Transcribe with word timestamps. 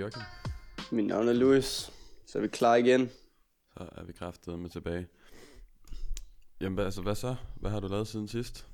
Joachim. 0.00 0.22
Mit 0.92 1.06
navn 1.06 1.28
er 1.28 1.32
Louis. 1.32 1.92
Så 2.26 2.38
er 2.38 2.42
vi 2.42 2.48
klar 2.48 2.76
igen. 2.76 3.10
Så 3.78 3.88
er 3.92 4.04
vi 4.04 4.12
kraftet 4.12 4.58
med 4.58 4.70
tilbage. 4.70 5.08
Jamen, 6.60 6.78
altså, 6.78 7.02
hvad 7.02 7.14
så? 7.14 7.36
Hvad 7.56 7.70
har 7.70 7.80
du 7.80 7.88
lavet 7.88 8.08
siden 8.08 8.28
sidst? 8.28 8.66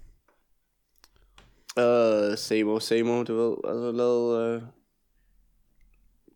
Uh, 1.77 2.37
same 2.37 2.65
old, 2.65 2.81
same 2.81 3.13
old, 3.13 3.27
du 3.27 3.35
ved. 3.35 3.57
Altså 3.65 3.93
lavet... 3.93 4.57
Uh, 4.57 4.69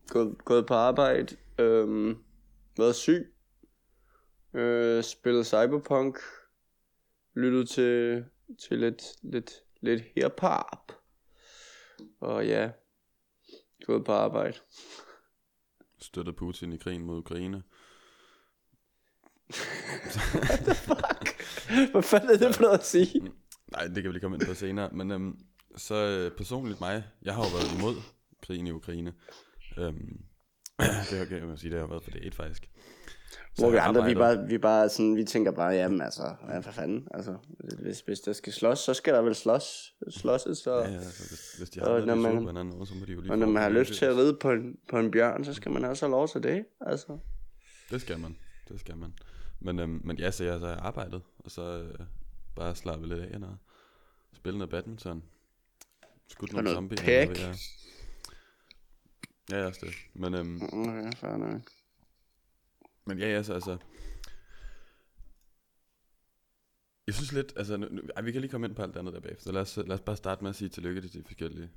gået, 0.09 0.45
gået 0.45 0.67
på 0.67 0.75
arbejde. 0.75 1.37
Um, 1.59 2.25
været 2.77 2.95
syg. 2.95 3.35
Uh, 4.53 5.03
spillet 5.03 5.47
Cyberpunk. 5.47 6.19
Lyttet 7.35 7.69
til, 7.69 8.25
til 8.69 8.79
lidt, 8.79 9.03
lidt, 9.23 9.53
lidt 9.81 10.03
hip-hop. 10.15 10.93
Og 12.21 12.47
ja, 12.47 12.71
gået 13.87 14.05
på 14.05 14.13
arbejde. 14.13 14.59
Støttet 15.99 16.37
Putin 16.37 16.73
i 16.73 16.77
krigen 16.77 17.03
mod 17.03 17.19
Ukraine. 17.19 17.63
Fuck. 20.75 21.43
Hvad 21.93 22.03
fanden 22.03 22.31
er 22.31 22.37
det 22.37 22.55
for 22.55 22.63
noget 22.63 22.79
at 22.79 22.87
sige? 22.87 23.21
Nej, 23.73 23.87
det 23.87 23.95
kan 23.95 24.05
vi 24.05 24.13
lige 24.13 24.21
komme 24.21 24.37
ind 24.37 24.47
på 24.47 24.55
senere. 24.55 24.91
Men 24.93 25.11
øhm, 25.11 25.39
så 25.77 25.95
øh, 25.95 26.37
personligt 26.37 26.81
mig, 26.81 27.05
jeg 27.23 27.35
har 27.35 27.43
jo 27.43 27.49
været 27.49 27.79
imod 27.79 27.95
krigen 28.43 28.67
i 28.67 28.71
Ukraine. 28.71 29.13
Øhm, 29.79 30.21
det 31.11 31.29
kan 31.29 31.49
jeg 31.49 31.59
sige, 31.59 31.71
det 31.71 31.81
har 31.81 31.87
været 31.87 32.03
for 32.03 32.11
det 32.11 32.27
et 32.27 32.35
faktisk. 32.35 32.71
Så 33.31 33.63
Hvor 33.63 33.71
vi 33.71 33.77
andre, 33.77 34.05
vi 34.07 34.15
bare, 34.15 34.47
vi 34.49 34.59
bare 34.59 34.89
sådan, 34.89 35.17
vi 35.17 35.25
tænker 35.25 35.51
bare, 35.51 35.69
jamen 35.73 36.01
altså, 36.01 36.35
ja, 36.49 36.59
for 36.59 36.71
fanden, 36.71 37.09
altså, 37.15 37.37
hvis, 37.79 38.01
hvis 38.01 38.21
der 38.21 38.33
skal 38.33 38.53
slås, 38.53 38.79
så 38.79 38.95
skal 38.95 39.15
der 39.15 39.23
vel 39.23 39.35
slås, 39.35 39.95
slåsses, 40.11 40.67
og, 40.67 40.85
Ja, 40.85 40.91
ja, 40.91 40.97
altså, 40.97 41.29
hvis, 41.29 41.55
hvis 41.59 41.71
de 41.71 41.81
har 41.81 41.87
Og 41.87 41.93
noget, 41.93 42.07
når 42.07 42.15
man- 42.15 42.33
så 42.33 42.53
på 42.71 42.77
måde, 42.77 42.87
så 42.87 42.95
må 42.95 43.05
de 43.05 43.13
jo 43.13 43.21
lige 43.21 43.33
og 43.33 43.39
når 43.39 43.47
man 43.47 43.63
har 43.63 43.69
lyst 43.71 43.95
til 43.95 44.05
at 44.05 44.17
ride 44.17 44.37
på 44.41 44.51
en, 44.51 44.79
på 44.89 44.99
en 44.99 45.11
bjørn, 45.11 45.45
så 45.45 45.55
skal 45.55 45.73
man 45.73 45.85
også 45.85 46.07
have 46.07 46.11
lov 46.11 46.29
til 46.29 46.43
det, 46.43 46.65
altså. 46.81 47.19
Det 47.91 48.01
skal 48.01 48.19
man, 48.19 48.37
det 48.69 48.81
skal 48.81 48.97
man. 48.97 49.15
Men, 49.61 49.79
øhm, 49.79 50.01
men 50.05 50.19
ja, 50.19 50.31
så 50.31 50.45
jeg 50.45 50.61
så 50.61 50.67
har 50.67 50.77
arbejdet, 50.77 51.23
og 51.39 51.51
så 51.51 51.63
øh, 51.63 51.95
bare 52.57 52.75
slappet 52.75 53.09
lidt 53.09 53.21
af 53.21 53.37
og 53.43 53.57
spillet 54.37 54.59
noget 54.59 54.71
badminton. 54.71 55.23
Skudt 56.29 56.53
nogle 56.53 56.65
noget 56.65 56.77
zombier. 56.77 56.99
pæk. 57.27 57.29
og 57.29 57.37
Ja, 59.51 59.59
ja, 59.59 59.67
også 59.67 59.81
det. 59.87 59.95
Men, 60.15 60.35
øhm, 60.35 60.63
Okay, 60.63 61.13
fair 61.17 61.37
nok 61.37 61.61
men 63.11 63.19
ja, 63.19 63.29
ja, 63.29 63.43
så 63.43 63.55
altså... 63.55 63.77
Jeg 67.07 67.15
synes 67.15 67.33
lidt, 67.33 67.53
altså, 67.57 67.77
nu, 67.77 67.87
nu, 67.91 68.03
ej, 68.17 68.23
vi 68.23 68.33
kan 68.33 68.41
lige 68.41 68.51
komme 68.51 68.67
ind 68.67 68.77
på 68.77 68.83
alt 68.83 68.95
det 68.95 69.01
andet 69.01 69.15
der 69.15 69.21
bagefter. 69.21 69.45
Så 69.45 69.53
lad 69.53 69.61
os, 69.61 69.77
lad 69.77 69.91
os 69.91 70.01
bare 70.01 70.17
starte 70.17 70.43
med 70.43 70.51
at 70.51 70.57
sige 70.57 70.69
tillykke 70.69 71.01
til 71.01 71.13
de 71.13 71.23
forskellige. 71.25 71.71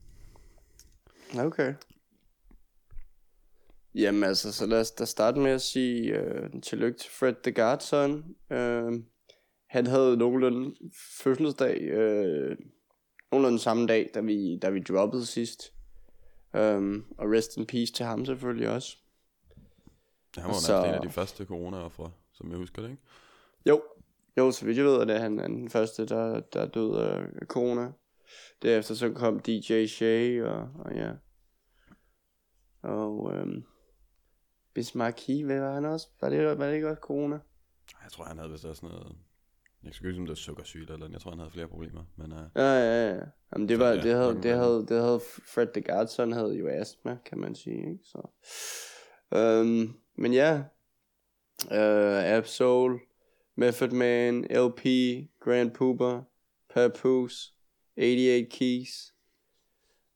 Okay. 1.40 1.74
Jamen 3.96 4.24
altså, 4.24 4.52
så 4.52 4.66
lad 4.66 4.80
os 4.80 4.92
da 4.92 5.06
starte 5.06 5.40
med 5.40 5.52
at 5.52 5.62
sige 5.62 6.20
øh, 6.20 6.62
tillykke 6.62 7.00
til 7.00 7.12
Fred 7.12 7.36
the 7.44 7.52
Godson. 7.52 8.36
Øh, 8.52 9.04
han 9.70 9.88
havde 9.88 10.18
nogenlunde 10.18 10.76
fødselsdag, 11.22 11.82
øh, 11.82 12.58
nogenlunde 13.32 13.60
samme 13.60 13.88
dag, 13.88 14.12
da 14.14 14.22
vi, 14.22 14.60
da 14.62 14.70
vi 14.70 14.80
droppede 14.80 15.26
sidst. 15.26 15.74
Um, 16.54 17.06
og 17.18 17.32
rest 17.32 17.58
in 17.58 17.66
peace 17.66 17.94
til 17.94 18.06
ham 18.06 18.26
selvfølgelig 18.26 18.70
også. 18.70 18.98
Han 20.38 20.48
var 20.48 20.54
Så- 20.54 20.84
en 20.84 20.94
af 20.94 21.02
de 21.02 21.10
første 21.10 21.46
corona-offre, 21.46 22.12
som 22.34 22.50
jeg 22.50 22.58
husker 22.58 22.82
det, 22.82 22.90
ikke? 22.90 23.02
Jo, 23.70 23.82
jo, 24.38 24.52
så 24.52 24.66
vidt 24.66 24.78
jeg 24.78 24.86
ved, 24.86 25.02
at 25.02 25.08
det 25.08 25.16
er 25.16 25.20
han 25.20 25.40
er 25.40 25.48
den 25.48 25.70
første, 25.70 26.06
der, 26.06 26.40
der 26.40 26.66
døde 26.66 27.06
af 27.42 27.48
corona. 27.48 27.92
Derefter 28.62 28.96
så 28.96 29.12
kom 29.14 29.40
DJ 29.40 29.86
Shay, 29.86 30.44
og, 30.44 30.70
og 30.80 30.96
ja. 30.96 31.12
Og 32.82 33.34
øhm, 33.34 33.64
Bismarck 34.74 35.22
hvad 35.46 35.60
var 35.60 35.74
han 35.74 35.86
også? 35.86 36.08
Var 36.22 36.30
det, 36.30 36.58
var 36.58 36.66
det 36.68 36.74
ikke 36.76 36.90
også 36.90 37.00
corona? 37.02 37.40
Jeg 38.04 38.12
tror, 38.12 38.24
han 38.26 38.38
havde 38.38 38.52
vist 38.52 38.66
også 38.66 38.86
noget... 38.86 39.16
Jeg 39.84 39.94
skal 39.94 40.08
ikke 40.08 40.16
som 40.18 40.26
det 40.26 40.30
var 40.30 40.36
sukkersyge 40.36 40.82
eller 40.84 40.98
noget. 40.98 41.12
Jeg 41.12 41.22
tror, 41.22 41.32
han 41.32 41.40
havde 41.40 41.52
flere 41.52 41.68
problemer. 41.68 42.04
Men 42.16 42.32
uh, 42.32 42.38
Ja, 42.56 42.62
ja, 42.74 43.10
ja. 43.16 43.20
Jamen, 43.54 43.70
det, 43.70 43.78
Så 43.78 43.84
var, 43.84 43.90
ja, 43.90 44.02
det, 44.02 44.14
havde, 44.14 44.36
det, 44.44 44.56
havde, 44.56 44.86
det 44.90 45.02
havde 45.02 45.20
Fred 45.54 45.68
the 45.74 45.82
Godson 45.94 46.32
havde 46.32 46.54
jo 46.58 46.68
astma, 46.68 47.18
kan 47.26 47.38
man 47.40 47.56
sige, 47.56 47.78
ikke? 47.78 48.00
Så. 48.04 48.22
Øhm, 49.36 49.94
men 50.16 50.34
ja, 50.34 50.64
øh, 51.72 52.18
uh, 52.18 52.38
Absol, 52.38 53.00
Method 53.56 53.90
Man, 53.90 54.44
LP, 54.44 54.84
Grand 55.40 55.72
Pooper, 55.72 56.22
Papoose, 56.74 57.54
88 57.98 58.48
Keys. 58.50 59.14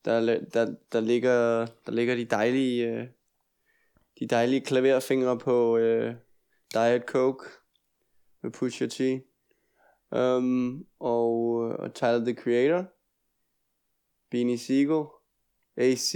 Der, 0.06 0.40
der, 0.54 0.76
der, 0.92 1.00
ligger, 1.00 1.66
der 1.86 1.92
ligger 1.92 2.16
de 2.16 2.26
dejlige, 2.26 2.94
uh, 2.94 3.08
de 4.20 4.28
dejlige 4.28 4.62
klaverfingre 4.62 5.38
på 5.38 5.76
uh, 5.76 6.14
Diet 6.74 7.04
Coke 7.06 7.46
med 8.42 8.52
Pusha 8.52 8.88
T. 8.88 9.02
Um, 10.12 10.88
og, 11.00 11.40
og 11.60 11.94
Tyler 11.94 12.26
the 12.26 12.34
Creator, 12.34 12.86
Beanie 14.32 14.58
Siegel, 14.58 15.06
AC, 15.78 16.14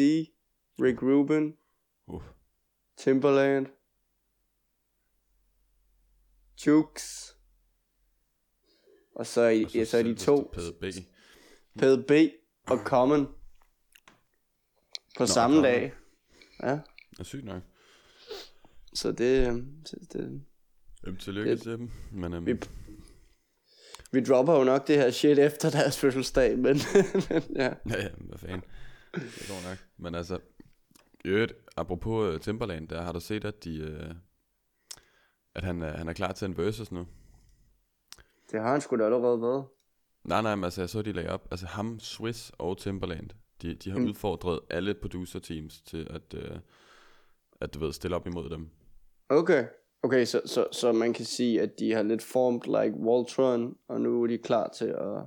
Rick 0.81 1.01
Rubin, 1.01 1.57
uh, 2.07 2.23
Timberland, 3.01 3.65
Jukes, 6.67 7.35
og 9.15 9.27
så, 9.27 9.41
er, 9.41 9.65
og 9.65 9.71
ja, 9.75 9.85
så 9.85 9.97
er 9.97 10.03
de 10.03 10.15
to, 10.15 10.51
PDB. 10.53 10.83
PDB 11.79 12.11
og 12.67 12.77
Common, 12.77 13.27
på 15.17 15.25
samme 15.25 15.55
Common. 15.55 15.63
dag. 15.63 15.93
Ja, 16.63 16.79
er 17.19 17.23
sygt 17.23 17.45
nok. 17.45 17.61
så 18.93 19.11
det, 19.11 19.47
øhm, 19.47 19.85
så 19.85 19.95
det 20.13 20.41
Øhm, 21.07 21.17
tillykke 21.17 21.51
Det- 21.51 21.61
til 21.61 21.71
dem. 21.71 21.89
Men 22.11 22.33
øhm, 22.33 22.45
vi, 22.45 22.53
vi 24.11 24.23
dropper 24.23 24.53
jo 24.57 24.63
nok 24.63 24.87
det 24.87 24.95
her 24.97 25.11
shit 25.11 25.39
efter 25.39 25.69
deres 25.69 25.97
fødselsdag, 25.99 26.57
men, 26.57 26.77
men 27.29 27.43
ja. 27.55 27.63
ja, 27.89 28.01
ja, 28.03 28.09
hvad 28.17 28.37
fanden. 28.37 28.61
Det 29.15 29.45
går 29.47 29.69
nok. 29.69 29.77
Men 29.97 30.15
altså, 30.15 30.39
i 31.25 31.27
øvrigt, 31.27 31.53
apropos 31.77 32.33
uh, 32.35 32.39
Timberland, 32.39 32.87
der 32.87 33.01
har 33.01 33.11
du 33.11 33.19
set, 33.19 33.45
at 33.45 33.63
de... 33.63 34.05
Uh, 34.09 34.15
at 35.55 35.63
han, 35.63 35.81
er, 35.81 35.97
han 35.97 36.07
er 36.07 36.13
klar 36.13 36.31
til 36.31 36.45
en 36.45 36.57
versus 36.57 36.91
nu. 36.91 37.07
Det 38.51 38.59
har 38.61 38.71
han 38.71 38.81
sgu 38.81 38.95
da 38.97 39.05
allerede 39.05 39.41
været. 39.41 39.65
Nej, 40.23 40.41
nej, 40.41 40.55
men 40.55 40.63
altså, 40.63 40.81
jeg 40.81 40.89
så, 40.89 41.01
de 41.01 41.11
lagde 41.11 41.29
op. 41.29 41.47
Altså 41.51 41.65
ham, 41.65 41.99
Swiss 41.99 42.51
og 42.57 42.77
Timberland, 42.77 43.29
de, 43.61 43.75
de 43.75 43.91
har 43.91 43.99
Mm. 43.99 44.05
udfordret 44.05 44.59
alle 44.69 44.93
producer 44.93 45.39
teams 45.39 45.81
til 45.81 46.07
at, 46.09 46.33
uh, 46.33 46.57
at 47.61 47.73
du 47.73 47.79
ved, 47.79 47.93
stille 47.93 48.15
op 48.15 48.27
imod 48.27 48.49
dem. 48.49 48.69
Okay. 49.29 49.65
Okay, 50.03 50.25
så, 50.25 50.41
så, 50.45 50.67
så 50.71 50.91
man 50.91 51.13
kan 51.13 51.25
sige, 51.25 51.61
at 51.61 51.79
de 51.79 51.91
har 51.91 52.03
lidt 52.03 52.23
formet 52.23 52.65
like 52.67 52.97
Voltron, 53.03 53.77
og 53.87 54.01
nu 54.01 54.23
er 54.23 54.27
de 54.27 54.37
klar 54.37 54.69
til 54.69 54.85
at... 54.85 55.25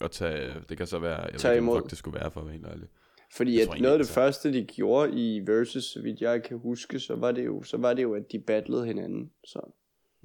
Og 0.00 0.10
tage, 0.10 0.54
det 0.68 0.76
kan 0.76 0.86
så 0.86 0.98
være, 0.98 1.20
jeg 1.22 1.38
Tage 1.40 1.50
ved 1.50 1.56
ikke, 1.56 1.62
imod. 1.64 1.78
hvor 1.80 1.86
det 1.88 1.98
skulle 1.98 2.20
være 2.20 2.30
for 2.30 2.40
at 2.40 2.46
være 2.46 2.52
helt 2.54 2.66
ærlig. 2.66 2.88
Fordi 3.36 3.60
at 3.60 3.68
noget 3.80 3.92
af 3.92 3.98
det 3.98 4.08
første, 4.08 4.52
de 4.52 4.64
gjorde 4.64 5.12
i 5.12 5.40
Versus, 5.46 5.84
så 5.84 6.02
vidt 6.02 6.20
jeg 6.20 6.42
kan 6.42 6.58
huske, 6.58 7.00
så 7.00 7.16
var 7.16 7.32
det 7.32 7.46
jo, 7.46 7.62
så 7.62 7.76
var 7.76 7.94
det 7.94 8.02
jo 8.02 8.14
at 8.14 8.32
de 8.32 8.38
battlede 8.38 8.86
hinanden. 8.86 9.30
Så 9.44 9.72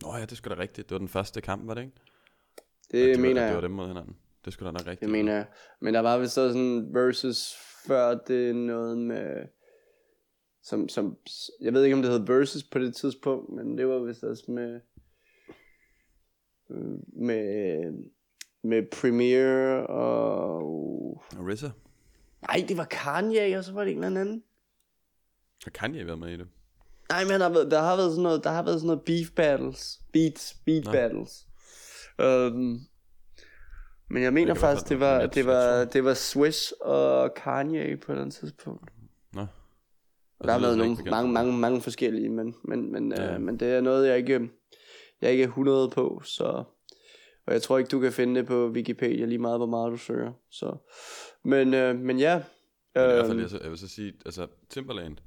Nå 0.03 0.15
ja, 0.15 0.25
det 0.25 0.37
skulle 0.37 0.55
da 0.55 0.61
rigtigt. 0.61 0.89
Det 0.89 0.95
var 0.95 0.99
den 0.99 1.07
første 1.07 1.41
kamp, 1.41 1.67
var 1.67 1.73
det 1.73 1.81
ikke? 1.81 1.95
det, 2.91 3.15
de 3.15 3.21
mener 3.21 3.33
var, 3.33 3.41
jeg. 3.41 3.47
Det 3.47 3.55
var 3.55 3.61
dem 3.61 3.71
mod 3.71 3.87
hinanden. 3.87 4.17
Det 4.45 4.53
skulle 4.53 4.67
da 4.67 4.71
nok 4.71 4.87
rigtigt. 4.87 5.01
Det 5.01 5.09
mener 5.09 5.33
jeg. 5.33 5.45
Men 5.81 5.93
der 5.93 5.99
var 5.99 6.17
vist 6.17 6.33
så 6.33 6.47
sådan 6.47 6.93
Versus 6.93 7.55
før 7.87 8.17
det 8.27 8.55
noget 8.55 8.97
med... 8.97 9.47
Som, 10.63 10.89
som, 10.89 11.17
jeg 11.61 11.73
ved 11.73 11.83
ikke, 11.83 11.95
om 11.95 12.01
det 12.01 12.11
hed 12.11 12.25
Versus 12.27 12.63
på 12.63 12.79
det 12.79 12.95
tidspunkt, 12.95 13.53
men 13.53 13.77
det 13.77 13.87
var 13.87 13.99
vist 13.99 14.23
også 14.23 14.51
med... 14.51 14.79
Med, 17.25 17.77
med 18.63 18.83
Premiere 18.91 19.87
og... 19.87 21.23
RZA? 21.33 21.69
Nej, 22.47 22.65
det 22.67 22.77
var 22.77 22.85
Kanye, 22.85 23.57
og 23.57 23.63
så 23.63 23.73
var 23.73 23.83
det 23.83 23.91
en 23.91 24.03
eller 24.03 24.21
anden. 24.21 24.43
Har 25.63 25.71
Kanye 25.71 26.05
været 26.05 26.19
med 26.19 26.29
i 26.29 26.37
det? 26.37 26.47
Nej, 27.09 27.23
men 27.23 27.31
der 27.33 27.43
har 27.47 27.49
været, 27.53 27.71
der 27.71 27.79
har 27.81 27.95
været 27.95 28.11
sådan 28.11 28.23
noget, 28.23 28.43
der 28.43 28.49
har 28.49 28.63
været 28.63 28.79
sådan 28.79 28.87
noget 28.87 29.01
beef 29.05 29.31
battles. 29.35 29.99
Beats, 30.13 30.57
beat 30.65 30.85
Nå. 30.85 30.91
battles. 30.91 31.45
Um, 32.23 32.79
men 34.09 34.23
jeg 34.23 34.33
mener 34.33 34.53
kan 34.53 34.61
faktisk, 34.61 34.89
det 34.89 34.99
var, 34.99 35.19
jeg- 35.19 35.29
det 35.29 35.37
jeg 35.37 35.45
var, 35.45 35.85
det 35.85 36.03
var 36.03 36.13
Swiss 36.13 36.71
og 36.81 37.33
Kanye 37.33 37.97
på 37.97 38.11
andet 38.11 38.33
tidspunkt. 38.33 38.91
Nå. 39.33 39.45
Der 40.43 40.51
har 40.51 40.59
været 40.59 40.77
nogle, 40.77 40.97
mange, 41.11 41.31
mange, 41.31 41.53
mange 41.57 41.81
forskellige, 41.81 42.29
men, 42.29 42.55
men, 42.63 42.91
men, 42.91 43.11
Ja. 43.17 43.23
ja. 43.23 43.33
øh, 43.33 43.41
men 43.41 43.59
det 43.59 43.67
er 43.67 43.81
noget, 43.81 44.07
jeg 44.07 44.17
ikke, 44.17 44.49
jeg 45.21 45.31
ikke 45.31 45.43
er 45.43 45.47
100 45.47 45.89
på, 45.89 46.21
så... 46.25 46.63
Og 47.47 47.53
jeg 47.53 47.61
tror 47.61 47.77
ikke, 47.77 47.87
du 47.89 47.99
kan 47.99 48.11
finde 48.13 48.39
det 48.39 48.47
på 48.47 48.69
Wikipedia 48.69 49.25
lige 49.25 49.37
meget, 49.39 49.59
hvor 49.59 49.65
meget 49.65 49.91
du 49.91 49.97
søger. 49.97 50.31
Så. 50.51 50.77
Men, 51.49 51.73
øh, 51.73 51.95
men 51.99 52.19
ja. 52.19 52.35
Men 52.95 53.03
i 53.09 53.13
hvert 53.13 53.25
fald, 53.25 53.31
øhm, 53.31 53.39
jeg, 53.41 53.49
så, 53.49 53.59
jeg 53.61 53.69
vil 53.69 53.77
så 53.77 53.87
sige, 53.87 54.13
altså 54.25 54.47
Timberland, 54.69 55.17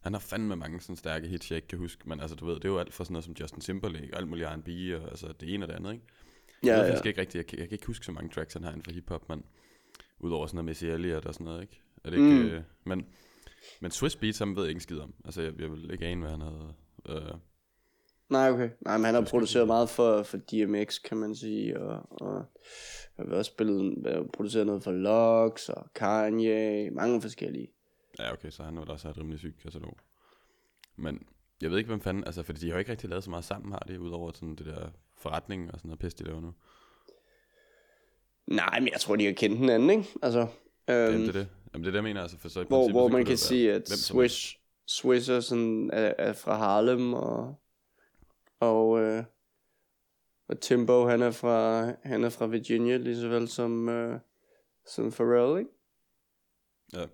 han 0.00 0.12
har 0.12 0.20
fandme 0.20 0.56
mange 0.56 0.80
sådan 0.80 0.96
stærke 0.96 1.28
hits, 1.28 1.50
jeg 1.50 1.56
ikke 1.56 1.68
kan 1.68 1.78
huske, 1.78 2.08
men 2.08 2.20
altså 2.20 2.36
du 2.36 2.46
ved, 2.46 2.54
det 2.54 2.64
er 2.64 2.68
jo 2.68 2.78
alt 2.78 2.94
fra 2.94 3.04
sådan 3.04 3.12
noget 3.12 3.24
som 3.24 3.34
Justin 3.40 3.60
Timberlake, 3.60 4.08
og 4.12 4.18
alt 4.18 4.28
muligt 4.28 4.48
R&B, 4.48 4.68
og 5.02 5.10
altså 5.10 5.32
det 5.40 5.54
ene 5.54 5.64
og 5.64 5.68
det 5.68 5.74
andet, 5.74 5.92
ikke? 5.92 6.04
ja, 6.64 6.76
jeg, 6.76 6.84
ved 6.84 7.00
ja. 7.02 7.08
ikke 7.08 7.20
rigtigt, 7.20 7.34
jeg, 7.34 7.46
kan- 7.46 7.58
jeg 7.58 7.68
kan 7.68 7.74
ikke 7.74 7.86
huske 7.86 8.06
så 8.06 8.12
mange 8.12 8.30
tracks, 8.30 8.52
han 8.54 8.62
har 8.62 8.70
inden 8.70 8.82
for 8.82 8.92
hiphop, 8.92 9.28
men 9.28 9.44
udover 10.18 10.46
sådan 10.46 10.56
noget 10.56 10.64
Missy 10.64 10.84
Elliott 10.84 11.26
og 11.26 11.34
sådan 11.34 11.44
noget, 11.44 11.62
ikke? 11.62 11.80
Er 12.04 12.10
det 12.10 12.16
ikke, 12.16 12.28
mm. 12.42 12.46
øh, 12.46 12.62
men 12.84 13.06
Men 13.80 13.90
Swiss 13.90 14.16
Beats, 14.16 14.38
ham 14.38 14.56
ved 14.56 14.62
jeg 14.62 14.68
ikke 14.70 14.76
en 14.76 14.80
skid 14.80 14.98
om. 14.98 15.14
Altså, 15.24 15.42
jeg, 15.42 15.60
jeg 15.60 15.70
vil 15.72 15.90
ikke 15.92 16.06
ane, 16.06 16.20
hvad 16.20 16.30
han 16.30 16.40
havde. 16.40 16.74
Øh, 17.08 17.34
Nej, 18.30 18.50
okay. 18.50 18.70
Nej, 18.80 18.96
men 18.96 19.04
han 19.04 19.14
har 19.14 19.22
produceret 19.22 19.66
meget 19.66 19.88
for, 19.88 20.22
for 20.22 20.36
DMX, 20.36 21.02
kan 21.02 21.16
man 21.16 21.34
sige, 21.34 21.80
og, 21.80 22.06
og 22.10 22.44
jeg 23.18 23.26
har 23.28 23.36
også 23.36 23.50
spillet, 23.50 24.06
øh, 24.06 24.26
produceret 24.32 24.66
noget 24.66 24.82
for 24.82 24.92
Lux 24.92 25.68
og 25.68 25.86
Kanye, 25.94 26.90
mange 26.90 27.22
forskellige. 27.22 27.68
ja, 28.18 28.32
okay, 28.32 28.50
så 28.50 28.62
han 28.62 28.76
vil 28.78 28.90
også 28.90 29.08
et 29.08 29.18
rimelig 29.18 29.38
sygt 29.38 29.62
katalog. 29.62 29.96
Men 30.96 31.22
jeg 31.62 31.70
ved 31.70 31.78
ikke, 31.78 31.88
hvem 31.88 32.00
fanden... 32.00 32.24
Altså, 32.24 32.42
fordi 32.42 32.60
de 32.60 32.66
har 32.66 32.74
jo 32.74 32.78
ikke 32.78 32.90
rigtig 32.90 33.10
lavet 33.10 33.24
så 33.24 33.30
meget 33.30 33.44
sammen, 33.44 33.72
har 33.72 33.84
de, 33.88 34.00
udover 34.00 34.32
sådan 34.32 34.54
det 34.54 34.66
der 34.66 34.88
forretning 35.16 35.72
og 35.72 35.78
sådan 35.78 35.88
noget 35.88 35.98
pis, 35.98 36.14
de 36.14 36.24
laver 36.24 36.40
nu. 36.40 36.54
Nej, 38.46 38.80
men 38.80 38.88
jeg 38.92 39.00
tror, 39.00 39.16
de 39.16 39.24
har 39.24 39.32
kendt 39.32 39.58
hinanden, 39.58 39.90
ikke? 39.90 40.04
Altså, 40.22 40.46
Jamen, 40.88 41.14
øhm, 41.14 41.20
det 41.20 41.28
er 41.28 41.32
det. 41.32 41.48
Jamen, 41.74 41.84
det 41.84 41.88
er 41.88 41.92
det, 41.92 41.96
jeg 41.96 42.04
mener. 42.04 42.22
Altså, 42.22 42.38
for 42.38 42.48
så 42.48 42.60
i 42.60 42.64
hvor, 42.68 42.78
princippet, 42.78 43.00
hvor 43.00 43.08
man 43.08 43.24
kan 43.24 43.36
sige, 43.36 43.72
at. 43.72 43.88
Swish, 43.88 44.58
Swish 44.86 45.30
er, 45.30 45.40
sådan, 45.40 45.90
er, 45.92 46.12
er 46.18 46.32
fra 46.32 46.56
Harlem, 46.56 47.14
og, 47.14 47.54
og, 48.60 49.00
øh, 49.00 49.24
og 50.48 50.60
Timbo, 50.60 51.06
han 51.06 51.22
er 51.22 51.30
fra, 51.30 51.84
han 52.02 52.24
er 52.24 52.30
fra 52.30 52.46
Virginia, 52.46 52.96
lige 52.96 53.20
så 53.20 53.28
vel 53.28 53.48
som, 53.48 53.88
øh, 53.88 54.20
som 54.86 55.10
Pharrell, 55.10 55.58
ikke? 55.58 55.70
Ja. 56.92 57.06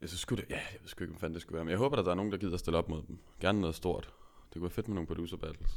Jeg 0.00 0.08
synes 0.08 0.20
sgu 0.20 0.34
det, 0.34 0.44
ja, 0.50 0.60
jeg 0.72 0.80
ved 0.80 0.88
sgu 0.88 1.04
ikke, 1.04 1.12
hvad 1.12 1.20
fanden 1.20 1.34
det 1.34 1.42
skulle 1.42 1.54
være. 1.54 1.64
Men 1.64 1.70
jeg 1.70 1.78
håber, 1.78 1.96
at 1.96 2.04
der 2.04 2.10
er 2.10 2.14
nogen, 2.14 2.32
der 2.32 2.38
gider 2.38 2.54
at 2.54 2.60
stille 2.60 2.78
op 2.78 2.88
mod 2.88 3.02
dem. 3.08 3.18
Gerne 3.40 3.60
noget 3.60 3.76
stort. 3.76 4.14
Det 4.44 4.52
kunne 4.52 4.62
være 4.62 4.70
fedt 4.70 4.88
med 4.88 4.94
nogle 4.94 5.06
producer 5.06 5.36
battles. 5.36 5.70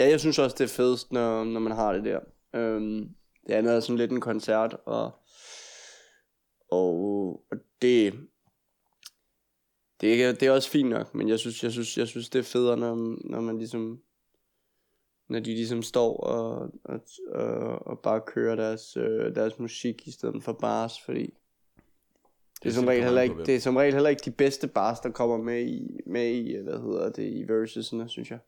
Ja, 0.00 0.08
jeg 0.08 0.20
synes 0.20 0.38
også, 0.38 0.56
det 0.58 0.64
er 0.64 0.76
fedest, 0.76 1.12
når, 1.12 1.44
når 1.44 1.60
man 1.60 1.72
har 1.72 1.92
det 1.92 2.04
der. 2.04 2.20
Øhm, 2.54 3.14
det 3.46 3.54
andet 3.54 3.74
er 3.74 3.80
sådan 3.80 3.96
lidt 3.96 4.10
en 4.10 4.20
koncert, 4.20 4.76
og, 4.86 5.12
og, 6.70 6.94
og 7.50 7.56
det, 7.82 8.28
det, 10.00 10.24
er, 10.24 10.32
det 10.32 10.42
er 10.42 10.50
også 10.50 10.70
fint 10.70 10.90
nok, 10.90 11.14
men 11.14 11.28
jeg 11.28 11.38
synes, 11.38 11.64
jeg 11.64 11.72
synes, 11.72 11.98
jeg 11.98 12.08
synes 12.08 12.28
det 12.28 12.38
er 12.38 12.42
federe, 12.42 12.76
når, 12.76 12.94
når 13.30 13.40
man 13.40 13.58
ligesom, 13.58 14.00
når 15.28 15.38
de 15.38 15.54
ligesom 15.54 15.82
står 15.82 16.16
og, 16.16 16.74
og, 16.84 17.00
og, 17.32 17.86
og 17.86 17.98
bare 17.98 18.20
kører 18.26 18.56
deres, 18.56 18.96
øh, 18.96 19.34
deres 19.34 19.58
musik 19.58 20.08
i 20.08 20.10
stedet 20.10 20.42
for 20.42 20.52
bars, 20.52 21.00
fordi 21.00 21.34
det 22.62 22.68
er, 22.68 22.72
som 22.72 22.86
regel 22.86 23.04
heller 23.04 23.22
ikke, 23.22 23.44
det 23.46 23.56
er 23.56 23.60
som 23.60 23.76
regel 23.76 23.94
heller 23.94 24.10
ikke 24.10 24.22
de 24.24 24.30
bedste 24.30 24.68
bars, 24.68 25.00
der 25.00 25.10
kommer 25.10 25.36
med 25.36 25.66
i, 25.66 26.00
med 26.06 26.30
i 26.30 26.56
hvad 26.56 26.78
hedder 26.80 27.10
det, 27.10 27.32
i 27.32 27.48
versesene, 27.48 28.08
synes 28.08 28.30
jeg. 28.30 28.38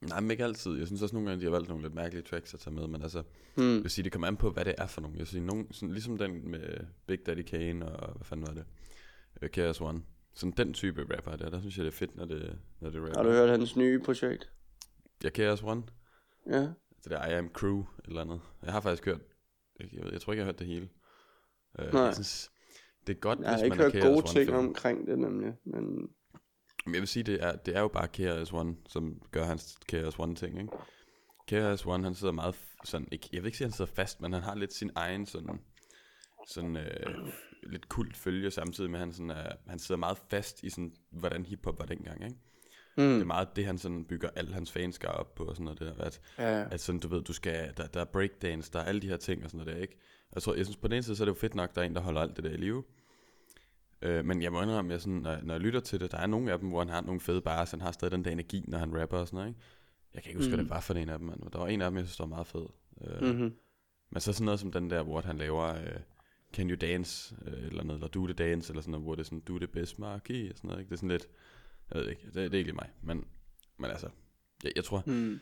Nej, 0.00 0.20
men 0.20 0.30
ikke 0.30 0.44
altid. 0.44 0.78
Jeg 0.78 0.86
synes 0.86 1.02
også 1.02 1.14
nogle 1.14 1.28
gange, 1.28 1.40
de 1.40 1.44
har 1.44 1.50
valgt 1.50 1.68
nogle 1.68 1.82
lidt 1.82 1.94
mærkelige 1.94 2.22
tracks 2.22 2.54
at 2.54 2.60
tage 2.60 2.74
med, 2.74 2.86
men 2.86 3.02
altså, 3.02 3.22
Hmm. 3.54 3.74
jeg 3.74 3.82
vil 3.82 3.90
sige, 3.90 4.04
det 4.04 4.12
kommer 4.12 4.28
an 4.28 4.36
på, 4.36 4.50
hvad 4.50 4.64
det 4.64 4.74
er 4.78 4.86
for 4.86 5.00
nogle. 5.00 5.14
Jeg 5.14 5.20
vil 5.20 5.26
sige, 5.26 5.46
nogen, 5.46 5.72
sådan, 5.72 5.92
ligesom 5.92 6.18
den 6.18 6.50
med 6.50 6.86
Big 7.06 7.26
Daddy 7.26 7.42
Kane 7.42 7.96
og, 7.96 8.12
hvad 8.12 8.24
fanden 8.24 8.46
var 8.46 8.54
det? 8.54 8.64
Uh, 9.42 9.48
KS 9.48 9.80
One. 9.80 10.02
Sådan 10.34 10.52
den 10.56 10.74
type 10.74 11.16
rapper 11.16 11.36
der, 11.36 11.50
der 11.50 11.60
synes 11.60 11.76
jeg, 11.76 11.84
det 11.84 11.92
er 11.92 11.96
fedt, 11.96 12.16
når 12.16 12.24
det, 12.24 12.58
når 12.80 12.90
det 12.90 12.98
er 12.98 13.02
rapper. 13.02 13.16
Har 13.18 13.22
du 13.22 13.30
hørt 13.30 13.48
hans 13.50 13.76
nye 13.76 13.98
projekt? 14.00 14.50
Ja, 15.24 15.28
KS 15.28 15.62
One. 15.62 15.82
Ja. 16.50 16.60
Det 17.04 17.10
der 17.10 17.26
I 17.26 17.32
Am 17.34 17.48
Crew, 17.48 17.80
et 17.80 17.86
eller 18.08 18.20
andet. 18.20 18.40
Jeg 18.62 18.72
har 18.72 18.80
faktisk 18.80 19.04
hørt, 19.04 19.20
jeg, 19.80 19.88
jeg, 19.92 20.04
ved, 20.04 20.12
jeg 20.12 20.20
tror 20.20 20.32
ikke, 20.32 20.38
jeg 20.40 20.44
har 20.46 20.52
hørt 20.52 20.58
det 20.58 20.66
hele. 20.66 20.88
Uh, 21.78 21.92
Nej. 21.92 22.02
jeg 22.02 22.14
synes, 22.14 22.50
det 23.06 23.16
er 23.16 23.20
godt, 23.20 23.38
Jeg 23.38 23.48
har 23.48 23.56
hvis 23.56 23.64
ikke 23.64 23.76
man 23.76 23.86
er 23.86 23.92
hørt 23.92 24.02
gode 24.02 24.26
ting 24.38 24.50
fan. 24.50 24.58
omkring 24.58 25.06
det 25.06 25.18
nemlig, 25.18 25.54
men 25.64 25.84
Men 26.86 26.94
jeg 26.94 27.00
vil 27.00 27.08
sige, 27.08 27.22
det 27.22 27.42
er, 27.44 27.56
det 27.56 27.76
er 27.76 27.80
jo 27.80 27.88
bare 27.88 28.08
KRS-One, 28.08 28.74
som 28.88 29.22
gør 29.30 29.44
hans 29.44 29.78
KRS-One-ting, 29.88 30.58
ikke? 30.60 30.72
KRS-One, 31.52 32.02
han 32.04 32.14
sidder 32.14 32.32
meget 32.32 32.54
sådan, 32.84 33.08
ikke, 33.12 33.28
jeg 33.32 33.42
vil 33.42 33.46
ikke 33.48 33.58
sige, 33.58 33.66
han 33.66 33.72
sidder 33.72 33.90
fast, 33.94 34.20
men 34.20 34.32
han 34.32 34.42
har 34.42 34.54
lidt 34.54 34.72
sin 34.72 34.90
egen 34.94 35.26
sådan, 35.26 35.60
sådan 36.48 36.76
øh, 36.76 37.28
lidt 37.66 37.88
kult 37.88 38.16
følge, 38.16 38.50
samtidig 38.50 38.90
med, 38.90 38.98
at 38.98 39.06
han, 39.06 39.12
sådan 39.12 39.30
er, 39.30 39.52
han 39.66 39.78
sidder 39.78 39.98
meget 39.98 40.18
fast 40.28 40.62
i 40.62 40.70
sådan, 40.70 40.92
hvordan 41.10 41.46
hiphop 41.46 41.78
var 41.78 41.86
dengang, 41.86 42.24
ikke? 42.24 42.36
mm. 42.96 43.04
Det 43.04 43.20
er 43.20 43.24
meget 43.24 43.56
det, 43.56 43.66
han 43.66 43.78
sådan 43.78 44.04
bygger 44.04 44.28
alle 44.36 44.54
hans 44.54 44.72
fanskar 44.72 45.08
op 45.08 45.34
på, 45.34 45.44
og 45.44 45.56
sådan 45.56 45.64
noget 45.64 45.80
der, 45.80 46.04
at, 46.04 46.20
ja. 46.38 46.64
at 46.70 46.80
sådan, 46.80 46.98
du 46.98 47.08
ved, 47.08 47.22
du 47.22 47.32
skal, 47.32 47.72
der, 47.76 47.86
der 47.86 48.00
er 48.00 48.04
breakdance, 48.04 48.72
der 48.72 48.78
er 48.78 48.84
alle 48.84 49.00
de 49.00 49.08
her 49.08 49.16
ting 49.16 49.44
og 49.44 49.50
sådan 49.50 49.64
noget 49.64 49.76
der, 49.76 49.82
ikke? 49.82 49.98
Jeg 50.34 50.42
tror, 50.42 50.54
jeg 50.54 50.66
synes 50.66 50.76
på 50.76 50.88
den 50.88 50.94
ene 50.94 51.02
side, 51.02 51.16
så 51.16 51.22
er 51.22 51.24
det 51.24 51.34
jo 51.34 51.40
fedt 51.40 51.54
nok, 51.54 51.74
der 51.74 51.80
er 51.80 51.86
en, 51.86 51.94
der 51.94 52.00
holder 52.00 52.20
alt 52.20 52.36
det 52.36 52.44
der 52.44 52.50
i 52.50 52.56
live. 52.56 52.84
Øh, 54.02 54.24
men 54.24 54.42
jeg 54.42 54.52
må 54.52 54.62
indrømme, 54.62 54.92
jeg 54.92 55.00
sådan, 55.00 55.18
når, 55.18 55.38
når 55.42 55.54
jeg 55.54 55.60
lytter 55.60 55.80
til 55.80 56.00
det, 56.00 56.12
der 56.12 56.18
er 56.18 56.26
nogle 56.26 56.52
af 56.52 56.58
dem, 56.58 56.68
hvor 56.68 56.78
han 56.78 56.88
har 56.88 57.00
nogle 57.00 57.20
fede 57.20 57.40
bars, 57.40 57.70
han 57.70 57.80
har 57.80 57.92
stadig 57.92 58.12
den 58.12 58.24
der 58.24 58.30
energi, 58.30 58.64
når 58.68 58.78
han 58.78 59.00
rapper 59.00 59.18
og 59.18 59.26
sådan 59.26 59.36
noget, 59.36 59.48
ikke? 59.48 59.60
Jeg 60.14 60.22
kan 60.22 60.30
ikke 60.30 60.38
huske, 60.38 60.50
mm. 60.50 60.54
hvad 60.54 60.64
det 60.64 60.70
var 60.70 60.80
for 60.80 60.94
en 60.94 61.08
af 61.08 61.18
dem, 61.18 61.26
men 61.26 61.48
der 61.52 61.58
var 61.58 61.66
en 61.66 61.82
af 61.82 61.90
dem, 61.90 61.96
jeg 61.96 62.06
synes, 62.06 62.16
der 62.16 62.24
var 62.24 62.28
meget 62.28 62.46
fed. 62.46 62.66
Øh, 63.04 63.22
Mm-hmm. 63.22 63.54
Men 64.10 64.20
så 64.20 64.32
sådan 64.32 64.44
noget 64.44 64.60
som 64.60 64.72
den 64.72 64.90
der, 64.90 65.02
hvor 65.02 65.20
han 65.20 65.38
laver 65.38 65.74
øh, 65.74 66.00
Can 66.54 66.70
You 66.70 66.76
Dance, 66.76 67.36
øh, 67.46 67.66
eller 67.66 67.82
noget, 67.84 67.98
eller 67.98 68.08
Do 68.08 68.24
The 68.26 68.34
Dance, 68.34 68.72
eller 68.72 68.80
sådan 68.82 68.90
noget, 68.90 69.04
hvor 69.04 69.14
det 69.14 69.20
er 69.20 69.24
sådan, 69.24 69.40
Do 69.40 69.58
The 69.58 69.66
Best 69.66 69.98
Marky, 69.98 70.50
og 70.50 70.56
sådan 70.56 70.68
noget, 70.68 70.80
ikke? 70.80 70.88
Det 70.90 70.94
er 70.94 70.98
sådan 70.98 71.08
lidt, 71.08 71.28
jeg 71.94 72.00
ved 72.00 72.08
ikke, 72.10 72.22
det, 72.26 72.34
det 72.34 72.54
er 72.54 72.58
ikke 72.58 72.62
lige 72.70 72.74
mig, 72.74 72.90
men, 73.02 73.24
men 73.78 73.90
altså, 73.90 74.08
jeg, 74.64 74.72
jeg 74.76 74.84
tror, 74.84 75.02
Mm. 75.06 75.40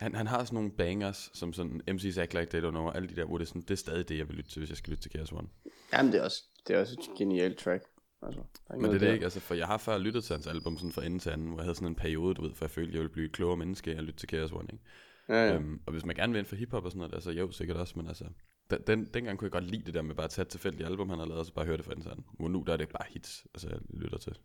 han, 0.00 0.14
han 0.14 0.26
har 0.26 0.44
sådan 0.44 0.54
nogle 0.54 0.70
bangers, 0.70 1.30
som 1.34 1.52
sådan 1.52 1.80
MC's 1.90 2.20
Act 2.20 2.34
Like 2.34 2.46
They 2.50 2.60
Don't 2.66 2.70
Know, 2.70 2.82
og 2.82 2.96
alle 2.96 3.08
de 3.08 3.16
der, 3.16 3.24
hvor 3.24 3.38
det 3.38 3.44
er 3.44 3.48
sådan, 3.48 3.62
det 3.62 3.70
er 3.70 3.74
stadig 3.74 4.08
det, 4.08 4.18
jeg 4.18 4.28
vil 4.28 4.36
lytte 4.36 4.50
til, 4.50 4.60
hvis 4.60 4.68
jeg 4.70 4.76
skal 4.76 4.90
lytte 4.90 5.08
til 5.08 5.10
KS 5.24 5.32
One. 5.32 5.48
Jamen, 5.92 6.12
det 6.12 6.20
er 6.20 6.24
også, 6.24 6.42
det 6.68 6.76
er 6.76 6.80
også 6.80 6.96
et 7.12 7.18
genialt 7.18 7.58
track. 7.58 7.84
Altså, 8.22 8.40
Men 8.70 8.80
det 8.80 8.88
er 8.88 8.92
det 8.92 9.00
der. 9.00 9.12
ikke, 9.12 9.24
altså, 9.24 9.40
for 9.40 9.54
jeg 9.54 9.66
har 9.66 9.78
før 9.78 9.98
lyttet 9.98 10.24
til 10.24 10.34
hans 10.34 10.46
album 10.46 10.76
sådan 10.78 10.92
fra 10.92 11.04
ende 11.06 11.18
til 11.18 11.30
anden, 11.30 11.48
hvor 11.48 11.56
jeg 11.58 11.64
havde 11.64 11.74
sådan 11.74 11.88
en 11.88 11.94
periode, 11.94 12.34
du 12.34 12.42
ved, 12.42 12.54
for 12.54 12.64
jeg 12.64 12.70
følte, 12.70 12.92
jeg 12.92 13.00
ville 13.00 13.12
blive 13.12 13.26
et 13.26 13.32
klogere 13.32 13.56
menneske 13.56 13.90
af 13.92 13.98
at 13.98 14.04
lytte 14.04 14.18
til 14.26 14.28
KS 14.28 14.52
One, 14.52 14.68
ikke? 14.72 14.84
Ja, 15.28 15.46
ja. 15.46 15.54
Øhm, 15.54 15.80
og 15.86 15.92
hvis 15.92 16.04
man 16.04 16.16
gerne 16.16 16.32
vil 16.32 16.38
ind 16.38 16.46
for 16.46 16.56
hiphop 16.56 16.84
og 16.84 16.90
sådan 16.90 16.98
noget, 16.98 17.12
der, 17.12 17.20
så 17.20 17.30
jo, 17.30 17.50
sikkert 17.50 17.76
også, 17.76 17.94
men 17.96 18.08
altså, 18.08 18.24
den, 18.70 18.78
den, 18.86 19.04
dengang 19.14 19.38
kunne 19.38 19.46
jeg 19.46 19.52
godt 19.52 19.64
lide 19.64 19.82
det 19.86 19.94
der 19.94 20.02
med 20.02 20.14
bare 20.14 20.24
at 20.24 20.30
tage 20.30 20.42
et 20.42 20.48
tilfældigt 20.48 20.88
album, 20.88 21.08
han 21.08 21.18
har 21.18 21.26
lavet, 21.26 21.40
og 21.40 21.46
så 21.46 21.54
bare 21.54 21.64
høre 21.66 21.76
det 21.76 21.84
fra 21.84 21.92
anden. 21.92 22.24
Hvor 22.38 22.48
nu, 22.48 22.64
der 22.66 22.72
er 22.72 22.76
det 22.76 22.88
bare 22.88 23.06
hits, 23.10 23.46
altså, 23.54 23.68
jeg 23.68 23.78
lytter 23.90 24.18
til. 24.18 24.38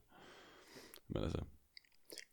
Men 1.10 1.24
altså, 1.24 1.38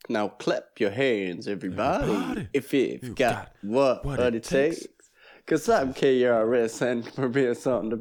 Now 0.08 0.28
clap 0.42 0.62
your 0.80 0.90
hands, 0.90 1.46
everybody, 1.46 2.02
Everybody. 2.02 2.46
if 2.54 2.74
you've 2.74 3.06
You 3.06 3.14
got, 3.14 3.18
got 3.18 3.70
what, 3.76 3.98
what 4.04 4.34
it 4.34 4.34
it 4.34 4.42
takes. 4.42 4.86
Cause 5.48 5.68
I'm 5.68 5.92
KRS 5.92 6.82
and 6.82 7.04
premieres 7.16 7.66
on 7.66 7.90
the 7.90 7.98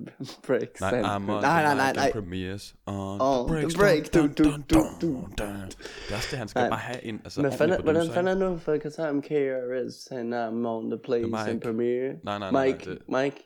breaks. 0.48 0.82
nej, 0.82 0.90
and- 1.00 1.06
I'm 1.06 1.30
on 1.30 1.42
nej, 1.42 1.64
nej, 1.64 1.74
the 1.74 1.76
nej, 1.76 1.94
nej. 1.94 2.12
premieres 2.12 2.76
on, 2.86 3.22
On 3.22 3.48
the 3.48 3.56
the 3.56 3.62
breaks. 3.62 3.76
break, 3.76 4.14
dun, 4.14 4.34
du, 4.34 4.44
dun, 4.44 4.62
du, 4.62 4.76
dun, 4.76 5.00
du, 5.02 5.08
dun, 5.08 5.22
dun. 5.38 5.68
Det 5.68 6.12
er 6.12 6.16
også 6.16 6.28
det, 6.32 6.40
han 6.40 6.48
skal 6.48 6.60
Nej. 6.62 6.70
bare 6.70 6.80
have 6.80 7.02
ind, 7.02 7.20
altså, 7.24 7.42
Men 7.42 7.52
fanden, 7.52 7.84
hvordan 7.84 8.12
fanden 8.12 8.42
er 8.42 8.50
nu? 8.50 8.58
For 8.58 8.78
cause 8.78 9.02
I'm 9.10 9.22
KRS 9.22 10.08
and 10.12 10.34
I'm 10.34 10.68
on 10.68 10.90
the 10.92 11.00
place 11.04 11.50
and 11.52 11.62
premiere. 11.62 12.14
Nej, 12.24 12.40
nej, 12.40 12.52
nej, 12.52 12.66
Mike, 12.66 12.90
det- 12.92 13.00
Mike, 13.10 13.38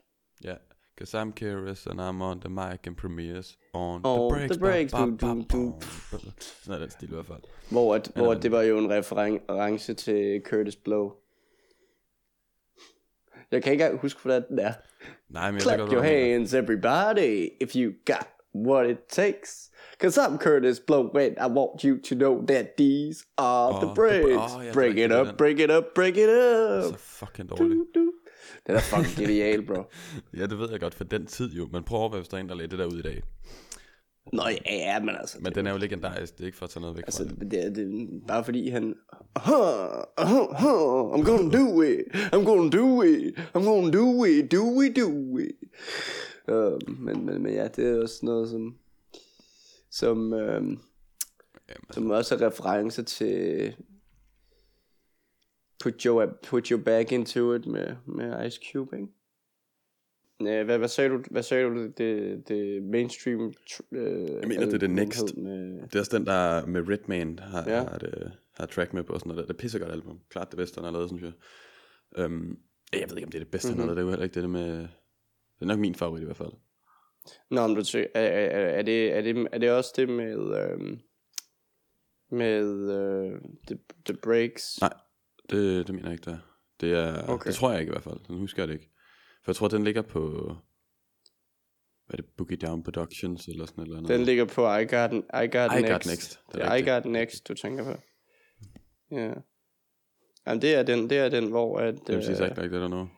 Ja, 0.99 1.05
cause 1.05 1.21
I'm 1.21 1.31
curious 1.33 1.87
and 1.87 1.99
I'm 2.01 2.21
on 2.21 2.39
the 2.39 2.49
mic 2.49 2.87
and 2.87 2.95
premieres 2.97 3.57
on, 3.73 4.01
On 4.05 4.31
the 4.31 4.37
breaks. 4.37 4.51
the 4.55 4.59
breaks, 4.59 4.91
Ba, 4.91 5.05
ba, 5.05 5.33
ba. 5.33 5.71
Sådan 6.39 6.73
er 6.75 6.79
den 6.79 6.89
stil 6.89 7.09
i 7.09 7.13
hvert 7.13 7.25
fald. 7.25 7.41
hvor, 7.71 7.95
at, 7.95 8.11
hvor 8.15 8.33
det 8.33 8.51
var 8.51 8.61
jo 8.61 8.77
en 8.77 8.89
reference 8.89 9.93
til 9.93 10.41
Curtis 10.45 10.75
Blow. 10.75 11.11
Jeg 13.51 13.63
kan 13.63 13.71
ikke 13.73 13.97
huske, 14.01 14.21
hvordan 14.21 14.43
den 14.49 14.59
er. 14.59 14.73
Nej, 15.29 15.51
men 15.51 15.55
jeg 15.55 15.61
Clap 15.61 15.79
your 15.79 15.89
hvad 15.89 16.01
hands, 16.03 16.53
everybody, 16.53 17.49
if 17.61 17.75
you 17.75 17.93
got 18.05 18.27
what 18.55 18.89
it 18.89 18.97
takes. 19.09 19.71
Cause 20.01 20.21
I'm 20.21 20.37
Curtis 20.37 20.79
Blow, 20.79 21.09
and 21.09 21.37
I 21.37 21.47
want 21.57 21.81
you 21.81 21.97
to 22.09 22.15
know 22.15 22.45
that 22.45 22.65
these 22.77 23.25
are 23.37 23.69
Åh, 23.73 23.79
the 23.81 23.87
det- 23.87 23.95
breaks. 23.95 24.53
ja, 24.53 24.59
det 24.59 24.69
er 24.69 24.73
break 24.73 24.87
rigtigt, 24.87 25.03
it 25.05 25.09
det 25.09 25.17
er 25.17 25.31
up, 25.31 25.37
break 25.37 25.59
it 25.59 25.71
up, 25.71 25.83
break 25.95 26.17
it 26.17 26.29
Så 26.83 26.89
up. 26.93 26.99
fucking 26.99 27.49
Du, 27.49 27.55
dårligt. 27.55 27.79
du. 27.95 28.11
Den 28.69 28.77
er 28.77 28.81
fucking 28.81 29.15
genial, 29.27 29.65
bro. 29.65 29.83
Ja, 30.39 30.45
det 30.45 30.59
ved 30.59 30.69
jeg 30.71 30.79
godt 30.79 30.95
for 30.95 31.03
den 31.03 31.25
tid 31.25 31.51
jo. 31.53 31.69
Men 31.71 31.83
prøv 31.83 31.97
at 31.97 32.01
overveje, 32.01 32.21
hvis 32.21 32.29
der 32.29 32.37
er 32.37 32.41
en, 32.41 32.49
der 32.49 32.55
lagde 32.55 32.71
det 32.71 32.79
der 32.79 32.85
ud 32.85 32.99
i 32.99 33.01
dag. 33.01 33.23
Nå 34.33 34.43
ja, 34.47 34.75
ja, 34.75 34.99
men 34.99 35.15
altså. 35.19 35.37
Men 35.41 35.55
den 35.55 35.67
er 35.67 35.71
jo 35.71 35.77
legendarisk. 35.77 36.37
Det 36.37 36.41
er 36.41 36.45
ikke 36.45 36.57
for 36.57 36.65
at 36.65 36.69
tage 36.69 36.81
noget 36.81 36.95
væk 36.95 37.03
Altså, 37.07 37.23
fra 37.27 37.35
det. 37.39 37.51
det, 37.51 37.65
er, 37.65 37.69
det 37.69 38.09
bare 38.27 38.43
fordi 38.43 38.69
han... 38.69 38.95
Uh, 39.35 39.51
uh, 39.53 40.49
uh, 40.49 41.13
I'm 41.13 41.23
gonna 41.23 41.57
do 41.57 41.81
it. 41.81 41.99
I'm 42.15 42.45
gonna 42.45 42.69
do 42.69 43.03
it. 43.03 43.37
I'm 43.37 43.63
gonna 43.63 43.91
do 43.91 44.25
it. 44.25 44.51
Do 44.51 44.81
it, 44.81 44.95
do 44.95 45.37
it. 45.37 45.51
Uh, 46.47 46.97
men, 46.99 47.25
men, 47.25 47.43
men 47.43 47.53
ja, 47.53 47.67
det 47.67 47.87
er 47.87 48.01
også 48.01 48.19
noget, 48.21 48.49
som... 48.49 48.75
Som, 49.91 50.33
uh, 50.33 50.39
Jamen, 50.39 50.77
som 51.91 52.09
også 52.09 52.35
er 52.35 52.47
referencer 52.47 53.03
til... 53.03 53.73
Put 55.83 56.01
your, 56.01 56.37
put 56.47 56.67
your 56.67 56.81
back 56.81 57.11
into 57.11 57.53
it 57.53 57.65
med, 57.65 57.95
med 58.05 58.47
Ice 58.47 58.59
Cube, 58.71 58.95
ikke? 58.95 59.07
Ja, 60.43 60.63
hvad, 60.63 60.77
hvad 60.77 60.87
sagde 60.87 61.09
du, 61.09 61.23
hvad 61.31 61.43
sagde 61.43 61.63
du, 61.65 61.87
det, 61.97 62.47
det 62.47 62.83
mainstream... 62.83 63.41
Uh, 63.41 63.53
Jeg 63.91 64.47
mener, 64.47 64.65
det 64.65 64.73
er 64.73 64.77
det 64.77 64.89
Next. 64.89 65.37
Med, 65.37 65.81
Det 65.81 65.95
er 65.95 65.99
også 65.99 66.17
den, 66.17 66.25
der 66.25 66.65
med 66.65 66.89
Redman 66.89 67.39
har, 67.39 67.69
Ja. 67.69 67.83
har, 67.83 67.97
det, 67.97 68.31
har 68.53 68.65
track 68.65 68.93
med 68.93 69.03
på 69.03 69.13
og 69.13 69.19
sådan 69.19 69.29
noget. 69.29 69.47
der. 69.47 69.53
Det 69.53 69.59
er 69.59 69.61
pissegodt 69.61 69.91
album. 69.91 70.19
Klart 70.29 70.51
det 70.51 70.57
bedste, 70.57 70.75
han 70.75 70.83
har 70.83 70.91
lavet, 70.91 71.09
synes 71.09 71.23
jeg. 71.23 71.33
Um, 72.25 72.57
jeg 72.93 73.05
ved 73.09 73.17
ikke, 73.17 73.25
om 73.25 73.31
det 73.31 73.39
er 73.39 73.43
det 73.43 73.51
bedste, 73.51 73.67
mm-hmm. 73.67 73.79
han 73.79 73.89
har 73.89 73.95
lavet. 73.95 73.97
Det 73.97 74.01
er 74.01 74.05
jo 74.05 74.09
heller 74.11 74.23
ikke 74.23 74.41
det 74.41 74.49
med... 74.49 74.87
Det 75.59 75.61
er 75.61 75.65
nok 75.65 75.79
min 75.79 75.95
favorit 75.95 76.21
i 76.21 76.25
hvert 76.25 76.37
fald. 76.37 76.51
Nå, 77.51 77.67
men 77.67 77.75
du 77.75 77.81
er, 77.81 78.05
er, 78.13 78.21
er, 78.79 78.81
det, 78.81 79.17
er, 79.17 79.21
det, 79.21 79.47
er 79.51 79.57
det 79.57 79.71
også 79.71 79.93
det 79.95 80.09
med, 80.09 80.61
øhm, 80.61 80.99
med 82.31 82.91
øh, 82.91 83.41
the, 83.67 83.77
the 84.05 84.17
Breaks? 84.23 84.81
Nej, 84.81 84.93
det, 85.49 85.87
det 85.87 85.95
mener 85.95 86.09
jeg 86.09 86.13
ikke, 86.13 86.31
der. 86.31 86.37
Det 86.81 86.93
er, 86.93 87.29
Okay. 87.29 87.47
det 87.47 87.55
tror 87.55 87.71
jeg 87.71 87.79
ikke 87.79 87.89
i 87.89 87.93
hvert 87.93 88.03
fald. 88.03 88.19
Den 88.27 88.37
husker 88.37 88.61
jeg 88.63 88.67
det 88.67 88.73
ikke. 88.73 88.89
For 89.43 89.51
jeg 89.51 89.55
tror, 89.55 89.67
den 89.67 89.83
ligger 89.83 90.01
på... 90.01 90.29
hvad 92.07 92.19
er 92.19 92.21
det, 92.21 92.25
Boogie 92.37 92.57
Down 92.57 92.83
Productions 92.83 93.47
eller 93.47 93.65
sådan 93.65 93.83
noget. 93.87 94.07
Den 94.07 94.23
ligger 94.23 94.45
på 94.45 94.75
I 94.75 94.85
Got, 94.85 95.11
I 95.13 95.57
got, 95.57 95.71
I 95.71 95.81
Next. 95.81 95.91
Got 95.91 96.05
Next. 96.05 96.39
Det 96.53 96.61
er 96.61 96.75
I 96.75 96.81
Got 96.81 97.05
Next, 97.05 97.47
du 97.47 97.53
tænker 97.53 97.83
på. 97.83 98.01
Ja. 99.11 99.33
Jamen, 100.47 100.61
det 100.61 100.75
er 100.75 100.83
den, 100.83 101.09
det 101.09 101.17
er 101.17 101.29
den, 101.29 101.49
hvor 101.49 101.79
at... 101.79 101.95
Det 102.07 102.15
er 102.15 102.17
præcis 102.17 102.39
ikke, 102.39 102.61
like, 102.61 102.69
det 102.69 102.75
er 102.75 102.79
der 102.79 102.87
noget. 102.87 103.09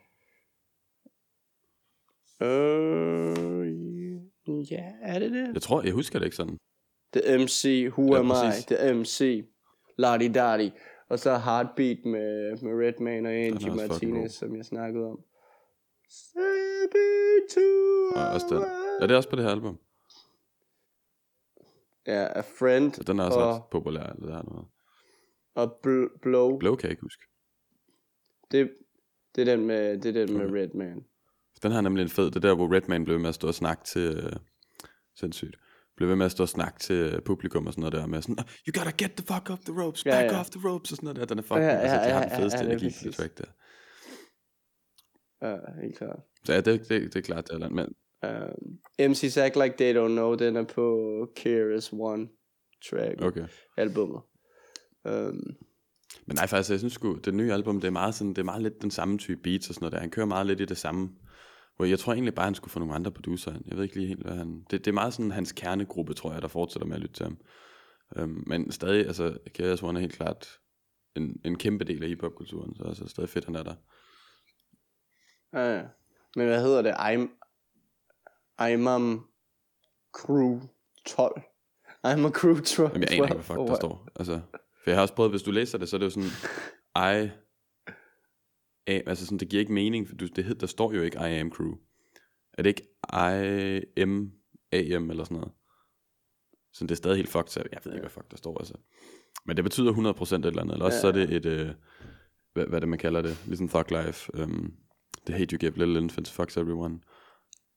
Øh, 2.42 4.72
ja, 4.72 4.84
er 5.02 5.20
det 5.20 5.32
det? 5.32 5.54
Jeg 5.54 5.62
tror, 5.62 5.82
jeg 5.84 5.94
husker 5.94 6.20
det 6.20 6.26
ikke 6.26 6.36
sådan. 6.36 6.58
The 7.14 7.38
MC, 7.38 7.88
Who 7.92 8.14
Ja, 8.14 8.20
Am 8.20 8.28
præcis. 8.30 8.66
I? 8.72 8.74
The 8.74 8.94
MC, 8.94 9.46
Lardy 9.98 10.32
Dardy. 10.36 10.70
Og 11.12 11.20
så 11.20 11.38
Heartbeat 11.38 12.06
med, 12.06 12.58
med 12.62 12.88
Redman 12.88 13.26
og 13.26 13.32
Angie 13.34 13.76
Martinez, 13.76 14.32
som 14.32 14.56
jeg 14.56 14.66
snakkede 14.66 15.06
om. 15.06 15.20
Step 16.10 16.94
into 16.96 17.62
Og 18.16 18.28
også 18.34 18.46
den. 18.50 18.64
Er 19.02 19.08
det 19.08 19.16
også 19.18 19.30
på 19.30 19.36
det 19.36 19.44
her 19.44 19.52
album? 19.52 19.80
Ja, 22.08 22.28
A 22.40 22.42
Friend 22.42 22.94
Så 22.94 23.04
den 23.04 23.20
er 23.20 23.24
også 23.24 23.40
og, 23.40 23.56
ret 23.56 23.64
populær, 23.72 24.04
eller 24.04 24.26
det 24.26 24.36
her 24.36 24.44
noget. 24.44 24.66
og 25.56 25.80
bl- 25.88 26.20
Blow. 26.22 26.58
Blow 26.60 26.76
kan 26.76 26.84
jeg 26.88 26.92
ikke 26.92 27.02
huske. 27.02 27.24
Det, 28.52 28.72
det 29.36 29.42
er 29.50 29.56
den 29.56 29.66
med, 29.68 29.98
det 29.98 30.18
er 30.18 30.26
den 30.26 30.38
med 30.38 30.46
Okay. 30.46 30.56
Redman. 30.62 31.06
Den 31.64 31.72
har 31.72 31.82
nemlig 31.82 32.04
en 32.04 32.10
fed, 32.10 32.26
det 32.26 32.36
er 32.36 32.40
der, 32.40 32.56
hvor 32.56 32.76
Redman 32.76 33.06
blev 33.06 33.20
med 33.20 33.30
at 33.30 33.36
stå 33.36 33.48
og 33.48 33.54
snakke 33.54 33.84
til, 33.84 34.18
øh, 34.18 34.34
sindssygt, 35.16 35.56
blev 36.02 36.10
ved 36.10 36.16
med 36.16 36.26
at 36.26 36.32
stå 36.32 36.44
og 36.44 36.50
snakke 36.50 36.80
til 36.80 36.96
øh, 36.96 37.22
publikum 37.22 37.68
og 37.68 37.74
sådan 37.74 37.82
noget 37.82 37.94
der, 37.94 38.06
med 38.06 38.22
sådan, 38.22 38.38
you 38.68 38.72
gotta 38.80 38.94
get 39.04 39.12
the 39.18 39.26
fuck 39.34 39.50
off 39.50 39.62
the 39.70 39.82
ropes, 39.82 40.06
Ja, 40.06 40.12
back 40.12 40.32
ja. 40.32 40.40
off 40.40 40.50
the 40.50 40.70
ropes, 40.70 40.92
og 40.92 40.96
sådan 40.98 41.08
noget 41.08 41.20
der, 41.20 41.26
den 41.26 41.40
er 41.40 41.44
fucking, 41.44 41.66
Ja, 41.66 41.74
ja, 41.74 41.76
ja, 41.76 41.82
altså, 41.82 41.98
de 42.08 42.14
har 42.14 42.20
ja, 42.20 42.26
den 42.26 42.32
ja, 42.32 42.40
fedeste 42.40 42.58
ja, 42.58 42.64
det 42.64 42.72
er 42.72 42.78
energi 42.78 42.96
på 43.00 43.04
det 43.08 43.16
track 43.16 43.38
der. 43.38 43.50
Ja, 45.48 45.56
helt 45.82 45.98
klart. 45.98 46.20
Så 46.46 46.54
ja, 46.54 46.62
det, 46.62 46.90
det, 46.90 47.14
det 47.14 47.16
er 47.16 47.22
klart, 47.22 47.48
det 47.48 47.54
er 47.54 47.60
land, 47.60 47.74
men 47.74 47.88
Uh, 48.26 48.54
MC's 49.12 49.40
Act 49.40 49.56
Like 49.56 49.76
They 49.78 49.98
Don't 49.98 50.16
Know, 50.18 50.36
den 50.36 50.56
er 50.56 50.64
på 50.64 50.86
KRS 51.36 51.94
One 51.94 52.28
track 52.90 53.22
okay. 53.22 53.48
albumet. 53.78 54.22
Um, 55.06 55.56
Men 56.26 56.36
nej, 56.36 56.48
faktisk, 56.48 56.70
jeg 56.70 56.80
synes 56.80 56.94
sgu, 56.94 57.16
det 57.16 57.34
nye 57.34 57.54
album, 57.54 57.82
det 57.82 57.88
er 57.88 57.92
meget 57.92 58.16
sådan, 58.16 58.30
det 58.30 58.38
er 58.38 58.44
meget 58.44 58.64
lidt 58.64 58.82
den 58.82 58.92
samme 58.92 59.18
type 59.18 59.42
beats 59.42 59.70
og 59.70 59.76
sådan 59.76 59.84
noget 59.84 59.94
der. 59.94 60.00
Han 60.00 60.10
kører 60.10 60.26
meget 60.26 60.48
lidt 60.48 60.62
i 60.62 60.66
det 60.66 60.78
samme. 60.78 61.10
Hvor 61.82 61.86
jeg 61.86 62.00
tror 62.00 62.14
egentlig 62.14 62.36
bare, 62.36 62.46
han 62.46 62.56
skulle 62.56 62.72
få 62.72 62.80
nogle 62.80 62.96
andre 62.96 63.12
producer. 63.12 63.54
Jeg 63.66 63.78
ved 63.78 63.84
ikke 63.84 63.96
lige 63.96 64.08
helt, 64.08 64.24
hvad 64.24 64.36
han... 64.36 64.66
Det, 64.72 64.86
det 64.86 64.88
er 64.88 64.94
meget 64.94 65.14
sådan 65.14 65.32
hans 65.32 65.52
kernegruppe, 65.52 66.14
tror 66.14 66.34
jeg, 66.34 66.42
der 66.42 66.48
fortsætter 66.48 66.88
med 66.88 66.96
at 66.96 67.02
lytte 67.02 67.14
til 67.16 67.24
ham. 67.24 67.38
Um, 68.24 68.44
men 68.48 68.72
stadig, 68.72 69.08
altså, 69.08 69.38
KRS 69.54 69.84
One 69.84 70.00
er 70.00 70.02
helt 70.02 70.14
klart 70.14 70.60
en, 71.16 71.42
en 71.46 71.58
kæmpe 71.58 71.86
del 71.86 72.04
af 72.04 72.10
hiphop-kulturen, 72.10 72.76
så 72.76 72.84
altså, 72.84 73.08
stadig 73.08 73.30
fedt, 73.30 73.46
han 73.46 73.56
er 73.56 73.64
der. 73.64 73.76
ja, 75.54 75.76
ja. 75.76 75.84
Men 76.36 76.48
hvad 76.48 76.62
hedder 76.62 76.82
det? 76.82 76.92
I'm, 76.92 77.30
Imam 78.72 79.28
Crew 80.14 80.60
12. 81.06 81.42
I'm 82.08 82.26
a 82.26 82.30
Crew 82.30 82.60
12. 82.60 82.90
Jamen, 82.94 83.02
jeg 83.02 83.12
aner 83.12 83.24
ikke, 83.24 83.36
hvad 83.36 83.44
fuck 83.44 83.58
der 83.58 83.76
står. 83.76 84.08
Altså, 84.16 84.42
for 84.54 84.90
jeg 84.90 84.96
har 84.96 85.02
også 85.02 85.14
prøvet, 85.14 85.32
hvis 85.32 85.44
du 85.44 85.52
læser 85.52 85.78
det, 85.78 85.90
så 85.90 85.96
er 85.96 86.00
det 86.00 86.06
jo 86.06 86.10
sådan, 86.10 86.30
I... 87.26 87.30
A, 88.88 89.00
altså 89.06 89.26
sådan, 89.26 89.38
det 89.38 89.50
giver 89.50 89.60
ikke 89.60 89.74
mening, 89.74 90.08
for 90.08 90.16
det 90.16 90.46
hed, 90.46 90.56
der 90.56 90.68
står 90.68 90.94
jo 90.94 91.02
ikke 91.02 91.18
I 91.18 91.34
am 91.40 91.52
crew. 91.52 91.74
Er 92.54 92.64
det 92.64 92.70
ikke 92.70 92.84
I 93.14 94.02
am 94.02 94.32
AM 94.72 95.10
eller 95.10 95.24
sådan 95.24 95.38
noget? 95.38 95.52
Så 96.74 96.84
det 96.84 96.92
er 96.92 96.96
stadig 96.96 97.16
helt 97.18 97.30
fucked, 97.30 97.48
så 97.48 97.64
jeg 97.72 97.80
ved 97.84 97.92
ikke, 97.94 98.02
hvad 98.02 98.10
fuck 98.10 98.32
der 98.32 98.38
står, 98.38 98.58
altså. 98.58 98.74
Men 99.46 99.56
det 99.58 99.64
betyder 99.64 99.94
100% 99.94 100.36
et 100.36 100.46
eller 100.46 100.62
andet, 100.62 100.74
eller 100.74 100.86
også 100.86 100.96
Ja. 100.96 101.02
så 101.02 101.08
er 101.08 101.12
det 101.12 101.34
et, 101.34 101.46
øh, 101.46 101.70
hvad, 102.54 102.66
hvad 102.66 102.82
det 102.82 102.90
man 102.90 103.00
kalder 103.00 103.22
det, 103.22 103.38
ligesom 103.48 103.70
Thug 103.70 103.86
Life, 104.06 104.44
um, 104.44 104.74
The 105.26 105.38
Hate 105.38 105.54
You 105.56 105.60
Give 105.60 105.78
Little 105.78 105.98
Infants 106.04 106.32
Fucks 106.32 106.58
Everyone. 106.58 107.00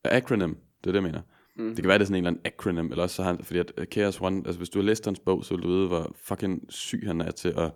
Acronym, 0.05 0.55
det 0.55 0.87
er 0.87 0.93
det, 0.93 0.95
jeg 0.95 1.03
mener. 1.03 1.23
Mm. 1.57 1.69
Det 1.69 1.77
kan 1.77 1.89
være, 1.89 1.99
det 1.99 2.05
er 2.05 2.07
sådan 2.07 2.15
en 2.25 2.27
eller 2.27 2.31
anden 2.31 2.53
acronym, 2.55 2.91
eller 2.91 3.03
også 3.03 3.17
så 3.17 3.23
har 3.23 3.31
han, 3.35 3.45
fordi 3.45 3.59
at 3.59 3.73
uh, 3.79 3.85
Chaos 3.85 4.21
One, 4.21 4.37
altså 4.47 4.59
hvis 4.59 4.69
du 4.71 4.79
har 4.79 4.85
læst 4.85 5.05
hans 5.05 5.21
bog, 5.21 5.45
så 5.45 5.55
vil 5.55 5.63
du 5.63 5.69
vide, 5.69 5.87
hvor 5.89 6.17
fucking 6.23 6.73
syg 6.73 7.03
han 7.07 7.21
er 7.21 7.31
til, 7.31 7.55
og 7.57 7.71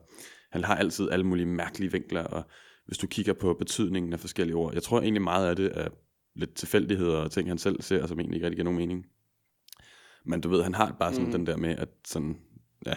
han 0.53 0.65
har 0.65 0.77
altid 0.77 1.11
alle 1.11 1.27
mulige 1.27 1.47
mærkelige 1.47 1.93
vinkler, 1.93 2.25
og 2.25 2.43
hvis 2.89 2.99
du 2.99 3.07
kigger 3.07 3.33
på 3.33 3.55
betydningen 3.55 4.13
af 4.13 4.21
forskellige 4.21 4.57
ord, 4.57 4.75
jeg 4.75 4.83
tror 4.83 5.01
egentlig 5.01 5.23
meget 5.23 5.49
af 5.49 5.57
det 5.57 5.71
er 5.75 5.89
lidt 6.35 6.55
tilfældigheder 6.55 7.17
og 7.17 7.31
ting, 7.31 7.49
han 7.49 7.59
selv 7.59 7.83
ser, 7.83 8.07
som 8.07 8.21
egentlig 8.21 8.37
ikke 8.37 8.47
rigtig 8.47 8.57
giver 8.57 8.65
nogen 8.65 8.79
mening. 8.79 9.07
Men 10.25 10.41
du 10.41 10.49
ved, 10.49 10.63
han 10.63 10.75
har 10.75 10.97
bare 11.01 11.13
sådan 11.13 11.27
mm. 11.27 11.33
den 11.33 11.47
der 11.47 11.57
med, 11.57 11.71
at 11.71 11.89
sådan, 12.05 12.41
ja, 12.87 12.95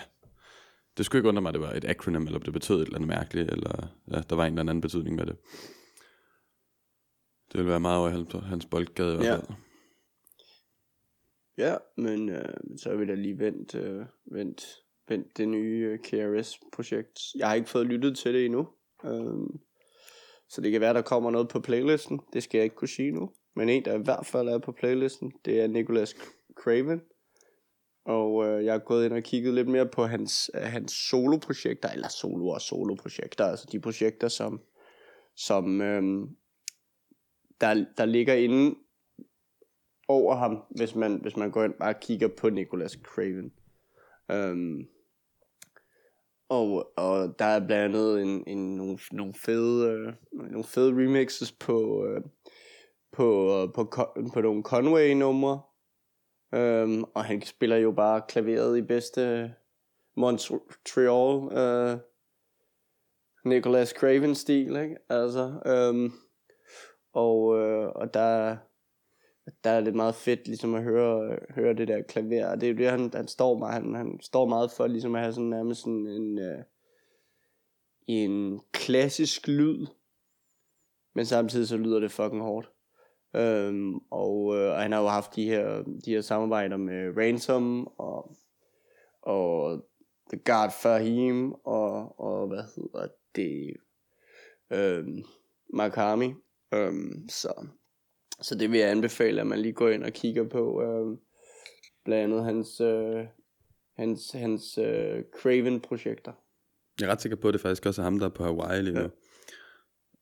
det 0.97 1.05
skulle 1.05 1.19
ikke 1.19 1.29
undre 1.29 1.41
mig, 1.41 1.49
at 1.49 1.53
det 1.53 1.61
var 1.61 1.71
et 1.71 1.85
acronym, 1.85 2.25
eller 2.25 2.39
det 2.39 2.53
betød 2.53 2.75
et 2.81 2.85
eller 2.85 2.95
andet 2.95 3.07
mærkeligt, 3.07 3.51
eller 3.51 3.87
ja, 4.11 4.21
der 4.29 4.35
var 4.35 4.45
en 4.45 4.53
eller 4.53 4.61
anden 4.61 4.81
betydning 4.81 5.15
med 5.15 5.25
det. 5.25 5.35
Det 7.51 7.57
ville 7.57 7.69
være 7.69 7.79
meget 7.79 7.99
over 7.99 8.09
hans, 8.09 8.33
hans 8.45 8.65
boldgade 8.65 9.13
i 9.13 9.17
hvert 9.17 9.25
Ja. 9.27 9.35
fald. 9.35 9.47
Ja, 11.57 11.75
men 11.97 12.29
øh, 12.29 12.53
så 12.77 12.89
har 12.89 12.95
vi 12.95 13.05
da 13.05 13.13
lige 13.13 13.39
vendt, 13.39 13.75
øh, 13.75 14.05
vendt, 14.31 14.65
vendt 15.07 15.37
det 15.37 15.47
nye 15.47 15.89
øh, 15.91 15.99
KRS-projekt. 15.99 17.19
Jeg 17.35 17.47
har 17.47 17.55
ikke 17.55 17.69
fået 17.69 17.85
lyttet 17.87 18.17
til 18.17 18.33
det 18.33 18.45
endnu. 18.45 18.67
Øh, 19.05 19.59
så 20.51 20.61
det 20.61 20.71
kan 20.71 20.81
være, 20.81 20.93
der 20.93 21.01
kommer 21.01 21.31
noget 21.31 21.49
på 21.49 21.59
playlisten. 21.59 22.19
Det 22.33 22.43
skal 22.43 22.57
jeg 22.57 22.63
ikke 22.63 22.75
kunne 22.75 22.87
sige 22.87 23.11
nu. 23.11 23.31
Men 23.55 23.69
en, 23.69 23.85
der 23.85 23.99
i 23.99 24.03
hvert 24.03 24.25
fald 24.25 24.47
er 24.47 24.57
på 24.57 24.71
playlisten, 24.71 25.31
det 25.45 25.61
er 25.61 25.67
Nicholas 25.67 26.15
Craven. 26.55 27.01
Og 28.05 28.45
øh, 28.45 28.65
jeg 28.65 28.73
har 28.73 28.79
gået 28.79 29.05
ind 29.05 29.13
og 29.13 29.23
kigget 29.23 29.53
lidt 29.53 29.67
mere 29.67 29.87
på 29.87 30.05
hans, 30.05 30.51
øh, 30.53 30.61
hans 30.61 30.91
soloprojekter, 30.91 31.89
eller 31.89 32.07
solo 32.07 32.47
og 32.47 32.61
soloprojekter, 32.61 33.45
altså 33.45 33.67
de 33.71 33.79
projekter, 33.79 34.27
som, 34.27 34.61
som 35.35 35.81
øh, 35.81 36.03
der, 37.61 37.85
der 37.97 38.05
ligger 38.05 38.33
inde 38.33 38.75
over 40.07 40.35
ham, 40.35 40.63
hvis 40.69 40.95
man, 40.95 41.21
hvis 41.21 41.37
man 41.37 41.51
går 41.51 41.63
ind 41.63 41.73
og 41.73 41.79
bare 41.79 41.93
kigger 42.01 42.27
på 42.27 42.49
Nicholas 42.49 42.97
Craven. 43.03 43.51
Øh, 44.31 44.85
og, 46.51 46.91
og 46.97 47.39
der 47.39 47.45
er 47.45 47.67
blandt 47.67 47.95
andet 47.95 48.21
en, 48.21 48.43
en, 48.47 48.75
nogle, 48.75 48.99
nogle, 49.11 49.33
fede, 49.33 49.91
øh, 49.91 50.13
nogle 50.51 50.63
fede 50.63 50.91
remixes 50.91 51.51
på, 51.51 52.05
øh, 52.05 52.21
på, 53.11 53.57
øh, 53.61 53.73
på, 53.73 53.83
på, 53.83 54.07
på 54.33 54.41
nogle 54.41 54.63
Conway-numre. 54.63 55.61
Um, 56.55 57.03
og 57.13 57.25
han 57.25 57.41
spiller 57.41 57.77
jo 57.77 57.91
bare 57.91 58.21
klaveret 58.27 58.77
i 58.77 58.81
bedste 58.81 59.53
Montreal 60.17 61.57
øh, 61.57 61.97
Nicholas 63.45 63.89
Craven-stil, 63.89 64.75
ikke? 64.75 64.95
Altså, 65.09 65.59
um, 65.91 66.13
og, 67.13 67.59
øh, 67.59 67.87
og 67.87 68.13
der, 68.13 68.57
der 69.63 69.69
er 69.69 69.81
det 69.81 69.95
meget 69.95 70.15
fedt 70.15 70.47
ligesom 70.47 70.75
at 70.75 70.83
høre, 70.83 71.39
høre 71.49 71.73
det 71.73 71.87
der 71.87 72.01
klaver. 72.01 72.47
Og 72.47 72.61
det 72.61 72.69
er 72.69 72.73
jo 72.73 72.77
det, 72.77 72.89
han, 72.89 73.11
han 73.13 73.27
står 73.27 73.57
meget, 73.57 73.73
han, 73.73 73.95
han 73.95 74.19
står 74.21 74.47
meget 74.47 74.71
for 74.71 74.87
ligesom 74.87 75.15
at 75.15 75.21
have 75.21 75.33
sådan 75.33 75.49
nærmest 75.49 75.81
sådan 75.81 76.07
en, 76.07 76.39
øh, 76.39 76.63
en 78.07 78.61
klassisk 78.71 79.47
lyd. 79.47 79.87
Men 81.15 81.25
samtidig 81.25 81.67
så 81.67 81.77
lyder 81.77 81.99
det 81.99 82.11
fucking 82.11 82.41
hårdt. 82.41 82.71
Øhm, 83.35 83.95
og, 83.95 84.57
øh, 84.57 84.71
og 84.71 84.81
han 84.81 84.91
har 84.91 85.01
jo 85.01 85.07
haft 85.07 85.35
de 85.35 85.45
her, 85.45 85.83
de 86.05 86.11
her 86.11 86.21
samarbejder 86.21 86.77
med 86.77 87.17
Ransom 87.17 87.87
og, 87.87 88.35
og 89.21 89.85
The 90.29 90.41
God 90.45 90.71
Fahim 90.81 91.53
og, 91.53 92.19
og 92.19 92.47
hvad 92.47 92.63
hedder 92.75 93.07
det, 93.35 93.73
øhm, 94.71 95.23
Makami. 95.73 96.33
Øhm, 96.73 97.29
så, 97.29 97.67
så 98.41 98.55
det 98.55 98.71
vil 98.71 98.79
jeg 98.79 98.89
anbefale, 98.89 99.41
at 99.41 99.47
man 99.47 99.59
lige 99.59 99.73
går 99.73 99.89
ind 99.89 100.03
og 100.03 100.11
kigger 100.11 100.43
på. 100.49 100.81
Øhm, 100.83 101.17
blandt 102.05 102.23
andet 102.23 102.45
hans, 102.45 102.81
øh, 102.81 103.25
hans, 103.97 104.31
hans 104.33 104.77
øh, 104.77 105.23
Craven-projekter. 105.41 106.31
Jeg 106.99 107.07
er 107.07 107.11
ret 107.11 107.21
sikker 107.21 107.35
på, 107.35 107.47
at 107.47 107.53
det 107.53 107.61
faktisk 107.61 107.85
også 107.85 108.01
er 108.01 108.03
ham, 108.03 108.19
der 108.19 108.25
er 108.25 108.29
på 108.29 108.43
Hawaii 108.43 108.81
lige 108.81 108.93
nu. 108.93 109.09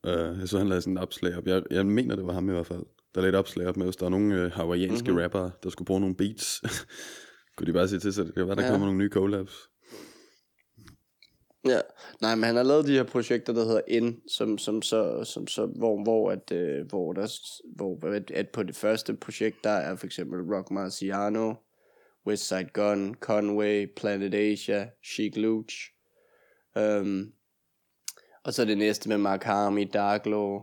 Ja. 0.04 0.30
Uh, 0.30 0.38
jeg 0.40 0.48
så, 0.48 0.58
han 0.58 0.68
lavede 0.68 0.82
sådan 0.82 0.96
et 0.96 1.02
opslag 1.02 1.36
op. 1.36 1.46
Jeg, 1.46 1.62
jeg 1.70 1.86
mener, 1.86 2.16
det 2.16 2.26
var 2.26 2.32
ham 2.32 2.48
i 2.48 2.52
hvert 2.52 2.66
fald. 2.66 2.82
Der 3.14 3.20
lagde 3.20 3.28
et 3.28 3.38
opslag 3.38 3.66
op 3.66 3.76
med, 3.76 3.86
hvis 3.86 3.96
der 3.96 4.06
er 4.06 4.10
nogle 4.10 4.46
uh, 4.46 4.52
hawaiianske 4.52 5.04
Mhm. 5.04 5.10
mm-hmm. 5.10 5.22
rappere, 5.22 5.50
der 5.62 5.70
skulle 5.70 5.86
bruge 5.86 6.00
nogle 6.00 6.16
beats. 6.16 6.60
kunne 7.56 7.66
de 7.66 7.72
bare 7.72 7.88
sige 7.88 7.98
til, 7.98 8.12
så 8.12 8.24
det 8.24 8.36
være, 8.36 8.56
der 8.56 8.62
ja. 8.62 8.70
kommer 8.70 8.86
nogle 8.86 8.98
nye 8.98 9.08
collabs. 9.10 9.69
Ja, 11.64 11.80
nej, 12.20 12.34
men 12.34 12.44
han 12.44 12.56
har 12.56 12.62
lavet 12.62 12.86
de 12.86 12.92
her 12.92 13.02
projekter, 13.02 13.52
der 13.52 13.64
hedder 13.64 14.00
N, 14.00 14.28
som, 14.28 14.58
som 14.58 14.82
så, 14.82 15.24
som 15.24 15.46
så 15.46 15.66
hvor, 15.66 16.02
hvor, 16.02 16.30
at, 16.30 16.52
øh, 16.52 16.86
hvor, 16.86 17.12
der, 17.12 17.32
hvor 17.76 18.06
at, 18.06 18.30
at 18.30 18.48
på 18.48 18.62
det 18.62 18.76
første 18.76 19.14
projekt, 19.14 19.64
der 19.64 19.70
er 19.70 19.96
for 19.96 20.06
eksempel 20.06 20.54
Rock 20.54 20.70
Marciano, 20.70 21.54
West 22.26 22.48
Side 22.48 22.68
Gun, 22.72 23.14
Conway, 23.14 23.86
Planet 23.96 24.34
Asia, 24.34 24.88
Chic 25.04 25.36
Luch. 25.36 25.76
Um, 26.76 27.32
og 28.44 28.54
så 28.54 28.64
det 28.64 28.78
næste 28.78 29.08
med 29.08 29.18
Mark 29.18 29.42
Harmy, 29.42 29.88
Dark 29.92 30.26
Law, 30.26 30.62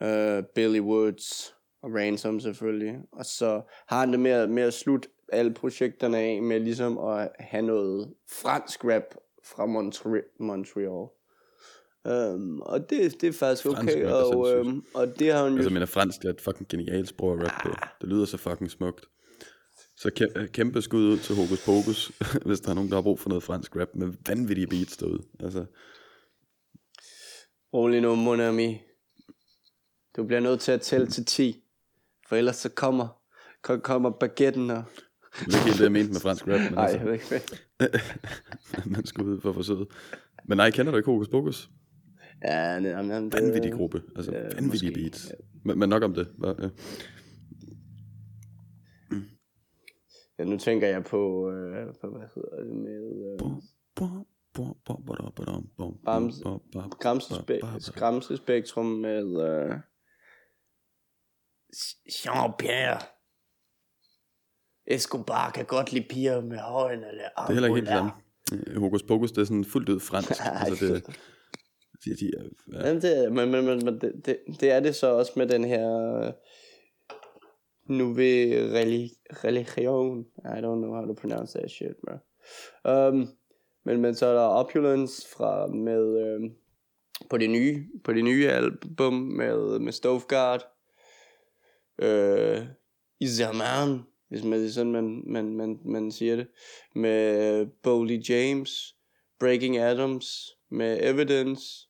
uh, 0.00 0.44
Billy 0.54 0.80
Woods 0.80 1.54
og 1.82 1.94
Ransom 1.94 2.40
selvfølgelig. 2.40 2.98
Og 3.12 3.26
så 3.26 3.62
har 3.86 4.00
han 4.00 4.10
det 4.10 4.20
med, 4.20 4.46
med 4.46 4.62
at 4.62 4.74
slutte 4.74 5.08
alle 5.32 5.54
projekterne 5.54 6.18
af 6.18 6.42
med 6.42 6.60
ligesom 6.60 6.98
at 6.98 7.30
have 7.38 7.62
noget 7.62 8.14
fransk 8.28 8.84
rap 8.84 9.14
fra 9.44 9.66
Montre- 9.66 10.36
Montreal. 10.40 11.08
Um, 12.04 12.60
og 12.60 12.90
det, 12.90 13.20
det 13.20 13.28
er 13.28 13.32
faktisk 13.32 13.62
Fransk 13.62 13.94
okay, 13.96 14.04
er 14.04 14.12
og, 14.12 14.52
øhm, 14.52 14.84
og 14.94 15.18
det 15.18 15.32
har 15.32 15.42
hun 15.42 15.52
jo... 15.52 15.56
Altså, 15.58 15.70
men 15.70 15.86
fransk 15.88 16.24
er 16.24 16.30
et 16.30 16.40
fucking 16.40 16.68
genialt 16.68 17.08
sprog 17.08 17.40
at 17.40 17.46
rap 17.46 17.62
på. 17.62 17.68
Det 18.00 18.08
lyder 18.08 18.24
så 18.24 18.36
fucking 18.36 18.70
smukt. 18.70 19.04
Så 19.96 20.10
kæ- 20.20 20.46
kæmpe 20.46 20.82
skud 20.82 21.04
ud 21.04 21.18
til 21.18 21.34
Hokus 21.36 21.64
Pokus, 21.64 22.12
hvis 22.46 22.60
der 22.60 22.70
er 22.70 22.74
nogen, 22.74 22.90
der 22.90 22.96
har 22.96 23.02
brug 23.02 23.20
for 23.20 23.28
noget 23.28 23.42
fransk 23.42 23.76
rap 23.76 23.88
med 23.94 24.12
vanvittige 24.26 24.66
beats 24.66 24.96
derude. 24.96 25.22
Altså, 25.40 25.64
Rolig 27.74 28.00
nu, 28.00 28.14
mon 28.14 28.40
ami. 28.40 28.80
Du 30.16 30.24
bliver 30.24 30.40
nødt 30.40 30.60
til 30.60 30.72
at 30.72 30.80
tælle 30.80 31.06
til 31.06 31.24
10, 31.24 31.64
for 32.28 32.36
ellers 32.36 32.56
så 32.56 32.68
kommer, 32.68 33.08
ko- 33.62 33.78
kommer 33.78 34.10
baguetten 34.10 34.70
og... 34.70 34.84
det 35.38 35.54
er 35.54 35.58
ikke 35.58 35.64
helt 35.64 35.76
det, 35.78 35.84
jeg 35.84 35.92
mente 35.92 36.12
med 36.12 36.20
fransk 36.20 36.42
rap, 36.48 36.60
men 36.60 36.72
Nej, 36.72 36.84
altså, 36.86 37.56
man 38.96 39.06
skal 39.06 39.24
ud 39.24 39.40
for 39.40 39.52
forsøget. 39.52 39.88
Men 40.44 40.56
nej, 40.56 40.70
kender 40.70 40.92
du 40.92 40.96
ikke 40.98 41.06
Hokus 41.10 41.28
Pokus? 41.28 41.70
Ja, 42.44 42.80
nej, 42.80 43.02
nej, 43.02 43.18
det- 43.20 43.34
Vanvittig 43.34 43.72
gruppe. 43.72 44.02
Altså, 44.16 44.32
ja, 44.32 44.38
vanvittige 44.42 44.66
måske, 44.66 44.92
beats. 44.92 45.32
Men, 45.64 45.78
men 45.78 45.88
nok 45.88 46.02
om 46.02 46.14
det. 46.14 46.26
Hva? 46.38 46.48
Ja. 46.62 46.68
Ja, 50.38 50.44
nu 50.44 50.58
tænker 50.58 50.88
jeg 50.88 51.04
på, 51.04 51.50
øh, 51.50 51.86
på 52.00 52.08
hvad 52.10 52.28
hedder 52.34 52.64
det 52.64 52.76
med... 52.76 53.32
Øh, 53.32 53.38
skræmselspektrum 57.80 58.86
med 58.86 59.24
øh, 59.50 59.76
Jean-Pierre. 62.10 63.11
Escobar 64.86 65.50
kan 65.50 65.64
godt 65.64 65.92
lide 65.92 66.06
piger 66.10 66.40
med 66.40 66.58
højen 66.58 66.98
eller 66.98 67.22
Det 67.22 67.48
er 67.48 67.52
heller 67.52 67.68
ikke 67.68 67.74
helt 67.76 67.88
samme. 67.88 68.10
Øh, 68.52 68.80
Hokus 68.82 69.02
Pokus, 69.02 69.32
det 69.32 69.40
er 69.40 69.44
sådan 69.44 69.64
fuldt 69.64 69.88
ud 69.88 70.00
fransk. 70.00 70.30
altså, 70.66 70.84
det, 70.94 71.06
de, 72.04 72.10
de, 72.16 72.30
er- 72.38 72.78
ja. 72.80 72.86
Jamen, 72.88 73.02
det, 73.02 73.24
er- 73.24 73.30
men, 73.30 73.50
men, 73.50 73.64
men, 73.66 73.84
men 73.84 74.00
det, 74.00 74.12
det, 74.26 74.38
det 74.60 74.70
er 74.70 74.80
det 74.80 74.94
så 74.94 75.06
også 75.06 75.32
med 75.36 75.46
den 75.46 75.64
her 75.64 76.16
øh, 76.18 76.32
nouvelle 77.86 78.80
reli- 78.80 79.16
religion. 79.44 80.20
I 80.38 80.58
don't 80.58 80.80
know 80.80 80.94
how 80.94 81.06
to 81.06 81.12
pronounce 81.14 81.58
that 81.58 81.70
shit, 81.70 81.94
bro. 82.06 82.14
Um, 82.92 83.28
men, 83.84 84.00
men 84.00 84.14
så 84.14 84.26
er 84.26 84.32
der 84.34 84.40
Opulence 84.40 85.28
fra 85.36 85.66
med 85.66 86.20
øh, 86.26 86.50
på 87.30 87.38
det 87.38 87.50
nye 87.50 87.86
på 88.04 88.12
det 88.12 88.24
nye 88.24 88.48
album 88.48 89.12
med 89.12 89.78
med 89.78 89.92
Stovegard. 89.92 90.62
Øh, 91.98 92.58
i 93.20 93.26
Zaman, 93.28 94.02
hvis 94.32 94.44
man 94.44 94.60
det 94.60 94.66
er 94.66 94.70
sådan 94.70 94.92
man 94.92 95.22
man 95.26 95.56
man 95.56 95.80
man 95.84 96.12
siger 96.12 96.36
det, 96.36 96.46
med 96.94 97.60
øh, 97.60 97.68
Bowley 97.82 98.20
James, 98.28 98.96
Breaking 99.40 99.78
Adams, 99.78 100.50
med 100.70 100.98
Evidence. 101.02 101.88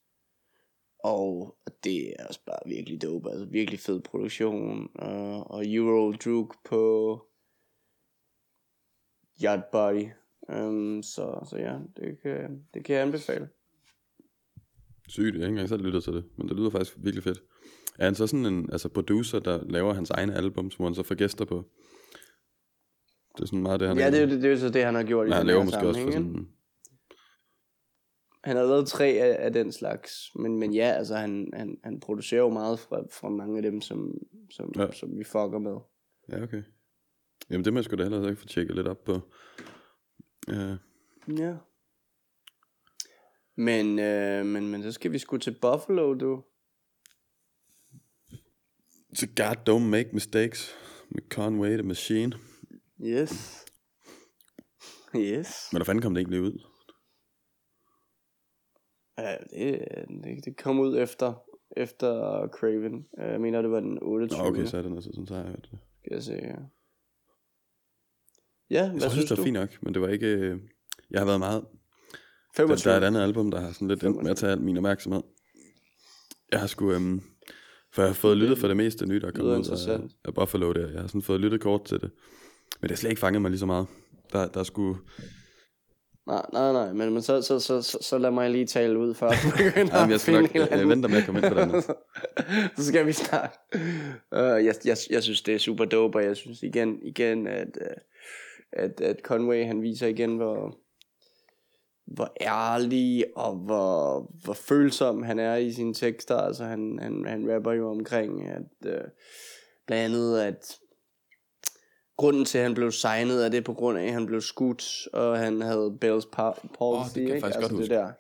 Og 1.05 1.57
det 1.85 2.15
er 2.19 2.27
også 2.27 2.41
bare 2.47 2.59
virkelig 2.67 3.03
dope, 3.03 3.31
altså 3.31 3.45
virkelig 3.45 3.81
fed 3.81 4.01
produktion. 4.01 4.91
Uh, 5.03 5.41
og 5.41 5.63
Euro 5.67 6.13
Druk 6.13 6.57
på 6.65 7.23
Yacht 9.45 9.71
Body. 9.73 10.07
Um, 10.49 10.57
øhm, 10.57 11.03
så, 11.03 11.47
så 11.51 11.57
ja, 11.57 11.79
det 11.97 12.19
kan, 12.23 12.67
det 12.75 12.85
kan 12.85 12.97
jeg 12.97 13.03
anbefale. 13.03 13.49
Sygt, 15.09 15.25
jeg 15.25 15.33
har 15.33 15.35
ikke 15.35 15.47
engang 15.47 15.69
selv 15.69 15.85
lyttet 15.85 16.05
til 16.05 16.13
det, 16.13 16.25
men 16.37 16.49
det 16.49 16.57
lyder 16.57 16.71
faktisk 16.71 16.97
virkelig 16.97 17.23
fedt. 17.23 17.43
Er 17.99 18.05
han 18.05 18.15
så 18.15 18.27
sådan 18.27 18.47
en 18.47 18.73
altså 18.73 18.89
producer, 18.89 19.39
der 19.39 19.65
laver 19.65 19.95
hans 19.95 20.11
egne 20.11 20.35
album, 20.35 20.71
som 20.71 20.85
han 20.85 20.95
så 20.95 21.03
får 21.03 21.15
gæster 21.15 21.45
på? 21.45 21.65
Det 23.37 23.43
er 23.43 23.47
sådan 23.47 23.63
meget 23.63 23.81
det, 23.81 23.89
han 23.89 23.99
Ja, 23.99 24.11
det 24.11 24.17
er, 24.19 24.23
jo 24.23 24.29
det, 24.29 24.43
det 24.43 24.45
er 24.45 24.53
jo 24.53 24.59
så 24.59 24.69
det, 24.69 24.85
han 24.85 24.95
har 24.95 25.03
gjort 25.03 25.29
i 25.29 25.31
han 25.31 25.47
laver 25.47 25.65
måske 25.65 25.87
også 25.87 26.01
for 26.01 26.11
sådan... 26.11 26.49
Han 28.45 28.57
har 28.57 28.65
lavet 28.65 28.89
tre 28.89 29.05
af, 29.07 29.45
af 29.45 29.53
den 29.53 29.73
slags, 29.73 30.31
men, 30.35 30.59
men 30.59 30.75
ja, 30.75 30.85
altså 30.85 31.15
han, 31.17 31.51
han, 31.55 31.77
han 31.85 32.01
producerer 32.01 32.41
jo 32.41 32.51
meget 32.51 32.79
fra, 32.79 33.03
fra 33.11 33.29
mange 33.29 33.57
af 33.57 33.63
dem, 33.63 33.81
som, 33.81 34.15
som, 34.51 34.73
Ja. 34.77 34.83
ja. 34.83 34.93
som 34.93 35.19
vi 35.19 35.25
fucker 35.25 35.59
med. 35.59 35.77
Ja, 36.33 36.43
okay. 36.43 36.63
Jamen 37.51 37.65
det 37.65 37.73
må 37.73 37.79
jeg 37.79 37.85
sgu 37.85 37.97
da 37.97 38.03
heller 38.03 38.29
ikke 38.29 38.41
få 38.41 38.47
tjekket 38.47 38.77
lidt 38.77 38.87
op 38.87 39.05
på. 39.05 39.21
Uh, 40.49 40.77
Ja. 41.39 41.55
Men, 43.57 43.99
øh, 43.99 44.47
men, 44.47 44.71
men 44.71 44.83
så 44.83 44.93
skal 44.93 45.13
vi 45.13 45.19
sgu 45.19 45.37
til 45.37 45.57
Buffalo, 45.61 46.15
du. 46.15 46.45
so 49.15 49.27
God 49.37 49.57
don't 49.69 49.89
make 49.89 50.09
mistakes 50.13 50.75
med 51.11 51.23
Conway 51.29 51.73
the 51.73 51.83
Machine. 51.83 52.33
Yes. 53.05 53.65
Yes. 55.17 55.69
Men 55.73 55.79
der 55.79 55.85
fanden 55.85 56.03
kom 56.03 56.15
det 56.15 56.21
egentlig 56.21 56.41
ud? 56.41 56.63
Ja, 59.19 59.37
det, 59.51 59.85
det, 60.25 60.45
det 60.45 60.57
kom 60.57 60.81
ud 60.81 60.99
efter, 60.99 61.35
efter 61.77 62.13
Craven. 62.49 63.07
Jeg 63.19 63.41
mener, 63.41 63.63
det 63.63 63.71
var 63.71 63.81
den 63.81 63.99
28. 64.03 64.39
Nå, 64.43 64.49
okay, 64.49 64.65
så 64.65 64.77
er 64.79 64.83
det 64.83 64.91
noget, 64.91 65.05
sådan 65.05 65.27
så 65.27 65.35
har 65.35 65.41
jeg 65.43 65.51
hørt 65.51 65.69
det. 65.71 65.79
Skal 65.99 66.13
jeg 66.15 66.23
se. 66.23 66.33
Ja, 68.71 68.83
Jeg 68.83 68.91
hvad 68.91 69.11
synes 69.11 69.25
det 69.25 69.37
du? 69.37 69.41
var 69.43 69.45
fint 69.45 69.55
nok, 69.55 69.83
men 69.83 69.95
det 69.95 70.03
var 70.03 70.09
ikke... 70.09 70.27
øh, 70.27 70.59
Jeg 71.11 71.21
har 71.21 71.27
været 71.27 71.39
meget... 71.39 71.63
Der, 71.63 72.57
25. 72.57 72.91
der 72.93 72.99
er 72.99 73.03
et 73.03 73.07
andet 73.07 73.21
album, 73.23 73.51
der 73.51 73.61
har 73.61 73.73
sådan 73.73 73.89
lidt 73.89 74.03
endt 74.05 74.23
med 74.23 74.31
at 74.31 74.37
tage 74.37 74.53
al 74.53 74.61
min 74.61 74.77
opmærksomhed. 74.77 75.23
Jeg 76.53 76.61
har 76.61 76.67
sgu... 76.67 76.93
Øhm, 76.93 77.23
for 77.93 78.03
jeg 78.03 78.09
har 78.09 78.15
fået 78.15 78.37
lyttet 78.37 78.59
for 78.59 78.69
det 78.69 78.77
meste 78.77 79.07
nye, 79.07 79.21
der 79.21 79.27
er 79.27 79.31
kommet 79.33 79.59
ud 79.59 79.89
af, 79.89 80.01
af 80.25 80.35
Buffalo 80.35 80.73
der. 80.73 80.89
Jeg 80.91 81.01
har 81.01 81.07
sådan 81.07 81.23
fået 81.23 81.41
lyttet 81.41 81.61
kort 81.61 81.85
til 81.85 82.01
det. 82.01 82.11
Men 82.81 82.89
det 82.89 82.91
har 82.91 82.97
slet 82.97 83.11
ikke 83.11 83.21
fanget 83.21 83.43
mig 83.43 83.51
lige 83.51 83.59
så 83.61 83.67
meget. 83.67 83.87
Der, 84.33 84.49
der 84.49 84.61
er 84.61 84.65
sgu... 84.65 84.97
Nej, 86.27 86.47
nej, 86.53 86.73
nej, 86.73 86.93
men, 86.93 87.13
men 87.13 87.23
så, 87.23 87.43
så, 87.43 87.61
så, 87.61 87.83
så, 87.83 87.99
så 88.01 88.19
lad 88.19 88.31
mig 88.31 88.51
lige 88.51 88.67
tale 88.67 88.99
ud 88.99 89.15
før 89.15 89.29
du 89.29 89.51
begynder 89.57 89.97
Jamen, 89.99 90.11
jeg 90.11 90.21
skal 90.21 90.35
nok- 90.43 90.55
jeg- 90.55 90.69
jeg 90.71 90.89
venter 90.89 91.09
med 91.09 91.19
at 91.19 91.25
komme 91.27 91.41
ind 91.41 91.49
på 91.55 91.61
det 91.61 91.85
så 92.77 92.85
skal 92.85 93.07
vi 93.07 93.13
snakke. 93.13 93.57
Uh, 94.33 94.65
jeg, 94.65 94.75
jeg, 94.85 94.97
jeg 95.11 95.23
synes, 95.23 95.43
det 95.43 95.55
er 95.55 95.59
super 95.59 95.85
dope, 95.85 96.19
og 96.19 96.25
jeg 96.25 96.37
synes 96.37 96.63
igen, 96.63 96.99
igen 97.03 97.47
at, 97.47 97.69
uh, 97.81 97.87
at, 98.73 99.01
at 99.01 99.17
Conway, 99.23 99.65
han 99.67 99.83
viser 99.83 100.07
igen, 100.07 100.37
hvor, 100.37 100.79
hvor 102.07 102.33
ærlig 102.41 103.25
og 103.37 103.57
hvor, 103.57 104.31
hvor 104.45 104.55
følsom 104.55 105.23
han 105.23 105.39
er 105.39 105.57
i 105.57 105.73
sine 105.73 105.95
tekster. 105.95 106.37
Altså, 106.37 106.65
han, 106.65 106.99
han, 107.03 107.25
han 107.27 107.55
rapper 107.55 107.73
jo 107.73 107.91
omkring, 107.91 108.49
at 108.49 108.63
uh, 108.87 108.93
blandt 109.87 110.05
andet, 110.15 110.41
at 110.41 110.77
grunden 112.23 112.45
til, 112.45 112.59
at 112.59 112.65
han 112.65 112.75
blev 112.75 112.93
signet, 112.93 113.45
er 113.45 113.49
det 113.49 113.65
på 113.65 113.75
grund 113.75 113.99
af, 113.99 114.05
at 114.05 114.13
han 114.13 114.27
blev 114.27 114.41
skudt, 114.41 115.09
og 115.13 115.39
han 115.39 115.61
havde 115.61 115.99
Bell's 116.05 116.29
pa- 116.37 116.67
palsy, 116.79 117.15
kan 117.15 117.23
jeg 117.23 117.35
ikke? 117.35 117.41
faktisk 117.41 117.43
godt 117.43 117.55
altså 117.55 117.75
huske. 117.77 117.83
det 117.83 117.91
der. 117.91 118.13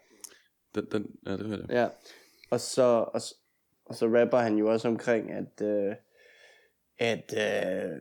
Den, 0.74 0.84
den, 0.92 1.06
ja, 1.26 1.32
det 1.32 1.46
hørte 1.46 1.64
jeg. 1.68 1.76
Ja, 1.76 1.88
og 2.50 2.60
så, 2.60 2.82
og, 2.82 3.20
og 3.86 3.94
så 3.94 4.06
rapper 4.06 4.38
han 4.38 4.56
jo 4.56 4.72
også 4.72 4.88
omkring, 4.88 5.30
at, 5.30 5.66
øh, 5.66 5.94
at, 6.98 7.34
øh, 7.36 8.00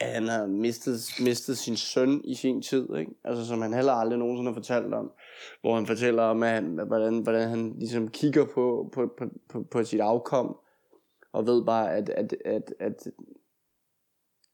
at 0.00 0.08
han 0.08 0.28
har 0.28 0.46
mistet, 0.46 1.00
mistet 1.20 1.58
sin 1.58 1.76
søn 1.76 2.20
i 2.24 2.34
sin 2.34 2.62
tid, 2.62 2.88
ikke? 2.98 3.12
Altså 3.24 3.46
som 3.46 3.62
han 3.62 3.74
heller 3.74 3.92
aldrig 3.92 4.18
nogensinde 4.18 4.50
har 4.50 4.54
fortalt 4.54 4.94
om. 4.94 5.12
Hvor 5.60 5.74
han 5.74 5.86
fortæller 5.86 6.22
om, 6.22 6.42
at 6.42 6.50
han, 6.50 6.80
hvordan, 6.86 7.18
hvordan 7.18 7.48
han 7.48 7.74
ligesom 7.78 8.08
kigger 8.08 8.44
på, 8.44 8.90
på, 8.92 9.14
på, 9.18 9.24
på, 9.48 9.62
på 9.70 9.84
sit 9.84 10.00
afkom, 10.00 10.56
og 11.32 11.46
ved 11.46 11.64
bare, 11.64 11.96
at, 11.96 12.08
at, 12.08 12.36
at, 12.44 12.74
at 12.80 13.06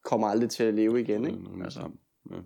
kommer 0.03 0.27
aldrig 0.27 0.49
til 0.49 0.63
at 0.63 0.73
leve 0.73 1.01
igen, 1.01 1.25
ikke? 1.25 1.43
Nogen 1.43 1.61
Altså, 1.63 1.79
sammen. 1.79 1.99
Ja. 2.31 2.37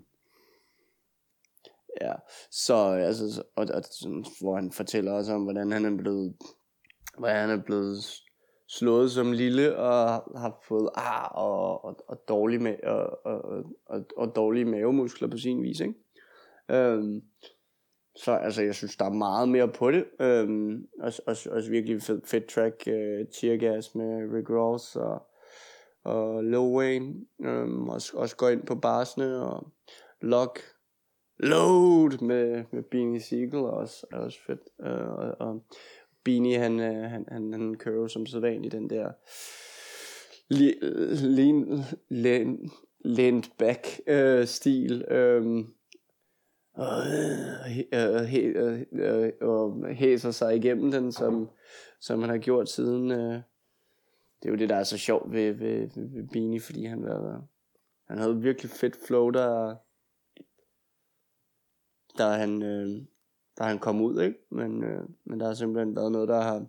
Ja, 2.01 2.13
så 2.51 2.75
altså, 2.75 3.33
så- 3.33 3.43
og, 3.55 3.67
og 3.73 3.83
hvor 4.41 4.55
han 4.55 4.71
fortæller 4.71 5.11
også 5.11 5.33
om, 5.33 5.43
hvordan 5.43 5.71
han 5.71 5.85
er 5.85 5.97
blevet, 5.97 6.35
hvordan 7.17 7.49
han 7.49 7.59
er 7.59 7.63
blevet 7.63 7.97
slået 8.67 9.11
som 9.11 9.31
lille 9.31 9.77
og 9.77 10.09
har 10.39 10.59
fået 10.67 10.89
ar 10.95 11.27
og, 11.27 11.85
og, 11.85 11.95
og, 12.07 12.17
dårlige, 12.27 12.59
ma- 12.59 12.87
og, 12.89 13.25
og, 13.25 13.63
og, 13.85 14.05
og 14.17 14.35
dårlige 14.35 14.65
mavemuskler 14.65 15.27
på 15.27 15.37
sin 15.37 15.63
vis, 15.63 15.79
ikke? 15.79 15.93
Øhm, 16.71 17.21
så 18.15 18.31
altså, 18.31 18.61
jeg 18.63 18.75
synes, 18.75 18.97
der 18.97 19.05
er 19.05 19.13
meget 19.13 19.49
mere 19.49 19.67
på 19.71 19.91
det. 19.91 20.05
Øhm, 20.19 20.87
også, 21.01 21.21
også, 21.27 21.49
også 21.51 21.69
virkelig 21.69 22.01
fed, 22.01 22.21
fedt 22.25 22.45
track, 22.49 22.75
uh, 22.87 23.27
Teargas 23.41 23.95
med 23.95 24.33
Rick 24.33 24.49
Ross 24.49 24.95
og, 24.95 25.27
og 26.03 26.43
Lil 26.43 26.57
Wayne. 26.57 27.15
Øhm, 27.45 27.89
også, 27.89 28.17
også 28.17 28.35
går 28.35 28.49
ind 28.49 28.65
på 28.65 28.75
barsene 28.75 29.41
og 29.41 29.67
Lock 30.21 30.59
Load 31.39 32.21
med, 32.21 32.63
med 32.71 32.83
Beanie 32.83 33.21
Siegel 33.21 33.55
også, 33.55 34.07
er 34.11 34.17
også 34.17 34.39
fedt. 34.47 34.61
Øh, 34.85 35.07
og, 35.07 35.35
og 35.39 35.63
Beanie, 36.23 36.57
han, 36.59 36.79
han, 36.79 37.25
han, 37.27 37.53
han 37.53 37.75
kører 37.75 38.01
jo 38.01 38.07
som 38.07 38.25
sædvanligt 38.25 38.71
den 38.71 38.89
der 38.89 39.11
lean, 40.49 40.75
lean, 41.35 41.83
lean, 42.09 42.69
leaned 42.99 43.43
back 43.57 43.87
øh, 44.07 44.45
stil. 44.45 45.05
Øh, 45.07 45.65
og, 46.73 46.99
øh, 47.07 47.79
øh, 47.93 48.21
he- 48.21 48.57
øh, 48.57 48.81
øh, 48.93 49.31
og 49.41 49.85
hæser 49.91 50.31
sig 50.31 50.55
igennem 50.55 50.91
den, 50.91 51.11
som, 51.11 51.49
som 52.01 52.21
han 52.21 52.29
har 52.29 52.37
gjort 52.37 52.69
siden. 52.69 53.11
Øh, 53.11 53.39
det 54.43 54.49
er 54.49 54.53
jo 54.53 54.57
det, 54.57 54.69
der 54.69 54.75
er 54.75 54.83
så 54.83 54.97
sjovt 54.97 55.31
ved, 55.31 55.51
ved, 55.53 55.89
ved, 55.95 56.09
ved 56.09 56.27
Bini, 56.27 56.59
fordi 56.59 56.85
han, 56.85 57.03
var, 57.03 57.43
han 58.07 58.17
havde 58.17 58.41
virkelig 58.41 58.71
fedt 58.71 58.97
flow, 59.07 59.29
der, 59.29 59.75
der 62.17 62.29
han, 62.29 62.61
øh, 62.61 63.05
der 63.57 63.63
han 63.63 63.79
kom 63.79 64.01
ud, 64.01 64.21
ikke? 64.21 64.39
Men, 64.49 64.83
øh, 64.83 65.03
men 65.23 65.39
der 65.39 65.47
har 65.47 65.53
simpelthen 65.53 65.95
været 65.95 66.11
noget, 66.11 66.29
der 66.29 66.41
har, 66.41 66.65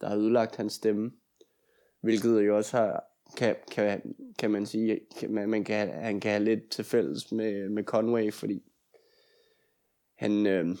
der 0.00 0.08
har 0.08 0.16
ødelagt 0.16 0.56
hans 0.56 0.72
stemme. 0.72 1.12
Hvilket 2.00 2.46
jo 2.46 2.56
også 2.56 2.76
har, 2.76 3.04
kan, 3.36 3.56
kan, 3.70 4.14
kan 4.38 4.50
man 4.50 4.66
sige, 4.66 5.00
kan, 5.18 5.30
man, 5.30 5.48
man 5.48 5.64
kan, 5.64 5.88
han 5.88 6.20
kan 6.20 6.30
have 6.30 6.44
lidt 6.44 6.70
til 6.70 6.84
fælles 6.84 7.32
med, 7.32 7.68
med 7.68 7.84
Conway, 7.84 8.32
fordi 8.32 8.62
han, 10.14 10.46
øh, 10.46 10.76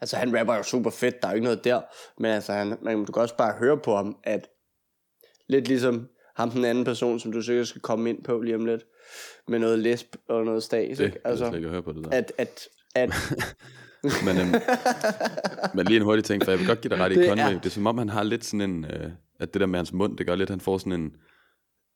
altså 0.00 0.16
han 0.16 0.38
rapper 0.38 0.54
jo 0.54 0.62
super 0.62 0.90
fedt, 0.90 1.22
der 1.22 1.28
er 1.28 1.32
jo 1.32 1.34
ikke 1.34 1.44
noget 1.44 1.64
der, 1.64 1.80
men 2.18 2.30
altså 2.30 2.52
han, 2.52 2.78
man 2.82 3.06
kan 3.06 3.14
også 3.14 3.36
bare 3.36 3.58
høre 3.58 3.78
på 3.78 3.96
ham, 3.96 4.18
at 4.24 4.48
lidt 5.50 5.68
ligesom 5.68 6.08
ham 6.36 6.50
den 6.50 6.64
anden 6.64 6.84
person, 6.84 7.20
som 7.20 7.32
du 7.32 7.42
sikkert 7.42 7.68
skal 7.68 7.80
komme 7.80 8.10
ind 8.10 8.24
på 8.24 8.40
lige 8.40 8.54
om 8.54 8.64
lidt, 8.66 8.84
med 9.48 9.58
noget 9.58 9.78
lesb 9.78 10.14
og 10.28 10.44
noget 10.44 10.62
stas, 10.62 10.98
Det, 10.98 11.04
ikke? 11.04 11.18
altså, 11.24 11.44
jeg 11.44 11.54
ikke 11.54 11.66
at 11.66 11.72
høre 11.72 11.82
på 11.82 11.92
det 11.92 12.04
der. 12.04 12.10
at, 12.10 12.32
at, 12.38 12.68
at, 12.94 13.10
Men, 14.24 14.36
øhm, 14.40 14.54
men 15.74 15.86
lige 15.86 15.96
en 15.96 16.02
hurtig 16.02 16.24
ting, 16.24 16.44
for 16.44 16.50
jeg 16.50 16.58
vil 16.58 16.66
godt 16.66 16.80
give 16.80 16.90
dig 16.90 16.98
ret 16.98 17.12
i 17.12 17.14
Det 17.14 17.28
Conway. 17.28 17.44
er- 17.54 17.58
Det 17.58 17.66
er 17.66 17.70
som 17.70 17.86
om, 17.86 17.98
han 17.98 18.08
har 18.08 18.22
lidt 18.22 18.44
sådan 18.44 18.70
en... 18.70 18.84
Øh, 18.84 19.10
at 19.40 19.54
det 19.54 19.60
der 19.60 19.66
med 19.66 19.78
hans 19.78 19.92
mund, 19.92 20.16
det 20.16 20.26
gør 20.26 20.34
lidt, 20.34 20.50
han 20.50 20.60
får 20.60 20.78
sådan 20.78 20.92
en... 20.92 21.12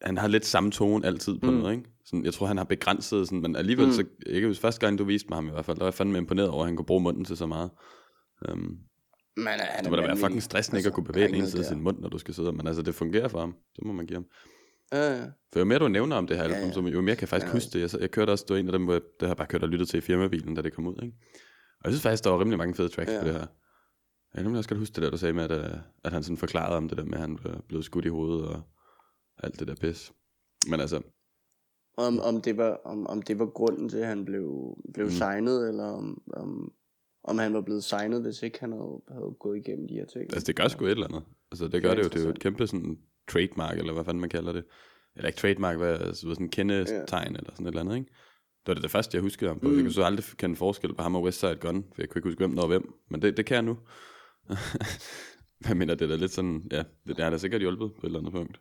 Han 0.02 0.18
har 0.18 0.28
lidt 0.28 0.46
samme 0.46 0.70
tone 0.70 1.06
altid 1.06 1.38
på 1.38 1.50
mm. 1.50 1.56
Noget, 1.56 1.76
ikke? 1.76 1.88
Sådan, 2.06 2.24
jeg 2.24 2.34
tror, 2.34 2.46
han 2.46 2.56
har 2.56 2.64
begrænset 2.64 3.26
sådan, 3.28 3.40
men 3.40 3.56
alligevel, 3.56 3.86
mm. 3.86 3.92
Så, 3.92 4.04
kan 4.32 4.46
huske, 4.46 4.60
første 4.60 4.80
gang 4.86 4.98
du 4.98 5.04
viste 5.04 5.26
mig 5.28 5.36
ham 5.36 5.48
i 5.48 5.50
hvert 5.50 5.64
fald, 5.64 5.76
der 5.76 5.82
var 5.82 5.86
jeg 5.86 5.94
fandme 5.94 6.18
imponeret 6.18 6.48
over, 6.48 6.62
at 6.62 6.66
han 6.68 6.76
kunne 6.76 6.86
bruge 6.86 7.02
munden 7.02 7.24
til 7.24 7.36
så 7.36 7.46
meget. 7.46 7.70
Um, 8.52 8.76
er- 9.36 9.42
han 9.42 9.84
det 9.84 9.90
må 9.90 9.96
da 9.96 10.02
være 10.02 10.16
fucking 10.16 10.42
stressende 10.42 10.78
ikke 10.78 10.88
at 10.88 10.94
kunne 10.94 11.04
bevæge 11.06 11.26
den 11.28 11.34
ene 11.34 11.46
side 11.46 11.62
af 11.62 11.66
sin 11.68 11.80
mund, 11.80 11.98
når 11.98 12.08
du 12.08 12.18
skal 12.18 12.34
sidde, 12.34 12.52
men 12.52 12.66
altså, 12.66 12.82
det 12.82 12.94
fungerer 12.94 13.28
for 13.28 13.40
ham. 13.40 13.54
Det 13.76 13.84
må 13.86 13.92
man 13.92 14.06
give 14.06 14.16
ham. 14.16 14.26
Ja, 14.92 15.16
ja. 15.16 15.24
For 15.52 15.58
jo 15.58 15.64
mere 15.64 15.78
du 15.78 15.88
nævner 15.88 16.16
om 16.16 16.26
det 16.26 16.36
her 16.36 16.44
album, 16.44 16.58
Ja, 16.58 16.66
ja. 16.66 16.72
så 16.72 16.80
jo 16.80 17.00
mere 17.00 17.16
kan 17.16 17.20
jeg 17.22 17.28
faktisk 17.28 17.46
Ja. 17.48 17.52
huske 17.52 17.70
det. 17.78 17.92
Jeg, 17.92 18.00
jeg 18.00 18.10
kørte 18.10 18.30
også, 18.30 18.44
var 18.48 18.56
en 18.56 18.66
af 18.66 18.72
dem, 18.72 18.84
hvor 18.84 18.92
jeg, 18.92 19.02
det 19.20 19.28
har 19.28 19.34
bare 19.34 19.46
kørt 19.46 19.62
og 19.62 19.68
lyttet 19.68 19.88
til 19.88 19.98
i 19.98 20.00
firmabilen, 20.00 20.54
da 20.54 20.62
det 20.62 20.72
kom 20.72 20.86
ud, 20.86 20.94
ikke? 21.02 21.16
Og 21.80 21.84
jeg 21.84 21.92
synes 21.92 22.02
faktisk, 22.02 22.24
der 22.24 22.30
var 22.30 22.40
rimelig 22.40 22.58
mange 22.58 22.74
fede 22.74 22.88
tracks 22.88 23.12
Ja. 23.12 23.20
på 23.20 23.26
det 23.26 23.34
her. 23.34 23.46
Jeg 24.34 24.44
kan 24.44 24.56
også 24.56 24.68
godt 24.68 24.78
huske 24.78 24.94
det 24.94 25.02
der, 25.02 25.10
du 25.10 25.16
sagde 25.16 25.32
med, 25.32 25.44
at, 25.44 25.50
øh, 25.64 25.76
at 26.04 26.12
han 26.12 26.22
sådan 26.22 26.36
forklarede 26.36 26.76
om 26.76 26.88
det 26.88 26.98
der 26.98 27.04
med, 27.04 27.14
at 27.14 27.20
han 27.20 27.38
blev- 27.68 27.82
skudt 27.82 28.04
i 28.04 28.08
hovedet 28.08 28.48
og 28.48 28.62
alt 29.42 29.60
det 29.60 29.68
der 29.68 29.74
pis. 29.74 30.12
Men 30.70 30.80
altså, 30.80 31.00
Om, 31.96 32.20
om, 32.20 32.40
det 32.40 32.56
var, 32.56 32.80
om, 32.84 33.06
om 33.06 33.22
det 33.22 33.38
var 33.38 33.46
grunden 33.46 33.88
til, 33.88 33.98
at 33.98 34.06
han 34.06 34.24
blev, 34.24 34.76
blev 34.94 35.06
mm. 35.06 35.10
signet, 35.12 35.68
eller 35.68 35.84
om, 35.84 36.22
om, 36.36 36.72
om 37.24 37.38
han 37.38 37.54
var 37.54 37.60
blevet 37.60 37.84
signet, 37.84 38.22
hvis 38.22 38.42
ikke 38.42 38.60
han 38.60 38.72
havde, 38.72 39.02
havde 39.08 39.34
gået 39.40 39.58
igennem 39.58 39.88
de 39.88 39.94
her 39.94 40.06
ting. 40.06 40.24
altså 40.24 40.46
det 40.46 40.56
gør 40.56 40.68
sgu 40.68 40.84
et 40.84 40.90
eller 40.90 41.06
andet. 41.06 41.22
Altså 41.50 41.68
det 41.68 41.82
gør 41.82 41.94
det 41.94 42.04
jo, 42.04 42.08
det 42.08 42.20
er 42.20 42.24
jo 42.24 42.30
et 42.30 42.40
kæmpe 42.40 42.66
sådan 42.66 42.98
trademark, 43.28 43.78
eller 43.78 43.92
hvad 43.92 44.04
fanden 44.04 44.20
man 44.20 44.30
kalder 44.30 44.52
det. 44.52 44.64
Eller 45.16 45.28
ikke 45.28 45.38
trademark, 45.38 45.76
hvad 45.76 45.98
altså, 46.00 46.28
sådan 46.28 46.48
kendetegn, 46.48 47.37
eller 47.37 47.50
sådan 47.52 47.66
et 47.66 47.70
eller 47.70 47.80
andet, 47.80 47.96
ikke? 47.96 48.10
Det 48.10 48.68
var 48.68 48.74
det, 48.74 48.82
det 48.82 48.90
første, 48.90 49.16
jeg 49.16 49.22
huskede 49.22 49.50
ham 49.50 49.60
på. 49.60 49.68
Mm. 49.68 49.74
Jeg 49.74 49.84
kunne 49.84 49.92
så 49.92 50.04
aldrig 50.04 50.24
kende 50.37 50.56
forskel 50.56 50.94
på 50.94 51.02
ham 51.02 51.14
og 51.14 51.22
Westside 51.22 51.56
Gun, 51.56 51.84
for 51.94 52.02
jeg 52.02 52.08
kunne 52.08 52.18
ikke 52.18 52.28
huske, 52.28 52.38
hvem 52.38 52.54
der 52.54 52.62
var 52.62 52.68
hvem. 52.68 52.94
Men 53.10 53.22
det, 53.22 53.37
det 53.37 53.46
kan 53.46 53.54
jeg 53.54 53.62
nu. 53.62 53.78
jeg 55.68 55.76
mener, 55.76 55.94
det 55.94 56.04
er 56.04 56.08
da 56.08 56.16
lidt 56.16 56.32
sådan, 56.32 56.68
ja, 56.70 56.78
det, 56.78 57.16
det 57.16 57.18
har 57.18 57.30
da 57.30 57.38
sikkert 57.38 57.60
hjulpet 57.60 57.92
på 57.94 58.00
et 58.00 58.04
eller 58.04 58.18
andet 58.18 58.32
punkt. 58.32 58.60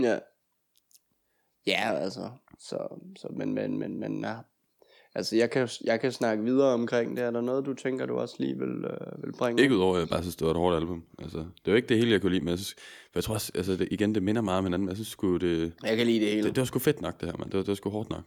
Ja. 0.00 0.18
Ja, 1.66 1.92
altså. 1.94 2.30
Så, 2.58 3.00
så 3.16 3.28
men, 3.36 3.54
men, 3.54 3.78
men, 3.78 4.00
men 4.00 4.24
ja. 4.24 4.36
Altså, 5.14 5.36
jeg 5.36 5.50
kan, 5.50 5.68
jeg 5.84 6.00
kan 6.00 6.12
snakke 6.12 6.44
videre 6.44 6.72
omkring 6.74 7.16
det. 7.16 7.24
Er 7.24 7.30
der 7.30 7.40
noget, 7.40 7.66
du 7.66 7.74
tænker, 7.74 8.06
du 8.06 8.18
også 8.18 8.36
lige 8.38 8.58
vil, 8.58 8.84
øh, 8.84 9.22
vil 9.22 9.32
bringe? 9.38 9.62
Ikke 9.62 9.74
udover, 9.74 9.94
at 9.94 10.00
jeg 10.00 10.08
bare 10.08 10.22
synes, 10.22 10.36
det 10.36 10.44
var 10.44 10.50
et 10.50 10.56
hårdt 10.56 10.76
album. 10.76 11.04
Altså, 11.18 11.38
det 11.38 11.70
var 11.72 11.76
ikke 11.76 11.88
det 11.88 11.98
hele, 11.98 12.10
jeg 12.10 12.20
kunne 12.20 12.32
lide, 12.32 12.44
men 12.44 12.48
jeg, 12.48 12.58
synes, 12.58 12.74
for 13.12 13.18
jeg 13.18 13.24
tror 13.24 13.34
også, 13.34 13.52
altså, 13.54 13.76
det, 13.76 13.88
igen, 13.90 14.14
det 14.14 14.22
minder 14.22 14.42
meget 14.42 14.58
om 14.58 14.64
hinanden, 14.64 14.84
men 14.84 14.88
jeg 14.88 14.96
synes 14.96 15.08
sgu, 15.08 15.36
det, 15.36 15.74
Jeg 15.84 15.96
kan 15.96 16.06
lide 16.06 16.20
det 16.20 16.28
hele. 16.28 16.42
det, 16.42 16.54
det 16.56 16.60
var 16.60 16.64
sgu 16.64 16.78
fedt 16.78 17.00
nok, 17.00 17.20
det 17.20 17.28
her, 17.28 17.36
man. 17.36 17.46
Det 17.46 17.54
var, 17.54 17.60
det 17.60 17.68
var 17.68 17.74
sgu 17.74 17.90
hårdt 17.90 18.10
nok. 18.10 18.24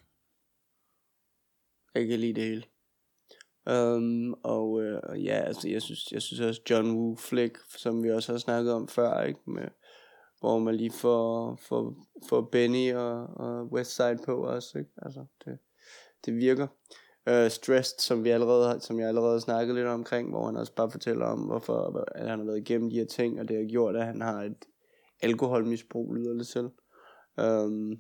Jeg 1.96 2.08
kan 2.08 2.20
lide 2.20 2.34
det 2.34 2.44
hele. 2.44 2.64
Um, 3.70 4.34
og 4.44 4.84
øh, 4.84 5.26
ja, 5.26 5.34
altså 5.34 5.70
jeg 5.70 5.82
synes, 5.82 6.12
jeg 6.12 6.22
synes 6.22 6.40
også 6.40 6.62
John 6.70 6.92
Woo 6.92 7.16
Flick, 7.16 7.58
som 7.78 8.04
vi 8.04 8.12
også 8.12 8.32
har 8.32 8.40
snakket 8.40 8.74
om 8.74 8.88
før, 8.88 9.24
ikke? 9.24 9.40
Med, 9.48 9.68
hvor 10.40 10.60
man 10.60 10.76
lige 10.76 10.92
får, 10.92 11.56
får, 11.68 12.08
får 12.30 12.42
Benny 12.52 12.94
og, 12.94 13.28
og 13.28 13.72
Westside 13.72 14.20
på 14.26 14.44
også, 14.46 14.78
ikke? 14.78 14.92
Altså, 14.98 15.26
det, 15.46 15.58
det 16.26 16.36
virker. 16.36 16.68
Uh, 17.30 17.50
Stressed, 17.52 18.00
som, 18.00 18.24
vi 18.24 18.30
allerede, 18.30 18.68
har- 18.68 18.80
som 18.80 19.00
jeg 19.00 19.08
allerede 19.08 19.32
har 19.32 19.40
snakket 19.40 19.76
lidt 19.76 19.88
omkring, 19.88 20.30
hvor 20.30 20.46
han 20.46 20.56
også 20.56 20.74
bare 20.76 20.92
fortæller 20.92 21.26
om, 21.26 21.40
hvorfor 21.40 22.06
at 22.16 22.30
han 22.30 22.40
har 22.40 22.46
været 22.46 22.58
igennem 22.58 22.90
de 22.90 22.96
her 22.96 23.06
ting, 23.06 23.40
og 23.40 23.48
det 23.48 23.58
har 23.58 23.70
gjort, 23.70 23.96
at 23.96 24.06
han 24.06 24.22
har 24.22 24.44
et 24.44 24.66
alkoholmisbrug, 25.22 26.14
lyder 26.16 26.34
det 26.34 26.48
til. 26.48 26.70
Um, 27.46 27.92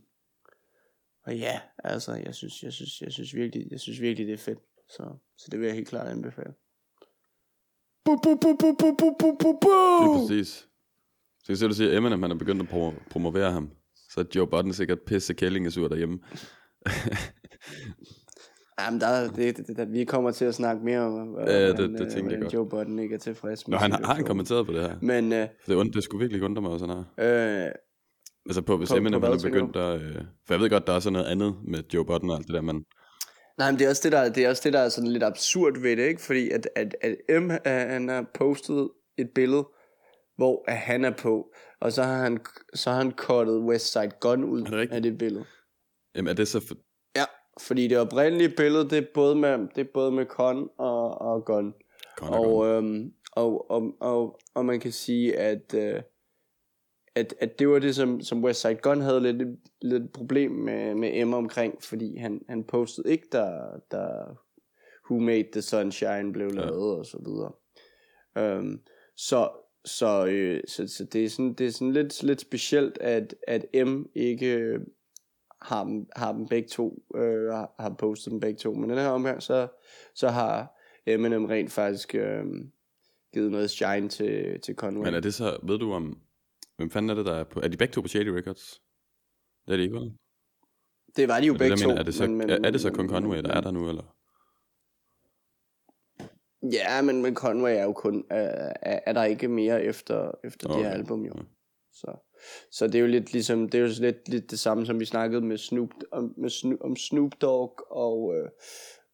og 1.25 1.37
ja, 1.37 1.61
altså, 1.83 2.13
jeg 2.13 2.35
synes, 2.35 2.63
jeg 2.63 2.73
synes, 2.73 3.01
jeg 3.01 3.11
synes 3.11 3.35
virkelig, 3.35 3.67
jeg 3.71 3.79
synes 3.79 4.01
virkelig, 4.01 4.27
det 4.27 4.33
er 4.33 4.37
fedt. 4.37 4.59
Så, 4.89 5.03
så 5.37 5.47
det 5.51 5.59
vil 5.59 5.65
jeg 5.65 5.75
helt 5.75 5.87
klart 5.87 6.07
anbefale. 6.07 6.53
Bu, 8.05 8.15
bu, 8.23 8.35
bu, 8.35 8.55
bu, 8.59 8.75
bu, 8.79 8.95
bu, 8.99 9.15
bu, 9.19 9.37
bu, 9.39 9.59
bu. 9.61 9.69
Lige 10.03 10.27
præcis. 10.27 10.47
Så 11.39 11.45
kan 11.45 11.49
jeg 11.51 11.57
se, 11.57 11.67
du 11.67 11.73
siger, 11.73 11.91
at 11.91 11.97
Eminem 11.97 12.21
han 12.21 12.31
er 12.31 12.35
begyndt 12.35 12.61
at 12.61 12.67
pro- 12.67 13.09
promovere 13.09 13.51
ham. 13.51 13.71
Så 14.09 14.19
er 14.19 14.23
Joe 14.35 14.47
Budden 14.47 14.73
sikkert 14.73 14.99
pisse 15.01 15.33
kællingesur 15.33 15.87
derhjemme. 15.87 16.19
Jamen, 18.79 19.01
der, 19.01 19.31
det, 19.31 19.57
det, 19.57 19.77
det, 19.77 19.91
vi 19.93 20.05
kommer 20.05 20.31
til 20.31 20.45
at 20.45 20.55
snakke 20.55 20.85
mere 20.85 20.99
om, 20.99 21.35
øh, 21.39 21.47
Ja, 21.47 21.67
det- 21.67 21.75
hvordan, 21.75 21.93
det 21.93 22.01
øh, 22.01 22.11
tænkte 22.11 22.15
jeg 22.15 22.21
hvordan 22.23 22.41
godt. 22.41 22.53
Joe 22.53 22.69
Budden 22.69 22.99
ikke 22.99 23.15
er 23.15 23.19
tilfreds 23.19 23.67
med 23.67 23.71
Nå, 23.77 23.79
han 23.79 23.91
har, 23.91 24.13
han 24.13 24.25
kommenteret 24.25 24.65
på 24.65 24.73
det 24.73 24.81
her. 24.81 24.95
Men, 25.01 25.33
øh, 25.33 25.47
For 25.65 25.71
det, 25.71 25.75
und, 25.79 25.91
det 25.93 26.03
skulle 26.03 26.19
virkelig 26.23 26.43
undre 26.43 26.61
mig, 26.61 26.79
han 26.79 26.89
har. 26.89 27.05
øh, 27.65 27.71
Altså 28.45 28.61
på, 28.61 28.77
hvis 28.77 28.89
På- 28.89 28.93
på 28.93 28.97
Eminem 28.97 29.23
er 29.23 29.37
tænker 29.37 29.59
du? 29.59 29.65
begyndt 29.67 29.75
at... 29.77 30.01
Øh, 30.01 30.15
for 30.47 30.53
jeg 30.53 30.61
ved 30.61 30.69
godt, 30.69 30.87
der 30.87 30.93
er 30.93 30.99
sådan 30.99 31.13
noget 31.13 31.25
andet 31.27 31.55
med 31.67 31.83
Joe 31.93 32.05
Budden 32.05 32.29
og 32.29 32.35
alt 32.37 32.47
det 32.47 32.53
der, 32.55 32.61
men... 32.61 32.85
nej, 33.57 33.71
men 33.71 33.79
det 33.79 33.85
er 33.85 33.89
også 33.89 34.01
det, 34.03 34.11
der, 34.11 34.29
det 34.29 34.45
er 34.45 34.49
også 34.49 34.61
det, 34.65 34.73
der 34.73 34.79
er 34.79 34.89
sådan 34.89 35.09
lidt 35.11 35.23
absurd 35.23 35.81
ved 35.81 35.97
det, 35.97 36.03
ikke? 36.03 36.21
Fordi 36.21 36.49
at, 36.49 36.67
at, 36.75 36.95
at 37.01 37.41
M, 37.41 37.51
øh, 37.51 37.57
han 37.65 38.09
har 38.09 38.25
postet 38.33 38.89
et 39.17 39.29
billede, 39.35 39.67
hvor 40.37 40.63
at 40.67 40.77
han 40.77 41.05
er 41.05 41.11
på, 41.11 41.53
og 41.81 41.91
så 41.91 42.03
har 42.03 42.17
han, 42.23 42.39
så 42.73 42.89
har 42.89 42.97
han 42.97 43.11
cuttet 43.11 43.59
Westside 43.59 44.11
Gun 44.19 44.43
ud 44.43 44.87
af 44.91 45.01
det 45.03 45.17
billede. 45.17 45.45
Jamen 46.15 46.29
er 46.29 46.33
det 46.33 46.47
så... 46.47 46.59
For, 46.59 46.75
Ja, 47.15 47.23
fordi 47.61 47.87
det 47.87 47.97
oprindelige 47.97 48.53
billede, 48.57 48.89
det 48.89 48.97
er 48.97 49.05
både 49.13 49.35
med, 49.35 49.67
det 49.75 49.81
er 49.87 49.91
både 49.93 50.11
med 50.11 50.25
Con 50.25 50.69
og, 50.77 51.21
og 51.21 51.45
Gun. 51.45 51.73
Conor 52.17 52.37
Og, 52.37 52.63
Gunn. 52.63 52.95
øhm, 52.95 53.13
og, 53.31 53.71
og, 53.71 53.93
og, 53.99 54.39
og 54.55 54.65
man 54.65 54.79
kan 54.79 54.91
sige, 54.91 55.37
at, 55.37 55.73
øh, 55.73 56.01
at, 57.15 57.33
at 57.39 57.59
det 57.59 57.69
var 57.69 57.79
det, 57.79 57.95
som, 57.95 58.21
som 58.21 58.43
Westside 58.43 58.75
Gun 58.75 59.01
havde 59.01 59.19
lidt, 59.21 59.59
lidt 59.81 60.13
problem 60.13 60.51
med, 60.51 60.95
med 60.95 61.09
Emma 61.13 61.37
omkring, 61.37 61.83
fordi 61.83 62.17
han, 62.17 62.41
han 62.49 62.63
postede 62.63 63.11
ikke, 63.11 63.27
der, 63.31 63.79
der 63.91 64.37
Who 65.09 65.19
Made 65.19 65.47
the 65.51 65.61
Sunshine 65.61 66.33
blev 66.33 66.51
lavet, 66.51 66.97
og 66.97 67.05
så 67.05 67.17
videre. 67.25 67.51
Um, 68.57 68.81
så, 69.17 69.49
så, 69.85 70.25
øh, 70.25 70.61
så, 70.67 70.87
så 70.87 71.05
det 71.13 71.25
er 71.25 71.29
sådan, 71.29 71.53
det 71.53 71.65
er 71.65 71.71
sådan 71.71 71.93
lidt, 71.93 72.23
lidt 72.23 72.41
specielt, 72.41 72.97
at, 73.01 73.35
at 73.47 73.65
M 73.87 74.03
ikke 74.15 74.79
har 75.61 75.83
dem, 75.83 76.05
har 76.15 76.33
dem 76.33 76.47
begge 76.47 76.69
to, 76.69 77.03
øh, 77.15 77.51
har, 77.51 77.75
har 77.79 77.95
postet 77.99 78.31
dem 78.31 78.39
begge 78.39 78.57
to. 78.57 78.73
Men 78.73 78.89
den 78.89 78.97
her 78.97 79.07
omgang, 79.07 79.43
så, 79.43 79.67
så 80.15 80.29
har 80.29 80.79
Eminem 81.05 81.45
rent 81.45 81.71
faktisk 81.71 82.15
øh, 82.15 82.45
givet 83.33 83.51
noget 83.51 83.69
shine 83.69 84.09
til, 84.09 84.61
til 84.61 84.75
Conway. 84.75 85.05
Men 85.05 85.13
er 85.13 85.19
det 85.19 85.33
så... 85.33 85.59
Ved 85.63 85.79
du 85.79 85.93
om... 85.93 86.21
Hvem 86.77 86.89
fanden 86.89 87.09
er 87.09 87.15
det, 87.15 87.25
der 87.25 87.33
er 87.33 87.43
på... 87.43 87.59
Er 87.59 87.67
de 87.67 87.77
begge 87.77 87.91
to 87.91 88.01
på 88.01 88.07
Shady 88.07 88.27
Records? 88.27 88.81
Det 89.67 89.73
er 89.73 89.77
de 89.77 89.83
ikke, 89.83 89.95
vel? 89.95 90.11
det 91.15 91.27
var 91.27 91.39
de 91.39 91.45
jo 91.45 91.53
Er 91.53 91.57
det, 91.57 91.59
begge 91.59 91.75
der, 91.75 91.81
to. 91.81 91.87
mener, 91.87 91.99
er 91.99 92.03
det 92.03 92.13
så, 92.13 92.27
men, 92.27 92.37
men, 92.37 92.49
er, 92.49 92.59
er 92.63 92.71
det 92.71 92.81
så 92.81 92.91
kun 92.91 93.09
Conway, 93.09 93.37
der 93.37 93.53
er 93.53 93.61
der 93.61 93.71
nu, 93.71 93.89
eller? 93.89 94.15
Ja, 96.71 97.01
men, 97.01 97.21
men 97.21 97.35
Conway 97.35 97.71
er 97.71 97.83
jo 97.83 97.93
kun, 97.93 98.17
øh, 98.17 98.37
er, 98.81 98.99
er 99.05 99.13
der 99.13 99.23
ikke 99.23 99.47
mere 99.47 99.83
efter, 99.83 100.31
efter 100.43 100.69
okay. 100.69 100.77
det 100.77 100.85
her 100.85 100.91
Okay. 100.91 100.99
album 100.99 101.25
jo. 101.25 101.33
Ja. 101.37 101.43
Så, 101.93 102.11
så 102.71 102.87
det 102.87 102.95
er 102.95 102.99
jo 102.99 103.07
lidt 103.07 103.33
ligesom, 103.33 103.69
det 103.69 103.77
er 103.77 103.81
jo 103.81 103.89
lidt, 103.99 104.29
lidt 104.29 104.51
det 104.51 104.59
samme, 104.59 104.85
som 104.85 104.99
vi 104.99 105.05
snakkede 105.05 105.41
med 105.41 105.57
Snoop, 105.57 105.89
om, 106.11 106.33
med 106.37 106.49
Snoop, 106.49 106.79
om 106.81 106.95
Snoop 106.95 107.31
Dogg 107.41 107.73
og, 107.89 108.35
øh, 108.35 108.49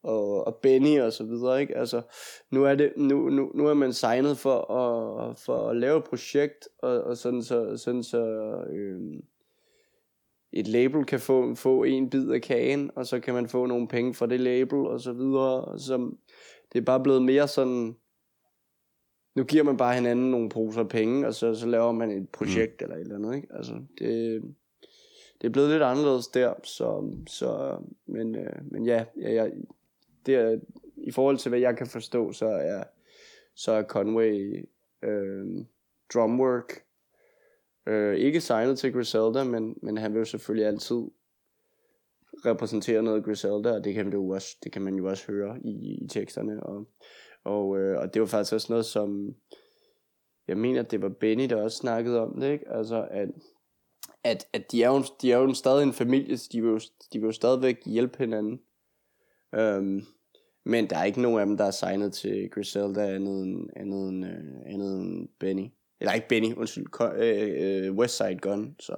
og, 0.02 0.46
og 0.46 0.56
Benny 0.62 1.00
og 1.00 1.12
så 1.12 1.24
videre, 1.24 1.60
ikke? 1.60 1.76
Altså, 1.76 2.02
nu 2.50 2.64
er 2.64 2.74
det, 2.74 2.92
nu, 2.96 3.28
nu, 3.28 3.50
nu 3.54 3.66
er 3.66 3.74
man 3.74 3.92
signet 3.92 4.38
for 4.38 4.70
at, 4.72 5.38
for 5.38 5.68
at 5.68 5.76
lave 5.76 5.98
et 5.98 6.04
projekt, 6.04 6.68
og, 6.82 7.00
og 7.00 7.16
sådan 7.16 7.42
så, 7.42 7.76
sådan 7.76 8.02
så 8.02 8.24
øh, 8.70 9.00
et 10.52 10.68
label 10.68 11.04
kan 11.04 11.20
få, 11.20 11.54
få 11.54 11.84
en 11.84 12.10
bid 12.10 12.30
af 12.30 12.42
kagen, 12.42 12.90
og 12.96 13.06
så 13.06 13.20
kan 13.20 13.34
man 13.34 13.48
få 13.48 13.66
nogle 13.66 13.88
penge 13.88 14.14
fra 14.14 14.26
det 14.26 14.40
label, 14.40 14.78
og 14.78 15.00
så 15.00 15.12
videre, 15.12 15.78
som 15.78 16.18
det 16.72 16.78
er 16.78 16.84
bare 16.84 17.02
blevet 17.02 17.22
mere 17.22 17.48
sådan, 17.48 17.96
nu 19.38 19.44
giver 19.44 19.62
man 19.62 19.76
bare 19.76 19.94
hinanden 19.94 20.30
nogle 20.30 20.48
poser 20.48 20.84
penge, 20.84 21.26
og 21.26 21.34
så, 21.34 21.54
så 21.54 21.66
laver 21.66 21.92
man 21.92 22.10
et 22.10 22.28
projekt 22.28 22.80
mm. 22.80 22.84
eller 22.84 22.96
et 22.96 23.00
eller 23.00 23.14
andet, 23.14 23.36
ikke? 23.36 23.48
Altså, 23.50 23.72
det, 23.98 24.42
det 25.40 25.46
er 25.46 25.52
blevet 25.52 25.70
lidt 25.70 25.82
anderledes 25.82 26.28
der, 26.28 26.54
så, 26.64 27.10
så 27.26 27.78
men, 28.06 28.34
øh, 28.34 28.52
men 28.70 28.86
ja, 28.86 29.04
ja, 29.20 29.32
ja 29.32 29.48
det 30.26 30.34
er, 30.34 30.58
i 30.96 31.10
forhold 31.10 31.38
til 31.38 31.48
hvad 31.48 31.58
jeg 31.58 31.76
kan 31.76 31.86
forstå, 31.86 32.32
så 32.32 32.46
er, 32.46 32.84
så 33.54 33.72
er 33.72 33.82
Conway 33.82 34.64
øh, 35.02 35.46
drumwork 36.14 36.82
øh, 37.86 38.16
ikke 38.16 38.40
signet 38.40 38.78
til 38.78 38.92
Griselda, 38.92 39.44
men, 39.44 39.78
men 39.82 39.98
han 39.98 40.12
vil 40.12 40.18
jo 40.18 40.24
selvfølgelig 40.24 40.66
altid 40.66 41.02
repræsenterer 42.46 43.02
noget 43.02 43.24
Griselda, 43.24 43.72
og 43.72 43.84
det 43.84 43.94
kan, 43.94 44.04
man 44.04 44.12
jo 44.12 44.28
også, 44.28 44.56
det 44.64 44.72
kan 44.72 44.82
man 44.82 44.94
jo 44.94 45.08
også 45.08 45.32
høre 45.32 45.58
i, 45.64 45.98
i 46.04 46.08
teksterne. 46.08 46.62
Og, 46.62 46.88
og, 47.44 47.78
øh, 47.78 47.98
og 47.98 48.14
det 48.14 48.22
var 48.22 48.26
faktisk 48.26 48.52
også 48.52 48.72
noget, 48.72 48.86
som 48.86 49.34
jeg 50.48 50.56
mener, 50.56 50.82
det 50.82 51.02
var 51.02 51.08
Benny, 51.08 51.44
der 51.48 51.62
også 51.62 51.76
snakkede 51.76 52.20
om 52.20 52.40
det, 52.40 52.52
ikke? 52.52 52.68
Altså, 52.68 53.08
at, 53.10 53.28
at, 54.24 54.46
at 54.52 54.72
de, 54.72 54.82
er 54.82 54.88
jo, 54.88 55.04
de 55.22 55.32
er 55.32 55.38
jo 55.38 55.54
stadig 55.54 55.82
en 55.82 55.92
familie, 55.92 56.36
så 56.36 56.48
de 56.52 56.62
vil 56.62 56.70
jo, 56.70 56.80
de 57.12 57.18
vil 57.18 57.26
jo 57.26 57.32
stadigvæk 57.32 57.76
hjælpe 57.86 58.18
hinanden. 58.18 58.60
Um, 59.58 60.06
men 60.64 60.90
der 60.90 60.98
er 60.98 61.04
ikke 61.04 61.22
nogen 61.22 61.40
af 61.40 61.46
dem, 61.46 61.56
der 61.56 61.64
er 61.64 61.70
signet 61.70 62.12
til 62.12 62.50
Griselda 62.50 63.14
andet 63.14 63.42
end, 63.42 63.68
andet 63.76 64.08
end, 64.08 64.24
uh, 64.24 64.74
andet 64.74 65.00
end 65.00 65.28
Benny. 65.40 65.66
Eller 66.00 66.12
ikke 66.12 66.28
Benny, 66.28 66.54
undskyld, 66.54 66.86
uh, 67.00 67.90
uh, 67.90 67.98
Westside 67.98 68.38
Gun, 68.38 68.76
så, 68.80 68.94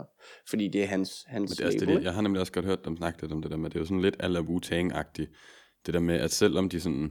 fordi 0.49 0.69
det 0.69 0.83
er 0.83 0.87
hans, 0.87 1.25
hans 1.27 1.51
Men 1.51 1.57
det 1.57 1.61
er 1.61 1.67
også 1.67 1.87
det, 1.87 2.05
jeg 2.05 2.15
har 2.15 2.23
nemlig 2.23 2.41
også 2.41 2.53
godt 2.53 2.67
hørt 2.67 2.85
dem 2.85 2.97
snakke 2.97 3.23
lidt 3.23 3.33
om 3.33 3.43
det 3.43 3.51
der 3.51 3.57
med, 3.57 3.71
det 3.71 3.77
er 3.77 3.81
jo 3.81 3.87
sådan 3.87 4.01
lidt 4.01 4.17
ala 4.19 4.41
Wu-Tang-agtigt, 4.41 5.35
det 5.87 5.95
der 5.95 6.01
med, 6.01 6.15
at 6.15 6.31
selvom 6.31 6.69
de 6.69 6.81
sådan 6.81 7.11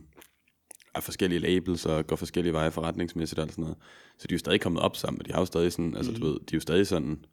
er 0.96 1.00
forskellige 1.00 1.40
labels 1.40 1.86
og 1.86 2.08
går 2.08 2.16
forskellige 2.16 2.54
veje 2.54 2.72
forretningsmæssigt 2.72 3.40
og 3.40 3.50
sådan 3.50 3.62
noget, 3.62 3.78
så 4.18 4.28
de 4.28 4.34
er 4.34 4.36
jo 4.36 4.40
stadig 4.40 4.62
kommet 4.62 4.82
op 4.82 4.96
sammen, 4.96 5.26
de 5.26 5.32
har 5.32 5.40
jo 5.40 5.46
stadig 5.46 5.72
sådan, 5.72 5.96
altså 5.96 6.12
mm. 6.12 6.18
du 6.20 6.26
ved, 6.26 6.34
de 6.34 6.54
er 6.54 6.58
jo 6.58 6.60
stadig 6.60 6.88
sådan 6.88 7.26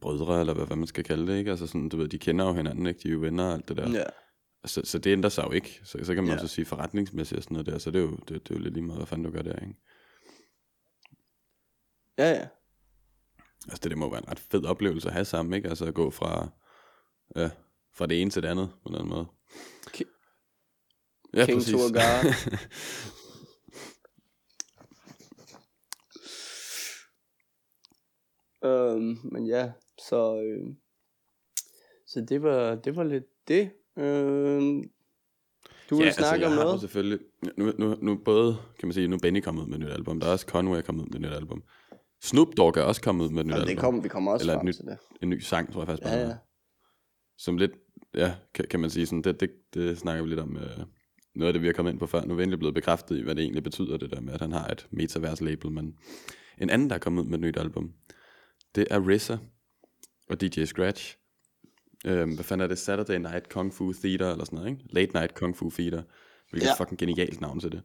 brødre, 0.00 0.40
eller 0.40 0.54
hvad, 0.54 0.66
hvad 0.66 0.76
man 0.76 0.86
skal 0.86 1.04
kalde 1.04 1.32
det, 1.32 1.38
ikke? 1.38 1.50
Altså 1.50 1.66
sådan, 1.66 1.88
du 1.88 1.96
ved, 1.96 2.08
de 2.08 2.18
kender 2.18 2.46
jo 2.46 2.52
hinanden, 2.52 2.86
ikke? 2.86 3.00
De 3.02 3.08
er 3.08 3.12
jo 3.12 3.18
venner 3.18 3.44
og 3.44 3.52
alt 3.52 3.68
det 3.68 3.76
der. 3.76 3.90
Ja. 3.90 4.04
Så, 4.64 4.80
så 4.84 4.98
det 4.98 5.12
ændrer 5.12 5.30
sig 5.30 5.44
jo 5.44 5.50
ikke. 5.50 5.80
Så, 5.84 5.98
så 6.02 6.14
kan 6.14 6.24
man 6.24 6.32
ja. 6.32 6.42
også 6.42 6.54
sige 6.54 6.64
forretningsmæssigt 6.64 7.36
og 7.38 7.42
sådan 7.42 7.54
noget 7.54 7.66
der, 7.66 7.78
så 7.78 7.90
det 7.90 7.98
er 7.98 8.02
jo, 8.02 8.10
det, 8.10 8.28
det 8.28 8.50
er 8.50 8.54
jo 8.54 8.60
lidt 8.60 8.74
lige 8.74 8.84
meget, 8.84 8.98
hvad 8.98 9.06
fanden 9.06 9.24
du 9.24 9.30
gør 9.30 9.42
der, 9.42 9.56
ikke? 9.56 9.74
Ja, 12.18 12.30
ja. 12.30 12.46
Altså 13.68 13.80
det, 13.82 13.90
det 13.90 13.98
må 13.98 14.10
være 14.10 14.18
en 14.18 14.28
ret 14.30 14.38
fed 14.38 14.64
oplevelse 14.64 15.08
at 15.08 15.14
have 15.14 15.24
sammen, 15.24 15.54
ikke? 15.54 15.68
Altså 15.68 15.84
at 15.84 15.94
gå 15.94 16.10
fra, 16.10 16.48
ja, 17.36 17.50
fra 17.94 18.06
det 18.06 18.22
ene 18.22 18.30
til 18.30 18.42
det 18.42 18.48
andet, 18.48 18.70
på 18.82 18.88
en 18.88 18.94
anden 18.94 19.08
måde. 19.08 19.26
Ja, 21.34 21.46
King 21.46 21.58
præcis. 21.58 21.74
um, 28.62 29.18
men 29.32 29.46
ja, 29.46 29.72
så, 30.08 30.42
øh, 30.42 30.74
så 32.06 32.20
det 32.28 32.42
var, 32.42 32.74
det 32.74 32.96
var 32.96 33.04
lidt 33.04 33.24
det. 33.48 33.70
Øh, 33.98 34.84
du 35.90 35.96
vil 35.96 36.04
ja, 36.04 36.12
snakke 36.12 36.46
altså, 36.46 36.60
om 36.60 36.66
noget? 36.66 36.80
selvfølgelig, 36.80 37.18
nu, 37.56 37.72
nu, 37.78 37.96
nu 38.02 38.18
både, 38.24 38.56
kan 38.78 38.88
man 38.88 38.92
sige, 38.92 39.08
nu 39.08 39.16
er 39.16 39.20
Benny 39.22 39.40
kommet 39.40 39.62
ud 39.62 39.66
med 39.66 39.74
et 39.74 39.80
nyt 39.80 39.90
album, 39.92 40.20
der 40.20 40.26
er 40.26 40.32
også 40.32 40.46
Conway 40.46 40.80
kommet 40.82 41.02
ud 41.02 41.08
med 41.08 41.14
et 41.14 41.20
nyt 41.20 41.36
album. 41.36 41.62
Snoop 42.22 42.48
Dogg 42.56 42.76
er 42.76 42.82
også 42.82 43.02
kommet 43.02 43.24
ud 43.24 43.30
med 43.30 43.40
et 43.40 43.46
nyt 43.46 43.54
album. 43.54 43.68
det 43.68 43.78
kom, 43.78 44.04
vi 44.04 44.08
kommer 44.08 44.32
også 44.32 44.44
Eller 44.44 44.54
frem 44.54 44.66
nyt, 44.66 44.74
til 44.74 44.84
det. 44.84 44.98
en 45.22 45.30
ny 45.30 45.38
sang, 45.38 45.72
tror 45.72 45.80
jeg 45.80 45.86
faktisk. 45.86 46.06
Ja, 46.08 46.28
ja. 46.28 46.36
Som 47.38 47.56
lidt, 47.56 47.72
ja, 48.14 48.34
kan, 48.54 48.64
kan 48.70 48.80
man 48.80 48.90
sige 48.90 49.06
sådan, 49.06 49.22
det, 49.22 49.40
det, 49.40 49.50
det 49.74 49.98
snakker 49.98 50.22
vi 50.22 50.28
lidt 50.28 50.40
om, 50.40 50.56
øh, 50.56 50.78
noget 51.34 51.48
af 51.48 51.52
det, 51.52 51.62
vi 51.62 51.66
har 51.66 51.72
kommet 51.72 51.92
ind 51.92 51.98
på 51.98 52.06
før. 52.06 52.24
Nu 52.24 52.32
er 52.32 52.36
vi 52.36 52.42
endelig 52.42 52.58
blevet 52.58 52.74
bekræftet 52.74 53.18
i, 53.18 53.22
hvad 53.22 53.34
det 53.34 53.42
egentlig 53.42 53.62
betyder, 53.62 53.96
det 53.96 54.10
der 54.10 54.20
med, 54.20 54.32
at 54.34 54.40
han 54.40 54.52
har 54.52 54.66
et 54.66 54.86
metaverse-label. 54.90 55.70
Men 55.70 55.98
en 56.58 56.70
anden, 56.70 56.90
der 56.90 56.94
er 56.94 57.00
kommet 57.00 57.22
ud 57.22 57.28
med 57.28 57.38
et 57.38 57.40
nyt 57.40 57.56
album, 57.56 57.92
det 58.74 58.86
er 58.90 59.00
RZA 59.00 59.36
og 60.30 60.40
DJ 60.40 60.64
Scratch. 60.64 61.16
Øhm, 62.06 62.34
hvad 62.34 62.44
fanden 62.44 62.64
er 62.64 62.68
det? 62.68 62.78
Saturday 62.78 63.16
Night 63.18 63.48
Kung 63.48 63.74
Fu 63.74 63.92
Theater, 63.92 64.30
eller 64.32 64.44
sådan 64.44 64.56
noget, 64.56 64.70
ikke? 64.70 64.84
Late 64.90 65.12
Night 65.12 65.34
Kung 65.34 65.56
Fu 65.56 65.70
Theater. 65.70 66.02
Hvilket 66.50 66.66
ja. 66.66 66.72
er 66.72 66.76
fucking 66.76 66.98
genialt 66.98 67.40
navn 67.40 67.60
til 67.60 67.72
det. 67.72 67.82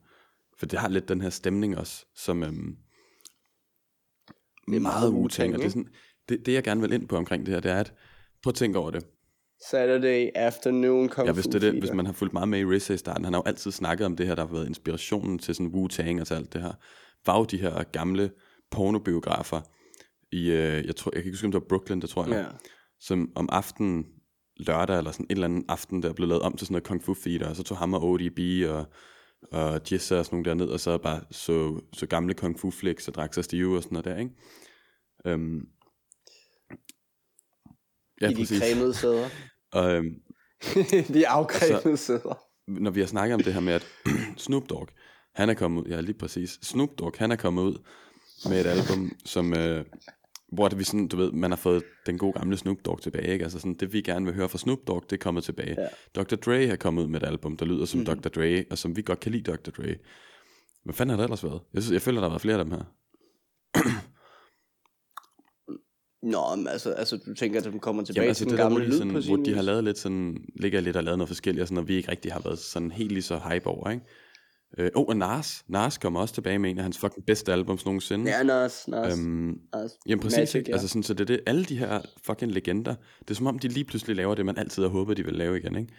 For 0.60 0.66
det 0.66 0.80
har 0.80 0.90
lidt 0.90 1.10
den 1.10 1.22
her 1.22 1.30
stemning 1.30 1.78
også, 1.78 2.06
som 2.16 2.44
øhm, 2.44 2.78
det 4.68 4.76
er 4.76 4.80
meget 4.80 5.10
utænkt. 5.10 5.56
Og 5.56 5.60
det, 5.60 5.66
er 5.66 5.70
sådan, 5.70 5.90
det, 6.30 6.46
det, 6.46 6.54
jeg 6.54 6.64
gerne 6.64 6.82
vil 6.82 6.94
ind 6.94 7.08
på 7.08 7.18
omkring 7.18 7.46
det 7.46 7.54
her, 7.54 7.62
det 7.62 7.72
er, 7.72 7.80
at 7.80 7.94
prøv 8.44 8.52
at 8.52 8.56
tænke 8.56 8.80
over 8.80 8.92
det. 8.92 9.06
Saturday 9.62 10.30
afternoon 10.36 11.10
kung 11.10 11.28
ja, 11.28 11.34
hvis, 11.34 11.46
det, 11.46 11.62
det, 11.62 11.74
hvis 11.74 11.94
man 11.94 12.06
har 12.06 12.14
fulgt 12.14 12.34
meget 12.34 12.50
med 12.50 12.60
i 12.60 12.66
RZA 12.66 12.94
i 12.94 12.98
starten, 12.98 13.26
han 13.26 13.34
har 13.34 13.40
jo 13.40 13.44
altid 13.46 13.72
snakket 13.72 14.06
om 14.06 14.16
det 14.16 14.28
her, 14.28 14.36
der 14.36 14.46
har 14.46 14.54
været 14.54 14.68
inspirationen 14.68 15.40
til 15.40 15.56
sådan 15.56 15.72
Wu-Tang 15.76 16.22
og 16.22 16.28
til 16.28 16.34
alt 16.34 16.54
det 16.54 16.62
her, 16.62 16.74
var 17.26 17.38
jo 17.38 17.46
de 17.46 17.58
her 17.58 17.84
gamle 17.84 18.32
pornobiografer 18.72 19.62
i, 20.32 20.52
øh, 20.52 20.86
jeg, 20.86 20.96
tror, 20.96 21.12
jeg 21.14 21.22
kan 21.22 21.30
ikke 21.30 21.36
huske, 21.36 21.46
om 21.46 21.52
det 21.52 21.62
var 21.62 21.68
Brooklyn, 21.70 22.02
det 22.02 22.10
tror 22.10 22.26
jeg, 22.26 22.34
ja. 22.34 22.46
som 23.00 23.32
om 23.36 23.50
aftenen, 23.52 24.06
lørdag 24.58 24.98
eller 24.98 25.12
sådan 25.12 25.26
en 25.26 25.32
eller 25.32 25.46
anden 25.46 25.66
aften, 25.70 26.04
der 26.04 26.14
blev 26.14 26.28
lavet 26.28 26.42
om 26.42 26.58
til 26.58 26.68
sådan 26.68 26.74
noget 26.74 26.84
kung 26.84 27.04
fu 27.04 27.14
theater, 27.14 27.50
og 27.50 27.56
så 27.56 27.64
tog 27.64 27.78
ham 27.78 27.94
og 27.94 28.04
ODB 28.04 28.40
og, 28.70 28.86
og 29.52 29.82
Jessa 29.92 30.18
og 30.18 30.26
sådan 30.26 30.36
nogle 30.36 30.50
derned, 30.50 30.68
og 30.68 30.80
så 30.80 30.98
bare 30.98 31.22
så, 31.32 31.82
så 31.94 32.06
gamle 32.06 32.34
kung 32.34 32.60
fu 32.60 32.72
flicks 32.72 33.08
og 33.08 33.14
drak 33.14 33.34
sig 33.34 33.44
stive 33.44 33.78
og 33.78 33.84
sådan 33.84 33.96
noget 33.96 34.06
der, 34.06 34.18
ikke? 34.18 35.36
Um, 35.36 35.68
ja, 38.22 38.30
I 38.30 38.36
præcis. 38.36 38.62
de 38.62 38.68
cremede 38.68 38.94
sæder. 38.94 39.30
og, 39.78 39.94
øhm, 39.94 40.16
de 41.14 41.28
afkrævede 41.28 41.82
altså, 41.90 42.06
sæder. 42.06 42.40
Når 42.68 42.92
vi 42.92 43.00
har 43.00 43.08
snakket 43.08 43.36
om 43.36 43.44
det 43.44 43.54
her 43.54 43.60
med, 43.60 43.74
at 43.74 43.88
Snoop 44.38 44.70
Dogg, 44.70 44.90
han 45.36 45.50
er 45.50 45.54
kommet 45.54 45.82
ud, 45.82 45.88
ja 45.88 46.02
lige 46.02 46.18
præcis, 46.18 46.60
Snoop 46.62 46.90
Dogg, 47.00 47.16
han 47.18 47.32
er 47.32 47.36
kommet 47.36 47.62
ud 47.62 47.78
med 48.50 48.62
et 48.62 48.66
album, 48.66 49.12
som, 49.26 49.54
øh, 49.54 49.86
hvor 50.52 50.68
det 50.68 50.80
vi 50.80 50.84
sådan, 50.84 51.08
du 51.08 51.18
ved, 51.18 51.32
man 51.32 51.52
har 51.52 51.58
fået 51.58 51.84
den 52.06 52.18
gode 52.18 52.34
gamle 52.34 52.58
Snoop 52.58 52.78
Dogg 52.86 53.02
tilbage, 53.02 53.34
ikke? 53.34 53.44
Altså 53.44 53.60
sådan, 53.60 53.74
det 53.74 53.94
vi 53.94 54.02
gerne 54.02 54.26
vil 54.26 54.36
høre 54.36 54.50
fra 54.50 54.58
Snoop 54.58 54.80
Dogg, 54.88 55.04
det 55.10 55.14
er 55.14 55.24
kommet 55.24 55.44
tilbage. 55.44 55.76
Ja. 55.82 55.88
Dr. 56.16 56.36
Dre 56.36 56.68
har 56.68 56.76
kommet 56.76 57.04
ud 57.04 57.08
med 57.08 57.22
et 57.22 57.28
album, 57.28 57.58
der 57.58 57.66
lyder 57.66 57.86
som 57.86 58.00
mm. 58.00 58.06
Dr. 58.06 58.30
Dre, 58.30 58.66
og 58.72 58.78
som 58.78 58.96
vi 58.96 59.02
godt 59.02 59.20
kan 59.20 59.32
lide 59.32 59.52
Dr. 59.52 59.72
Dre. 59.72 59.96
Hvad 60.84 60.94
fanden 60.94 61.10
har 61.10 61.18
der 61.18 61.24
ellers 61.24 61.44
været? 61.44 61.62
Jeg, 61.74 61.84
synes, 61.84 61.94
jeg 61.94 62.02
føler, 62.02 62.20
der 62.20 62.28
har 62.28 62.34
været 62.34 62.42
flere 62.42 62.60
af 62.60 62.66
dem 62.66 62.74
her. 62.74 62.84
Nå, 66.32 66.56
men 66.56 66.68
altså, 66.68 66.92
altså 66.92 67.18
du 67.18 67.34
tænker, 67.34 67.60
at 67.60 67.74
de 67.74 67.80
kommer 67.80 68.04
tilbage 68.04 68.22
Jamen, 68.22 68.30
altså, 68.30 68.44
til 68.44 68.50
den 68.50 68.58
gamle 68.58 68.86
lyd 68.86 68.98
sådan, 68.98 69.14
på 69.14 69.20
Hvor 69.20 69.36
de 69.36 69.56
har 69.56 69.62
lavet 69.62 69.84
lidt 69.84 69.98
sådan, 69.98 70.38
ligger 70.56 70.82
lidt 70.82 70.96
og 70.96 71.04
lavet 71.04 71.18
noget 71.18 71.30
forskelligt, 71.30 71.62
og 71.62 71.68
sådan, 71.68 71.78
og 71.78 71.88
vi 71.88 71.96
ikke 71.96 72.12
rigtig 72.12 72.34
har 72.34 72.42
været 72.46 72.60
sådan 72.60 72.92
helt 72.92 73.12
lige 73.12 73.24
så 73.24 73.40
hype 73.52 73.68
over, 73.68 73.90
ikke? 73.90 74.06
Øh, 74.78 74.92
oh, 74.96 75.06
og 75.08 75.18
Nas. 75.18 75.64
Nas 75.68 75.98
kommer 75.98 76.20
også 76.20 76.34
tilbage 76.34 76.60
med 76.60 76.70
en 76.70 76.78
af 76.78 76.84
hans 76.84 76.98
fucking 76.98 77.26
bedste 77.26 77.54
albums 77.54 77.86
nogensinde. 77.86 78.32
Ja, 78.32 78.44
Nas, 78.44 78.88
Nas. 78.88 79.20
Øhm, 79.20 79.58
Nas. 79.74 79.92
Jamen 80.08 80.22
præcis, 80.22 80.38
Magic, 80.38 80.56
ikke? 80.56 80.70
Ja. 80.70 80.74
Altså 80.74 80.88
sådan, 80.88 81.04
så 81.04 81.14
det 81.14 81.22
er 81.22 81.26
det, 81.26 81.40
alle 81.46 81.66
de 81.66 81.78
her 81.78 82.02
fucking 82.26 82.52
legender, 82.52 82.96
det 83.20 83.30
er 83.32 83.36
som 83.36 83.48
om, 83.48 83.60
de 83.60 83.68
lige 83.68 83.86
pludselig 83.86 84.16
laver 84.16 84.36
det, 84.36 84.46
man 84.46 84.58
altid 84.58 84.84
har 84.84 84.90
håbet, 84.90 85.18
de 85.18 85.26
vil 85.26 85.34
lave 85.34 85.58
igen, 85.58 85.76
ikke? 85.76 85.94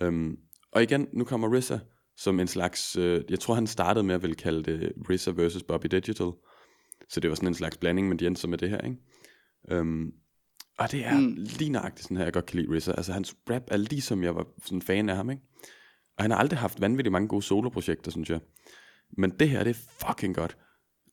Øhm, 0.00 0.36
og 0.72 0.82
igen, 0.82 1.08
nu 1.12 1.24
kommer 1.24 1.58
RZA 1.58 1.78
som 2.16 2.40
en 2.40 2.46
slags, 2.46 2.96
øh, 2.96 3.24
jeg 3.30 3.40
tror 3.40 3.54
han 3.54 3.66
startede 3.66 4.04
med 4.04 4.14
at 4.14 4.22
ville 4.22 4.34
kalde 4.34 4.62
det 4.62 4.92
RZA 5.10 5.30
versus 5.30 5.62
Bobby 5.62 5.86
Digital. 5.86 6.30
Så 7.08 7.20
det 7.20 7.30
var 7.30 7.36
sådan 7.36 7.48
en 7.48 7.54
slags 7.54 7.76
blanding, 7.76 8.08
men 8.08 8.18
de 8.18 8.26
endte 8.26 8.40
så 8.40 8.48
med 8.48 8.58
det 8.58 8.70
her, 8.70 8.80
ikke? 8.80 8.96
Øhm, 9.70 10.12
og 10.78 10.92
det 10.92 11.04
er 11.04 11.20
mm. 11.20 11.34
lige 11.36 11.70
nøjagtigt 11.70 12.02
sådan 12.02 12.16
her, 12.16 12.24
jeg 12.24 12.32
godt 12.32 12.46
kan 12.46 12.60
lide 12.60 12.76
RZA. 12.76 12.92
Altså 12.92 13.12
hans 13.12 13.36
rap 13.50 13.62
er 13.66 13.76
lige 13.76 14.02
som 14.02 14.22
jeg 14.22 14.34
var 14.34 14.46
sådan 14.64 14.82
fan 14.82 15.08
af 15.08 15.16
ham, 15.16 15.30
ikke? 15.30 15.42
Og 16.16 16.24
han 16.24 16.30
har 16.30 16.38
aldrig 16.38 16.58
haft 16.58 16.80
vanvittigt 16.80 17.12
mange 17.12 17.28
gode 17.28 17.42
soloprojekter, 17.42 18.10
synes 18.10 18.30
jeg. 18.30 18.40
Men 19.10 19.30
det 19.30 19.50
her, 19.50 19.64
det 19.64 19.70
er 19.70 20.06
fucking 20.06 20.34
godt. 20.34 20.56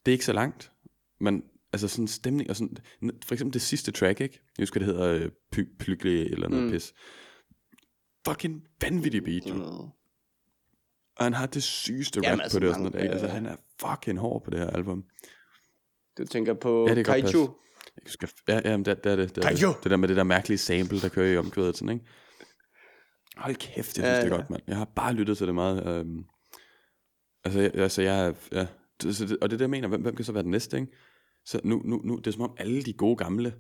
Det 0.05 0.12
er 0.12 0.13
ikke 0.13 0.25
så 0.25 0.34
langt, 0.34 0.71
men 1.19 1.43
altså 1.73 1.88
sådan 1.88 2.08
stemning 2.08 2.49
og 2.49 2.55
sådan, 2.55 2.77
for 3.25 3.34
eksempel 3.34 3.53
det 3.53 3.62
sidste 3.62 3.91
track, 3.91 4.21
ikke? 4.21 4.39
Jeg 4.58 4.62
husker, 4.63 4.79
det 4.79 4.88
hedder 4.88 5.13
øh, 5.13 5.31
Py- 5.55 6.05
eller 6.05 6.49
noget 6.49 6.65
mm. 6.65 6.71
pis. 6.71 6.93
Fucking 8.27 8.63
vanvittig 8.81 9.23
beat, 9.23 9.45
jo. 9.45 9.89
Og 11.15 11.23
han 11.23 11.34
har 11.34 11.45
det 11.45 11.63
sygeste 11.63 12.21
Jamen, 12.23 12.39
rap 12.39 12.43
altså, 12.43 12.60
på 12.60 12.60
det 12.60 12.69
og 12.69 12.75
sådan 12.75 12.91
noget. 12.91 13.10
Altså, 13.10 13.27
han 13.27 13.45
er 13.45 13.55
fucking 13.79 14.19
hård 14.19 14.43
på 14.43 14.49
det 14.49 14.60
her 14.60 14.69
album. 14.69 15.03
Du 16.17 16.25
tænker 16.25 16.53
på 16.53 16.88
ja, 16.89 17.03
Kaiju? 17.03 17.55
Jeg 18.04 18.12
skal, 18.12 18.30
ja, 18.48 18.62
ja, 18.65 18.78
det, 18.78 18.86
det 18.86 19.12
er 19.12 19.15
det. 19.15 19.36
Det, 19.36 19.45
er 19.45 19.50
det, 19.50 19.84
det 19.84 19.91
der 19.91 19.98
med 19.98 20.08
det 20.08 20.17
der 20.17 20.24
mærkelige 20.24 20.58
sample, 20.58 21.02
der 21.02 21.10
kører 21.10 21.34
i 21.34 21.38
omkvædet, 21.38 21.78
sådan, 21.78 21.93
ikke? 21.93 22.06
Hold 23.38 23.56
kæft, 23.56 23.76
jeg 23.78 23.86
synes, 23.86 24.08
ja, 24.08 24.21
det 24.21 24.32
er 24.32 24.38
godt, 24.38 24.50
mand. 24.50 24.62
Jeg 24.67 24.78
har 24.78 24.86
bare 24.86 25.13
lyttet 25.13 25.38
til 25.38 25.48
det 25.48 25.56
meget. 25.56 25.88
Øhm, 25.88 26.24
altså, 27.43 27.60
jeg, 27.60 27.76
altså, 27.76 28.02
jeg 28.02 28.36
ja, 28.52 28.67
det, 29.02 29.38
og 29.41 29.50
det 29.50 29.62
er 29.62 29.63
jeg 29.63 29.69
mener. 29.69 29.88
Hvem, 29.88 30.02
hvem 30.02 30.15
kan 30.15 30.26
så 30.26 30.32
være 30.32 30.43
den 30.43 30.52
næste, 30.52 30.78
ikke? 30.78 30.91
Så 31.45 31.60
nu, 31.63 31.82
nu, 31.86 32.02
nu, 32.04 32.17
det 32.17 32.28
er 32.28 32.32
som 32.32 32.41
om 32.41 32.56
alle 32.58 32.84
de 32.84 32.93
gode 32.93 33.15
gamle, 33.15 33.54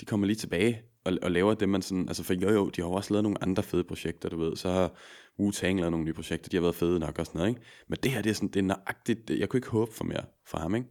de 0.00 0.04
kommer 0.04 0.26
lige 0.26 0.36
tilbage 0.36 0.82
og, 1.04 1.18
og 1.22 1.30
laver 1.30 1.54
det, 1.54 1.68
man 1.68 1.82
sådan, 1.82 2.08
altså 2.08 2.22
for 2.22 2.34
jo 2.34 2.50
jo, 2.50 2.68
de 2.68 2.80
har 2.80 2.88
også 2.88 3.14
lavet 3.14 3.22
nogle 3.22 3.42
andre 3.42 3.62
fede 3.62 3.84
projekter, 3.84 4.28
du 4.28 4.38
ved, 4.38 4.56
så 4.56 4.70
har 4.70 4.92
Wu-Tang 5.40 5.76
lavet 5.76 5.90
nogle 5.90 6.04
nye 6.04 6.12
projekter, 6.12 6.48
de 6.48 6.56
har 6.56 6.62
været 6.62 6.74
fede 6.74 6.98
nok 6.98 7.18
og 7.18 7.26
sådan 7.26 7.38
noget, 7.38 7.50
ikke? 7.50 7.60
Men 7.88 7.98
det 8.02 8.10
her, 8.10 8.22
det 8.22 8.30
er 8.30 8.34
sådan, 8.34 8.48
det 8.48 8.56
er 8.56 8.62
nøjagtigt, 8.62 9.30
jeg 9.30 9.48
kunne 9.48 9.58
ikke 9.58 9.68
håbe 9.68 9.92
for 9.92 10.04
mere 10.04 10.24
fra 10.46 10.58
ham, 10.58 10.74
ikke? 10.74 10.88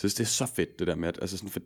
Så 0.00 0.08
det 0.08 0.20
er 0.20 0.24
så 0.24 0.46
fedt, 0.46 0.78
det 0.78 0.86
der 0.86 0.94
med, 0.94 1.08
at 1.08 1.18
altså 1.20 1.36
sådan, 1.36 1.50
for, 1.50 1.60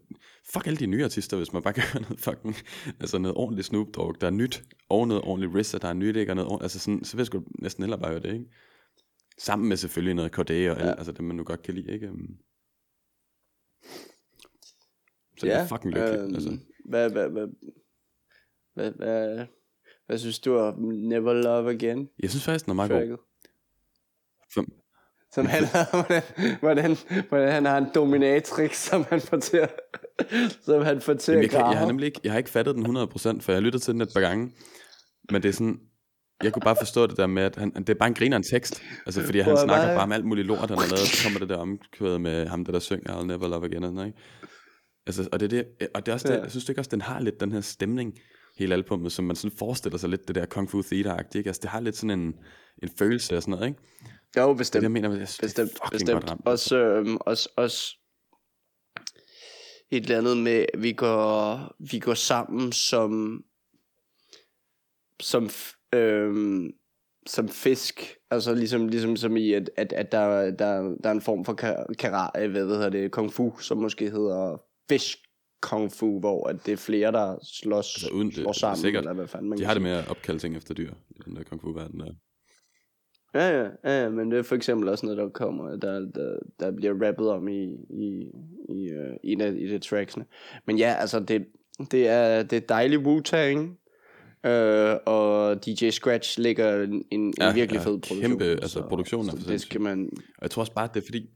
fuck 0.53 0.67
alle 0.67 0.77
de 0.77 0.87
nye 0.87 1.05
artister, 1.05 1.37
hvis 1.37 1.53
man 1.53 1.63
bare 1.63 1.75
kan 1.81 2.03
noget 2.03 2.21
fucking, 2.21 2.55
altså 3.01 3.19
noget 3.19 3.37
ordentligt 3.37 3.67
Snoop 3.67 3.87
Dogg, 3.95 4.21
der 4.21 4.27
er 4.27 4.31
nyt, 4.31 4.65
og 4.89 5.09
noget 5.09 5.23
ordentligt 5.23 5.67
RZA, 5.67 5.79
der 5.79 5.89
er 5.89 5.93
nyt, 5.93 6.17
ikke, 6.17 6.33
og 6.33 6.37
noget 6.37 6.63
altså 6.63 6.79
sådan, 6.79 7.05
så 7.05 7.17
vil 7.17 7.21
jeg 7.21 7.27
sgu 7.27 7.45
næsten 7.59 7.85
heller 7.85 7.97
bare 7.97 8.11
gøre 8.11 8.23
det, 8.23 8.33
ikke? 8.33 8.45
Sammen 9.39 9.69
med 9.69 9.77
selvfølgelig 9.77 10.15
noget 10.15 10.33
Corday 10.33 10.71
og 10.71 10.77
ja. 10.77 10.83
alt, 10.83 10.99
altså 10.99 11.13
det 11.13 11.25
man 11.25 11.37
nu 11.37 11.45
godt 11.45 11.63
kan 11.63 11.75
lide, 11.75 11.93
ikke? 11.93 12.11
Så 15.39 15.47
ja, 15.47 15.53
jeg 15.53 15.63
er 15.63 15.67
fucking 15.67 15.95
lykkelig, 15.95 16.19
øhm, 16.19 16.35
altså. 16.35 16.59
Hvad, 16.85 17.11
hvad, 17.11 17.29
hvad, 17.29 17.47
hvad, 18.75 18.91
hvad, 18.91 19.47
hvad 20.07 20.19
synes 20.19 20.39
du 20.39 20.57
om 20.57 20.79
Never 20.79 21.33
Love 21.33 21.71
Again? 21.71 22.09
Jeg 22.23 22.31
synes 22.31 22.45
faktisk, 22.45 22.65
den 22.65 22.71
er 22.71 22.75
meget 22.75 22.91
god. 22.91 23.19
For, 24.55 24.65
som 25.35 25.47
han, 25.47 25.65
hvordan, 25.93 26.23
hvordan, 26.61 26.97
hvordan 27.29 27.53
han 27.53 27.65
har 27.65 27.79
en 27.79 27.87
dominatrix, 27.95 28.77
som 28.77 29.07
han 29.11 29.21
får 29.21 29.37
til 29.37 29.57
at, 29.57 29.71
som 30.65 30.83
han 30.83 31.01
får 31.01 31.15
til 31.15 31.33
Jamen, 31.33 31.43
jeg, 31.43 31.51
kan, 31.51 31.61
jeg, 31.61 31.79
har 31.79 31.87
nemlig 31.87 32.07
ikke, 32.07 32.21
jeg 32.25 32.33
har 32.33 32.39
ikke 32.39 32.51
fattet 32.51 32.75
den 32.75 32.97
100%, 32.97 33.41
for 33.41 33.53
jeg 33.53 33.57
har 33.57 33.61
lyttet 33.61 33.83
til 33.83 33.93
den 33.95 34.01
et 34.01 34.09
par 34.15 34.21
gange. 34.21 34.53
Men 35.31 35.43
det 35.43 35.49
er 35.49 35.53
sådan, 35.53 35.79
jeg 36.43 36.53
kunne 36.53 36.61
bare 36.63 36.77
forstå 36.77 37.07
det 37.07 37.17
der 37.17 37.27
med, 37.27 37.43
at 37.43 37.57
han, 37.57 37.71
det 37.75 37.89
er 37.91 37.95
bare 37.95 38.09
en 38.09 38.15
griner 38.15 38.37
en 38.37 38.43
tekst. 38.43 38.83
Altså, 39.07 39.23
fordi 39.23 39.39
han 39.41 39.53
at 39.53 39.59
snakker 39.59 39.87
bare- 39.87 39.97
bare 39.97 40.03
om 40.05 40.13
alt 40.13 40.25
muligt 40.25 40.47
lort, 40.47 40.59
han 40.69 40.79
har 40.79 40.87
lavet. 40.87 40.99
Så 40.99 41.25
kommer 41.25 41.39
det 41.41 41.49
der 41.49 41.57
omkvæd 41.57 42.19
med 42.19 42.47
ham, 42.47 42.65
der, 42.65 42.73
der 42.73 42.79
synger 42.79 43.21
I'll 43.21 43.27
Never 43.27 43.49
Love 43.49 43.65
Again. 43.67 43.85
Og, 43.85 43.91
sådan, 43.91 44.07
ikke? 44.07 44.19
Altså, 45.07 45.29
og, 45.33 45.41
det 45.41 45.53
er 45.53 45.63
det, 45.79 45.89
og 45.95 46.07
det 46.07 46.13
er 46.13 46.15
også 46.15 46.29
det, 46.29 46.35
Ja. 46.35 46.43
jeg 46.43 46.51
synes 46.51 46.69
ikke 46.69 46.81
også, 46.81 46.91
den 46.91 47.01
har 47.01 47.21
lidt 47.21 47.41
den 47.41 47.53
her 47.53 47.61
stemning, 47.61 48.13
hele 48.59 48.75
albummet, 48.75 49.13
som 49.13 49.25
man 49.25 49.37
sådan 49.37 49.57
forestiller 49.59 49.99
sig 49.99 50.11
lidt, 50.11 50.29
det 50.29 50.35
der 50.35 50.47
Kung 50.47 50.71
Fu 50.71 50.81
Theater-agtigt. 50.83 51.35
Ikke? 51.39 51.49
Altså, 51.49 51.61
det 51.63 51.71
har 51.71 51.81
lidt 51.81 51.97
sådan 51.97 52.21
en, 52.21 52.35
en 52.83 52.89
følelse 52.99 53.37
og 53.37 53.43
sådan 53.43 53.53
noget, 53.53 53.67
ikke? 53.69 53.81
Jo, 54.37 54.49
Det 54.49 54.57
bestemt. 54.59 54.81
det, 54.81 54.83
jeg 54.83 54.91
mener, 54.93 55.09
det 55.09 55.21
er 55.21 55.39
Bestemt, 55.43 55.71
bestemt. 55.93 56.25
godt. 56.27 56.41
Også, 56.47 56.77
øhm, 56.79 57.17
også, 57.21 57.49
også 57.57 57.97
et 59.91 60.03
eller 60.03 60.19
andet 60.19 60.37
med, 60.37 60.67
at 60.75 60.83
vi 60.83 60.93
går, 60.93 61.59
vi 61.91 61.99
går 61.99 62.15
sammen 62.15 62.73
som, 62.73 63.45
som, 65.23 65.49
øhm, 65.95 66.71
som 67.27 67.49
fisk. 67.49 68.15
Altså 68.31 68.55
ligesom, 68.55 68.89
ligesom 68.89 69.17
som 69.17 69.37
i, 69.37 69.53
at, 69.53 69.71
at, 69.77 69.93
at 69.93 70.13
der, 70.13 70.51
der, 70.51 70.81
der 71.03 71.09
er 71.09 71.13
en 71.13 71.21
form 71.21 71.45
for 71.45 71.53
ka- 71.63 71.95
karate, 71.95 72.49
hvad 72.49 72.67
hedder 72.67 72.89
det, 72.91 73.13
kung 73.13 73.33
fu, 73.33 73.59
som 73.59 73.79
måske 73.79 74.11
hedder 74.11 74.63
fisk 74.89 75.19
kung 75.63 75.93
fu, 75.93 76.21
hvor 76.21 76.47
at 76.49 76.57
det 76.67 76.73
er 76.73 76.77
flere, 76.77 77.13
der 77.13 77.39
slås, 77.43 77.95
Altså, 77.95 78.11
uden 78.13 78.29
det- 78.29 78.37
slår 78.37 78.53
sammen, 78.53 78.77
sikkert. 78.81 79.03
eller 79.05 79.13
hvad 79.15 79.29
fanden 79.29 79.49
man 79.49 79.59
De 79.59 79.65
har 79.65 79.75
det 79.75 79.83
sige. 79.83 79.91
med 79.93 79.99
at 80.03 80.09
opkalde 80.09 80.39
ting 80.41 80.57
efter 80.57 80.75
dyr, 80.75 80.93
i 81.11 81.19
den 81.25 81.37
der 81.37 81.43
Kung 81.43 81.61
Fu-verden 81.63 82.01
der. 82.01 82.15
Ja, 83.35 83.61
ja, 83.61 83.69
ja, 83.85 84.03
ja, 84.03 84.09
men 84.09 84.31
det 84.31 84.39
er 84.39 84.43
for 84.43 84.55
eksempel 84.55 84.89
også 84.89 85.07
noget, 85.07 85.19
der 85.19 85.29
kommer, 85.29 85.77
der, 85.77 86.01
der, 86.15 86.39
der 86.61 86.71
bliver 86.71 87.07
rappet 87.07 87.31
om 87.31 87.49
i, 87.49 87.63
i, 87.91 88.31
i 88.69 88.93
uh, 88.93 89.17
en 89.25 89.41
af 89.41 89.53
i 89.53 89.69
det 89.69 89.83
tracksene. 89.83 90.25
Men 90.67 90.79
ja, 90.79 90.95
altså, 90.99 91.21
det, 91.21 91.47
det 91.91 92.09
er, 92.09 92.43
det 92.43 92.57
er 92.57 92.61
dejlig 92.61 92.99
Wu-Tang, 92.99 93.85
øh, 94.47 94.97
og 95.07 95.67
DJ 95.67 95.91
Scratch 95.91 96.41
lægger 96.41 96.83
en, 96.83 97.05
en, 97.11 97.35
Ja, 97.41 97.53
virkelig 97.53 97.79
ja, 97.79 97.85
fed 97.85 98.01
produktion. 98.01 98.21
kæmpe, 98.21 98.45
altså, 98.45 98.83
produktionen 98.89 99.29
er 99.29 99.33
så 99.33 99.43
for 99.43 99.51
det 99.51 99.61
skal 99.61 99.81
man 99.81 100.11
Og 100.15 100.43
jeg 100.43 100.51
tror 100.51 100.61
også 100.61 100.73
bare, 100.73 100.89
det 100.95 101.01
er 101.01 101.05
fordi, 101.05 101.27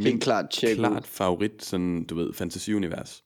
helt 0.00 0.22
klart 0.22 0.58
klart 0.74 1.06
favorit, 1.06 1.64
sådan, 1.64 2.04
du 2.04 2.14
ved, 2.14 2.32
fantasiunivers, 2.32 3.22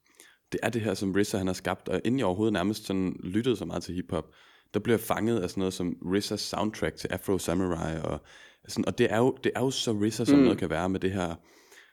det 0.51 0.59
er 0.63 0.69
det 0.69 0.81
her, 0.81 0.93
som 0.93 1.11
RZA 1.11 1.37
han 1.37 1.47
har 1.47 1.53
skabt, 1.53 1.89
og 1.89 2.01
inden 2.05 2.19
jeg 2.19 2.25
overhovedet 2.25 2.53
nærmest 2.53 2.85
sådan 2.85 3.15
lyttede 3.23 3.55
så 3.55 3.65
meget 3.65 3.83
til 3.83 3.95
hiphop, 3.95 4.25
der 4.73 4.79
blev 4.79 4.93
jeg 4.93 4.99
fanget 4.99 5.39
af 5.39 5.49
sådan 5.49 5.61
noget 5.61 5.73
som 5.73 5.95
RZA's 6.05 6.37
soundtrack 6.37 6.95
til 6.95 7.07
Afro 7.07 7.37
Samurai, 7.37 8.01
og, 8.01 8.21
sådan, 8.67 8.85
og 8.85 8.97
det 8.97 9.13
er 9.13 9.17
jo, 9.17 9.37
det 9.43 9.51
er 9.55 9.59
jo 9.59 9.71
så 9.71 9.91
RZA, 9.91 10.25
som 10.25 10.37
mm. 10.37 10.43
noget 10.43 10.57
kan 10.57 10.69
være 10.69 10.89
med 10.89 10.99
det 10.99 11.11
her 11.11 11.35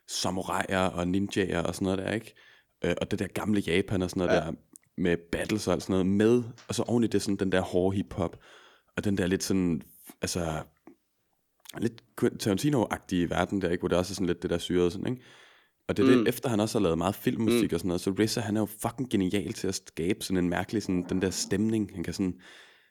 samuraier 0.09 0.87
og 0.87 1.09
ninjaer 1.09 1.63
og 1.63 1.75
sådan 1.75 1.85
noget 1.87 1.99
der, 1.99 2.13
ikke? 2.13 2.35
Øh, 2.85 2.95
og 3.01 3.11
det 3.11 3.19
der 3.19 3.27
gamle 3.27 3.61
Japan 3.61 4.03
og 4.03 4.11
sådan 4.11 4.21
noget 4.21 4.41
ja. 4.41 4.41
der, 4.41 4.53
med 4.99 5.17
battles 5.33 5.67
og 5.69 5.75
alt 5.75 5.83
sådan 5.83 5.93
noget 5.93 6.07
med, 6.07 6.43
og 6.69 6.75
så 6.75 6.83
oven 6.83 7.05
i 7.05 7.07
det 7.07 7.23
sådan 7.23 7.37
den 7.37 7.53
der 7.53 7.61
hårde 7.61 7.97
hiphop, 7.97 8.37
og 8.97 9.05
den 9.05 9.19
der 9.19 9.27
lidt 9.27 9.43
sådan, 9.43 9.83
altså, 10.23 10.63
lidt 11.79 12.05
Tarantino-agtige 12.43 13.31
verden 13.31 13.63
der, 13.63 13.71
ikke? 13.71 13.81
Hvor 13.81 13.89
det 13.89 13.99
også 13.99 14.13
er 14.13 14.15
sådan 14.15 14.27
lidt 14.27 14.43
det 14.43 14.51
der 14.51 14.59
syrede 14.59 14.91
sådan, 14.91 15.07
ikke? 15.07 15.23
Og 15.89 15.97
det 15.97 16.03
er 16.03 16.17
mm. 16.17 16.25
det, 16.25 16.29
efter 16.29 16.49
han 16.49 16.61
også 16.61 16.79
har 16.79 16.83
lavet 16.83 16.99
meget 16.99 17.15
filmmusik 17.15 17.71
mm. 17.71 17.75
og 17.75 17.81
sådan 17.81 17.89
noget, 17.89 18.01
så 18.01 18.11
RZA, 18.11 18.41
han 18.41 18.57
er 18.57 18.61
jo 18.61 18.67
fucking 18.67 19.11
genial 19.11 19.53
til 19.53 19.69
at 19.69 19.75
skabe 19.75 20.25
sådan 20.25 20.45
en 20.45 20.51
mærkelig, 20.51 20.83
sådan, 20.83 21.07
den 21.09 21.23
der 21.23 21.31
stemning, 21.31 21.91
han 21.95 22.05
kan 22.05 22.15
sådan 22.15 22.41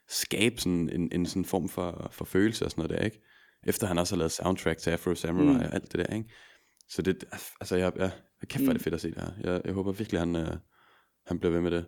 skabe 0.10 0.62
sådan 0.62 0.90
en, 0.90 1.10
en 1.12 1.26
sådan 1.26 1.46
form 1.46 1.70
for, 1.70 2.10
for 2.12 2.26
følelse 2.26 2.66
og 2.66 2.72
sådan 2.72 2.82
noget 2.82 3.00
der, 3.00 3.06
ikke? 3.06 3.22
Efter 3.68 3.88
han 3.88 3.98
også 3.98 4.16
har 4.16 4.18
lavet 4.18 4.32
soundtrack 4.32 4.80
til 4.80 4.90
Afro 4.90 5.16
Samurai 5.16 5.54
mm. 5.54 5.60
og 5.60 5.74
alt 5.74 5.92
det 5.92 6.08
der, 6.08 6.16
ikke? 6.16 6.30
Så 6.90 7.02
det, 7.02 7.24
altså 7.60 7.76
jeg, 7.76 7.92
jeg, 7.96 8.12
jeg 8.42 8.50
kæft, 8.50 8.64
hvor 8.64 8.70
er 8.72 8.74
det 8.74 8.84
fedt 8.84 8.96
at 8.96 9.02
se 9.02 9.12
det 9.12 9.22
her. 9.22 9.52
Jeg, 9.52 9.62
jeg 9.66 9.74
håber 9.74 9.92
virkelig, 9.92 10.20
han, 10.20 10.36
øh, 10.36 10.58
han 11.26 11.40
bliver 11.40 11.52
ved 11.52 11.62
med 11.62 11.72
det. 11.72 11.86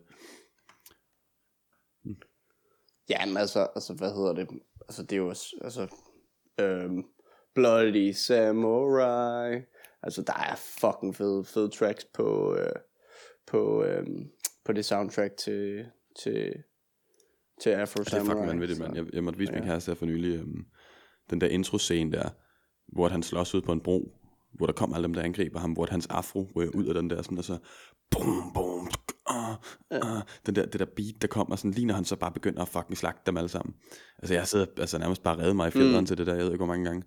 Ja, 3.09 3.25
men 3.25 3.37
altså, 3.37 3.67
altså, 3.75 3.93
hvad 3.93 4.13
hedder 4.13 4.33
det? 4.33 4.47
Altså, 4.81 5.03
det 5.03 5.11
er 5.11 5.17
jo 5.17 5.29
også, 5.29 5.55
altså, 5.61 5.87
øhm, 6.59 7.03
Bloody 7.55 8.11
Samurai. 8.11 9.61
Altså, 10.05 10.21
der 10.21 10.33
er 10.33 10.55
fucking 10.55 11.15
fede, 11.15 11.45
fede 11.45 11.69
tracks 11.69 12.05
på, 12.13 12.55
øh, 12.55 12.75
på, 13.47 13.83
øhm, 13.83 14.29
på 14.65 14.73
det 14.73 14.85
soundtrack 14.85 15.37
til, 15.37 15.85
til, 16.23 16.53
til 17.61 17.69
Afro 17.69 18.03
Det 18.03 18.07
er 18.07 18.09
Samurai. 18.09 18.33
fucking 18.33 18.47
vanvittigt, 18.47 18.79
mand. 18.79 18.95
Jeg, 18.95 19.05
jeg 19.13 19.23
måtte 19.23 19.39
vise 19.39 19.51
ja. 19.51 19.59
min 19.59 19.67
ja. 19.67 19.71
kæreste 19.73 19.89
her 19.89 19.95
for 19.95 20.05
nylig, 20.05 20.39
øhm, 20.39 20.65
den 21.29 21.41
der 21.41 21.47
intro-scene 21.47 22.11
der, 22.11 22.29
hvor 22.87 23.07
han 23.07 23.23
slås 23.23 23.55
ud 23.55 23.61
på 23.61 23.71
en 23.71 23.81
bro, 23.81 24.11
hvor 24.53 24.65
der 24.65 24.73
kom 24.73 24.93
alle 24.93 25.03
dem, 25.03 25.13
der 25.13 25.21
angriber 25.21 25.59
ham, 25.59 25.71
hvor 25.71 25.87
hans 25.89 26.07
afro 26.07 26.51
rører 26.55 26.69
ud 26.75 26.85
af 26.85 26.93
den 26.93 27.09
der 27.09 27.21
sådan, 27.21 27.37
og 27.37 27.43
så 27.43 27.57
boom, 28.11 28.53
boom, 28.53 28.87
uh, 29.31 29.55
uh, 29.91 30.21
den 30.45 30.55
der, 30.55 30.65
det 30.65 30.79
der 30.79 30.85
beat, 30.95 31.21
der 31.21 31.27
kommer, 31.27 31.55
sådan, 31.55 31.71
lige 31.71 31.85
når 31.85 31.93
han 31.93 32.05
så 32.05 32.15
bare 32.15 32.31
begynder 32.31 32.61
at 32.61 32.67
fucking 32.67 32.97
slagte 32.97 33.21
dem 33.25 33.37
alle 33.37 33.49
sammen. 33.49 33.75
Altså, 34.19 34.33
jeg 34.33 34.47
sidder 34.47 34.65
altså, 34.77 34.97
nærmest 34.97 35.23
bare 35.23 35.37
reddet 35.37 35.55
mig 35.55 35.67
i 35.67 35.71
fjederen 35.71 35.99
mm. 35.99 36.05
til 36.05 36.17
det 36.17 36.27
der, 36.27 36.35
jeg 36.35 36.43
ved 36.43 36.51
ikke, 36.51 36.65
hvor 36.65 36.73
mange 36.73 36.85
gange. 36.85 37.03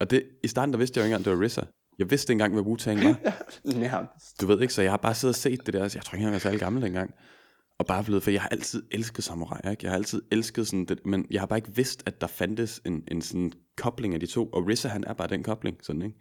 Og 0.00 0.10
det, 0.10 0.22
i 0.44 0.48
starten, 0.48 0.72
der 0.72 0.78
vidste 0.78 0.98
jeg 0.98 1.02
jo 1.02 1.06
ikke 1.06 1.14
engang, 1.14 1.24
det 1.24 1.40
var 1.40 1.46
RZA. 1.46 1.66
Jeg 2.00 2.10
vidste 2.10 2.32
ikke 2.32 2.44
engang, 2.44 2.62
hvad 2.62 2.72
Wu-Tang 2.72 3.04
var. 3.06 3.16
Nærmest. 3.80 4.40
Du 4.40 4.46
ved 4.46 4.60
ikke, 4.60 4.74
så 4.74 4.82
jeg 4.82 4.92
har 4.92 4.96
bare 4.96 5.14
siddet 5.14 5.34
og 5.34 5.40
set 5.40 5.66
det 5.66 5.74
der, 5.74 5.80
jeg 5.80 5.90
tror 5.90 6.14
ikke 6.16 6.24
jeg 6.24 6.32
var 6.32 6.38
særlig 6.38 6.60
gammel 6.60 6.82
dengang. 6.82 7.14
Og 7.78 7.86
bare 7.86 8.04
blevet, 8.04 8.22
for 8.22 8.30
jeg 8.30 8.42
har 8.42 8.48
altid 8.48 8.82
elsket 8.90 9.24
samurai, 9.24 9.70
ikke? 9.70 9.84
Jeg 9.84 9.90
har 9.90 9.96
altid 9.96 10.22
elsket 10.32 10.66
sådan 10.66 10.84
det, 10.84 11.06
men 11.06 11.26
jeg 11.30 11.40
har 11.40 11.46
bare 11.46 11.58
ikke 11.58 11.76
vidst, 11.76 12.02
at 12.06 12.20
der 12.20 12.26
fandtes 12.26 12.80
en, 12.86 13.04
en 13.08 13.22
sådan 13.22 13.52
kobling 13.76 14.14
af 14.14 14.20
de 14.20 14.26
to. 14.26 14.46
Og 14.46 14.70
RZA, 14.70 14.88
han 14.88 15.04
er 15.06 15.12
bare 15.12 15.28
den 15.28 15.42
kobling, 15.42 15.76
sådan, 15.82 16.02
ikke? 16.02 16.16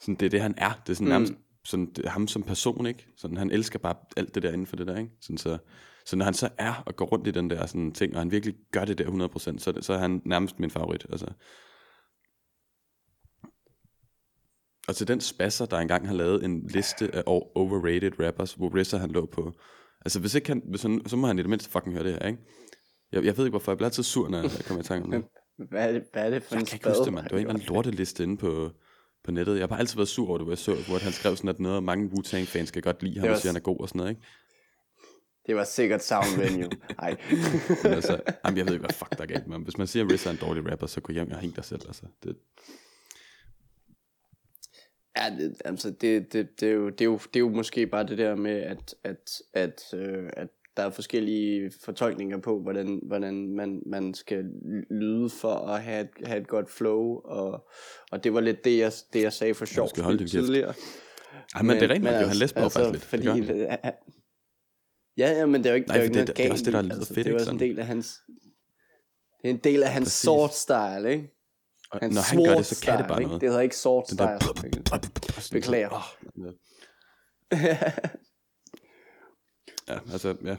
Sådan, 0.00 0.14
det 0.14 0.26
er 0.26 0.30
det, 0.30 0.40
han 0.40 0.54
er. 0.56 0.80
Det 0.86 0.92
er 0.92 0.94
sådan 0.94 1.06
mm. 1.06 1.10
nærmest 1.10 1.32
sådan, 1.64 1.92
det 1.96 2.08
ham 2.08 2.28
som 2.28 2.42
person, 2.42 2.86
ikke? 2.86 3.06
Sådan, 3.16 3.36
han 3.36 3.50
elsker 3.50 3.78
bare 3.78 3.94
alt 4.16 4.34
det 4.34 4.42
der 4.42 4.52
inden 4.52 4.66
for 4.66 4.76
det 4.76 4.86
der, 4.86 4.96
ikke? 4.96 5.10
Sådan, 5.20 5.38
så, 5.38 5.58
så 6.06 6.16
når 6.16 6.24
han 6.24 6.34
så 6.34 6.48
er 6.58 6.82
og 6.86 6.96
går 6.96 7.06
rundt 7.06 7.26
i 7.26 7.30
den 7.30 7.50
der 7.50 7.66
sådan 7.66 7.92
ting, 7.92 8.14
og 8.14 8.20
han 8.20 8.30
virkelig 8.30 8.54
gør 8.72 8.84
det 8.84 8.98
der 8.98 9.28
100%, 9.28 9.58
så, 9.58 9.78
så 9.80 9.92
er 9.92 9.98
han 9.98 10.22
nærmest 10.24 10.60
min 10.60 10.70
favorit, 10.70 11.06
altså. 11.10 11.26
Og 14.88 14.96
til 14.96 15.08
den 15.08 15.20
spasser, 15.20 15.66
der 15.66 15.78
engang 15.78 16.06
har 16.06 16.14
lavet 16.14 16.44
en 16.44 16.66
liste 16.66 17.14
af 17.14 17.22
overrated 17.26 18.20
rappers, 18.20 18.52
hvor 18.52 18.80
RZA 18.80 18.96
han 18.96 19.10
lå 19.10 19.26
på. 19.26 19.52
Altså 20.04 20.20
hvis 20.20 20.34
ikke 20.34 20.48
han, 20.48 20.62
hvis 20.64 20.82
han, 20.82 21.02
så 21.06 21.16
må 21.16 21.26
han 21.26 21.38
i 21.38 21.42
det 21.42 21.50
mindste 21.50 21.70
fucking 21.70 21.94
høre 21.94 22.04
det 22.04 22.12
her, 22.12 22.26
ikke? 22.26 22.38
Jeg, 23.12 23.24
jeg 23.24 23.36
ved 23.36 23.44
ikke 23.44 23.52
hvorfor, 23.52 23.72
jeg 23.72 23.76
bliver 23.76 23.88
altid 23.88 24.02
sur, 24.02 24.28
når 24.28 24.38
jeg 24.38 24.50
kommer 24.66 24.82
i 24.82 24.86
tanke 24.86 25.04
om 25.04 25.10
det. 25.10 25.24
Hvad 25.70 25.88
er 25.88 25.92
det, 25.92 26.02
hvad 26.12 26.26
er 26.26 26.30
det 26.30 26.42
for 26.42 26.54
Jeg 26.54 26.60
en 26.60 26.66
kan 26.66 26.76
ikke 26.76 26.88
huske 26.88 27.04
det, 27.04 27.12
spade, 27.12 27.24
Det 27.24 27.32
var 27.32 27.38
en 27.38 27.46
eller 27.46 27.54
anden 27.54 27.68
lorteliste 27.68 28.22
inde 28.22 28.36
på, 28.36 28.70
på 29.24 29.30
nettet. 29.30 29.54
Jeg 29.54 29.62
har 29.62 29.66
bare 29.66 29.78
altid 29.78 29.96
været 29.96 30.08
sur 30.08 30.28
over 30.28 30.38
det, 30.38 30.44
hvor 30.44 30.52
jeg 30.52 30.58
så, 30.58 30.74
hvor 30.88 30.98
han 30.98 31.12
skrev 31.12 31.36
sådan, 31.36 31.50
at 31.50 31.60
noget, 31.60 31.82
mange 31.82 32.10
Wu-Tang-fans 32.12 32.70
kan 32.70 32.82
godt 32.82 33.02
lide 33.02 33.20
ham, 33.20 33.30
og 33.30 33.36
siger, 33.36 33.52
han 33.52 33.56
er 33.56 33.60
god 33.60 33.80
og 33.80 33.88
sådan 33.88 33.98
noget, 33.98 34.10
ikke? 34.10 34.22
Det 35.46 35.56
var 35.56 35.64
sikkert 35.64 36.04
Sound 36.04 36.36
Venue. 36.36 36.70
Ej. 36.98 37.16
Men 37.82 37.92
altså, 37.92 38.20
jamen, 38.44 38.58
jeg 38.58 38.66
ved 38.66 38.72
ikke, 38.72 38.86
hvad 38.86 38.94
fuck 38.94 39.10
der 39.16 39.22
er 39.22 39.26
galt 39.26 39.46
med 39.46 39.54
ham. 39.54 39.62
Hvis 39.62 39.78
man 39.78 39.86
siger, 39.86 40.04
at 40.04 40.12
RZA 40.12 40.28
er 40.28 40.32
en 40.32 40.38
dårlig 40.40 40.70
rapper, 40.70 40.86
så 40.86 41.00
gå 41.00 41.12
hjem 41.12 41.30
og 41.30 41.38
hæng 41.38 41.56
dig 41.56 41.64
selv, 41.64 41.80
altså. 41.86 42.02
Det, 42.24 42.36
Ja, 45.22 45.36
det, 45.38 45.54
altså 45.64 45.90
det, 45.90 46.32
det, 46.32 46.60
det, 46.60 46.68
er 46.68 46.72
jo, 46.72 46.88
det, 46.88 47.00
er 47.00 47.04
jo, 47.04 47.16
det 47.18 47.36
er 47.36 47.40
jo 47.40 47.48
måske 47.48 47.86
bare 47.86 48.06
det 48.06 48.18
der 48.18 48.34
med, 48.36 48.60
at, 48.62 48.94
at, 49.04 49.30
at, 49.54 49.82
øh, 49.94 50.30
at 50.32 50.48
der 50.76 50.82
er 50.84 50.90
forskellige 50.90 51.72
fortolkninger 51.84 52.38
på, 52.38 52.62
hvordan, 52.62 53.00
hvordan 53.06 53.48
man, 53.56 53.82
man 53.86 54.14
skal 54.14 54.44
lyde 54.90 55.30
for 55.30 55.54
at 55.54 55.82
have 55.82 56.00
et, 56.00 56.08
have 56.26 56.40
et 56.40 56.48
godt 56.48 56.70
flow, 56.70 57.20
og, 57.24 57.68
og 58.12 58.24
det 58.24 58.34
var 58.34 58.40
lidt 58.40 58.64
det, 58.64 58.78
jeg, 58.78 58.92
det, 59.12 59.22
jeg 59.22 59.32
sagde 59.32 59.54
for 59.54 59.64
sjov 59.64 59.88
tidligere. 60.28 60.74
ej, 61.54 61.62
men, 61.62 61.76
det 61.76 61.82
er 61.82 61.88
rent, 61.90 62.04
men, 62.04 62.12
han 62.12 62.36
læste 62.36 62.58
altså, 62.58 62.78
faktisk 62.78 62.92
lidt. 62.92 63.04
Fordi, 63.04 63.40
det 63.40 63.68
han. 63.70 63.92
ja, 65.18 65.30
ja, 65.38 65.46
men 65.46 65.60
det 65.64 65.66
er 65.66 65.70
jo 65.70 65.76
ikke, 65.76 65.88
Nej, 65.88 65.96
det 65.96 66.02
er 66.02 66.04
jo 66.04 66.04
ikke 66.04 66.18
det- 66.18 66.26
noget 66.28 66.36
det 66.36 66.46
er 66.46 66.50
også 66.52 66.64
det, 66.64 66.72
der 66.72 66.78
galt 66.78 66.86
lyder 66.88 66.96
altså, 66.98 67.14
fedt, 67.14 67.24
Det 67.26 67.34
er 67.34 67.38
også 67.38 67.50
en 67.50 67.60
del 67.60 67.78
af 67.78 67.86
hans, 67.86 68.20
det 69.42 69.50
er 69.50 69.54
en 69.54 69.60
del 69.64 69.82
af 69.82 69.88
hans 69.90 70.04
Præcis. 70.06 70.20
sword 70.20 70.50
style, 70.50 71.10
ikke? 71.12 71.34
Og 71.90 71.98
Hans 72.02 72.14
når 72.14 72.22
han 72.22 72.44
gør 72.44 72.54
det, 72.54 72.66
så 72.66 72.84
kan 72.84 72.92
det 72.92 73.00
style, 73.00 73.08
bare 73.08 73.18
ikke? 73.20 73.26
noget. 73.28 73.40
Det 73.40 73.48
hedder 73.48 73.62
ikke 73.62 73.76
sword 73.76 74.06
Den 74.10 74.18
der- 74.18 74.38
style. 74.38 75.60
Beklager. 75.60 75.90
Åh, 75.92 76.02
ja. 79.88 79.98
Altså, 80.12 80.36
ja. 80.44 80.56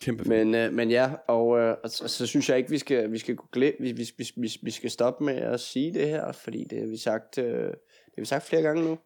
Kæmpe. 0.00 0.24
Men, 0.24 0.54
øh, 0.54 0.72
men 0.72 0.90
ja, 0.90 1.12
og, 1.28 1.58
øh, 1.58 1.76
og 1.84 1.90
så, 1.90 2.26
synes 2.26 2.48
jeg 2.48 2.58
ikke, 2.58 2.70
vi 2.70 2.78
skal, 2.78 3.12
vi 3.12 3.18
skal 3.18 3.36
gå 3.36 3.46
glip, 3.52 3.74
vi, 3.80 3.92
vi, 3.92 4.06
vi, 4.18 4.26
vi, 4.36 4.50
vi 4.62 4.70
skal 4.70 4.90
stoppe 4.90 5.24
med 5.24 5.34
at 5.34 5.60
sige 5.60 5.94
det 5.94 6.08
her, 6.08 6.32
fordi 6.32 6.64
det 6.70 6.78
har 6.80 6.86
vi 6.86 6.96
sagt, 6.96 7.38
øh, 7.38 7.44
det 7.46 7.74
har 8.16 8.20
vi 8.22 8.24
sagt 8.24 8.44
flere 8.44 8.62
gange 8.62 8.84
nu. 8.84 8.98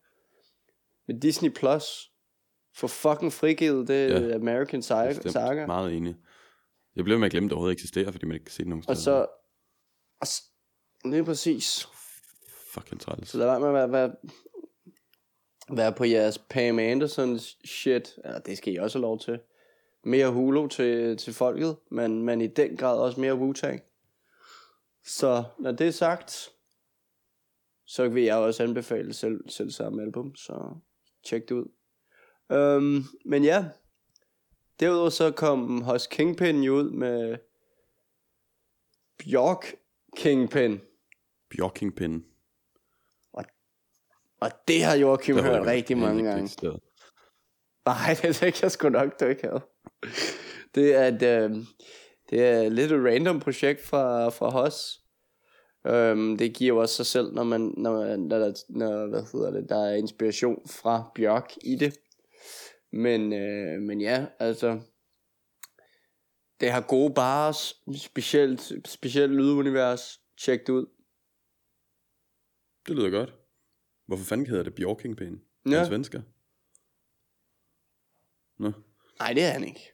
Med 1.08 1.20
Disney 1.20 1.50
Plus, 1.50 2.10
for 2.76 2.86
fucking 2.86 3.32
frigivet 3.32 3.88
det 3.88 4.10
Ja, 4.10 4.34
American 4.34 4.82
Saga. 4.82 5.08
Bestemt. 5.08 5.32
saga. 5.32 5.66
Meget 5.66 5.92
enig. 5.92 6.14
Jeg 6.96 7.04
blev 7.04 7.18
med 7.18 7.26
at 7.26 7.30
glemme, 7.30 7.46
at 7.46 7.50
det 7.50 7.52
overhovedet 7.52 7.74
eksisterer, 7.74 8.10
fordi 8.10 8.26
man 8.26 8.34
ikke 8.34 8.44
kan 8.44 8.52
se 8.52 8.58
det 8.62 8.68
nogen 8.68 8.84
Og 8.88 8.96
steder. 8.96 9.20
så, 9.22 9.26
og 10.20 10.26
lige 11.10 11.24
præcis. 11.24 11.88
Fucking 12.74 13.00
træls. 13.00 13.28
Så 13.28 13.38
lad 13.38 13.46
være 13.46 13.60
med 13.60 13.68
at 13.68 13.74
være, 13.74 13.92
være, 13.92 14.14
være 15.70 15.92
på 15.92 16.04
jeres 16.04 16.38
Pam 16.38 16.78
Anderson 16.78 17.38
shit. 17.64 18.18
Ja, 18.24 18.38
det 18.38 18.58
skal 18.58 18.74
I 18.74 18.76
også 18.76 18.98
have 18.98 19.02
lov 19.02 19.18
til. 19.18 19.40
Mere 20.04 20.30
Hulu 20.30 20.66
til, 20.66 21.16
til 21.16 21.34
folket, 21.34 21.76
men, 21.90 22.22
men 22.22 22.40
i 22.40 22.46
den 22.46 22.76
grad 22.76 22.98
også 22.98 23.20
mere 23.20 23.32
Wu-Tang. 23.32 23.80
Så 25.04 25.44
når 25.58 25.72
det 25.72 25.86
er 25.86 25.90
sagt, 25.90 26.50
så 27.86 28.08
vil 28.08 28.22
jeg 28.22 28.36
også 28.36 28.62
anbefale 28.62 29.12
selv, 29.12 29.48
selv 29.48 29.70
samme 29.70 30.02
album, 30.02 30.34
så 30.34 30.76
tjek 31.24 31.48
det 31.48 31.54
ud. 31.54 31.66
Um, 32.48 33.04
men 33.24 33.44
ja, 33.44 33.64
derudover 34.80 35.10
så 35.10 35.30
kom 35.30 35.82
Hos 35.82 36.06
Kingpin 36.06 36.62
jo 36.62 36.74
ud 36.74 36.90
med 36.90 37.36
Bjork 39.18 39.74
Kingpin. 40.16 40.80
Bjorkingpin. 41.50 42.24
Og 44.40 44.50
det 44.68 44.84
har 44.84 44.96
Joachim 44.96 45.34
Det 45.34 45.44
hørt 45.44 45.54
jeg 45.54 45.66
rigtig 45.66 45.98
mange 45.98 46.24
gange. 46.24 46.42
eksisteret. 46.42 46.80
Nej, 47.86 48.16
det 48.22 48.36
tænker 48.36 48.58
jeg 48.62 48.70
sgu 48.70 48.88
nok, 48.88 49.20
du 49.20 49.24
ikke 49.24 49.42
havde. 49.48 49.60
Det 50.74 50.94
er 50.94 51.06
et, 51.06 51.22
øh, 51.22 51.56
det 52.30 52.46
er 52.46 52.68
lidt 52.68 52.92
et 52.92 53.04
random 53.04 53.40
projekt 53.40 53.86
fra, 53.86 54.28
fra 54.28 54.50
Hos. 54.50 55.00
Um, 55.84 56.36
det 56.36 56.54
giver 56.54 56.68
jo 56.68 56.80
også 56.80 56.94
sig 56.94 57.06
selv, 57.06 57.32
når 57.32 57.44
man, 57.44 57.60
når, 57.76 58.16
når, 58.16 58.38
der, 58.38 58.52
når 58.68 59.06
hvad 59.06 59.22
hedder 59.32 59.50
det, 59.50 59.68
der 59.68 59.84
er 59.86 59.94
inspiration 59.94 60.68
fra 60.68 61.10
Bjørk 61.14 61.52
i 61.62 61.76
det. 61.76 61.98
Men, 62.92 63.32
øh, 63.32 63.80
men 63.80 64.00
ja, 64.00 64.26
altså, 64.38 64.80
det 66.60 66.70
har 66.70 66.80
gode 66.80 67.14
bars, 67.14 67.74
specielt, 67.96 68.72
specielt 68.86 69.32
lydunivers, 69.32 70.20
tjek 70.40 70.66
det 70.66 70.72
ud. 70.72 70.86
Det 72.88 72.96
lyder 72.96 73.10
godt. 73.10 73.34
Hvorfor 74.06 74.24
fanden 74.24 74.46
hedder 74.46 74.62
det 74.62 74.74
Bjorkingpin? 74.74 75.40
Ja. 75.70 75.80
En 75.80 75.86
svensker? 75.86 76.20
Nå. 78.58 78.72
Nej, 79.18 79.32
det 79.32 79.44
er 79.44 79.50
han 79.50 79.64
ikke. 79.64 79.92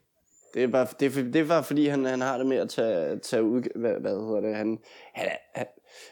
Det 0.54 0.62
er 0.62 0.68
bare, 0.68 0.86
det 1.00 1.06
er, 1.06 1.22
det 1.22 1.36
er 1.36 1.48
bare 1.48 1.64
fordi, 1.64 1.86
han, 1.86 2.04
han 2.04 2.20
har 2.20 2.38
det 2.38 2.46
med 2.46 2.56
at 2.56 2.68
tage, 2.68 3.18
tage 3.18 3.42
ud... 3.42 3.78
Hvad, 3.78 4.00
hvad 4.00 4.10
hedder 4.10 4.40
det? 4.40 4.56
Han, 4.56 4.78
han, 5.14 5.28
han, 5.54 5.66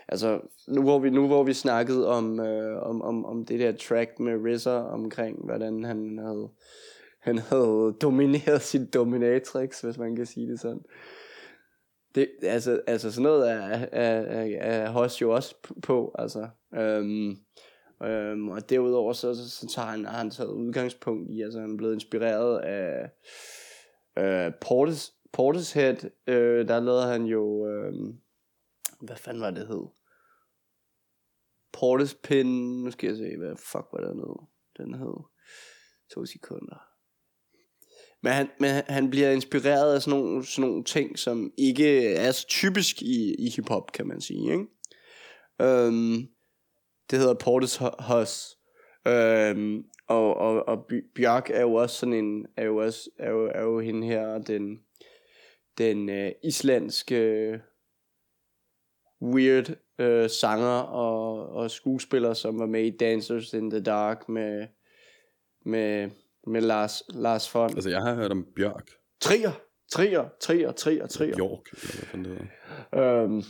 altså, 0.08 0.40
nu 0.68 0.82
hvor 0.82 0.98
vi, 0.98 1.10
nu 1.10 1.26
hvor 1.26 1.42
vi 1.42 1.52
snakkede 1.52 2.08
om, 2.08 2.40
øh, 2.40 2.82
om, 2.82 3.02
om, 3.02 3.24
om 3.24 3.44
det 3.44 3.60
der 3.60 3.72
track 3.72 4.20
med 4.20 4.32
RZA 4.32 4.70
omkring, 4.70 5.44
hvordan 5.44 5.84
han 5.84 6.18
havde, 6.18 6.48
han 7.20 7.38
havde 7.38 7.96
domineret 8.02 8.62
sit 8.62 8.94
dominatrix, 8.94 9.80
hvis 9.80 9.98
man 9.98 10.16
kan 10.16 10.26
sige 10.26 10.50
det 10.50 10.60
sådan. 10.60 10.82
Det, 12.14 12.30
altså, 12.42 12.82
altså 12.86 13.12
sådan 13.12 13.22
noget 13.22 13.50
er, 13.50 13.56
er, 13.56 14.20
er, 14.20 14.62
er 14.62 14.90
Hoss 14.90 15.22
jo 15.22 15.34
også 15.34 15.54
på, 15.82 16.14
altså. 16.18 16.48
Øhm, 16.74 17.36
øhm, 18.02 18.48
og 18.48 18.70
derudover 18.70 19.12
så, 19.12 19.34
så, 19.34 19.50
så 19.50 19.66
tager 19.74 19.88
han, 19.88 20.04
har 20.04 20.18
han 20.18 20.30
taget 20.30 20.50
udgangspunkt 20.50 21.30
i, 21.30 21.42
altså 21.42 21.60
han 21.60 21.72
er 21.72 21.76
blevet 21.76 21.94
inspireret 21.94 22.58
af 22.58 23.10
øh, 24.18 24.52
Portis, 24.60 25.12
Portishead, 25.32 26.10
øh, 26.26 26.68
der 26.68 26.80
lavede 26.80 27.06
han 27.06 27.24
jo, 27.24 27.68
øh, 27.68 27.92
hvad 29.00 29.16
fanden 29.16 29.42
var 29.42 29.50
det 29.50 29.66
hed? 29.66 29.86
Portispin, 31.72 32.46
nu 32.82 32.90
skal 32.90 33.08
jeg 33.08 33.16
se, 33.16 33.36
hvad 33.36 33.56
fuck 33.56 33.86
var 33.92 34.00
det 34.00 34.16
hed? 34.16 34.46
Den 34.76 34.94
hed, 34.94 35.16
to 36.14 36.26
sekunder. 36.26 36.89
Men 38.22 38.32
han, 38.32 38.50
men 38.60 38.70
han- 38.88 39.10
bliver 39.10 39.30
inspireret 39.30 39.94
af 39.94 40.02
sådan 40.02 40.20
nogle, 40.20 40.46
sådan 40.46 40.70
nogle 40.70 40.84
ting, 40.84 41.18
som 41.18 41.52
ikke 41.58 42.14
er 42.14 42.32
så 42.32 42.46
typisk 42.48 43.02
i, 43.02 43.34
i 43.38 43.48
hiphop, 43.56 43.92
kan 43.92 44.06
man 44.06 44.20
sige. 44.20 44.52
Ikke? 44.52 44.66
Øhm, 45.60 46.28
det 47.10 47.18
hedder 47.18 47.34
Portis 47.34 47.76
Hus. 48.08 48.56
Øhm, 49.06 49.84
og, 50.08 50.36
og, 50.36 50.68
og 50.68 50.90
Bjørk 51.14 51.50
er 51.50 51.60
jo 51.60 51.74
også 51.74 51.96
sådan 51.96 52.12
en, 52.12 52.46
er 52.56 52.64
jo, 52.64 52.76
også, 52.76 53.10
er 53.18 53.30
jo, 53.30 53.50
er 53.54 53.62
jo 53.62 53.80
hende 53.80 54.06
her, 54.06 54.38
den, 54.38 54.78
den 55.78 56.08
øh, 56.08 56.32
islandske 56.44 57.60
weird 59.22 59.70
øh, 59.98 60.30
sanger 60.30 60.80
og, 60.80 61.48
og 61.48 61.70
skuespiller, 61.70 62.34
som 62.34 62.58
var 62.58 62.66
med 62.66 62.84
i 62.84 62.96
Dancers 62.96 63.52
in 63.52 63.70
the 63.70 63.80
Dark 63.80 64.28
med, 64.28 64.66
med, 65.64 66.10
med 66.46 66.60
Lars, 66.60 67.02
Lars 67.08 67.54
von 67.54 67.70
Altså, 67.70 67.90
jeg 67.90 68.02
har 68.02 68.14
hørt 68.14 68.30
om 68.30 68.46
Bjørk. 68.56 68.90
Trier, 69.20 69.52
trier, 69.92 70.28
trier, 70.40 70.72
trier, 70.72 71.06
trier. 71.06 71.36
Bjork, 71.36 71.68
eller 71.72 71.94
hvad 71.94 72.06
fanden 72.06 72.32
det 72.32 72.48
hedder. 72.92 73.22
Øhm, 73.24 73.42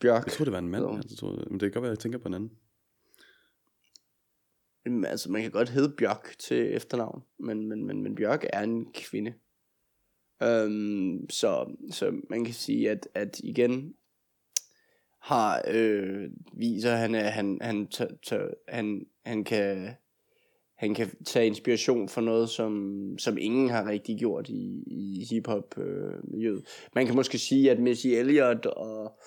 Bjørk. 0.00 0.24
Jeg 0.26 0.32
tror 0.32 0.44
det 0.44 0.52
var 0.52 0.58
en 0.58 0.68
mand, 0.68 0.84
Jo. 0.84 0.96
altså, 0.96 1.26
men 1.50 1.60
det 1.60 1.60
kan 1.60 1.70
godt 1.72 1.82
være, 1.82 1.90
jeg 1.90 1.98
tænker 1.98 2.18
på 2.18 2.28
en 2.28 2.34
anden. 2.34 2.50
Jamen, 4.86 5.04
altså, 5.04 5.30
man 5.30 5.42
kan 5.42 5.50
godt 5.50 5.68
hedde 5.68 5.94
Bjørk 5.96 6.34
til 6.38 6.74
efternavn, 6.76 7.22
men, 7.38 7.68
men, 7.68 7.86
men, 7.86 8.02
men 8.02 8.14
Bjørk 8.14 8.44
er 8.52 8.60
en 8.60 8.92
kvinde. 8.92 9.34
Øhm, 10.42 11.30
så, 11.30 11.76
så 11.90 12.20
man 12.30 12.44
kan 12.44 12.54
sige, 12.54 12.90
at, 12.90 13.08
at 13.14 13.40
igen 13.44 13.94
har 15.20 15.62
øh, 15.68 16.30
viser 16.52 16.94
han, 16.94 17.14
at 17.14 17.32
han, 17.32 17.58
han, 17.60 17.86
tør, 17.86 18.08
tør, 18.22 18.48
han, 18.68 19.06
han 19.24 19.44
kan 19.44 19.94
han 20.82 20.94
kan 20.94 21.10
tage 21.24 21.46
inspiration 21.46 22.08
fra 22.08 22.20
noget, 22.20 22.48
som, 22.48 22.94
som 23.18 23.38
ingen 23.38 23.70
har 23.70 23.88
rigtig 23.88 24.18
gjort 24.18 24.48
i, 24.48 24.82
i 24.86 25.26
hiphop-miljøet. 25.30 26.56
Øh, 26.58 26.62
Man 26.94 27.06
kan 27.06 27.16
måske 27.16 27.38
sige, 27.38 27.70
at 27.70 27.78
Missy 27.78 28.06
Elliott 28.06 28.66
og, 28.66 29.20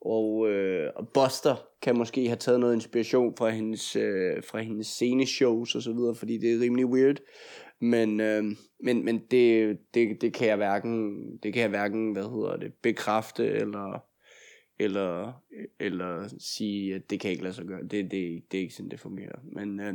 og, 0.00 0.50
øh, 0.50 0.90
og 0.96 1.08
Buster 1.08 1.68
kan 1.82 1.98
måske 1.98 2.26
have 2.26 2.36
taget 2.36 2.60
noget 2.60 2.74
inspiration 2.74 3.36
fra 3.36 3.50
hendes, 3.50 3.96
øh, 3.96 4.42
fra 4.42 4.60
hendes 4.60 4.86
sceneshows 4.86 5.74
og 5.74 5.82
så 5.82 5.92
videre, 5.92 6.14
fordi 6.14 6.38
det 6.38 6.52
er 6.52 6.60
rimelig 6.60 6.86
weird. 6.86 7.16
Men, 7.80 8.20
øh, 8.20 8.44
men, 8.80 9.04
men 9.04 9.22
det, 9.30 9.78
det, 9.94 10.20
det, 10.20 10.32
kan 10.32 10.48
jeg 10.48 10.56
hverken, 10.56 11.16
det 11.42 11.52
kan 11.52 11.62
jeg 11.62 11.70
hverken, 11.70 12.12
hvad 12.12 12.24
hedder 12.24 12.56
det, 12.56 12.72
bekræfte 12.82 13.46
eller, 13.46 14.04
eller, 14.78 15.42
eller 15.80 16.28
sige, 16.38 16.94
at 16.94 17.10
det 17.10 17.20
kan 17.20 17.30
ikke 17.30 17.42
lade 17.42 17.54
sig 17.54 17.64
gøre. 17.64 17.82
Det, 17.82 17.90
det, 17.90 18.42
det 18.52 18.58
er 18.58 18.62
ikke 18.62 18.74
sådan, 18.74 18.90
det 18.90 19.00
fungerer. 19.00 19.38
Men, 19.52 19.80
øh, 19.80 19.94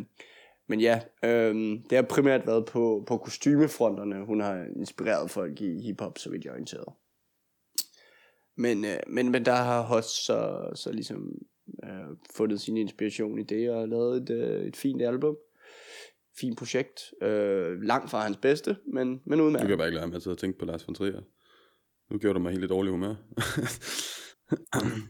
men 0.73 0.81
ja, 0.81 0.99
øh, 1.23 1.55
det 1.89 1.95
har 1.95 2.01
primært 2.01 2.47
været 2.47 2.65
på, 2.65 3.03
på 3.07 3.17
kostymefronterne, 3.17 4.25
hun 4.25 4.41
har 4.41 4.65
inspireret 4.75 5.31
folk 5.31 5.61
i 5.61 5.81
hiphop, 5.81 6.17
så 6.17 6.29
vidt 6.29 6.43
jeg 6.43 6.49
er 6.49 6.53
orienteret. 6.53 6.93
Men, 8.57 8.85
øh, 8.85 8.97
men, 9.07 9.31
men 9.31 9.45
der 9.45 9.55
har 9.55 9.81
Hoss 9.81 10.07
så, 10.25 10.71
så 10.75 10.91
ligesom 10.91 11.31
øh, 11.83 12.17
fundet 12.35 12.61
sin 12.61 12.77
inspiration 12.77 13.39
i 13.39 13.43
det 13.43 13.69
og 13.69 13.87
lavet 13.87 14.21
et, 14.21 14.29
øh, 14.29 14.65
et 14.65 14.75
fint 14.75 15.01
album. 15.01 15.37
Fint 16.39 16.57
projekt. 16.57 17.13
Øh, 17.21 17.81
langt 17.81 18.09
fra 18.09 18.19
hans 18.23 18.37
bedste, 18.37 18.77
men, 18.93 19.07
men 19.07 19.21
kan 19.39 19.41
udmærket. 19.41 19.69
jeg 19.69 19.77
bare 19.77 19.87
ikke 19.87 19.95
lade 19.95 20.07
mig 20.07 20.15
at 20.15 20.23
sidde 20.23 20.33
og 20.33 20.39
tænke 20.39 20.59
på 20.59 20.65
Lars 20.65 20.87
von 20.87 20.95
Trier. 20.95 21.21
Nu 22.11 22.17
gjorde 22.17 22.33
du 22.33 22.39
mig 22.39 22.51
helt 22.51 22.63
i 22.63 22.67
dårlig 22.67 22.91
humør. 22.91 23.15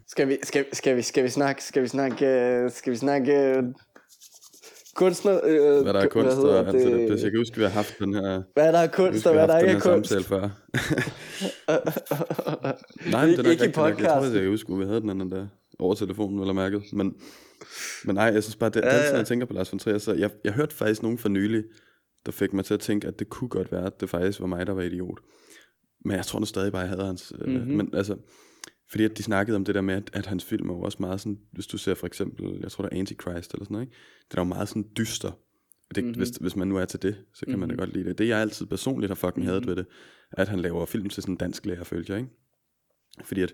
Skal 0.07 0.27
vi, 0.27 0.37
skal, 0.43 0.65
skal 0.75 0.97
vi, 0.97 1.01
skal 1.01 1.23
vi 1.23 1.29
snakke, 1.29 1.63
skal 1.63 1.83
vi 1.83 1.87
snakke, 1.87 2.27
øh, 2.27 2.71
skal 2.71 2.91
vi 2.91 2.97
snakke 2.97 3.33
øh, 3.33 3.63
kunstner, 4.95 5.39
øh, 5.43 5.83
hvad 5.83 5.93
der 5.93 5.99
er 5.99 6.07
kunst 6.07 6.37
og 6.37 6.65
det 6.65 7.09
pis. 7.09 7.23
Jeg 7.23 7.31
kan 7.31 7.39
huske, 7.39 7.57
vi 7.57 7.63
har 7.63 7.69
haft 7.69 7.99
den 7.99 8.13
her... 8.13 8.41
Hvad 8.53 8.73
der 8.73 8.79
er 8.79 8.87
kunst, 8.87 9.27
og 9.27 9.33
hvad 9.33 9.47
der 9.47 9.59
ikke 9.59 9.71
er 9.71 9.79
kunst. 9.79 10.09
samtale 10.09 10.23
før. 10.23 10.41
Nej, 13.11 13.25
men 13.25 13.37
det 13.37 13.45
er 13.45 13.51
Ikke 13.51 13.63
rigtigt 13.63 13.77
nok. 13.77 13.99
Jeg 13.99 14.07
tror, 14.07 14.39
jeg 14.39 14.49
husker, 14.49 14.73
at 14.73 14.79
vi 14.79 14.85
havde 14.85 15.01
den 15.01 15.09
anden 15.09 15.31
der 15.31 15.47
over 15.79 15.95
telefonen, 15.95 16.39
eller 16.39 16.53
mærket. 16.53 16.83
Men, 16.93 17.15
men 18.05 18.15
nej, 18.15 18.25
jeg 18.25 18.43
synes 18.43 18.55
bare, 18.55 18.69
det, 18.69 18.81
Ja, 18.81 18.95
ja, 18.95 19.17
jeg 19.17 19.25
tænker 19.25 19.45
på 19.45 19.53
Lars 19.53 19.71
von 19.71 19.79
Trier, 19.79 19.97
så 19.97 20.13
jeg, 20.13 20.29
jeg 20.43 20.53
hørte 20.53 20.75
faktisk 20.75 21.03
nogen 21.03 21.17
for 21.17 21.29
nylig, 21.29 21.63
der 22.25 22.31
fik 22.31 22.53
mig 22.53 22.65
til 22.65 22.73
at 22.73 22.79
tænke, 22.79 23.07
at 23.07 23.19
det 23.19 23.29
kunne 23.29 23.49
godt 23.49 23.71
være, 23.71 23.85
at 23.85 24.01
det 24.01 24.09
faktisk 24.09 24.39
var 24.39 24.47
mig, 24.47 24.67
der 24.67 24.73
var 24.73 24.81
idiot. 24.81 25.19
Men 26.05 26.17
jeg 26.17 26.25
tror 26.25 26.39
nu 26.39 26.45
stadig 26.45 26.71
bare, 26.71 26.81
jeg 26.81 26.89
havde 26.89 27.05
hans... 27.05 27.33
Mm-hmm. 27.39 27.55
Øh, 27.55 27.67
men 27.67 27.89
altså, 27.93 28.15
fordi 28.93 29.03
at 29.03 29.17
de 29.17 29.23
snakkede 29.23 29.55
om 29.55 29.65
det 29.65 29.75
der 29.75 29.81
med, 29.81 29.95
at, 29.95 30.09
at 30.13 30.25
hans 30.25 30.43
film 30.45 30.69
er 30.69 30.73
jo 30.73 30.81
også 30.81 30.97
meget 30.99 31.19
sådan, 31.21 31.39
hvis 31.51 31.67
du 31.67 31.77
ser 31.77 31.93
for 31.93 32.07
eksempel, 32.07 32.59
jeg 32.61 32.71
tror 32.71 32.83
det 32.83 32.93
er 32.93 32.99
Antichrist 32.99 33.53
eller 33.53 33.65
sådan 33.65 33.73
noget, 33.73 33.85
ikke? 33.85 33.97
det 34.31 34.37
er 34.37 34.41
jo 34.41 34.45
meget 34.45 34.69
sådan 34.69 34.85
dyster. 34.97 35.31
Og 35.89 35.95
Det, 35.95 36.03
Mhm. 36.03 36.07
mm-hmm. 36.07 36.19
hvis, 36.19 36.29
hvis 36.29 36.55
man 36.55 36.67
nu 36.67 36.77
er 36.77 36.85
til 36.85 37.01
det, 37.01 37.15
så 37.33 37.45
kan 37.45 37.49
mm-hmm. 37.49 37.59
man 37.59 37.69
da 37.69 37.73
Mhm. 37.73 37.79
godt 37.79 37.93
lide 37.93 38.09
det. 38.09 38.17
Det 38.17 38.27
jeg 38.27 38.39
altid 38.39 38.65
personligt 38.65 39.09
har 39.09 39.15
fucking 39.15 39.35
mm-hmm. 39.37 39.47
hadet 39.49 39.67
ved 39.67 39.75
det, 39.75 39.85
er, 40.31 40.41
at 40.41 40.47
han 40.47 40.59
laver 40.59 40.85
film 40.85 41.09
til 41.09 41.23
sådan 41.23 41.33
en 41.33 41.37
dansk 41.37 41.65
lærer, 41.65 41.83
følger, 41.83 42.15
ikke? 42.17 42.29
Fordi 43.23 43.41
at, 43.41 43.53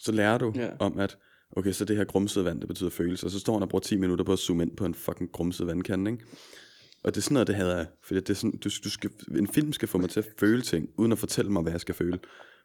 så 0.00 0.12
lærer 0.12 0.38
du 0.38 0.52
yeah. 0.56 0.72
om, 0.80 0.98
at 0.98 1.18
okay, 1.56 1.72
så 1.72 1.84
det 1.84 1.96
her 1.96 2.04
grumsede 2.04 2.44
vand, 2.44 2.60
det 2.60 2.68
betyder 2.68 2.90
følelse, 2.90 3.26
og 3.26 3.30
så 3.30 3.38
står 3.38 3.52
han 3.52 3.62
og 3.62 3.68
bruger 3.68 3.80
10 3.82 3.96
minutter 3.96 4.24
på 4.24 4.32
at 4.32 4.38
zoome 4.38 4.62
ind 4.62 4.76
på 4.76 4.84
en 4.84 4.94
fucking 4.94 5.32
grumset 5.32 5.66
vandkande, 5.66 6.10
ikke? 6.10 6.24
Og 7.04 7.14
det 7.14 7.20
er 7.20 7.22
sådan 7.22 7.34
noget, 7.34 7.46
det 7.46 7.54
hader 7.56 7.76
jeg. 7.76 7.86
Fordi 8.02 8.20
det 8.20 8.30
er 8.30 8.34
sådan, 8.34 8.58
du, 8.58 8.70
du 8.84 8.90
skal, 8.90 9.10
en 9.38 9.48
film 9.48 9.72
skal 9.72 9.88
få 9.88 9.98
mig 9.98 10.10
til 10.10 10.20
at 10.20 10.26
føle 10.38 10.62
ting, 10.62 10.88
uden 10.98 11.12
at 11.12 11.18
fortælle 11.18 11.52
mig, 11.52 11.62
hvad 11.62 11.72
jeg 11.72 11.80
skal 11.80 11.94
føle. 11.94 12.18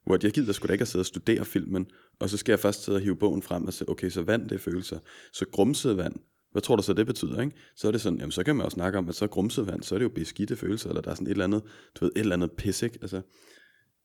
Hvor 0.05 0.17
jeg 0.23 0.31
gider 0.31 0.53
sgu 0.53 0.67
da 0.67 0.73
ikke 0.73 0.81
at 0.81 0.87
sidde 0.87 1.01
og 1.01 1.05
studere 1.05 1.45
filmen, 1.45 1.85
og 2.19 2.29
så 2.29 2.37
skal 2.37 2.51
jeg 2.51 2.59
først 2.59 2.83
sidde 2.83 2.95
og 2.95 3.01
hive 3.01 3.15
bogen 3.15 3.41
frem 3.41 3.65
og 3.65 3.73
sige, 3.73 3.89
okay, 3.89 4.09
så 4.09 4.21
vand, 4.21 4.49
det 4.49 4.55
er 4.55 4.59
følelser. 4.59 4.99
Så 5.33 5.45
grumset 5.51 5.97
vand, 5.97 6.15
hvad 6.51 6.61
tror 6.61 6.75
du 6.75 6.83
så, 6.83 6.93
det 6.93 7.05
betyder, 7.05 7.41
ikke? 7.41 7.55
Så 7.75 7.87
er 7.87 7.91
det 7.91 8.01
sådan, 8.01 8.19
jamen 8.19 8.31
så 8.31 8.43
kan 8.43 8.55
man 8.55 8.65
jo 8.65 8.69
snakke 8.69 8.97
om, 8.97 9.09
at 9.09 9.15
så 9.15 9.27
grumset 9.27 9.67
vand, 9.67 9.83
så 9.83 9.95
er 9.95 9.99
det 9.99 10.03
jo 10.03 10.09
beskidte 10.09 10.55
følelser, 10.55 10.89
eller 10.89 11.01
der 11.01 11.11
er 11.11 11.15
sådan 11.15 11.27
et 11.27 11.31
eller 11.31 11.43
andet, 11.43 11.61
du 11.95 12.05
ved, 12.05 12.11
et 12.15 12.19
eller 12.19 12.35
andet 12.35 12.51
pis, 12.51 12.81
ikke? 12.81 12.99
Altså, 13.01 13.21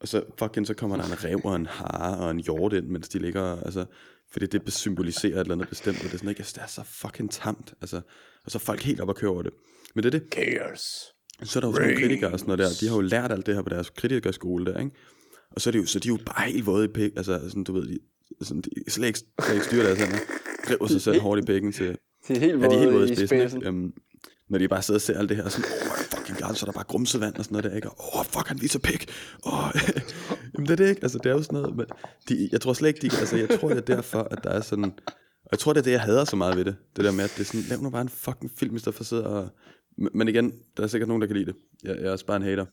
og 0.00 0.08
så 0.08 0.22
fucking, 0.38 0.66
så 0.66 0.74
kommer 0.74 0.96
der 0.96 1.04
en 1.04 1.24
rev 1.24 1.40
og 1.44 1.56
en 1.56 1.66
hare 1.66 2.18
og 2.18 2.30
en 2.30 2.40
hjort 2.40 2.72
ind, 2.72 2.86
mens 2.86 3.08
de 3.08 3.18
ligger, 3.18 3.62
altså, 3.62 3.84
fordi 4.32 4.46
det 4.46 4.72
symboliserer 4.72 5.34
et 5.34 5.40
eller 5.40 5.54
andet 5.54 5.68
bestemt, 5.68 5.96
og 5.96 6.04
det 6.04 6.14
er 6.14 6.18
sådan 6.18 6.28
ikke, 6.28 6.40
altså, 6.40 6.52
det 6.56 6.62
er 6.62 6.66
så 6.66 6.82
fucking 6.84 7.30
tamt, 7.30 7.74
altså, 7.80 8.00
og 8.44 8.50
så 8.50 8.58
er 8.58 8.60
folk 8.60 8.82
helt 8.82 9.00
op 9.00 9.10
at 9.10 9.16
køre 9.16 9.30
over 9.30 9.42
det. 9.42 9.52
Men 9.94 10.04
det 10.04 10.14
er 10.14 10.18
det, 10.18 10.28
Chaos. 10.32 11.04
så 11.42 11.58
er 11.58 11.60
der 11.60 11.68
jo 11.68 11.74
sådan 11.74 11.88
nogle 11.88 12.02
kritikere 12.02 12.32
og 12.32 12.38
sådan 12.38 12.56
noget 12.56 12.58
der, 12.58 12.78
de 12.80 12.88
har 12.88 12.96
jo 12.96 13.00
lært 13.00 13.32
alt 13.32 13.46
det 13.46 13.54
her 13.54 13.62
på 13.62 13.68
deres 13.68 13.90
kritikerskole 13.90 14.64
der, 14.66 14.78
ikke? 14.78 14.90
Og 15.56 15.62
så 15.62 15.70
er 15.70 15.72
de 15.72 15.78
jo, 15.78 15.86
så 15.86 15.98
de 15.98 16.08
er 16.08 16.12
jo 16.12 16.18
bare 16.26 16.50
helt 16.50 16.66
våde 16.66 16.84
i 16.84 16.88
pik, 16.88 17.12
altså 17.16 17.40
sådan, 17.48 17.64
du 17.64 17.72
ved, 17.72 17.86
de, 17.86 17.98
sådan, 18.42 18.62
de 18.62 18.70
slet 18.90 19.06
ikke, 19.06 19.18
slet 19.18 19.54
ikke 19.54 19.66
styrer 19.66 19.82
deres 19.86 19.98
hænder, 19.98 20.18
driver 20.68 20.86
sig 20.86 21.00
selv 21.00 21.20
hårdt 21.20 21.42
i 21.42 21.46
pikken 21.46 21.72
til, 21.72 21.96
Det 22.28 22.36
er 22.36 22.40
helt 22.40 22.62
Ja, 22.62 22.68
de 22.68 22.74
er 22.74 22.78
helt 22.78 22.92
våde 22.92 23.00
våde 23.00 23.12
i 23.12 23.26
spidsen, 23.26 23.44
ikke? 23.44 23.68
Øhm, 23.68 23.92
når 24.48 24.58
de 24.58 24.68
bare 24.68 24.82
sidder 24.82 24.98
og 24.98 25.02
ser 25.02 25.18
alt 25.18 25.28
det 25.28 25.36
her, 25.36 25.48
sådan, 25.48 25.70
oh, 25.70 25.96
fuck, 25.96 26.16
fucking 26.16 26.38
græs, 26.38 26.58
så 26.58 26.66
er 26.66 26.68
der 26.70 26.72
bare 26.72 26.84
grumset 26.84 27.20
vand 27.20 27.36
og 27.36 27.44
sådan 27.44 27.54
noget 27.54 27.70
der, 27.70 27.76
ikke? 27.76 27.88
Åh, 27.88 28.18
oh, 28.18 28.24
fuck, 28.24 28.46
han 28.48 28.60
viser 28.60 28.78
pik. 28.78 29.10
Oh. 29.44 29.70
Jamen 30.54 30.66
det 30.66 30.70
er 30.70 30.76
det 30.76 30.88
ikke, 30.88 31.02
altså 31.02 31.18
det 31.18 31.26
er 31.26 31.34
jo 31.34 31.42
sådan 31.42 31.60
noget, 31.60 31.76
men 31.76 31.86
de, 32.28 32.48
jeg 32.52 32.60
tror 32.60 32.72
slet 32.72 32.88
ikke, 32.88 33.00
de, 33.08 33.18
altså 33.18 33.36
jeg 33.36 33.48
tror 33.60 33.68
det 33.68 33.76
er 33.76 33.94
derfor, 33.96 34.22
at 34.30 34.44
der 34.44 34.50
er 34.50 34.60
sådan, 34.60 34.84
og 35.44 35.50
jeg 35.52 35.58
tror 35.58 35.72
det 35.72 35.80
er 35.80 35.84
det, 35.84 35.90
jeg 35.90 36.00
hader 36.00 36.24
så 36.24 36.36
meget 36.36 36.56
ved 36.56 36.64
det, 36.64 36.76
det 36.96 37.04
der 37.04 37.12
med, 37.12 37.24
at 37.24 37.32
det 37.36 37.40
er 37.40 37.44
sådan, 37.44 37.66
lav 37.68 37.82
nu 37.82 37.90
bare 37.90 38.02
en 38.02 38.08
fucking 38.08 38.50
film, 38.58 38.76
i 38.76 38.78
stedet 38.78 38.94
for 38.94 39.02
at 39.02 39.06
sidde 39.06 39.26
og, 39.26 39.48
men 40.14 40.28
igen, 40.28 40.52
der 40.76 40.82
er 40.82 40.86
sikkert 40.86 41.08
nogen, 41.08 41.20
der 41.20 41.26
kan 41.26 41.36
lide 41.36 41.46
det. 41.46 41.54
Jeg, 41.84 41.96
jeg 41.96 42.04
er 42.04 42.10
også 42.10 42.26
bare 42.26 42.36
en 42.36 42.42
hater. 42.42 42.66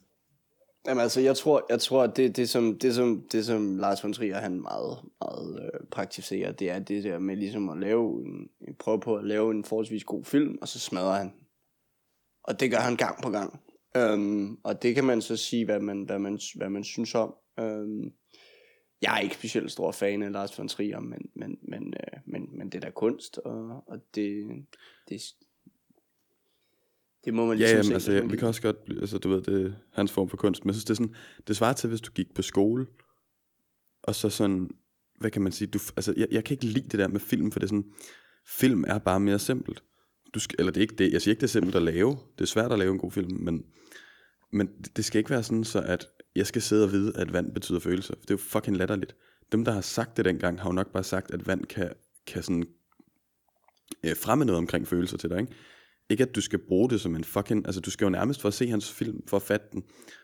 Jamen 0.88 1.02
altså, 1.02 1.22
jeg 1.22 1.38
tror, 1.38 1.66
jeg 1.70 1.80
tror 1.80 2.04
at 2.04 2.18
det, 2.18 2.36
det, 2.36 2.50
som, 2.50 2.80
det, 2.80 2.96
som, 2.96 3.28
det 3.32 3.46
som 3.46 3.78
Lars 3.78 4.04
von 4.04 4.14
Trier, 4.14 4.38
han 4.38 4.62
meget, 4.62 5.00
meget 5.22 5.64
øh, 5.64 5.88
praktiserer, 5.92 6.52
det 6.52 6.70
er 6.70 6.80
det 6.80 7.04
der 7.04 7.20
med 7.20 7.36
ligesom 7.36 7.70
at 7.70 7.78
lave 7.78 8.26
en, 8.26 8.50
prøve 8.80 9.00
på 9.00 9.16
at 9.16 9.26
lave 9.26 9.52
en 9.52 9.64
forholdsvis 9.64 10.04
god 10.04 10.24
film, 10.24 10.58
og 10.62 10.68
så 10.68 10.80
smadrer 10.80 11.18
han. 11.18 11.34
Og 12.44 12.60
det 12.60 12.72
gør 12.72 12.78
han 12.78 12.96
gang 12.96 13.24
på 13.24 13.30
gang. 13.30 13.60
Øhm, 13.98 14.58
og 14.64 14.84
det 14.84 14.96
kan 14.96 15.04
man 15.04 15.22
så 15.22 15.38
sige, 15.38 15.66
hvad 15.66 15.80
man, 15.80 16.04
hvad 16.04 16.20
man, 16.20 16.40
hvad 16.56 16.70
man 16.70 16.84
synes 16.84 17.16
om. 17.16 17.36
Øhm, 17.60 18.14
jeg 19.02 19.16
er 19.16 19.20
ikke 19.20 19.36
specielt 19.36 19.72
stor 19.72 19.92
fan 19.92 20.24
af 20.24 20.32
Lars 20.32 20.60
von 20.60 20.68
Trier, 20.68 21.00
men, 21.00 21.30
men, 21.36 21.58
men, 21.62 21.94
øh, 21.94 22.20
men, 22.26 22.58
men 22.58 22.70
det 22.70 22.76
er 22.76 22.88
da 22.88 22.90
kunst, 22.90 23.38
og, 23.38 23.84
og 23.88 24.00
det, 24.16 24.48
det, 25.10 25.22
det 27.26 27.34
må 27.34 27.46
man 27.46 27.58
ja, 27.58 27.64
ligesom 27.64 27.76
jamen, 27.76 27.86
se. 27.86 27.94
altså, 27.94 28.12
ja, 28.12 28.22
vi 28.22 28.38
kan 28.38 28.48
også 28.48 28.62
godt, 28.62 28.78
altså 28.90 29.18
du 29.18 29.30
ved, 29.30 29.42
det 29.42 29.66
er 29.66 29.72
hans 29.92 30.12
form 30.12 30.30
for 30.30 30.38
kunst, 30.38 30.66
men 30.66 30.70
jeg 30.70 30.76
synes, 30.76 30.86
det 30.86 30.92
er 30.92 30.96
sådan, 30.96 31.16
det 31.48 31.56
svarer 31.56 31.74
til, 31.74 31.90
hvis 31.90 32.02
du 32.02 32.12
gik 32.12 32.34
på 32.36 32.42
skole, 32.42 32.88
og 34.04 34.16
så 34.16 34.30
sådan, 34.30 34.70
hvad 35.20 35.32
kan 35.32 35.42
man 35.42 35.52
sige, 35.52 35.68
du, 35.68 35.80
altså, 35.96 36.14
jeg, 36.18 36.28
jeg 36.32 36.44
kan 36.44 36.56
ikke 36.56 36.66
lide 36.66 36.90
det 36.90 37.00
der 37.00 37.08
med 37.08 37.20
film, 37.20 37.52
for 37.52 37.60
det 37.60 37.66
er 37.66 37.70
sådan, 37.70 37.86
film 38.48 38.84
er 38.88 38.98
bare 38.98 39.20
mere 39.20 39.40
simpelt. 39.40 39.84
Du 40.34 40.40
skal, 40.40 40.56
eller 40.60 40.72
det 40.72 40.80
er 40.80 40.82
ikke 40.82 40.96
det, 40.96 41.14
jeg 41.14 41.22
siger 41.22 41.32
ikke, 41.32 41.42
det 41.42 41.48
er 41.48 41.52
simpelt 41.52 41.76
at 41.76 41.82
lave, 41.82 42.18
det 42.38 42.42
er 42.42 42.46
svært 42.46 42.72
at 42.72 42.80
lave 42.80 42.92
en 42.92 43.00
god 43.00 43.12
film, 43.12 43.38
men, 43.40 43.66
men 44.52 44.70
det 44.96 45.06
skal 45.06 45.20
ikke 45.20 45.30
være 45.30 45.44
sådan, 45.44 45.64
så 45.64 45.82
at 45.82 46.08
jeg 46.36 46.48
skal 46.48 46.62
sidde 46.62 46.84
og 46.84 46.92
vide, 46.92 47.18
at 47.18 47.34
vand 47.34 47.54
betyder 47.54 47.80
følelser, 47.80 48.14
det 48.14 48.30
er 48.30 48.34
jo 48.34 48.38
fucking 48.38 48.78
latterligt. 48.78 49.16
Dem, 49.52 49.66
der 49.66 49.72
har 49.72 49.82
sagt 49.82 50.18
det 50.18 50.26
dengang, 50.26 50.62
har 50.62 50.70
jo 50.70 50.74
nok 50.74 50.92
bare 50.92 51.04
sagt, 51.04 51.32
at 51.32 51.48
vand 51.48 51.66
kan, 51.66 51.94
kan 52.28 52.44
sådan 52.44 52.66
øh, 54.04 54.16
fremme 54.16 54.46
noget 54.46 54.58
omkring 54.58 54.88
følelser 54.88 55.18
til 55.18 55.30
dig, 55.30 55.40
ikke? 55.40 55.54
Ikke 56.10 56.24
at 56.24 56.36
du 56.36 56.42
skal 56.42 56.60
bruge 56.68 56.90
det 56.90 57.02
som 57.02 57.16
en 57.16 57.24
fucking, 57.24 57.66
altså 57.66 57.82
du 57.82 57.92
skal 57.92 58.06
jo 58.06 58.10
nærmest 58.10 58.42
for 58.42 58.48
at 58.48 58.54
se 58.54 58.68
hans 58.68 58.92
film, 58.92 59.22
for 59.28 59.38
at 59.38 59.44
fatte 59.44 59.66
den, 59.72 59.84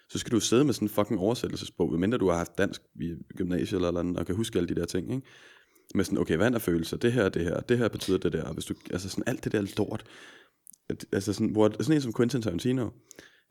så 0.09 0.19
skal 0.19 0.31
du 0.31 0.39
sidde 0.39 0.65
med 0.65 0.73
sådan 0.73 0.85
en 0.85 0.89
fucking 0.89 1.19
oversættelsesbog, 1.19 1.91
medmindre 1.91 2.17
du 2.17 2.29
har 2.29 2.37
haft 2.37 2.57
dansk 2.57 2.81
i 3.01 3.15
gymnasiet 3.37 3.77
eller, 3.77 3.87
eller 3.87 3.99
andet, 3.99 4.17
og 4.17 4.25
kan 4.25 4.35
huske 4.35 4.59
alle 4.59 4.69
de 4.69 4.75
der 4.75 4.85
ting, 4.85 5.13
ikke? 5.13 5.27
Med 5.95 6.05
sådan, 6.05 6.17
okay, 6.17 6.35
hvad 6.35 6.51
er 6.51 6.59
følelser, 6.59 6.97
det 6.97 7.13
her, 7.13 7.29
det 7.29 7.43
her, 7.43 7.59
det 7.59 7.77
her 7.77 7.87
betyder 7.87 8.17
det 8.17 8.33
der, 8.33 8.43
og 8.43 8.53
hvis 8.53 8.65
du, 8.65 8.73
altså 8.91 9.09
sådan 9.09 9.23
alt 9.27 9.43
det 9.43 9.51
der 9.51 9.73
lort, 9.77 10.03
altså 11.11 11.33
sådan, 11.33 11.49
hvor, 11.49 11.71
sådan 11.79 11.95
en 11.95 12.01
som 12.01 12.13
Quentin 12.13 12.41
Tarantino, 12.41 12.89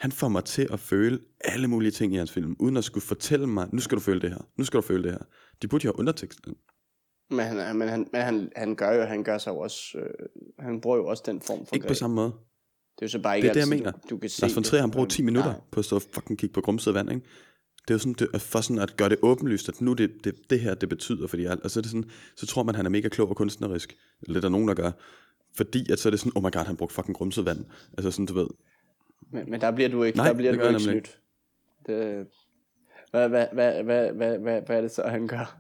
han 0.01 0.13
får 0.13 0.29
mig 0.29 0.45
til 0.45 0.69
at 0.71 0.81
føle 0.81 1.21
alle 1.41 1.69
mulige 1.69 1.91
ting 1.91 2.15
i 2.15 2.17
hans 2.17 2.33
film, 2.33 2.57
uden 2.59 2.77
at 2.77 2.85
skulle 2.85 3.05
fortælle 3.05 3.47
mig, 3.47 3.69
nu 3.73 3.81
skal 3.81 3.97
du 3.97 4.01
føle 4.01 4.21
det 4.21 4.31
her, 4.31 4.49
nu 4.57 4.65
skal 4.65 4.77
du 4.77 4.83
føle 4.83 5.03
det 5.03 5.13
her. 5.13 5.23
De 5.63 5.69
burde 5.69 5.85
jo 5.85 5.89
have 5.89 5.99
underteksten. 5.99 6.55
Men 7.31 7.41
han, 7.41 7.77
men 7.77 7.89
han, 7.89 8.09
men 8.13 8.23
han, 8.23 8.53
han 8.57 8.75
gør 8.75 8.93
jo, 8.93 9.03
han 9.03 9.25
gør 9.25 9.39
sig 9.39 9.51
jo 9.51 9.59
også, 9.59 9.99
øh, 9.99 10.05
han 10.59 10.81
bruger 10.81 10.97
jo 10.97 11.07
også 11.07 11.23
den 11.27 11.41
form 11.41 11.67
for 11.67 11.75
Ikke 11.75 11.89
på 11.89 11.95
samme 11.95 12.17
måde. 12.17 12.33
Det 12.99 13.03
er 13.03 13.07
jo 13.07 13.09
så 13.09 13.19
bare 13.19 13.37
ikke 13.37 13.49
det 13.49 13.51
er 13.51 13.65
det, 13.65 13.71
jeg 13.71 13.79
mener. 13.79 13.93
Du, 13.93 13.99
du 14.11 14.17
kan 14.17 14.31
se 14.31 14.43
Lars 14.43 14.57
von 14.57 14.65
Trier, 14.65 14.81
han 14.81 14.91
bruger 14.91 15.09
10 15.09 15.23
minutter 15.23 15.51
Nej. 15.51 15.61
på 15.71 15.81
at 15.81 15.85
stå 15.85 15.97
og 15.97 16.03
fucking 16.03 16.39
kigge 16.39 16.53
på 16.53 16.61
grumset 16.61 16.95
vand, 16.95 17.11
ikke? 17.11 17.27
Det 17.83 17.91
er 17.91 17.95
jo 17.95 17.99
sådan, 17.99 18.13
det, 18.13 18.43
for 18.43 18.61
sådan 18.61 18.83
at 18.83 18.97
gøre 18.97 19.09
det 19.09 19.19
åbenlyst, 19.23 19.69
at 19.69 19.81
nu 19.81 19.93
det, 19.93 20.11
det, 20.25 20.35
det 20.51 20.61
her, 20.61 20.75
det 20.75 20.89
betyder, 20.89 21.27
fordi 21.27 21.43
jeg, 21.43 21.59
og 21.65 21.71
så, 21.71 21.81
er 21.81 21.83
det 21.83 21.91
sådan, 21.91 22.11
så 22.37 22.47
tror 22.47 22.63
man, 22.63 22.75
han 22.75 22.87
er 22.87 22.91
mega 22.91 23.09
klog 23.09 23.29
og 23.29 23.37
kunstnerisk. 23.37 23.97
Eller 24.23 24.33
det 24.33 24.37
er 24.37 24.41
der 24.41 24.49
nogen, 24.49 24.69
der 24.69 24.75
gør. 24.75 24.91
Fordi 25.57 25.93
at 25.93 25.99
så 25.99 26.09
er 26.09 26.11
det 26.11 26.21
sådan, 26.21 26.33
oh 26.37 26.43
my 26.43 26.51
god, 26.53 26.65
han 26.65 26.77
brugte 26.77 26.95
fucking 26.95 27.17
grumset 27.17 27.45
vand. 27.45 27.65
Altså 27.99 28.11
sådan, 28.11 28.27
du 28.27 28.35
ved. 28.35 28.47
Men, 29.33 29.51
men 29.51 29.61
der 29.61 29.71
bliver 29.71 29.89
du 29.89 30.03
ikke, 30.03 30.17
Nej, 30.17 30.27
der 30.27 30.35
bliver 30.35 30.53
det 30.53 30.61
du 30.61 30.69
ikke 30.69 30.81
snydt. 30.81 31.19
Det, 31.87 32.27
hvad, 33.11 33.29
hvad, 33.29 33.47
hvad, 33.53 33.83
hvad, 33.83 34.13
hvad, 34.13 34.39
hvad, 34.39 34.61
hvad 34.67 34.77
er 34.77 34.81
det 34.81 34.91
så, 34.91 35.03
han 35.03 35.27
gør? 35.27 35.59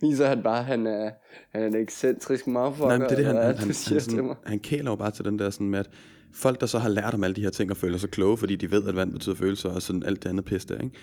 Viser 0.00 0.26
han 0.26 0.42
bare, 0.42 0.58
at 0.58 0.64
han 0.64 0.86
er, 0.86 1.10
han 1.50 1.62
er 1.62 1.66
en 1.66 1.76
ekscentrisk 1.76 2.46
motherfucker? 2.46 2.88
Nej, 2.88 2.98
men 2.98 3.08
det 3.08 3.12
er 3.12 3.16
det, 3.16 3.26
han, 3.26 3.36
han, 3.36 3.44
han, 3.44 3.66
han, 3.66 3.74
sådan, 3.74 4.34
han 4.46 4.58
kæler 4.58 4.90
jo 4.90 4.96
bare 4.96 5.10
til 5.10 5.24
den 5.24 5.38
der 5.38 5.50
sådan 5.50 5.70
med, 5.70 5.78
at 5.78 5.90
folk, 6.32 6.60
der 6.60 6.66
så 6.66 6.78
har 6.78 6.88
lært 6.88 7.14
om 7.14 7.24
alle 7.24 7.36
de 7.36 7.40
her 7.40 7.50
ting 7.50 7.70
og 7.70 7.76
føler 7.76 7.98
sig 7.98 8.10
kloge, 8.10 8.36
fordi 8.36 8.56
de 8.56 8.70
ved, 8.70 8.88
at 8.88 8.96
vand 8.96 9.12
betyder 9.12 9.34
følelser 9.34 9.68
og 9.68 9.82
sådan 9.82 10.02
alt 10.02 10.22
det 10.22 10.28
andet 10.28 10.44
pis 10.44 10.64
der, 10.64 10.78
ikke? 10.78 10.96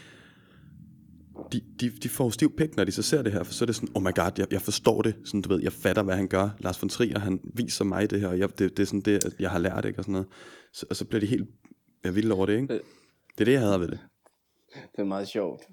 De, 1.51 1.61
de, 1.81 1.89
de 1.89 2.09
får 2.09 2.29
stiv 2.29 2.55
pik, 2.57 2.77
når 2.77 2.83
de 2.83 2.91
så 2.91 3.01
ser 3.01 3.21
det 3.21 3.31
her, 3.31 3.43
for 3.43 3.53
så 3.53 3.63
er 3.63 3.65
det 3.65 3.75
sådan, 3.75 3.89
oh 3.95 4.03
my 4.03 4.13
god, 4.15 4.31
jeg, 4.37 4.47
jeg 4.51 4.61
forstår 4.61 5.01
det, 5.01 5.15
sådan 5.25 5.41
du 5.41 5.49
ved, 5.49 5.63
jeg 5.63 5.73
fatter, 5.73 6.03
hvad 6.03 6.15
han 6.15 6.27
gør. 6.27 6.49
Lars 6.59 6.81
von 6.81 6.89
Trier, 6.89 7.19
han 7.19 7.39
viser 7.53 7.85
mig 7.85 8.09
det 8.09 8.19
her, 8.19 8.27
og 8.27 8.39
jeg, 8.39 8.59
det, 8.59 8.77
det 8.77 8.83
er 8.83 8.87
sådan 8.87 9.01
det, 9.01 9.35
jeg 9.39 9.49
har 9.49 9.59
lært, 9.59 9.85
ikke, 9.85 9.99
og 9.99 10.03
sådan 10.03 10.11
noget. 10.11 10.27
Så, 10.73 10.85
og 10.89 10.95
så 10.95 11.05
bliver 11.05 11.19
de 11.19 11.25
helt 11.25 11.49
ja, 12.05 12.09
vilde 12.09 12.33
over 12.33 12.45
det, 12.45 12.53
ikke? 12.53 12.73
Øh. 12.73 12.79
Det 13.37 13.41
er 13.41 13.45
det, 13.45 13.51
jeg 13.51 13.61
hader 13.61 13.77
ved 13.77 13.87
det. 13.87 13.99
Det 14.91 14.99
er 14.99 15.03
meget 15.03 15.27
sjovt. 15.27 15.67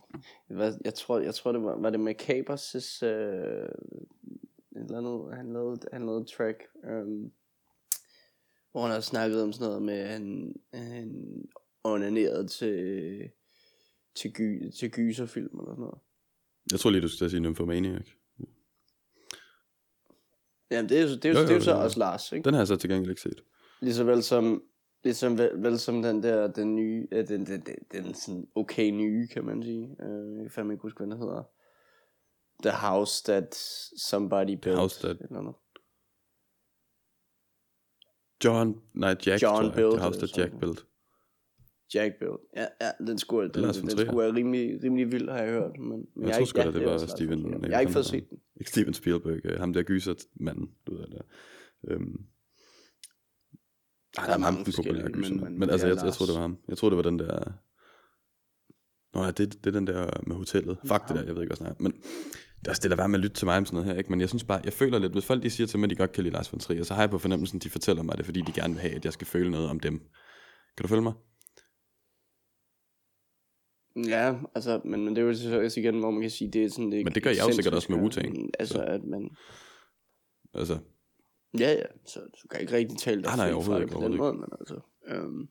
Jeg 0.84 0.94
tror, 0.94 1.18
jeg 1.18 1.34
tror 1.34 1.52
det 1.52 1.62
var, 1.62 1.76
var 1.76 1.90
det 1.90 2.00
med 2.00 2.14
Capers' 2.22 3.06
øh, 3.06 3.68
eller 4.76 4.98
andet, 4.98 5.36
han 5.36 5.52
lavede, 5.52 5.80
han 5.92 6.06
lavede 6.06 6.22
et 6.22 6.28
track, 6.28 6.62
øh, 6.84 7.30
hvor 8.72 8.82
han 8.82 8.90
har 8.90 9.00
snakket 9.00 9.42
om 9.42 9.52
sådan 9.52 9.66
noget 9.66 9.82
med, 9.82 9.94
at 9.94 10.08
han, 10.08 10.54
han 10.74 11.24
onanerede 11.84 12.48
til, 12.48 13.30
til, 14.14 14.32
gy, 14.32 14.70
til 14.70 14.90
gyserfilm 14.90 15.58
eller 15.58 15.72
sådan 15.72 15.80
noget. 15.80 15.98
Jeg 16.72 16.80
tror 16.80 16.90
lige, 16.90 17.02
du 17.02 17.08
skal 17.08 17.30
sige 17.30 17.40
Nymphomaniac. 17.40 18.06
Jamen 20.70 20.88
det 20.88 20.98
er 20.98 21.02
jo, 21.02 21.08
det 21.08 21.24
er 21.24 21.28
jo, 21.28 21.34
det 21.34 21.44
er 21.44 21.48
jo 21.48 21.54
jo, 21.54 21.60
så 21.60 21.70
jo. 21.70 21.82
også 21.82 21.98
Lars, 21.98 22.32
ikke? 22.32 22.44
Den 22.44 22.54
har 22.54 22.60
jeg 22.60 22.68
så 22.68 22.76
til 22.76 22.90
gengæld 22.90 23.10
ikke 23.10 23.22
set. 23.22 23.44
Ligeså 23.80 24.04
vel 24.04 24.22
som, 24.22 24.62
ligesom 25.04 25.38
vel, 25.38 25.62
vel 25.62 25.78
som 25.78 26.02
den 26.02 26.22
der, 26.22 26.46
den 26.52 26.76
nye, 26.76 27.08
øh, 27.12 27.28
den, 27.28 27.46
den, 27.46 27.60
den, 27.60 27.76
den 27.92 28.14
sådan 28.14 28.46
okay 28.54 28.90
nye, 28.90 29.28
kan 29.28 29.44
man 29.44 29.62
sige. 29.62 29.96
Øh, 30.02 30.34
jeg 30.36 30.42
kan 30.44 30.50
fandme 30.50 30.72
ikke 30.74 30.82
huske, 30.82 30.96
hvad 30.98 31.06
den 31.06 31.18
hedder. 31.18 31.42
The 32.62 32.72
House 32.72 33.24
That 33.32 33.54
Somebody 34.08 34.56
Built. 34.62 34.78
House 34.78 35.08
That- 35.08 35.24
Eller 35.28 35.40
noget. 35.42 35.56
John, 38.44 38.80
nej, 38.94 39.16
Jack, 39.26 39.42
John 39.42 39.56
tror 39.56 39.62
jeg. 39.64 39.74
Built 39.74 39.92
The 39.92 40.00
House 40.02 40.18
that 40.18 40.38
Jack 40.38 40.52
built. 40.60 40.86
Jack 41.94 42.12
Built. 42.20 42.40
Ja, 42.56 42.66
ja 42.80 42.90
den 43.06 43.18
skulle, 43.18 43.48
den, 43.50 43.64
den, 43.64 43.74
den 43.74 43.90
skulle 43.90 44.18
være 44.18 44.34
rimelig, 44.34 44.82
rimelig 44.84 45.12
vild, 45.12 45.28
har 45.28 45.38
jeg 45.38 45.48
hørt. 45.52 45.78
Men, 45.78 45.88
men 45.88 46.06
Jeg 46.16 46.28
jeg, 46.28 46.36
tror 46.36 46.44
sgu 46.44 46.58
da, 46.60 46.72
det 46.72 46.84
var 46.86 46.98
Steven- 46.98 47.62
Jeg 47.68 47.76
har 47.76 47.80
ikke 47.80 47.92
fået 47.92 48.06
set 48.06 48.30
den. 48.30 48.38
Ikke 48.60 48.70
Steven 48.70 48.94
Spielberg, 48.94 49.40
øh, 49.44 49.58
ham 49.60 49.72
der 49.72 49.82
gyser 49.82 50.14
manden, 50.34 50.70
du 50.86 50.94
ved 50.96 51.06
der. 51.06 51.22
Øhm, 51.88 52.26
ej, 54.18 54.26
der 54.26 54.34
er 54.34 54.38
mange 54.38 54.64
populære 54.64 55.10
gyser, 55.10 55.34
men- 55.34 55.44
men, 55.44 55.58
men 55.58 55.70
altså, 55.70 55.86
ja, 55.86 55.94
jeg, 55.94 56.04
jeg 56.04 56.12
tror, 56.12 56.26
det 56.26 56.34
var 56.34 56.40
ham. 56.40 56.58
Jeg 56.68 56.78
tror, 56.78 56.88
det 56.88 56.96
var 56.96 57.02
den 57.02 57.18
der... 57.18 57.52
Nå 59.14 59.22
ja, 59.24 59.30
det, 59.30 59.38
det 59.64 59.66
er 59.66 59.70
den 59.70 59.86
der 59.86 60.10
med 60.26 60.36
hotellet. 60.36 60.78
Fuck 60.86 61.02
det 61.08 61.16
der, 61.16 61.24
jeg 61.24 61.34
ved 61.34 61.42
ikke, 61.42 61.48
hvad 61.50 61.56
sådan 61.56 61.72
er. 61.72 61.76
Men 61.78 61.92
det 62.58 62.66
er 62.66 62.70
også 62.70 62.82
det, 62.82 62.90
der 62.90 62.96
være 62.96 63.08
med 63.08 63.18
at 63.18 63.22
lytte 63.22 63.36
til 63.36 63.46
mig 63.46 63.58
om 63.58 63.64
sådan 63.66 63.74
noget 63.76 63.90
her, 63.92 63.98
ikke? 63.98 64.10
Men 64.10 64.20
jeg 64.20 64.28
synes 64.28 64.44
bare, 64.44 64.60
jeg 64.64 64.72
føler 64.72 64.98
lidt, 64.98 65.12
hvis 65.12 65.24
folk 65.26 65.42
de 65.42 65.50
siger 65.50 65.66
til 65.66 65.78
mig, 65.78 65.86
at 65.86 65.90
de 65.90 65.96
godt 65.96 66.12
kan 66.12 66.22
lide 66.24 66.34
Lars 66.34 66.52
von 66.52 66.58
Trier, 66.60 66.82
så 66.82 66.94
har 66.94 67.02
jeg 67.02 67.10
på 67.10 67.18
fornemmelsen, 67.18 67.58
de 67.58 67.70
fortæller 67.70 68.02
mig 68.02 68.16
det, 68.18 68.24
fordi 68.24 68.40
de 68.40 68.52
gerne 68.52 68.74
vil 68.74 68.80
have, 68.80 68.94
at 68.94 69.04
jeg 69.04 69.12
skal 69.12 69.26
føle 69.26 69.50
noget 69.50 69.68
om 69.68 69.80
dem. 69.80 69.98
Kan 70.76 70.82
du 70.82 70.88
følge 70.88 71.02
mig? 71.02 71.12
Ja, 74.08 74.34
altså, 74.54 74.80
men, 74.84 75.04
men 75.04 75.16
det 75.16 75.22
er 75.22 75.26
jo 75.26 75.34
så 75.34 75.60
også 75.62 75.80
igen, 75.80 75.98
hvor 75.98 76.10
man 76.10 76.20
kan 76.20 76.30
sige, 76.30 76.50
det 76.50 76.64
er 76.64 76.68
sådan 76.68 76.92
det 76.92 77.04
Men 77.04 77.14
det 77.14 77.22
gør 77.22 77.30
jeg 77.30 77.46
jo 77.48 77.52
sikkert 77.52 77.74
også 77.74 77.92
med 77.92 77.98
men 78.30 78.50
Altså, 78.58 78.74
så. 78.74 78.82
at 78.82 79.04
man, 79.04 79.30
Altså, 80.54 80.78
Ja, 81.58 81.72
ja, 81.72 81.82
så 82.06 82.20
du 82.42 82.48
kan 82.48 82.60
ikke 82.60 82.72
rigtig 82.72 82.98
tale 82.98 83.22
dig 83.22 83.36
Nej, 83.36 83.36
nej, 83.36 83.52
overhovedet 83.54 83.80
det 83.80 83.86
ikke, 83.88 84.00
på 84.00 84.08
den 84.08 84.16
måde, 84.16 84.32
men 84.32 84.44
altså, 84.60 84.80
øhm, 85.08 85.48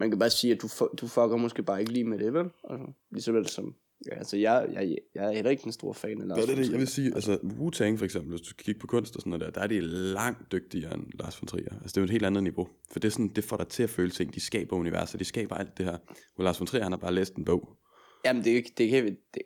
man 0.00 0.10
kan 0.10 0.18
bare 0.18 0.30
sige, 0.30 0.52
at 0.54 0.62
du, 0.62 0.68
du 1.00 1.06
fucker 1.06 1.36
måske 1.36 1.62
bare 1.62 1.80
ikke 1.80 1.92
lige 1.92 2.04
med 2.04 2.18
det, 2.18 2.32
vel? 2.34 2.46
Altså, 2.70 2.86
lige 3.10 3.32
vel 3.32 3.46
som, 3.48 3.74
ja, 4.06 4.14
altså, 4.18 4.36
jeg, 4.36 4.68
jeg, 4.72 4.96
jeg 5.14 5.24
er 5.28 5.32
heller 5.32 5.50
ikke 5.50 5.66
en 5.66 5.72
stor 5.72 5.92
fan 5.92 6.20
af 6.22 6.28
Lars 6.28 6.38
det 6.44 6.50
er 6.52 6.56
det, 6.56 6.70
jeg 6.70 6.78
vil 6.78 6.86
sige, 6.88 7.14
altså 7.14 7.34
Wu-Tang 7.36 7.98
for 7.98 8.04
eksempel, 8.04 8.30
hvis 8.30 8.40
du 8.40 8.48
skal 8.48 8.64
kigge 8.64 8.80
på 8.80 8.86
kunst 8.86 9.16
og 9.16 9.20
sådan 9.22 9.30
noget 9.30 9.44
der, 9.44 9.50
der 9.50 9.60
er 9.60 9.66
de 9.66 9.80
langt 9.80 10.52
dygtigere 10.52 10.94
end 10.94 11.06
Lars 11.14 11.42
von 11.42 11.46
Trier. 11.48 11.72
Altså 11.72 11.88
det 11.88 11.96
er 11.96 12.00
jo 12.00 12.04
et 12.04 12.10
helt 12.10 12.26
andet 12.26 12.42
niveau. 12.42 12.68
For 12.92 12.98
det, 12.98 13.08
er 13.08 13.12
sådan, 13.12 13.28
det 13.28 13.44
får 13.44 13.56
dig 13.56 13.68
til 13.68 13.82
at 13.82 13.90
føle 13.90 14.10
ting. 14.10 14.34
De 14.34 14.40
skaber 14.40 14.76
universer, 14.76 15.18
de 15.18 15.24
skaber 15.24 15.54
alt 15.54 15.78
det 15.78 15.86
her. 15.86 15.98
Hvor 16.34 16.44
Lars 16.44 16.60
von 16.60 16.66
Trier, 16.66 16.82
han 16.82 16.92
har 16.92 16.98
bare 16.98 17.14
læst 17.14 17.34
en 17.34 17.44
bog. 17.44 17.76
Jamen, 18.24 18.44
det, 18.44 18.52
er 18.52 18.56
ikke- 18.56 18.74
det 18.78 18.88
kan 18.90 19.04
vi, 19.04 19.10
det, 19.10 19.42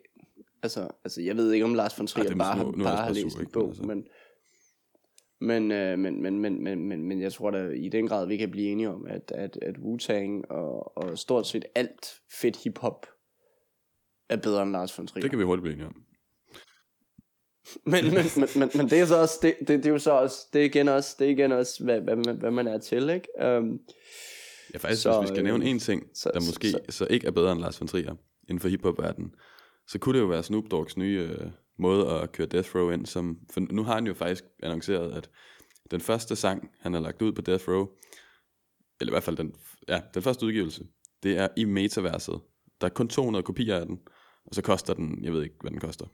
altså, 0.63 0.87
altså, 1.03 1.21
jeg 1.21 1.37
ved 1.37 1.51
ikke, 1.51 1.65
om 1.65 1.73
Lars 1.73 1.99
von 1.99 2.07
Trier 2.07 2.23
det 2.23 2.33
er 2.33 2.37
bare, 2.37 2.57
nu- 2.77 2.83
bare 2.83 2.95
har 2.97 3.09
læst 3.13 3.19
en 3.25 3.31
ikke? 3.31 3.39
Men 3.39 3.51
bog, 3.53 3.67
altså. 3.69 3.83
men, 3.83 4.05
men, 5.41 5.71
øh, 5.71 5.99
men, 5.99 6.21
men, 6.21 6.39
men, 6.39 6.63
men, 6.63 6.87
men, 6.87 7.03
men 7.03 7.21
jeg 7.21 7.33
tror 7.33 7.51
da 7.51 7.67
i 7.69 7.89
den 7.89 8.07
grad, 8.07 8.27
vi 8.27 8.37
kan 8.37 8.51
blive 8.51 8.67
enige 8.69 8.89
om, 8.89 9.05
at, 9.07 9.31
at, 9.35 9.59
at 9.61 9.75
Wu-Tang 9.77 10.51
og, 10.51 10.97
og 10.97 11.17
stort 11.17 11.47
set 11.47 11.65
alt 11.75 12.19
fedt 12.41 12.63
hiphop 12.63 13.05
er 14.29 14.35
bedre 14.37 14.63
end 14.63 14.71
Lars 14.71 14.97
von 14.97 15.07
Trier. 15.07 15.21
Det 15.21 15.29
kan 15.29 15.39
vi 15.39 15.43
hurtigt 15.43 15.61
blive 15.63 15.73
enige 15.73 15.87
om. 15.87 15.95
Men, 17.85 18.03
men, 18.05 18.13
men, 18.37 18.47
men, 18.55 18.69
men 18.75 18.89
det 18.89 18.99
er 18.99 19.05
så 19.05 19.15
også, 19.21 19.39
det, 19.41 19.55
det, 19.59 19.67
det 19.67 19.85
er 19.85 19.89
jo 19.89 19.99
så 19.99 20.11
også, 20.11 20.37
det 20.53 20.61
er 20.61 20.65
igen 20.65 20.87
også, 20.87 21.15
det 21.19 21.27
er 21.27 21.31
igen 21.31 21.51
også, 21.51 21.83
hvad, 21.83 22.01
hvad, 22.01 22.15
man, 22.15 22.37
hvad 22.37 22.51
man 22.51 22.67
er 22.67 22.77
til, 22.77 23.09
ikke? 23.09 23.27
Um, 23.57 23.79
Ja, 24.73 24.77
faktisk, 24.77 25.01
Så, 25.01 25.19
hvis 25.19 25.21
vi 25.21 25.27
skal 25.35 25.39
øh, 25.39 25.43
nævne 25.45 25.65
en 25.65 25.79
ting, 25.79 26.03
så- 26.13 26.31
der 26.33 26.39
måske 26.39 26.69
så, 26.71 26.79
så- 26.89 26.97
så 26.97 27.07
ikke 27.09 27.27
er 27.27 27.31
bedre 27.31 27.51
end 27.51 27.59
Lars 27.61 27.79
von 27.81 27.87
Trier 27.87 28.15
inden 28.49 28.59
for 28.59 28.67
hiphop-verdenen, 28.69 29.35
så 29.87 29.99
kunne 29.99 30.15
det 30.17 30.23
jo 30.23 30.27
være 30.29 30.43
Snoop 30.43 30.63
Dogg's 30.73 30.93
nye 30.97 31.29
øh, 31.31 31.47
måde 31.77 32.09
at 32.09 32.31
køre 32.31 32.47
Death 32.47 32.75
Row 32.75 32.89
ind, 32.89 33.05
som, 33.05 33.39
for 33.51 33.59
nu 33.59 33.83
har 33.83 33.93
han 33.93 34.07
jo 34.07 34.13
faktisk 34.13 34.43
annonceret, 34.63 35.11
at 35.11 35.29
den 35.91 36.01
første 36.01 36.35
sang, 36.35 36.71
han 36.79 36.93
har 36.93 37.01
lagt 37.01 37.21
ud 37.21 37.33
på 37.33 37.41
Death 37.41 37.69
Row, 37.69 37.87
eller 38.99 39.11
i 39.11 39.13
hvert 39.13 39.23
fald 39.23 39.37
den, 39.37 39.55
ja, 39.87 40.01
den 40.13 40.21
første 40.21 40.45
udgivelse, 40.45 40.87
Det 41.23 41.37
er 41.37 41.47
i 41.57 41.65
metaverset. 41.65 42.41
Der 42.81 42.87
er 42.87 42.91
kun 42.91 43.09
200 43.09 43.43
kopier 43.43 43.77
af 43.77 43.85
den, 43.85 43.99
og 44.45 44.55
så 44.55 44.61
koster 44.61 44.93
den, 44.93 45.23
jeg 45.23 45.33
ved 45.33 45.43
ikke, 45.43 45.55
hvad 45.61 45.71
den 45.71 45.79
koster. 45.79 46.05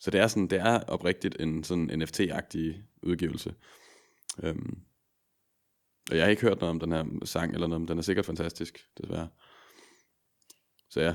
Så 0.00 0.10
det 0.10 0.20
er 0.20 0.26
sådan, 0.26 0.48
det 0.48 0.58
er 0.58 0.80
oprigtigt 0.80 1.40
en 1.40 1.64
sådan 1.64 2.02
NFT-agtig 2.02 2.84
udgivelse. 3.02 3.54
Øhm, 4.42 4.78
og 6.10 6.16
jeg 6.16 6.24
har 6.24 6.30
ikke 6.30 6.42
hørt 6.42 6.60
noget 6.60 6.70
om 6.70 6.80
den 6.80 6.92
her 6.92 7.04
sang, 7.24 7.54
eller 7.54 7.66
noget 7.66 7.82
om 7.82 7.86
den 7.86 7.98
er 7.98 8.02
sikkert 8.02 8.26
fantastisk, 8.26 8.78
desværre. 8.98 9.28
Så 10.90 11.00
ja, 11.00 11.14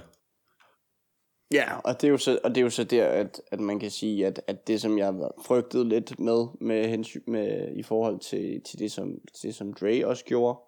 Ja, 1.52 1.80
og 1.80 2.02
det 2.02 2.08
er 2.08 2.12
jo 2.12 2.18
så, 2.18 2.40
og 2.44 2.50
det 2.50 2.58
er 2.58 2.62
jo 2.62 2.70
så 2.70 2.84
der, 2.84 3.06
at, 3.06 3.42
at 3.52 3.60
man 3.60 3.80
kan 3.80 3.92
sige, 3.92 4.28
at, 4.28 4.42
at 4.48 4.68
det, 4.68 4.82
som 4.82 4.98
jeg 4.98 5.14
frygtede 5.46 5.90
lidt 5.90 6.20
med, 6.20 6.48
med, 6.62 6.88
hensyn, 6.88 7.22
med 7.28 7.76
i 7.76 7.84
forhold 7.84 8.20
til, 8.20 8.62
til 8.62 8.80
det, 8.80 8.92
som, 8.92 9.14
det, 9.42 9.56
som 9.56 9.74
Dre 9.74 10.08
også 10.08 10.26
gjorde, 10.26 10.60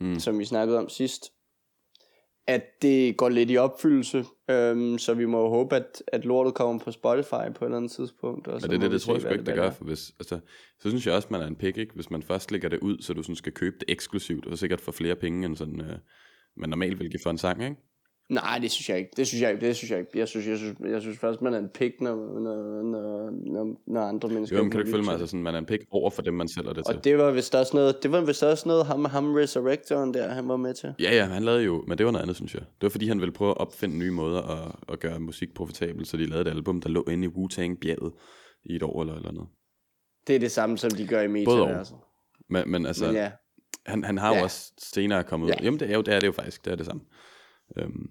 mm. 0.00 0.18
som 0.18 0.38
vi 0.38 0.44
snakkede 0.44 0.78
om 0.78 0.88
sidst, 0.88 1.32
at 2.46 2.82
det 2.82 3.16
går 3.16 3.28
lidt 3.28 3.50
i 3.50 3.56
opfyldelse, 3.56 4.24
øhm, 4.50 4.98
så 4.98 5.14
vi 5.14 5.26
må 5.26 5.48
håbe, 5.48 5.76
at, 5.76 6.02
at 6.06 6.24
lortet 6.24 6.54
kommer 6.54 6.84
på 6.84 6.90
Spotify 6.90 7.30
på 7.30 7.64
et 7.64 7.64
eller 7.64 7.76
andet 7.76 7.92
tidspunkt. 7.92 8.48
Og 8.48 8.60
så 8.60 8.66
Ja, 8.66 8.72
det, 8.72 8.80
det, 8.80 8.90
det 8.90 9.02
tror 9.02 9.12
jeg 9.14 9.22
sgu 9.22 9.30
ikke, 9.30 9.44
det 9.44 9.54
gør, 9.54 9.70
for 9.70 9.84
hvis, 9.84 10.12
altså, 10.20 10.38
så 10.80 10.88
synes 10.88 11.06
jeg 11.06 11.14
også, 11.14 11.28
man 11.30 11.40
er 11.40 11.46
en 11.46 11.56
pik, 11.56 11.76
ikke? 11.78 11.94
Hvis 11.94 12.10
man 12.10 12.22
først 12.22 12.52
lægger 12.52 12.68
det 12.68 12.78
ud, 12.78 12.98
så 13.00 13.14
du 13.14 13.22
sådan 13.22 13.36
skal 13.36 13.52
købe 13.52 13.76
det 13.80 13.84
eksklusivt, 13.88 14.46
og 14.46 14.58
sikkert 14.58 14.80
for 14.80 14.92
flere 14.92 15.16
penge, 15.16 15.46
end 15.46 15.56
sådan, 15.56 15.80
øh, 15.80 15.98
man 16.56 16.70
normalt 16.70 16.98
vil 16.98 17.10
give 17.10 17.20
for 17.22 17.30
en 17.30 17.38
sang, 17.38 17.62
ikke? 17.62 17.76
Nej, 18.28 18.58
det 18.58 18.70
synes 18.70 18.88
jeg 18.88 18.98
ikke. 18.98 19.10
Det 19.16 19.26
synes 19.26 19.42
jeg 19.42 19.50
ikke. 19.50 19.66
Det 19.66 19.76
synes 19.76 19.90
jeg 19.90 19.98
ikke. 19.98 20.10
Jeg 20.18 20.28
synes, 20.28 20.46
jeg 20.46 20.58
synes, 20.58 20.76
jeg 20.86 21.00
synes 21.00 21.18
først, 21.18 21.42
man 21.42 21.54
er 21.54 21.58
en 21.58 21.68
pik, 21.68 22.00
når, 22.00 22.14
når, 22.40 22.90
når, 23.52 23.76
når, 23.92 24.00
andre 24.00 24.28
mennesker... 24.28 24.56
Jo, 24.56 24.62
men 24.62 24.70
kan 24.70 24.80
du 24.80 24.86
ikke 24.86 24.90
følge 24.90 25.04
mig, 25.04 25.12
altså 25.12 25.26
sådan, 25.26 25.42
man 25.42 25.54
er 25.54 25.58
en 25.58 25.66
pik 25.66 25.80
over 25.90 26.10
for 26.10 26.22
dem, 26.22 26.34
man 26.34 26.48
sælger 26.48 26.72
det 26.72 26.86
til. 26.86 26.96
Og 26.96 27.04
det 27.04 27.18
var 27.18 27.30
vist 27.30 27.54
også 27.54 27.76
noget, 27.76 28.02
det 28.02 28.12
var 28.12 28.20
vist 28.20 28.42
også 28.42 28.68
noget, 28.68 28.86
ham, 28.86 29.04
ham 29.04 29.34
Resurrectoren 29.34 30.14
der, 30.14 30.28
han 30.28 30.48
var 30.48 30.56
med 30.56 30.74
til. 30.74 30.94
Ja, 31.00 31.14
ja, 31.14 31.24
han 31.24 31.42
lavede 31.44 31.62
jo, 31.62 31.84
men 31.88 31.98
det 31.98 32.06
var 32.06 32.12
noget 32.12 32.22
andet, 32.22 32.36
synes 32.36 32.54
jeg. 32.54 32.60
Det 32.62 32.82
var 32.82 32.88
fordi, 32.88 33.08
han 33.08 33.20
ville 33.20 33.32
prøve 33.32 33.50
at 33.50 33.58
opfinde 33.58 33.98
nye 33.98 34.10
måder 34.10 34.42
at, 34.42 34.72
at 34.88 35.00
gøre 35.00 35.20
musik 35.20 35.54
profitabel, 35.54 36.06
så 36.06 36.16
de 36.16 36.26
lavede 36.26 36.50
et 36.50 36.54
album, 36.54 36.80
der 36.80 36.88
lå 36.88 37.04
inde 37.10 37.24
i 37.24 37.28
Wu-Tang-bjerget 37.28 38.12
i 38.64 38.76
et 38.76 38.82
år 38.82 39.00
eller 39.02 39.14
eller 39.14 39.28
andet. 39.28 39.44
Det 40.26 40.36
er 40.36 40.40
det 40.40 40.50
samme, 40.50 40.78
som 40.78 40.90
de 40.90 41.06
gør 41.06 41.22
i 41.22 41.44
Både 41.44 41.60
og. 41.62 41.66
metaverset. 41.68 41.96
Men, 42.50 42.62
men 42.70 42.86
altså, 42.86 43.06
Men 43.06 43.14
ja, 43.14 43.30
han, 43.86 44.04
han 44.04 44.18
har 44.18 44.28
jo 44.28 44.34
Ja. 44.34 44.42
også 44.42 44.72
senere 44.78 45.24
kommet 45.24 45.46
ud. 45.46 45.50
Ja. 45.58 45.64
Jamen, 45.64 45.80
det 45.80 45.90
er 45.90 45.94
jo 45.94 46.02
det, 46.02 46.14
er 46.14 46.20
det 46.20 46.26
jo 46.26 46.32
faktisk, 46.32 46.64
det 46.64 46.72
er 46.72 46.76
det 46.76 46.86
samme. 46.86 47.02
Øhm, 47.76 48.10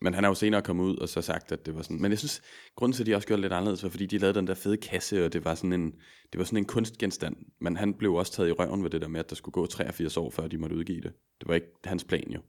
men 0.00 0.14
han 0.14 0.24
har 0.24 0.30
jo 0.30 0.34
senere 0.34 0.62
kommet 0.62 0.84
ud 0.84 0.96
og 0.96 1.08
så 1.08 1.22
sagt, 1.22 1.52
at 1.52 1.66
det 1.66 1.74
var 1.74 1.82
sådan. 1.82 2.02
Men 2.02 2.10
jeg 2.10 2.18
synes, 2.18 2.42
grunden 2.76 2.96
til, 2.96 3.02
at 3.02 3.06
de 3.06 3.14
også 3.14 3.28
gjorde 3.28 3.42
det 3.42 3.44
lidt 3.44 3.52
anderledes, 3.52 3.82
var 3.82 3.90
fordi 3.90 4.06
de 4.06 4.18
lavede 4.18 4.38
den 4.38 4.46
der 4.46 4.54
fede 4.54 4.76
kasse, 4.76 5.24
og 5.24 5.32
det 5.32 5.44
var 5.44 5.54
sådan 5.54 5.72
en, 5.72 5.92
det 6.32 6.38
var 6.38 6.44
sådan 6.44 6.56
en 6.56 6.64
kunstgenstand. 6.64 7.36
Men 7.60 7.76
han 7.76 7.94
blev 7.94 8.14
også 8.14 8.32
taget 8.32 8.48
i 8.48 8.52
røven 8.52 8.82
ved 8.82 8.90
det 8.90 9.02
der 9.02 9.08
med, 9.08 9.20
at 9.20 9.30
der 9.30 9.36
skulle 9.36 9.52
gå 9.52 9.66
83 9.66 10.16
år, 10.16 10.30
før 10.30 10.48
de 10.48 10.58
måtte 10.58 10.76
udgive 10.76 11.00
det. 11.00 11.12
Det 11.40 11.48
var 11.48 11.54
ikke 11.54 11.66
hans 11.84 12.04
plan 12.04 12.30
jo. 12.30 12.40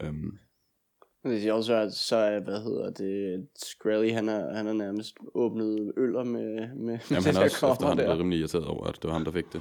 Øhm, 0.00 0.38
Men 1.24 1.32
det 1.32 1.46
er 1.46 1.52
også, 1.52 1.74
at 1.74 1.92
så 1.92 2.16
er, 2.16 2.40
hvad 2.40 2.62
hedder 2.62 2.90
det, 2.90 3.48
Skrelly, 3.56 4.12
han 4.12 4.28
har, 4.28 4.54
han 4.54 4.66
har 4.66 4.72
nærmest 4.72 5.16
åbnet 5.34 5.92
øller 5.96 6.24
med, 6.24 6.74
med 6.74 6.98
jamen, 7.10 7.24
han 7.24 7.36
er 7.36 7.40
også 7.40 7.72
efterhånden 7.72 8.04
blevet 8.04 8.18
rimelig 8.18 8.38
irriteret 8.38 8.66
over, 8.66 8.86
at 8.86 8.94
det 8.94 9.04
var 9.04 9.12
ham, 9.12 9.24
der 9.24 9.32
fik 9.32 9.52
det. 9.52 9.60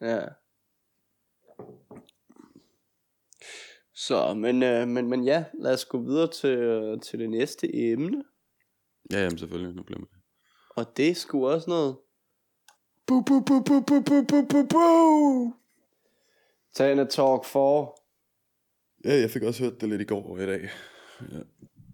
Ja. 0.00 0.20
Så, 3.94 4.34
men, 4.34 4.62
øh, 4.62 4.88
men, 4.88 5.08
men 5.08 5.24
ja, 5.24 5.44
lad 5.60 5.72
os 5.72 5.84
gå 5.84 5.98
videre 5.98 6.30
til, 6.30 6.50
øh, 6.50 7.00
til 7.00 7.18
det 7.18 7.30
næste 7.30 7.76
emne. 7.76 8.24
Ja, 9.12 9.22
jamen 9.22 9.38
selvfølgelig, 9.38 9.74
nu 9.76 9.82
bliver 9.82 9.98
man. 9.98 10.08
Og 10.70 10.96
det 10.96 11.10
er 11.10 11.14
sgu 11.14 11.48
også 11.48 11.70
noget. 11.70 11.96
Bu, 13.06 13.20
bu, 13.20 13.40
bu, 13.40 13.60
bu, 13.60 13.80
bu, 13.80 14.00
bu, 14.00 14.22
bu, 14.28 14.42
bu, 14.50 14.66
bu. 14.70 15.54
Tagende 16.74 17.06
Talk 17.06 17.44
4. 17.44 17.88
Ja, 19.04 19.20
jeg 19.20 19.30
fik 19.30 19.42
også 19.42 19.64
hørt 19.64 19.80
det 19.80 19.88
lidt 19.88 20.00
i 20.00 20.04
går 20.04 20.22
og 20.30 20.42
i 20.42 20.46
dag. 20.46 20.70
Ja. 21.32 21.38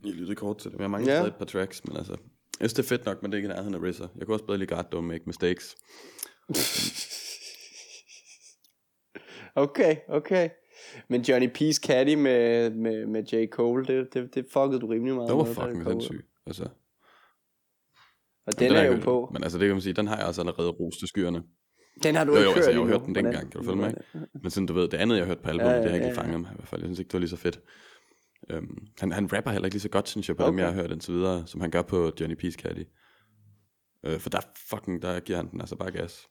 Jeg 0.05 0.13
lyttede 0.13 0.35
kort 0.37 0.59
til 0.59 0.71
det, 0.71 0.79
men 0.79 0.83
jeg 0.83 0.91
mangler 0.91 1.13
Ja. 1.13 1.19
stadig 1.19 1.29
et 1.33 1.37
par 1.39 1.45
tracks, 1.45 1.85
men 1.85 1.97
altså... 1.97 2.13
Jeg 2.61 2.71
synes, 2.71 2.73
det 2.73 2.83
er 2.83 2.89
fedt 2.97 3.05
nok, 3.07 3.23
men 3.23 3.33
det 3.33 3.37
er 3.37 3.39
ikke 3.39 3.47
i 3.47 3.53
nærheden 3.53 3.75
af 3.75 3.91
RZA. 3.91 4.07
Jeg 4.17 4.27
kunne 4.27 4.35
også 4.35 4.45
bedre 4.47 4.67
God 4.67 4.85
Don't 4.95 5.01
Make 5.01 5.25
Mistakes. 5.27 5.77
Okay, 9.55 9.97
okay. 10.09 10.49
Men 11.09 11.21
Johnny 11.23 11.49
P's 11.59 11.79
Caddy 11.87 12.15
med, 12.15 12.71
med, 12.71 13.07
med 13.07 13.25
J. 13.25 13.47
Cole, 13.51 13.85
det, 13.87 14.15
det, 14.15 14.35
det 14.35 14.47
fuckede 14.53 14.81
du 14.81 14.87
rimelig 14.87 15.15
meget 15.15 15.29
Det 15.29 15.37
var 15.37 15.45
med, 15.45 15.55
fucking 15.55 15.85
sindssygt. 15.87 16.27
Altså, 16.47 16.69
Og 18.47 18.59
den, 18.59 18.71
har 18.73 18.79
er 18.83 18.87
jo 18.93 19.01
på. 19.03 19.31
Men 19.33 19.43
altså, 19.43 19.59
det 19.59 19.67
kan 19.67 19.75
man 19.75 19.83
sige, 19.83 19.93
den 19.93 20.07
har 20.07 20.17
jeg 20.17 20.27
også 20.27 20.41
allerede 20.41 20.71
rost 20.71 20.99
til 20.99 21.09
skyerne. 21.09 21.43
Den 22.03 22.15
har 22.15 22.25
du 22.25 22.33
Jo, 22.33 22.37
ikke 22.39 22.45
jo, 22.45 22.51
hørt 22.51 22.57
altså, 22.57 22.71
jeg 22.71 22.81
har 22.81 22.87
hørt 22.87 23.07
den 23.07 23.15
dengang, 23.15 23.53
kan 23.53 23.61
du 23.61 23.65
følge 23.65 23.77
mig, 23.77 23.95
hvordan- 24.13 24.29
Men 24.43 24.51
sådan, 24.51 24.67
du 24.67 24.73
ved, 24.73 24.89
det 24.89 24.99
andet, 24.99 25.17
jeg 25.19 25.27
hørte 25.27 25.43
på 25.43 25.49
albumet, 25.51 25.71
Ja, 25.71 25.77
ja, 25.77 25.83
det 25.83 25.91
har 25.91 25.97
jeg 25.97 26.03
ja, 26.03 26.09
ikke 26.09 26.21
ja. 26.21 26.23
fanget 26.27 26.41
mig 26.41 26.51
i 26.53 26.55
hvert 26.55 26.69
fald. 26.69 26.81
Jeg 26.81 26.87
synes 26.89 26.99
ikke, 26.99 27.09
det 27.09 27.13
var 27.15 27.19
lige 27.19 27.31
så 27.31 27.37
fedt. 27.37 27.61
Um, 28.55 28.87
han, 28.99 29.13
han 29.13 29.33
rapper 29.33 29.51
heller 29.51 29.67
ikke 29.67 29.75
lige 29.75 29.81
så 29.83 29.89
godt, 29.89 30.09
synes 30.09 30.29
jeg, 30.29 30.37
på 30.37 30.43
okay. 30.43 30.51
dem, 30.51 30.59
jeg 30.59 30.67
har 30.67 30.75
hørt 30.75 30.91
indtil 30.91 31.15
videre, 31.15 31.47
som 31.47 31.61
han 31.61 31.71
gør 31.71 31.83
på 31.83 32.13
Johnny 32.21 32.37
P's 32.45 32.51
Caddy. 32.57 32.85
Uh, 34.09 34.19
for 34.21 34.31
der 34.31 34.41
fucking, 34.71 35.03
der 35.03 35.21
giver 35.21 35.37
han 35.37 35.51
den 35.51 35.61
altså 35.61 35.77
bare 35.77 35.91
gas. 35.91 36.29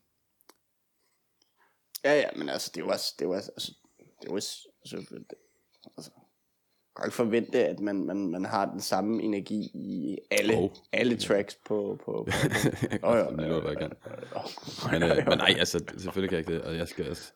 Ja, 2.04 2.14
ja, 2.14 2.28
men 2.36 2.48
altså, 2.48 2.72
det 2.74 2.84
var, 2.84 3.00
det 3.18 3.28
var, 3.28 3.34
altså, 3.34 3.72
det 4.22 4.32
altså, 4.34 4.68
det, 4.90 5.34
altså, 5.96 6.10
jeg 6.16 6.96
kan 6.96 7.06
ikke 7.06 7.16
forvente, 7.16 7.66
at 7.66 7.80
man, 7.80 8.04
man, 8.04 8.30
man 8.30 8.44
har 8.44 8.70
den 8.70 8.80
samme 8.80 9.22
energi 9.22 9.70
i 9.74 10.18
alle, 10.30 10.52
Jo. 10.54 10.60
oh. 10.60 10.70
alle 10.92 11.16
tracks 11.16 11.54
på, 11.66 11.98
på, 12.04 12.12
på 12.12 12.30
jeg 12.90 12.90
kan 12.90 12.98
oh, 13.02 13.16
ja, 13.16 13.42
ja, 13.46 13.68
jeg 13.68 13.76
kan. 13.78 13.92
Men, 14.92 15.02
ja, 15.02 15.10
øh, 15.10 15.16
ja. 15.18 15.24
men 15.30 15.38
nej, 15.38 15.54
altså, 15.58 15.84
selvfølgelig 15.98 16.30
kan 16.30 16.38
jeg 16.38 16.38
ikke 16.38 16.52
det, 16.54 16.62
og 16.62 16.76
jeg 16.76 16.88
skal 16.88 17.10
også... 17.10 17.32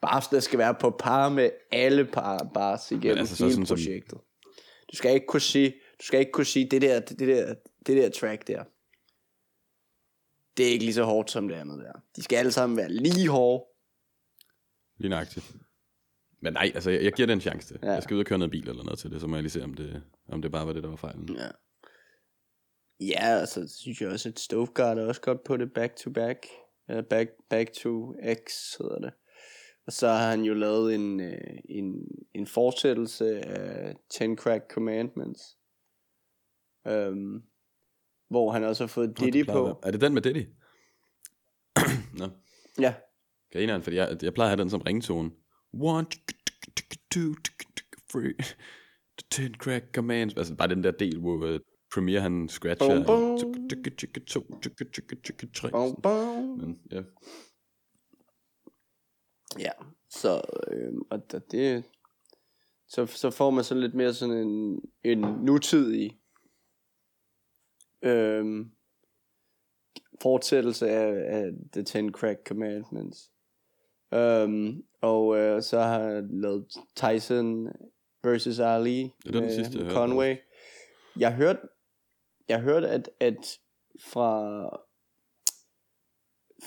Bars, 0.00 0.28
der 0.28 0.40
skal 0.40 0.58
være 0.58 0.74
på 0.74 0.96
par 0.98 1.28
med 1.28 1.50
alle 1.72 2.04
par 2.04 2.50
bars 2.54 2.90
igennem 2.90 3.18
altså, 3.18 3.36
så 3.36 3.44
hele 3.44 3.54
sådan 3.54 3.66
som- 3.66 3.76
projektet. 3.76 4.18
Du 4.92 4.96
skal 4.96 5.14
ikke 5.14 5.26
kunne 5.26 5.40
sige, 5.40 5.70
du 5.70 6.04
skal 6.04 6.20
ikke 6.20 6.32
kunne 6.32 6.44
sige, 6.46 6.68
det 6.70 6.82
der, 6.82 7.00
det 7.00 7.18
der, 7.18 7.54
det 7.86 7.96
der 7.96 8.10
track 8.10 8.46
der, 8.48 8.64
det 10.56 10.66
er 10.66 10.70
ikke 10.70 10.84
lige 10.84 10.94
så 10.94 11.04
hårdt 11.04 11.30
som 11.30 11.48
det 11.48 11.54
andet 11.54 11.78
der. 11.78 11.92
De 12.16 12.22
skal 12.22 12.36
alle 12.36 12.52
sammen 12.52 12.76
være 12.76 12.88
lige 12.88 13.28
hårde. 13.28 13.64
Lige 14.98 15.10
nøjagtigt. 15.10 15.52
Men 16.42 16.52
nej, 16.52 16.72
altså, 16.74 16.90
jeg, 16.90 17.02
jeg 17.04 17.12
giver 17.12 17.26
det 17.26 17.32
en 17.32 17.40
chance 17.40 17.68
til. 17.68 17.78
Ja. 17.82 17.92
Jeg 17.92 18.02
skal 18.02 18.14
ud 18.14 18.20
og 18.20 18.26
køre 18.26 18.38
noget 18.38 18.50
bil 18.50 18.68
eller 18.68 18.84
noget 18.84 18.98
til 18.98 19.10
det, 19.10 19.20
så 19.20 19.26
må 19.26 19.36
jeg 19.36 19.42
lige 19.42 19.50
se, 19.50 19.64
om 19.64 19.74
det, 19.74 20.02
om 20.28 20.42
det 20.42 20.52
bare 20.52 20.66
var 20.66 20.72
det, 20.72 20.82
der 20.82 20.88
var 20.88 20.96
fejlen. 20.96 21.36
Ja. 21.36 21.48
Ja, 23.00 23.38
altså, 23.40 23.60
det 23.60 23.70
synes 23.70 24.00
jeg 24.00 24.10
også, 24.10 24.28
at 24.28 24.38
Stovegard 24.38 24.98
er 24.98 25.06
også 25.06 25.20
godt 25.20 25.44
på 25.44 25.56
det 25.56 25.72
back 25.72 25.96
to 25.96 26.10
back. 26.10 26.46
Uh, 26.92 27.04
back, 27.10 27.30
back 27.50 27.72
to 27.72 28.14
X 28.34 28.76
hedder 28.78 28.98
det. 28.98 29.12
Og 29.86 29.92
så 29.92 30.08
har 30.08 30.30
han 30.30 30.42
jo 30.42 30.54
lavet 30.54 30.94
en, 30.94 31.20
uh, 31.20 31.58
en, 31.68 31.94
en 32.34 32.46
fortsættelse 32.46 33.40
af 33.40 33.96
Ten 34.10 34.36
Crack 34.36 34.72
Commandments. 34.72 35.40
Um, 36.84 37.42
hvor 38.30 38.52
han 38.52 38.64
også 38.64 38.82
har 38.82 38.88
fået 38.88 39.18
Diddy 39.18 39.40
at 39.40 39.46
på. 39.46 39.80
Er 39.82 39.90
det 39.90 40.00
den 40.00 40.14
med 40.14 40.22
Diddy? 40.22 40.46
Nå, 42.18 42.28
Ja, 42.80 42.94
grineren, 43.52 43.82
fordi 43.82 43.96
jeg, 43.96 44.18
jeg 44.22 44.34
plejer 44.34 44.46
at 44.46 44.56
have 44.56 44.62
den 44.62 44.70
som 44.70 44.80
ringtone. 44.80 45.30
One, 45.72 46.06
two, 47.10 47.34
three, 48.10 48.34
ten 49.30 49.54
crack 49.54 49.84
commands. 49.94 50.34
Altså 50.36 50.54
bare 50.56 50.68
den 50.68 50.84
der 50.84 50.90
del, 50.90 51.20
hvor 51.20 51.54
uh, 51.54 51.60
Premiere 51.94 52.20
han 52.20 52.48
scratcher. 52.48 53.04
Bum, 53.04 53.38
bum. 53.38 53.68
Tre. 55.54 55.70
bum, 55.70 56.00
bum. 56.02 56.44
Men, 56.44 56.80
ja. 56.92 57.02
Ja, 59.58 59.70
så, 60.10 60.40
øh, 60.68 60.92
og 61.10 61.32
da 61.32 61.38
det, 61.50 61.84
så, 62.88 63.06
så 63.06 63.30
får 63.30 63.50
man 63.50 63.64
så 63.64 63.74
lidt 63.74 63.94
mere 63.94 64.14
sådan 64.14 64.36
en, 64.36 64.80
en 65.04 65.18
nutidig 65.18 66.20
øh, 68.02 68.66
fortsættelse 70.22 70.88
af, 70.90 71.36
af 71.36 71.52
The 71.72 71.82
Ten 71.82 72.12
Crack 72.12 72.46
Commandments. 72.46 73.31
Um, 74.12 74.84
og 75.00 75.38
øh, 75.38 75.62
så 75.62 75.80
har 75.80 76.00
jeg 76.00 76.22
lavet 76.30 76.66
Tyson 76.96 77.68
versus 78.24 78.58
Ali 78.58 79.02
Det 79.02 79.10
er 79.26 79.30
den 79.32 79.42
med 79.42 79.54
sidste, 79.54 79.78
jeg 79.78 79.84
hørte 79.84 79.94
Conway. 79.96 80.36
Jeg 81.18 81.34
hørte, 81.34 81.60
jeg 82.48 82.60
hørte 82.60 82.88
at, 82.88 83.10
at 83.20 83.58
fra, 84.04 84.62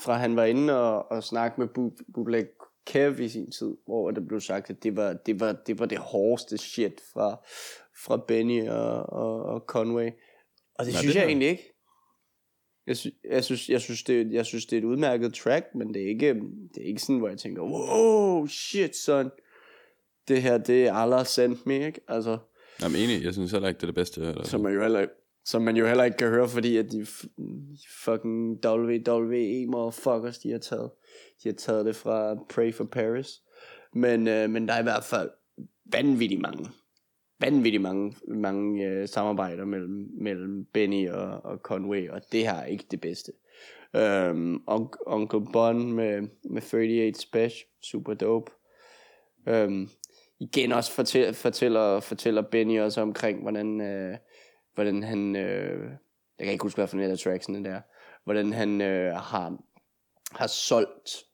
fra 0.02 0.14
han 0.14 0.36
var 0.36 0.44
inde 0.44 0.80
og, 0.80 1.10
og 1.10 1.22
snakke 1.24 1.60
med 1.60 1.68
Bu- 1.68 2.12
Bublak 2.14 2.46
Kev 2.86 3.20
i 3.20 3.28
sin 3.28 3.50
tid, 3.50 3.76
hvor 3.86 4.10
der 4.10 4.20
blev 4.20 4.40
sagt, 4.40 4.70
at 4.70 4.82
det 4.82 4.96
var 4.96 5.12
det, 5.12 5.40
var, 5.40 5.52
det, 5.66 5.78
var 5.78 5.86
det 5.86 5.98
hårdeste 5.98 6.58
shit 6.58 7.00
fra, 7.12 7.44
fra 8.04 8.16
Benny 8.28 8.68
og, 8.68 9.06
og, 9.12 9.42
og 9.42 9.60
Conway. 9.60 10.10
Og 10.74 10.84
det 10.84 10.92
Nej, 10.92 11.00
synes 11.00 11.14
det 11.14 11.20
jeg 11.20 11.26
egentlig 11.26 11.48
ikke. 11.48 11.75
Jeg, 12.86 12.96
sy- 12.96 13.08
jeg, 13.30 13.44
synes, 13.44 13.68
jeg, 13.68 13.80
synes, 13.80 14.02
det, 14.02 14.32
jeg 14.32 14.46
synes, 14.46 14.66
det 14.66 14.76
er 14.76 14.80
et 14.80 14.84
udmærket 14.84 15.34
track, 15.34 15.66
men 15.74 15.94
det 15.94 16.02
er 16.02 16.06
ikke, 16.08 16.34
det 16.74 16.82
er 16.82 16.86
ikke 16.86 17.00
sådan, 17.02 17.18
hvor 17.18 17.28
jeg 17.28 17.38
tænker, 17.38 17.62
wow, 17.62 18.46
shit, 18.46 18.96
son. 18.96 19.30
Det 20.28 20.42
her, 20.42 20.58
det 20.58 20.86
er 20.86 20.92
Allah 20.92 21.26
sent 21.26 21.66
me, 21.66 21.86
ikke? 21.86 22.00
Altså, 22.08 22.38
Jamen 22.82 23.00
enig, 23.00 23.24
jeg 23.24 23.32
synes 23.32 23.52
heller 23.52 23.68
ikke, 23.68 23.78
det 23.78 23.82
er 23.82 23.86
det 23.86 23.94
bedste. 23.94 24.20
Eller, 24.20 24.44
som 24.44 24.64
er 24.64 24.70
jo 24.70 24.82
heller, 24.82 25.06
Som 25.44 25.62
man 25.62 25.76
jo 25.76 25.86
heller 25.86 26.04
ikke 26.04 26.16
kan 26.16 26.28
høre, 26.28 26.48
fordi 26.48 26.76
at 26.76 26.92
de 26.92 27.02
f- 27.02 27.26
fucking 28.04 28.64
WWE 28.66 29.66
motherfuckers, 29.66 30.38
de 30.38 30.50
har 30.50 30.58
taget, 30.58 30.90
de 31.42 31.48
har 31.48 31.54
taget 31.56 31.86
det 31.86 31.96
fra 31.96 32.34
Pray 32.48 32.74
for 32.74 32.84
Paris. 32.84 33.28
Men, 33.94 34.28
øh, 34.28 34.50
men 34.50 34.68
der 34.68 34.74
er 34.74 34.80
i 34.80 34.82
hvert 34.82 35.04
fald 35.04 35.30
vanvittigt 35.92 36.40
mange, 36.40 36.68
vanvittigt 37.40 37.82
mange, 37.82 38.16
mange 38.28 38.84
øh, 38.84 39.08
samarbejder 39.08 39.64
mellem, 39.64 40.08
mellem 40.20 40.64
Benny 40.64 41.10
og, 41.10 41.44
og 41.44 41.58
Conway, 41.58 42.10
og 42.10 42.20
det 42.32 42.42
her 42.42 42.54
er 42.54 42.66
ikke 42.66 42.84
det 42.90 43.00
bedste. 43.00 43.32
Um, 43.94 44.64
Uncle 45.06 45.46
Bon 45.52 45.92
med, 45.92 46.28
med 46.44 46.62
38 46.62 47.14
Special, 47.14 47.68
super 47.82 48.14
dope. 48.14 48.52
Um, 49.46 49.88
igen 50.40 50.72
også 50.72 50.92
fortæller, 50.92 51.32
fortæller, 51.32 52.00
fortæller 52.00 52.42
Benny 52.42 52.80
også 52.80 53.00
omkring, 53.00 53.42
hvordan, 53.42 53.80
øh, 53.80 54.16
hvordan 54.74 55.02
han, 55.02 55.36
øh, 55.36 55.90
jeg 56.38 56.44
kan 56.44 56.52
ikke 56.52 56.62
huske, 56.62 56.78
hvad 56.78 56.86
for 56.86 56.96
en 56.96 57.10
af 57.10 57.18
tracksene 57.18 57.64
der, 57.64 57.80
hvordan 58.24 58.52
han 58.52 58.80
øh, 58.80 59.12
har, 59.12 59.58
har 60.32 60.46
solgt 60.46 61.25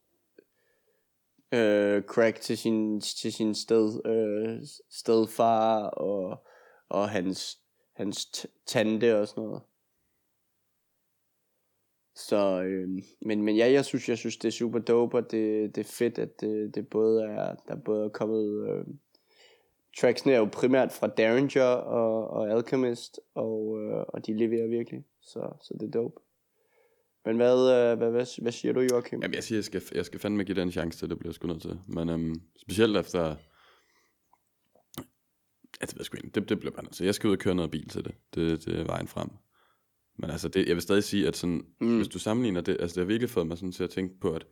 øh, 1.53 2.03
crack 2.03 2.41
til 2.41 2.59
sin, 2.59 3.01
til 3.01 3.33
sin 3.33 3.55
sted, 3.55 4.07
øh, 4.07 4.67
stedfar 4.91 5.87
og, 5.87 6.47
og 6.89 7.09
hans, 7.09 7.59
hans 7.93 8.47
tante 8.67 9.21
og 9.21 9.29
sådan 9.29 9.45
noget. 9.45 9.63
Så, 12.15 12.63
øh, 12.63 12.89
men, 13.21 13.43
men 13.43 13.57
ja, 13.57 13.73
jeg 13.73 13.85
synes, 13.85 14.09
jeg 14.09 14.19
synes, 14.19 14.37
det 14.37 14.49
er 14.49 14.53
super 14.53 14.79
dope, 14.79 15.17
og 15.17 15.31
det, 15.31 15.75
det 15.75 15.81
er 15.81 15.93
fedt, 15.93 16.19
at 16.19 16.41
det, 16.41 16.75
det 16.75 16.89
både 16.89 17.25
er, 17.25 17.55
der 17.69 17.77
både 17.77 18.05
er 18.05 18.09
kommet, 18.09 18.69
øh, 18.69 18.85
tracksene 20.01 20.33
er 20.33 20.39
jo 20.39 20.49
primært 20.53 20.93
fra 20.93 21.07
Derringer 21.07 21.65
og, 21.65 22.31
og 22.31 22.51
Alchemist, 22.51 23.21
og, 23.35 23.81
øh, 23.81 24.05
og 24.09 24.27
de 24.27 24.37
leverer 24.37 24.67
virkelig, 24.67 25.05
så, 25.21 25.53
så 25.61 25.75
det 25.81 25.87
er 25.87 25.91
dope. 25.91 26.21
Men 27.25 27.37
hvad, 27.37 27.55
øh, 27.55 27.99
hvad, 27.99 28.11
hvad, 28.11 28.43
hvad 28.43 28.53
siger 28.53 28.73
du, 28.73 28.81
Joachim? 28.81 29.23
Jamen, 29.23 29.35
jeg 29.35 29.45
siger, 29.45 29.57
jeg 29.57 29.65
skal, 29.65 29.83
jeg 29.95 30.07
skal 30.07 30.21
fandme 30.21 30.45
give 30.45 30.55
den 30.55 30.69
en 30.69 30.73
chance 30.73 30.99
til, 30.99 31.11
det 31.11 31.19
bliver 31.19 31.31
jeg 31.31 31.35
sgu 31.35 31.49
nødt 31.49 31.63
til. 31.63 31.81
Men 31.89 32.09
øhm, 32.09 32.43
specielt 32.57 32.97
efter... 32.97 33.37
Ja, 35.81 35.87
det 35.87 35.95
ved 35.95 35.99
jeg 35.99 36.07
sgu 36.07 36.17
ikke. 36.17 36.31
Det, 36.35 36.49
det 36.49 36.61
bliver 36.61 36.73
bare 36.73 36.85
nødt 36.85 36.95
til. 36.95 37.05
Jeg 37.05 37.15
skal 37.15 37.29
ud 37.29 37.33
og 37.33 37.39
køre 37.39 37.55
noget 37.55 37.71
bil 37.71 37.89
til 37.89 38.05
det. 38.05 38.15
Det, 38.35 38.65
det 38.65 38.81
er 38.81 38.85
vejen 38.85 39.09
frem. 39.09 39.29
Men 40.19 40.31
altså, 40.31 40.49
det, 40.49 40.67
jeg 40.67 40.75
vil 40.75 40.83
stadig 40.83 41.05
sige, 41.05 41.29
at 41.29 41.37
sådan, 41.37 41.67
mm. 41.81 41.97
hvis 41.97 42.09
du 42.09 42.19
sammenligner 42.19 42.61
det, 42.61 42.77
altså 42.81 42.95
det 42.95 43.01
har 43.01 43.09
virkelig 43.09 43.31
fået 43.31 43.47
mig 43.47 43.59
sådan 43.59 43.73
til 43.73 43.85
at 43.85 43.91
tænke 43.91 44.21
på, 44.21 44.33
at 44.33 44.47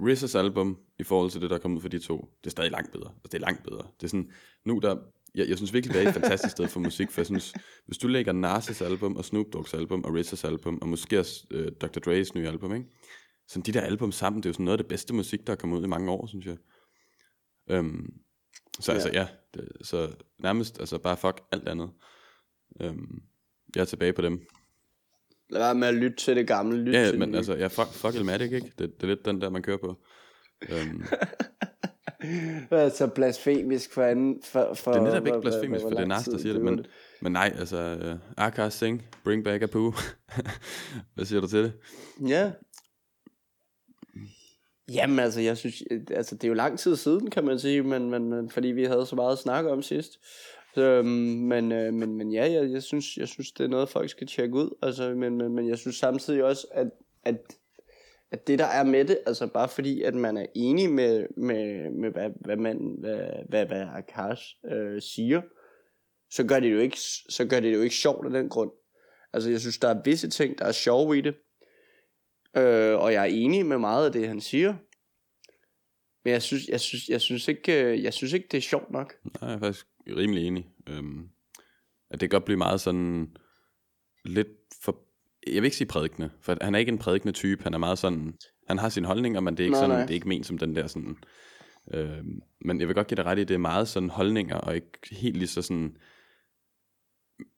RZA's 0.00 0.38
album, 0.38 0.78
i 0.98 1.02
forhold 1.02 1.30
til 1.30 1.40
det, 1.40 1.50
der 1.50 1.56
er 1.56 1.60
kommet 1.60 1.76
ud 1.76 1.82
for 1.82 1.88
de 1.88 1.98
to, 1.98 2.30
det 2.44 2.46
er 2.46 2.50
stadig 2.50 2.70
langt 2.70 2.92
bedre. 2.92 3.10
Altså, 3.10 3.28
det 3.32 3.34
er 3.34 3.38
langt 3.38 3.62
bedre. 3.62 3.86
Det 4.00 4.06
er 4.06 4.08
sådan, 4.08 4.32
nu 4.64 4.78
der, 4.78 4.96
jeg, 5.34 5.48
jeg 5.48 5.56
synes 5.56 5.72
virkelig, 5.72 5.94
det 5.94 6.04
er 6.04 6.08
et 6.08 6.14
fantastisk 6.14 6.50
sted 6.52 6.68
for 6.68 6.80
musik, 6.80 7.10
for 7.10 7.20
jeg 7.20 7.26
synes, 7.26 7.54
hvis 7.86 7.98
du 7.98 8.08
lægger 8.08 8.32
Nas' 8.32 8.84
album, 8.84 9.16
og 9.16 9.24
Snoop 9.24 9.46
Dogg's 9.56 9.76
album, 9.76 10.04
og 10.04 10.18
RZA's 10.18 10.46
album, 10.46 10.78
og 10.82 10.88
måske 10.88 11.18
også 11.18 11.46
øh, 11.50 11.72
Dr. 11.72 12.10
Dre's 12.10 12.30
nye 12.34 12.48
album, 12.48 12.74
ikke? 12.74 12.86
Sådan 13.48 13.62
de 13.62 13.72
der 13.72 13.80
album 13.80 14.12
sammen, 14.12 14.42
det 14.42 14.46
er 14.46 14.50
jo 14.50 14.54
sådan 14.54 14.64
noget 14.64 14.78
af 14.78 14.84
det 14.84 14.88
bedste 14.88 15.14
musik, 15.14 15.46
der 15.46 15.52
er 15.52 15.56
kommet 15.56 15.78
ud 15.78 15.84
i 15.84 15.88
mange 15.88 16.10
år, 16.10 16.26
synes 16.26 16.46
jeg. 16.46 16.56
Øhm, 17.70 18.14
så 18.80 18.92
altså, 18.92 19.10
ja, 19.12 19.26
det, 19.54 19.68
så 19.82 20.14
nærmest, 20.38 20.80
altså 20.80 20.98
bare 20.98 21.16
fuck 21.16 21.40
alt 21.52 21.68
andet. 21.68 21.90
Øhm, 22.80 23.22
jeg 23.74 23.80
er 23.80 23.84
tilbage 23.84 24.12
på 24.12 24.22
dem. 24.22 24.46
Lad 25.50 25.60
være 25.60 25.74
med 25.74 25.88
at 25.88 25.94
lytte 25.94 26.16
til 26.16 26.36
det 26.36 26.46
gamle. 26.46 26.84
Lyt 26.84 26.94
Ja, 26.94 27.00
ja 27.00 27.10
til 27.10 27.18
men 27.18 27.30
det 27.30 27.36
altså, 27.36 27.54
ja, 27.56 27.66
fuck, 27.66 27.88
fuck 27.88 28.14
Elmatic, 28.14 28.52
ikke? 28.52 28.72
Det, 28.78 29.00
det 29.00 29.02
er 29.02 29.06
lidt 29.06 29.24
den 29.24 29.40
der, 29.40 29.50
man 29.50 29.62
kører 29.62 29.76
på. 29.76 30.02
Øhm, 30.68 31.02
så 32.90 33.10
blasfemisk 33.14 33.92
for 33.92 34.02
anden... 34.02 34.42
For, 34.42 34.74
for, 34.74 34.92
det 34.92 35.00
er 35.00 35.04
netop 35.04 35.26
ikke 35.26 35.40
blasfemisk, 35.40 35.82
hvor- 35.82 35.90
for 35.90 35.96
det 35.96 36.02
er 36.04 36.08
Nas, 36.08 36.24
der 36.24 36.38
siger 36.38 36.52
det, 36.52 36.62
men, 36.62 36.86
men 37.20 37.32
nej, 37.32 37.52
altså, 37.58 37.98
uh, 38.12 38.44
Akash 38.44 38.78
Singh, 38.78 39.02
Bring 39.24 39.44
Back 39.44 39.62
Apu. 39.62 39.92
Hvad 41.14 41.24
siger 41.24 41.40
du 41.40 41.46
til 41.48 41.62
det? 41.64 41.72
Ja. 42.28 42.52
Jamen 44.92 45.18
altså, 45.18 45.40
jeg 45.40 45.56
synes, 45.56 45.82
altså 46.10 46.34
det 46.34 46.44
er 46.44 46.48
jo 46.48 46.54
lang 46.54 46.78
tid 46.78 46.96
siden, 46.96 47.30
kan 47.30 47.44
man 47.44 47.58
sige, 47.58 47.82
men, 47.82 48.10
men, 48.10 48.30
men 48.30 48.50
fordi 48.50 48.68
vi 48.68 48.84
havde 48.84 49.06
så 49.06 49.16
meget 49.16 49.32
at 49.32 49.38
snakke 49.38 49.70
om 49.70 49.82
sidst. 49.82 50.18
Så, 50.74 50.82
øhm, 50.82 51.06
men, 51.08 51.72
øh, 51.72 51.94
men, 51.94 52.16
men 52.16 52.32
ja, 52.32 52.52
jeg, 52.52 52.70
jeg, 52.70 52.82
synes, 52.82 53.16
jeg 53.16 53.28
synes, 53.28 53.52
det 53.52 53.64
er 53.64 53.68
noget, 53.68 53.88
folk 53.88 54.10
skal 54.10 54.26
tjekke 54.26 54.54
ud. 54.54 54.76
Altså, 54.82 55.14
men, 55.14 55.36
men, 55.36 55.54
men 55.54 55.68
jeg 55.68 55.78
synes 55.78 55.96
samtidig 55.96 56.44
også, 56.44 56.66
at, 56.70 56.90
at, 57.24 57.36
at 58.30 58.46
det 58.46 58.58
der 58.58 58.64
er 58.64 58.84
med 58.84 59.04
det, 59.04 59.18
altså 59.26 59.46
bare 59.46 59.68
fordi, 59.68 60.02
at 60.02 60.14
man 60.14 60.36
er 60.36 60.46
enig 60.54 60.90
med, 60.90 61.26
med, 61.36 61.90
med 61.90 62.10
hvad, 62.10 62.30
hvad, 62.40 62.56
man, 62.56 62.96
hvad, 63.00 63.20
hvad, 63.48 63.66
hvad 63.66 63.86
Akash 63.94 64.42
øh, 64.72 65.02
siger, 65.02 65.42
så 66.30 66.46
gør 66.46 66.60
det 66.60 66.72
jo 66.72 66.78
ikke, 66.78 66.98
så 67.28 67.46
gør 67.50 67.60
det 67.60 67.74
jo 67.74 67.80
ikke 67.80 67.94
sjovt 67.94 68.26
af 68.26 68.32
den 68.32 68.48
grund. 68.48 68.70
Altså, 69.32 69.50
jeg 69.50 69.60
synes, 69.60 69.78
der 69.78 69.88
er 69.88 70.02
visse 70.04 70.30
ting, 70.30 70.58
der 70.58 70.64
er 70.64 70.72
sjove 70.72 71.18
i 71.18 71.20
det, 71.20 71.34
Øh, 72.56 72.98
og 72.98 73.12
jeg 73.12 73.22
er 73.22 73.34
enig 73.34 73.66
med 73.66 73.78
meget 73.78 74.06
af 74.06 74.12
det, 74.12 74.28
han 74.28 74.40
siger. 74.40 74.74
Men 76.24 76.32
jeg 76.32 76.42
synes, 76.42 76.68
jeg 76.68 76.80
synes, 76.80 77.08
jeg 77.08 77.20
synes, 77.20 77.48
ikke, 77.48 77.84
øh, 77.84 78.02
jeg 78.02 78.14
synes 78.14 78.32
ikke, 78.32 78.48
det 78.50 78.56
er 78.56 78.62
sjovt 78.62 78.90
nok. 78.90 79.14
Nej, 79.24 79.50
jeg 79.50 79.56
er 79.56 79.60
faktisk 79.60 79.86
rimelig 80.06 80.46
enig. 80.46 80.68
Øhm, 80.88 81.28
at 82.10 82.20
det 82.20 82.30
kan 82.30 82.36
godt 82.36 82.44
blive 82.44 82.56
meget 82.56 82.80
sådan 82.80 83.36
lidt. 84.24 84.48
Jeg 85.54 85.62
vil 85.62 85.64
ikke 85.64 85.76
sige 85.76 85.88
prædikende, 85.88 86.30
for 86.40 86.56
han 86.60 86.74
er 86.74 86.78
ikke 86.78 86.92
en 86.92 86.98
prædikende 86.98 87.32
type. 87.32 87.62
Han 87.62 87.74
er 87.74 87.78
meget 87.78 87.98
sådan... 87.98 88.34
Han 88.68 88.78
har 88.78 88.88
sine 88.88 89.06
holdninger, 89.06 89.40
men 89.40 89.56
det 89.56 89.60
er 89.60 89.64
ikke, 89.64 89.72
Nej, 89.72 89.80
sådan, 89.82 89.96
nej. 89.96 90.00
det 90.02 90.10
er 90.10 90.14
ikke 90.14 90.28
ment 90.28 90.46
som 90.46 90.58
den 90.58 90.76
der 90.76 90.86
sådan... 90.86 91.16
Øhm, 91.94 92.40
men 92.60 92.80
jeg 92.80 92.88
vil 92.88 92.94
godt 92.94 93.06
give 93.06 93.16
dig 93.16 93.24
ret 93.24 93.38
i, 93.38 93.44
det 93.44 93.54
er 93.54 93.58
meget 93.58 93.88
sådan 93.88 94.10
holdninger, 94.10 94.56
og 94.56 94.74
ikke 94.74 94.88
helt 95.10 95.36
lige 95.36 95.48
så 95.48 95.62
sådan... 95.62 95.96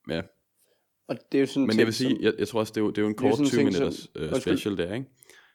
Ja, 0.09 0.23
Og 1.09 1.17
det 1.33 1.39
er 1.39 1.41
jo 1.41 1.47
sådan 1.47 1.63
en 1.63 1.67
men 1.67 1.79
jeg 1.79 1.87
vil 1.87 1.95
sige, 1.95 2.11
som, 2.11 2.23
jeg, 2.23 2.33
jeg 2.39 2.49
tror 2.49 2.61
også, 2.61 2.71
det 2.73 2.81
er 2.81 2.85
jo, 2.85 2.91
det 2.91 2.99
er 2.99 3.03
jo 3.03 3.09
en 3.09 3.15
kort 3.15 3.33
sådan 3.33 3.45
en 3.47 3.51
20 3.51 3.61
ting, 3.61 3.73
som- 3.75 3.81
minutters 3.83 4.09
øh, 4.17 4.23
Undskyld. 4.33 4.57
special 4.57 4.77
der, 4.77 4.95
ikke? 4.95 5.07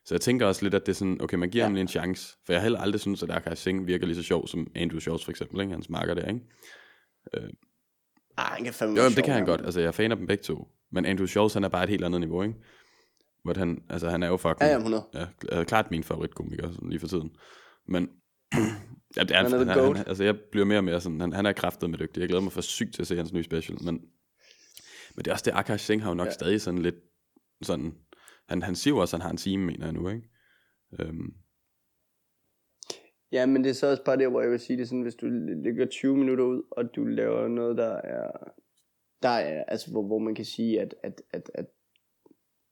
Så 0.05 0.13
jeg 0.15 0.21
tænker 0.21 0.45
også 0.45 0.63
lidt, 0.65 0.73
at 0.73 0.86
det 0.86 0.91
er 0.91 0.95
sådan, 0.95 1.21
okay, 1.21 1.38
man 1.38 1.49
giver 1.49 1.63
Ja. 1.63 1.65
ham 1.67 1.73
lige 1.73 1.81
en 1.81 1.88
chance. 1.88 2.38
For 2.45 2.53
jeg 2.53 2.59
har 2.61 2.63
heller 2.63 2.79
aldrig 2.79 3.01
synes, 3.01 3.23
at 3.23 3.31
Akash 3.31 3.63
Singh 3.63 3.88
virker 3.88 4.05
lige 4.05 4.15
så 4.15 4.23
sjov 4.23 4.47
som 4.47 4.71
Andrew 4.75 4.99
Schultz 4.99 5.23
for 5.23 5.31
eksempel, 5.31 5.59
ikke? 5.61 5.71
Hans 5.73 5.89
marker 5.89 6.13
der, 6.13 6.27
ikke? 6.27 6.39
Ah, 8.38 8.45
han 8.45 8.63
kan 8.63 8.73
fandme 8.73 8.97
Jo, 8.97 9.03
jamen, 9.03 9.15
det 9.15 9.23
kan 9.23 9.33
han 9.33 9.45
godt. 9.45 9.61
Altså, 9.61 9.79
jeg 9.79 9.88
er 9.88 9.91
fan 9.91 10.11
af 10.11 10.17
dem 10.17 10.27
begge 10.27 10.43
to. 10.43 10.67
Men 10.91 11.05
Andrew 11.05 11.25
Schultz, 11.25 11.53
han 11.53 11.63
er 11.63 11.69
bare 11.69 11.83
et 11.83 11.89
helt 11.89 12.03
andet 12.03 12.19
niveau, 12.19 12.43
ikke? 12.43 12.55
Hvor 13.43 13.53
han, 13.57 13.83
altså, 13.89 14.09
han 14.09 14.23
er 14.23 14.27
jo 14.27 14.38
fucking... 14.38 14.61
Ja, 14.61 14.67
ja, 14.67 14.77
100. 14.77 15.03
Ja, 15.13 15.25
er 15.49 15.63
klart 15.63 15.91
min 15.91 16.03
favoritkomiker 16.03 16.71
sådan 16.71 16.89
lige 16.89 16.99
for 16.99 17.07
tiden. 17.07 17.31
Men 17.88 18.09
ja, 19.17 19.23
det 19.23 19.31
er, 19.31 19.41
Han 19.41 19.67
han, 19.67 19.77
goat. 19.77 19.97
han, 19.97 20.07
altså 20.07 20.23
jeg 20.23 20.36
bliver 20.51 20.65
mere 20.65 20.77
og 20.77 20.83
mere 20.83 21.01
sådan, 21.01 21.21
han, 21.21 21.33
han 21.33 21.45
er 21.45 21.53
kraftet 21.53 21.89
med 21.89 21.99
dygtig. 21.99 22.21
Jeg 22.21 22.29
glæder 22.29 22.43
mig 22.43 22.51
for 22.51 22.61
sygt 22.61 22.93
til 22.93 23.01
at 23.01 23.07
se 23.07 23.17
hans 23.17 23.33
nye 23.33 23.43
special, 23.43 23.83
men, 23.83 23.93
men 25.15 25.25
det 25.25 25.27
er 25.27 25.31
også 25.31 25.45
det, 25.45 25.51
Akash 25.55 25.86
Singh 25.86 26.03
har 26.03 26.11
jo 26.11 26.15
nok 26.15 26.27
ja. 26.27 26.31
stadig 26.31 26.61
sådan 26.61 26.81
lidt 26.81 26.95
sådan, 27.61 27.93
han, 28.49 28.61
han 28.61 28.75
siger 28.75 28.93
jo 28.93 28.97
også, 28.97 29.15
at 29.15 29.21
han 29.21 29.25
har 29.25 29.31
en 29.31 29.38
time, 29.38 29.65
mener 29.65 29.86
jeg 29.86 29.93
nu, 29.93 30.09
ikke? 30.09 30.29
Øhm, 30.99 31.33
Ja, 33.32 33.45
men 33.45 33.63
det 33.63 33.69
er 33.69 33.73
så 33.73 33.88
også 33.88 34.03
bare 34.03 34.17
der, 34.17 34.28
hvor 34.28 34.41
jeg 34.41 34.51
vil 34.51 34.59
sige 34.59 34.78
det 34.78 34.88
sådan, 34.88 35.01
hvis 35.01 35.15
du 35.15 35.26
lægger 35.63 35.86
20 35.86 36.17
minutter 36.17 36.43
ud, 36.43 36.63
og 36.71 36.95
du 36.95 37.03
laver 37.03 37.47
noget, 37.47 37.78
der 37.78 37.95
er, 37.95 38.32
der 39.23 39.30
er 39.30 39.63
altså 39.67 39.91
hvor, 39.91 40.03
hvor 40.03 40.19
man 40.19 40.36
kan 40.36 40.45
sige, 40.45 40.82
at, 40.82 40.95
at, 41.03 41.21
at, 41.32 41.51
at 41.53 41.65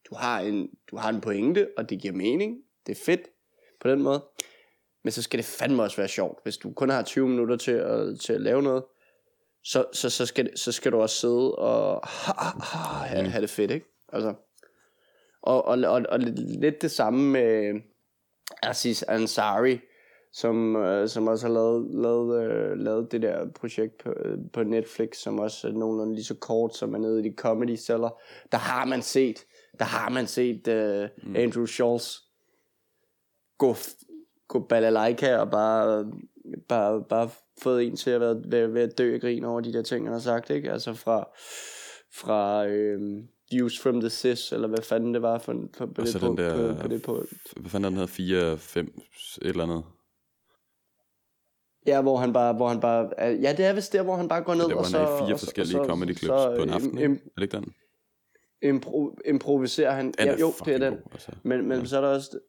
du, 0.10 0.16
har 0.16 0.40
en, 0.40 0.70
du 0.92 0.98
har 0.98 1.10
en 1.10 1.22
pointe, 1.22 1.70
og 1.78 1.90
det 1.90 2.02
giver 2.02 2.14
mening, 2.14 2.58
det 2.88 2.92
er 2.92 3.04
fedt 3.06 3.22
på 3.80 3.90
den 3.90 4.02
måde, 4.02 4.24
men 5.04 5.12
så 5.12 5.22
skal 5.22 5.38
det 5.38 5.46
fandme 5.46 5.84
også 5.84 5.98
være 5.98 6.08
sjovt. 6.08 6.40
Hvis 6.44 6.58
du 6.58 6.74
kun 6.74 6.90
har 6.90 7.04
20 7.04 7.30
minutter 7.30 7.56
til 7.56 7.72
at, 7.72 8.20
til 8.20 8.34
at 8.34 8.42
lave 8.42 8.62
noget, 8.62 8.84
så, 9.64 9.86
så, 9.94 10.10
så, 10.10 10.26
skal, 10.26 10.58
så 10.58 10.72
skal 10.72 10.92
du 10.92 11.02
også 11.02 11.16
sidde 11.16 11.56
og 11.56 12.08
have, 13.08 13.30
have 13.30 13.42
det 13.42 13.50
fedt, 13.50 13.72
ikke? 13.72 13.86
Altså, 14.14 14.34
og, 15.42 15.66
og, 15.66 15.78
og, 15.86 16.06
og 16.10 16.20
lidt, 16.20 16.40
lidt 16.62 16.82
det 16.82 16.92
samme 16.92 17.32
med 17.32 17.82
Aziz 18.64 19.04
Ansari, 19.08 19.80
som, 20.34 20.76
øh, 20.76 21.10
som 21.10 21.28
også 21.28 21.48
har 21.48 21.54
lavet, 21.54 21.88
lavet, 21.94 22.44
øh, 22.52 22.78
lavet 22.78 23.12
det 23.12 23.22
der 23.22 23.48
projekt 23.56 23.98
på, 24.04 24.10
øh, 24.26 24.38
på 24.54 24.64
Netflix, 24.64 25.18
som 25.18 25.40
også 25.40 25.68
er 25.68 25.72
nogenlunde 25.72 26.14
lige 26.16 26.26
så 26.26 26.36
kort, 26.36 26.76
som 26.76 26.94
er 26.94 26.98
nede 26.98 27.20
i 27.26 27.30
de 27.30 27.36
comedy 27.38 27.76
celler. 27.78 28.10
Der 28.52 28.58
har 28.58 28.86
man 28.86 29.02
set, 29.02 29.46
der 29.80 29.86
har 29.86 30.10
man 30.10 30.28
set 30.28 30.68
øh, 30.68 31.10
mm. 31.24 31.36
Andrew 31.36 31.66
Schultz 31.66 32.18
gå, 33.58 33.76
gå 34.48 34.60
balalaika 34.60 35.38
og 35.38 35.52
bare, 35.52 36.12
bare, 36.70 37.04
bare 37.10 37.30
fået 37.62 37.84
en 37.84 37.96
til 37.96 38.10
at 38.12 38.22
være 38.22 38.74
ved 38.74 38.82
at 38.82 38.98
dø 38.98 39.14
af 39.14 39.22
grin 39.22 39.44
over 39.44 39.62
de 39.62 39.74
der 39.74 39.82
ting, 39.82 40.06
han 40.06 40.14
har 40.14 40.20
sagt, 40.20 40.50
ikke? 40.50 40.72
Altså 40.72 40.94
fra, 40.94 41.30
fra 42.14 42.68
øh, 42.68 43.02
Views 43.52 43.80
from 43.80 44.00
the 44.00 44.10
Sis, 44.10 44.52
eller 44.52 44.68
hvad 44.68 44.78
fanden 44.84 45.14
det 45.14 45.22
var 45.22 45.38
for, 45.40 45.54
for, 45.74 45.86
på, 45.86 45.92
Og 45.98 46.06
det, 46.06 46.10
så 46.14 46.20
på, 46.20 46.28
den 46.28 46.38
der- 46.38 46.76
på, 46.76 46.82
på, 46.82 46.88
det 46.88 47.02
på, 47.02 47.24
hvad 47.58 47.70
fanden 47.70 47.86
er 47.86 47.90
den 47.90 47.98
hedder? 47.98 48.14
4, 48.14 48.58
5, 48.58 48.86
et 49.42 49.48
eller 49.50 49.64
andet. 49.64 49.84
Ja, 51.88 52.02
hvor 52.02 52.18
han 52.18 52.34
bare, 52.34 52.54
hvor 52.54 52.68
han 52.68 52.80
bare, 52.80 53.10
ja, 53.20 53.54
det 53.58 53.66
er 53.66 53.74
vist 53.74 53.94
der, 53.94 54.04
hvor 54.04 54.16
han 54.16 54.28
bare 54.28 54.44
går 54.44 54.54
ned 54.56 54.64
Det 54.64 54.72
og 54.74 54.78
var 54.78 54.84
så... 54.84 54.98
han 54.98 55.08
er 55.08 55.16
i 55.16 55.26
fire 55.26 55.34
og 55.34 55.40
forskellige 55.40 55.80
og 55.80 55.86
så- 55.86 55.90
comedy 55.90 56.08
clips 56.18 56.26
så, 56.28 56.54
på 56.58 56.64
en 56.64 56.70
øh, 56.70 56.76
aften, 56.76 56.98
im-? 56.98 57.12
Er 57.12 57.32
det 57.36 57.44
ikke 57.44 57.58
den? 57.58 57.74
impro, 58.62 59.18
improviserer 59.26 59.92
han. 59.92 60.06
Den 60.06 60.28
ja, 60.28 60.36
jo, 60.40 60.52
det 60.66 60.74
er 60.74 60.78
den. 60.78 60.94
god, 60.94 61.02
altså. 61.12 61.32
Men, 61.44 61.68
men 61.68 61.80
Ja. 61.80 61.86
så 61.86 61.98
er 61.98 62.02
der 62.02 62.08
også 62.08 62.40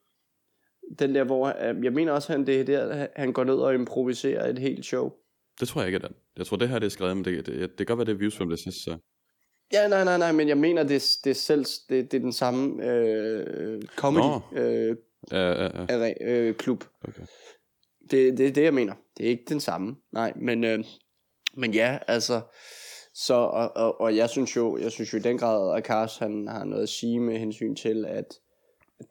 den 0.99 1.15
der, 1.15 1.25
hvor 1.25 1.47
øh, 1.69 1.85
jeg 1.85 1.93
mener 1.93 2.13
også, 2.13 2.33
han 2.33 2.47
det 2.47 2.61
er 2.61 2.65
der, 2.65 3.07
han 3.17 3.33
går 3.33 3.45
ned 3.45 3.55
og 3.55 3.75
improviserer 3.75 4.49
et 4.51 4.59
helt 4.59 4.85
show. 4.85 5.11
Det 5.61 5.69
tror 5.69 5.81
jeg 5.81 5.89
ikke 5.89 5.97
er 6.05 6.09
den. 6.09 6.17
Jeg 6.37 6.47
tror, 6.47 6.57
det 6.57 6.69
her 6.69 6.79
det 6.79 6.87
er 6.87 6.91
skrevet, 6.91 7.17
men 7.17 7.25
det, 7.25 7.47
det, 7.47 7.79
det 7.79 7.87
kan 7.87 7.87
godt 7.87 7.99
være, 7.99 8.07
det 8.07 8.13
er 8.13 8.19
views 8.19 8.37
from 8.37 8.49
the 8.49 8.57
sidste. 8.57 8.81
Så. 8.83 8.97
Ja, 9.73 9.89
nej, 9.89 10.05
nej, 10.05 10.19
nej, 10.19 10.33
men 10.33 10.49
jeg 10.49 10.59
mener, 10.59 10.83
det, 10.83 11.17
det 11.25 11.31
er 11.31 11.35
selv, 11.35 11.65
det, 11.89 12.13
det 12.13 12.15
er 12.15 12.21
den 12.21 12.33
samme 12.33 12.85
øh, 12.91 13.83
comedy 13.97 14.43
øh, 14.57 14.97
Ja, 15.33 15.53
ja, 15.53 15.63
ja. 15.65 15.69
arra- 15.69 16.25
øh, 16.25 16.55
klub. 16.55 16.85
Okay. 17.09 17.23
Det, 18.11 18.39
det 18.39 18.47
er 18.49 18.53
det, 18.53 18.63
jeg 18.63 18.75
mener. 18.75 18.95
Det 19.17 19.27
er 19.27 19.31
ikke 19.31 19.45
den 19.49 19.61
samme. 19.61 19.97
Nej, 20.13 20.33
men, 20.37 20.65
øh, 20.65 20.85
men 21.57 21.75
ja, 21.75 21.99
altså... 22.09 22.41
Så, 23.17 23.35
og, 23.35 23.77
og, 23.77 24.01
og 24.01 24.17
jeg 24.17 24.31
synes 24.31 24.57
jo, 24.57 24.77
jeg 24.79 24.93
synes 24.93 25.13
jo 25.13 25.19
i 25.19 25.21
den 25.21 25.39
grad, 25.39 25.77
at 25.77 25.85
Kars 25.85 26.19
han 26.19 26.49
har 26.49 26.65
noget 26.65 26.83
at 26.83 26.89
sige 26.89 27.21
med 27.21 27.39
hensyn 27.39 27.75
til, 27.77 28.05
at 28.09 28.25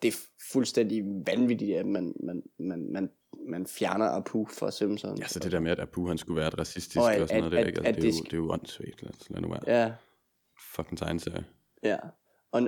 det 0.02 0.08
er 0.14 0.18
fuldstændig 0.54 1.04
vanvittigt, 1.28 1.78
at 1.78 1.86
man, 1.86 2.14
man, 2.24 2.44
man, 2.60 2.92
man, 2.94 3.10
man 3.50 3.66
fjerner 3.68 4.06
Apu 4.06 4.46
fra 4.46 4.72
Simpsons. 4.72 5.20
Ja, 5.20 5.28
så 5.28 5.40
det 5.40 5.52
der 5.52 5.60
med, 5.60 5.72
at 5.72 5.80
Apu 5.80 6.08
han 6.08 6.18
skulle 6.18 6.38
være 6.40 6.48
et 6.48 6.60
racistisk 6.60 6.98
Og 7.00 7.14
at- 7.16 7.22
og 7.22 7.28
sådan 7.28 7.44
noget, 7.44 7.58
at- 7.58 7.68
ikke? 7.68 7.80
at- 7.80 7.86
Altså, 7.88 7.98
at 7.98 8.02
det, 8.04 8.08
er 8.08 8.12
det 8.12 8.18
jo, 8.20 8.24
sk- 8.24 8.26
det 8.26 8.34
er 8.34 8.38
jo 8.38 8.52
åndssvagt. 8.52 9.30
Lad 9.30 9.42
nu 9.42 9.48
være. 9.50 9.62
Ja, 9.84 9.92
Fucking 10.76 10.98
tegneserie. 10.98 11.46
ja. 11.84 11.98
Og, 12.52 12.68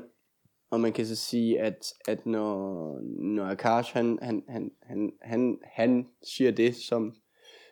og 0.70 0.80
man 0.80 0.94
kan 0.94 1.06
så 1.06 1.16
sige, 1.16 1.60
at, 1.60 1.94
at 2.08 2.26
når, 2.26 3.00
når 3.36 3.46
Akash, 3.46 3.94
han, 3.94 4.20
han, 4.22 4.44
han, 4.50 4.72
han, 4.82 5.12
han, 5.22 5.60
han 5.64 6.08
siger 6.24 6.52
det 6.52 6.76
som, 6.76 7.16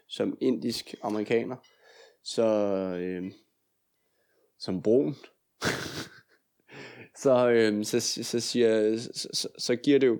som 0.08 0.38
indisk 0.41 0.96
amerikaner, 1.02 1.56
så 2.24 2.46
øh, 3.00 3.32
som 4.60 4.82
brun, 4.82 5.16
så, 7.24 7.50
øh, 7.50 7.86
så, 7.86 8.00
så, 8.00 8.39
siger, 8.39 8.98
så, 8.98 9.30
så, 9.34 9.50
så 9.58 9.76
giver 9.76 10.00
det 10.00 10.08
jo, 10.08 10.20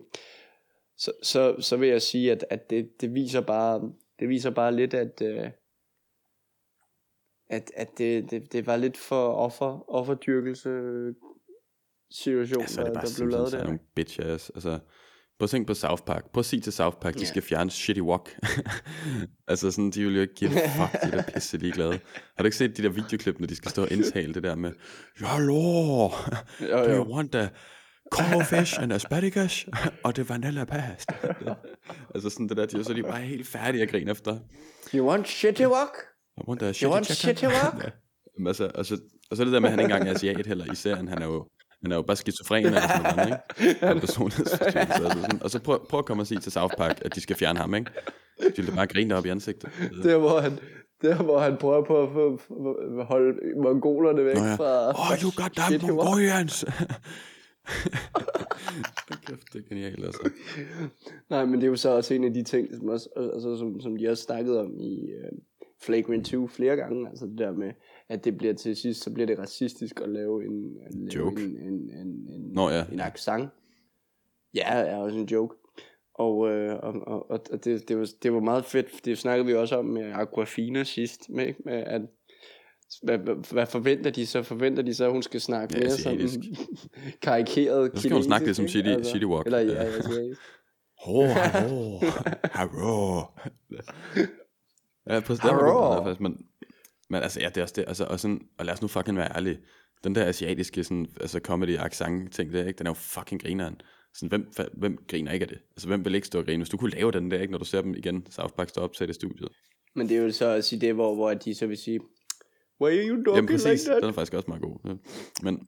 så, 0.98 1.12
så, 1.24 1.56
så 1.60 1.78
vil 1.78 1.90
jeg 1.90 2.02
sige, 2.02 2.32
at, 2.32 2.46
at 2.50 2.70
det, 2.70 3.02
det 3.02 3.14
viser 3.14 3.42
bare, 3.42 3.94
det 4.20 4.30
viser 4.30 4.50
bare 4.50 4.76
lidt, 4.76 4.94
at, 4.94 5.22
øh, 5.22 5.52
at, 7.50 7.72
at 7.76 7.98
det, 7.98 8.32
det, 8.32 8.54
det 8.54 8.68
var 8.68 8.76
lidt 8.76 8.98
for 8.98 9.34
offer, 9.34 9.90
offerdyrkelse 9.90 10.70
situation, 12.14 12.62
Ja, 12.62 12.68
så 12.68 12.82
er 12.82 12.86
det 12.86 12.94
der, 12.96 13.00
bare 13.02 13.10
der 13.10 13.16
blev 13.18 13.28
lavet 13.30 13.54
er 13.54 13.58
der. 13.58 13.64
nogle 13.64 13.80
bitch 13.96 14.20
ass. 14.24 14.52
Altså, 14.56 14.70
prøv 15.40 15.44
at 15.46 15.50
tænke 15.50 15.68
på 15.68 15.74
South 15.74 16.02
Park. 16.04 16.24
Prøv 16.34 16.40
at 16.40 16.46
sige 16.46 16.62
til 16.62 16.74
South 16.74 16.98
Park, 17.02 17.14
de 17.14 17.20
Ja. 17.20 17.26
skal 17.26 17.42
fjerne 17.42 17.72
shitty 17.72 18.02
walk. 18.02 18.30
altså 19.48 19.72
sådan, 19.72 19.92
de 19.92 20.04
vil 20.06 20.16
jo 20.16 20.22
ikke 20.22 20.36
give 20.36 20.50
fuck, 20.50 21.04
de 21.04 21.12
der 21.12 21.24
pisse 21.34 21.58
ligeglade. 21.58 21.92
Har 22.36 22.40
du 22.40 22.46
ikke 22.46 22.58
set 22.58 22.78
de 22.78 22.84
der 22.84 22.90
videoklip, 22.90 23.40
når 23.40 23.48
de 23.48 23.56
skal 23.56 23.72
stå 23.72 23.82
og 23.82 23.92
indtale 23.92 24.34
det 24.34 24.44
der 24.44 24.56
med, 24.56 24.72
Jo, 25.22 25.28
do 26.68 26.96
you 26.96 27.16
want 27.16 27.32
the 27.32 27.50
cold 28.12 28.46
fish 28.46 28.82
and 28.82 28.94
asparagus 28.94 29.66
og 30.06 30.16
det 30.16 30.30
vanilla 30.30 30.64
pasta? 30.66 31.14
altså 32.16 32.30
sådan 32.30 32.50
det 32.50 32.58
der, 32.58 32.66
de, 32.66 32.84
så 32.84 32.94
de 32.94 33.04
bare 33.04 33.22
helt 33.22 33.48
færdige 33.48 33.84
at 33.84 33.90
grine 33.90 34.12
efter. 34.12 34.40
You 34.96 35.10
want 35.10 35.28
shitty 35.28 35.62
walk? 35.66 35.94
I 36.38 36.42
want 36.48 36.60
the 36.60 36.68
You 36.68 36.74
shitty 36.74 36.86
want 36.94 37.06
chicken. 37.06 37.38
shitty 37.38 37.46
walk? 37.46 37.84
ja. 37.84 37.90
Men 38.38 38.48
altså, 38.48 38.72
og, 38.76 38.86
så, 38.86 38.98
er 39.32 39.36
det 39.36 39.54
der 39.54 39.60
med, 39.60 39.70
at 39.70 39.72
han 39.72 39.80
ikke 39.80 39.94
engang 39.94 40.10
er 40.10 40.14
asiat 40.16 40.48
heller 40.48 40.72
i 40.72 40.76
serien. 40.76 41.08
Han 41.08 41.22
er 41.22 41.26
jo, 41.26 41.48
han 41.84 41.92
er 41.92 41.96
jo 41.96 42.02
bare 42.02 42.18
skizofren 42.18 42.66
eller 42.66 42.82
sådan 42.82 43.16
noget, 43.16 43.28
ikke? 43.28 43.86
Er 43.86 44.00
personlighedsforstyrrelse. 44.00 44.80
Altså 44.80 45.22
sådan. 45.22 45.42
Og 45.42 45.50
så 45.50 45.60
prøv, 45.60 45.88
prøv 45.90 46.00
at 46.00 46.06
komme 46.06 46.24
og 46.24 46.28
sige 46.28 46.40
til 46.40 46.52
South 46.52 46.76
Park, 46.78 47.02
at 47.06 47.16
de 47.16 47.22
skal 47.22 47.36
fjerne 47.36 47.60
ham, 47.60 47.76
ikke? 47.76 47.92
De 48.56 48.62
vil 48.62 48.72
bare 48.76 48.88
grine 48.88 49.16
op 49.16 49.26
i 49.26 49.30
ansigtet. 49.30 49.70
Der 50.04 50.18
hvor 50.18 50.40
han, 50.40 50.60
der 51.02 51.16
hvor 51.16 51.40
han 51.40 51.58
prøver 51.58 51.86
på 51.86 52.04
at 52.04 52.10
få, 52.14 52.40
holde 53.04 53.40
mongolerne 53.64 54.26
væk 54.26 54.36
Nå 54.36 54.44
ja. 54.44 54.56
fra... 54.56 54.90
Oh, 54.90 55.24
you 55.24 55.32
got 55.36 55.60
walk. 55.72 55.84
Mongolians! 55.84 56.66
Kæft, 59.26 59.54
det 59.54 59.64
er 59.64 59.70
genialt, 59.70 60.06
altså. 60.06 60.30
Nej, 61.30 61.46
men 61.46 61.54
det 61.54 61.64
er 61.64 61.68
jo 61.68 61.76
så 61.76 61.90
også 61.90 62.14
en 62.14 62.24
af 62.24 62.34
de 62.34 62.44
ting, 62.44 62.68
som, 62.76 62.90
også, 62.90 63.10
altså, 63.16 63.58
som, 63.58 63.82
som 63.82 63.98
de 63.98 64.10
også 64.10 64.24
snakket 64.24 64.60
om 64.60 64.80
i 64.80 65.14
uh, 65.14 65.38
Flagrant 65.82 66.26
2 66.26 66.48
flere 66.48 66.76
gange. 66.76 67.10
Altså 67.10 67.26
det 67.26 67.38
der 67.38 67.52
med, 67.52 67.72
at 68.14 68.26
det 68.26 68.38
bliver 68.38 68.54
til 68.54 68.76
sidst, 68.76 69.04
så 69.04 69.12
bliver 69.14 69.28
det 69.28 69.40
racistisk 69.40 70.02
at 70.02 70.10
lave 70.10 70.46
en, 70.46 70.78
at 70.86 70.94
lave 70.96 71.10
Joke. 71.16 71.44
en, 71.44 71.50
en, 71.50 71.74
en, 71.74 72.08
en, 72.08 72.52
Nå 72.54 72.70
ja. 72.70 72.86
en 72.92 73.00
accent. 73.00 73.50
Ja, 74.54 74.74
er 74.74 74.98
også 74.98 75.18
en 75.18 75.26
joke. 75.26 75.56
Og, 76.16 76.50
øh, 76.50 76.76
og, 76.84 76.94
og, 77.08 77.32
og 77.32 77.64
det, 77.64 77.90
det, 77.90 77.98
var, 77.98 78.10
det 78.24 78.34
var 78.34 78.40
meget 78.40 78.66
fedt, 78.66 79.06
det 79.06 79.18
snakkede 79.18 79.46
vi 79.48 79.54
også 79.54 79.76
om 79.76 79.86
med 79.86 80.12
Aquafina 80.14 80.84
sidst, 80.84 81.30
med, 81.30 81.54
med 81.66 81.74
at 81.88 82.02
hvad, 83.04 83.18
hvad, 83.52 83.66
forventer 83.66 84.12
de 84.12 84.26
så? 84.26 84.44
Forventer 84.44 84.84
de 84.84 84.94
så, 84.94 85.06
at 85.06 85.12
hun 85.12 85.22
skal 85.24 85.42
snakke 85.42 85.76
Ja, 85.78 85.80
mere 85.84 85.90
sådan 85.92 86.22
asiatisk. 86.22 86.40
karikeret 87.22 87.92
Så 87.94 88.02
skal 88.02 88.12
hun 88.14 88.24
snakke 88.24 88.46
lidt 88.46 88.58
som 88.58 88.66
kinesisk, 88.66 88.88
ikke? 88.90 89.02
Shitty- 89.02 89.10
Shitty 89.10 89.26
Walk. 89.26 89.46
Eller 89.46 89.60
ja, 89.60 89.84
Ja. 89.84 89.90
Ho, 91.06 91.22
hallo, 91.26 92.00
hallo. 92.44 93.22
Ja, 95.10 95.20
præcis, 95.20 95.40
det 95.42 95.52
var 95.52 95.74
godt, 95.74 96.04
faktisk, 96.06 96.22
men, 96.22 96.46
men 97.10 97.24
altså, 97.24 97.40
ja, 97.40 97.50
det 97.50 97.58
er 97.58 97.62
også 97.62 97.74
det, 97.78 97.86
altså, 97.88 98.06
og, 98.06 98.20
sådan, 98.20 98.42
og 98.58 98.66
lad 98.66 98.74
os 98.74 98.82
nu 98.82 98.88
fucking 98.88 99.18
være 99.18 99.36
ærlige, 99.36 99.60
den 100.04 100.16
der 100.16 100.26
asiatiske, 100.26 100.84
sådan, 100.84 101.08
altså 101.22 101.40
comedy 101.40 101.78
accent 101.78 102.34
ting 102.34 102.54
der, 102.54 102.66
ikke, 102.68 102.78
den 102.78 102.88
er 102.88 102.90
jo 102.90 102.94
fucking 102.94 103.42
grineren. 103.42 103.82
Sådan, 104.14 104.30
hvem, 104.30 104.70
hvem 104.74 104.98
griner 105.08 105.32
ikke 105.32 105.44
af 105.44 105.50
det? 105.50 105.58
Altså, 105.72 105.88
hvem 105.88 106.06
vil 106.06 106.16
ikke 106.16 106.28
stå 106.28 106.40
og 106.40 106.46
grine? 106.46 106.64
Hvis 106.64 106.70
du 106.70 106.78
kunne 106.78 106.92
lave 106.92 107.12
den 107.12 107.32
der, 107.32 107.40
ikke, 107.42 107.52
når 107.52 107.58
du 107.58 107.66
ser 107.66 107.82
dem 107.82 107.96
igen, 107.96 108.26
South 108.32 108.54
Park 108.54 108.70
står 108.70 108.82
opsat 108.82 109.10
i 109.10 109.14
studiet. 109.14 109.50
Men 109.96 110.10
det 110.10 110.18
er 110.18 110.22
jo 110.22 110.32
så 110.32 110.48
at 110.48 110.66
sige 110.66 110.82
det, 110.82 110.94
hvor, 110.94 111.16
hvor 111.16 111.34
de 111.34 111.56
så 111.56 111.68
vil 111.68 111.78
sige, 111.78 112.00
Why 112.82 112.90
are 112.90 113.08
you 113.08 113.16
Jamen 113.16 113.26
talking 113.26 113.48
præcis, 113.48 113.66
like 113.66 113.92
that? 113.92 114.02
den 114.02 114.10
er 114.10 114.14
faktisk 114.14 114.34
også 114.34 114.48
meget 114.48 114.62
god. 114.62 114.80
Ja. 114.86 114.94
Men 115.44 115.68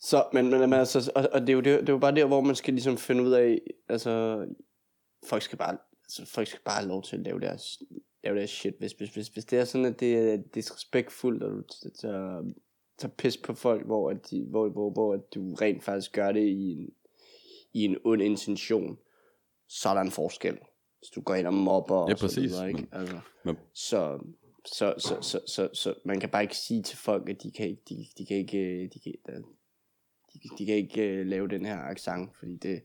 Så, 0.00 0.26
men, 0.32 0.50
men, 0.50 0.72
altså, 0.72 1.12
og, 1.14 1.28
og 1.32 1.40
det, 1.40 1.48
er 1.48 1.52
jo, 1.52 1.60
det, 1.60 1.72
er 1.72 1.80
det 1.80 1.88
er 1.88 1.92
jo 1.92 1.98
bare 1.98 2.14
der, 2.14 2.26
hvor 2.26 2.40
man 2.40 2.56
skal 2.56 2.74
ligesom 2.74 2.98
finde 2.98 3.22
ud 3.22 3.32
af, 3.32 3.58
altså, 3.88 4.44
folk 5.26 5.42
skal 5.42 5.58
bare, 5.58 5.78
altså, 6.04 6.32
folk 6.34 6.48
skal 6.48 6.60
bare 6.64 6.76
have 6.76 6.88
lov 6.88 7.02
til 7.02 7.16
at 7.16 7.22
lave 7.22 7.40
deres, 7.40 7.62
lave 8.24 8.36
deres 8.36 8.50
shit. 8.50 8.74
Hvis, 8.78 8.92
hvis, 8.92 9.10
hvis, 9.14 9.28
hvis 9.28 9.44
det 9.44 9.58
er 9.58 9.64
sådan, 9.64 9.84
at 9.84 10.00
det 10.00 10.14
er 10.14 10.36
disrespektfuldt, 10.54 11.42
og 11.42 11.50
du 11.50 11.62
tager, 12.00 12.42
tager 12.98 13.12
pis 13.18 13.36
på 13.36 13.54
folk, 13.54 13.86
hvor, 13.86 14.10
at 14.10 14.30
de, 14.30 14.46
hvor, 14.50 14.68
hvor, 14.68 14.90
hvor 14.90 15.14
at 15.14 15.20
du 15.34 15.54
rent 15.54 15.84
faktisk 15.84 16.12
gør 16.12 16.32
det 16.32 16.46
i 16.48 16.72
en, 16.72 16.88
i 17.72 17.84
en 17.84 17.96
ond 18.04 18.22
intention, 18.22 18.98
så 19.68 19.88
er 19.88 19.94
der 19.94 20.00
en 20.00 20.10
forskel. 20.10 20.58
Hvis 20.98 21.10
du 21.14 21.20
går 21.20 21.34
ind 21.34 21.46
og 21.46 21.54
mobber 21.54 21.96
og 21.96 22.08
Ja, 22.10 22.16
så 22.16 22.20
præcis, 22.26 22.42
videre, 22.42 22.68
ikke? 22.68 22.86
Altså, 22.92 23.20
men- 23.44 23.56
så, 23.72 24.18
så, 24.66 24.94
så, 24.98 25.18
så, 25.20 25.40
så, 25.46 25.68
så, 25.72 25.94
man 26.04 26.20
kan 26.20 26.28
bare 26.28 26.42
ikke 26.42 26.56
sige 26.56 26.82
til 26.82 26.98
folk, 26.98 27.28
at 27.28 27.42
de 27.42 27.50
kan 27.50 27.68
ikke, 27.68 27.82
de, 27.88 28.06
de 28.18 28.26
kan 28.26 28.36
ikke, 28.36 28.58
øh, 28.58 28.88
de 28.94 29.00
kan, 29.00 29.14
de, 30.34 30.38
de 30.58 30.66
kan 30.66 30.74
ikke 30.74 31.20
uh, 31.20 31.26
lave 31.26 31.48
den 31.48 31.66
her 31.66 31.78
accent, 31.78 32.36
fordi 32.38 32.52
det, 32.52 32.82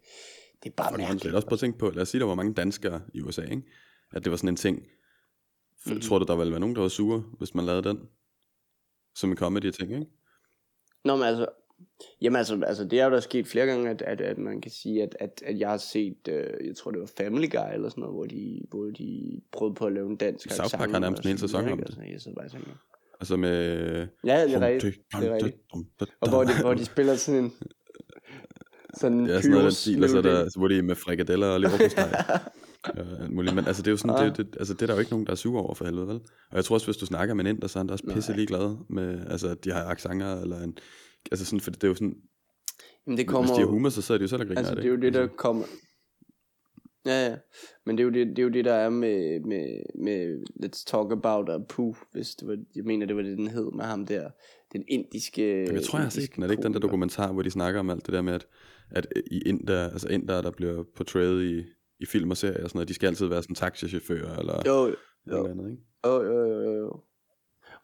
det 0.63 0.69
er 0.69 0.73
bare 0.75 0.97
mærkeligt. 0.97 1.35
Også 1.35 1.47
prøv 1.47 1.55
at 1.55 1.59
tænke 1.59 1.77
på, 1.77 1.89
lad 1.89 2.01
os 2.01 2.09
sige, 2.09 2.21
der 2.21 2.27
var 2.27 2.35
mange 2.35 2.53
danskere 2.53 3.01
i 3.13 3.21
USA, 3.21 3.41
ikke? 3.41 3.61
At 4.11 4.23
det 4.23 4.31
var 4.31 4.37
sådan 4.37 4.49
en 4.49 4.55
ting. 4.55 4.87
Mm. 5.85 6.01
Tror 6.01 6.19
du, 6.19 6.25
der 6.25 6.35
ville 6.35 6.51
være 6.51 6.59
nogen, 6.59 6.75
der 6.75 6.81
var 6.81 6.87
sure, 6.87 7.23
hvis 7.37 7.55
man 7.55 7.65
lavede 7.65 7.89
den? 7.89 7.99
Som 9.15 9.31
en 9.31 9.37
comedy 9.37 9.71
ting, 9.71 9.91
ikke? 9.93 10.05
Nå, 11.05 11.15
men 11.15 11.25
altså, 11.25 11.45
jamen 12.21 12.35
altså, 12.37 12.61
altså 12.67 12.83
det 12.85 12.99
er 12.99 13.05
jo 13.05 13.11
der 13.11 13.19
sket 13.19 13.47
flere 13.47 13.65
gange, 13.65 13.89
at, 13.89 14.01
at, 14.01 14.21
at 14.21 14.37
man 14.37 14.61
kan 14.61 14.71
sige, 14.71 15.03
at, 15.03 15.15
at, 15.19 15.41
at 15.45 15.59
jeg 15.59 15.69
har 15.69 15.77
set, 15.77 16.17
øh, 16.29 16.67
jeg 16.67 16.75
tror 16.75 16.91
det 16.91 16.99
var 16.99 17.11
Family 17.17 17.49
Guy 17.49 17.73
eller 17.73 17.89
sådan 17.89 18.01
noget, 18.01 18.15
hvor 18.15 18.25
de, 18.25 18.61
hvor 18.69 18.85
de 18.85 19.41
prøvede 19.51 19.75
på 19.75 19.85
at 19.85 19.93
lave 19.93 20.09
en 20.09 20.15
dansk 20.15 20.51
South 20.51 20.77
Park 20.77 20.89
har 20.91 20.99
nærmest 20.99 21.23
en 21.23 21.29
hel 21.29 21.39
sæson 21.39 21.69
om 21.69 21.77
det. 21.77 21.97
Altså, 22.01 22.29
jeg 22.29 22.35
bare 22.35 22.49
tænker, 22.49 22.71
Altså 23.19 23.37
med... 23.37 24.07
ja, 24.25 24.45
det 24.45 24.53
er 24.53 24.59
rigtigt. 24.61 24.97
Det 25.19 25.27
er 25.27 25.33
rigtigt. 25.35 25.57
Og 26.21 26.29
hvor 26.29 26.43
de, 26.43 26.49
hvor 26.61 26.73
de 26.73 26.85
spiller 26.85 27.15
sådan 27.15 27.43
en, 27.43 27.53
sådan 28.93 29.19
en 29.19 29.27
Ja, 29.27 29.41
sådan 29.41 29.51
noget 29.51 29.63
af 29.65 29.71
den 29.71 29.71
pyros 29.71 29.77
stil, 29.77 30.03
og 30.03 30.09
så 30.09 30.17
er 30.17 30.21
melodi. 30.21 30.35
der, 30.43 30.49
så 30.49 30.59
hvor 30.59 30.67
de 30.67 30.77
er 30.77 30.81
med 30.81 30.95
frikadeller 30.95 31.47
og 31.47 31.59
leverpostej. 31.59 32.09
øh, 32.97 33.21
alt 33.21 33.31
muligt. 33.31 33.55
Men 33.55 33.65
altså, 33.67 33.81
det 33.81 33.87
er 33.87 33.91
jo 33.91 33.97
sådan, 33.97 34.25
det, 34.25 34.37
det, 34.37 34.55
altså, 34.59 34.73
det 34.73 34.81
er 34.81 34.87
der 34.87 34.93
jo 34.93 34.99
ikke 34.99 35.11
nogen, 35.11 35.25
der 35.25 35.31
er 35.31 35.35
sure 35.35 35.61
over 35.63 35.75
for 35.75 35.85
helvede, 35.85 36.07
vel? 36.07 36.15
Og 36.51 36.55
jeg 36.55 36.65
tror 36.65 36.75
også, 36.75 36.87
hvis 36.87 36.97
du 36.97 37.05
snakker 37.05 37.33
med 37.33 37.45
en 37.45 37.55
inder, 37.55 37.67
så 37.67 37.79
er 37.79 37.81
han 37.81 37.87
da 37.87 37.93
også 37.93 38.11
pisse 38.13 38.33
ligeglad 38.33 38.77
med, 38.89 39.25
altså, 39.27 39.47
at 39.47 39.63
de 39.63 39.71
har 39.71 39.83
accenter, 39.83 40.41
eller 40.41 40.63
en, 40.63 40.77
altså 41.31 41.45
sådan, 41.45 41.59
for 41.59 41.71
det 41.71 41.83
er 41.83 41.87
jo 41.87 41.95
sådan, 41.95 42.15
Jamen, 43.07 43.17
det 43.17 43.25
hvis 43.25 43.31
kommer, 43.31 43.53
de 43.53 43.59
har 43.59 43.67
humor, 43.67 43.89
så 43.89 44.01
sidder 44.01 44.19
de 44.19 44.23
jo 44.23 44.27
selv 44.27 44.41
og 44.41 44.47
griner 44.47 44.59
Altså, 44.59 44.71
af 44.71 44.75
det 44.75 44.85
er 44.85 44.89
jo 44.89 45.01
det, 45.01 45.13
der 45.13 45.21
Altså, 45.21 45.35
kommer... 45.35 45.65
Ja, 47.05 47.27
ja. 47.27 47.35
Men 47.85 47.97
det 47.97 48.03
er 48.03 48.05
jo 48.05 48.11
det, 48.11 48.27
det, 48.27 48.39
er 48.39 48.43
jo 48.43 48.49
det 48.49 48.65
der 48.65 48.73
er 48.73 48.89
med, 48.89 49.39
med, 49.39 49.83
med 50.03 50.43
Let's 50.63 50.83
Talk 50.87 51.11
About 51.11 51.49
Apu, 51.49 51.93
hvis 52.11 52.35
det 52.35 52.47
var, 52.47 52.57
jeg 52.75 52.83
mener, 52.83 53.05
det 53.05 53.15
var 53.15 53.21
det, 53.21 53.37
den 53.37 53.47
hed 53.47 53.71
med 53.75 53.85
ham 53.85 54.05
der. 54.05 54.29
Den 54.73 54.83
indiske... 54.87 55.59
Jamen, 55.59 55.75
jeg 55.75 55.83
tror, 55.83 55.99
jeg 55.99 56.05
har 56.05 56.09
set 56.09 56.35
den. 56.35 56.43
Er 56.43 56.47
det 56.47 56.53
ikke 56.53 56.63
den 56.63 56.73
der 56.73 56.79
dokumentar, 56.79 57.31
hvor 57.31 57.41
de 57.41 57.51
snakker 57.51 57.79
om 57.79 57.89
alt 57.89 58.05
det 58.05 58.13
der 58.13 58.21
med, 58.21 58.33
at, 58.33 58.47
at 58.89 59.07
i 59.31 59.41
Inder, 59.45 59.89
altså 59.89 60.07
Inder, 60.07 60.41
der 60.41 60.51
bliver 60.51 60.83
portrayet 60.95 61.43
i, 61.43 61.63
i 61.99 62.05
film 62.05 62.31
og 62.31 62.37
serier 62.37 62.63
og 62.63 62.69
sådan 62.69 62.77
noget, 62.77 62.87
de 62.87 62.93
skal 62.93 63.07
altid 63.07 63.27
være 63.27 63.43
sådan 63.43 63.55
taxichauffører 63.55 64.37
eller 64.37 64.61
Jo, 64.65 64.95
noget 65.25 65.47
jo. 65.47 65.47
andet, 65.47 65.71
ikke? 65.71 65.83
jo, 66.05 66.23
jo, 66.23 66.45
jo, 66.45 66.71
jo. 66.71 67.01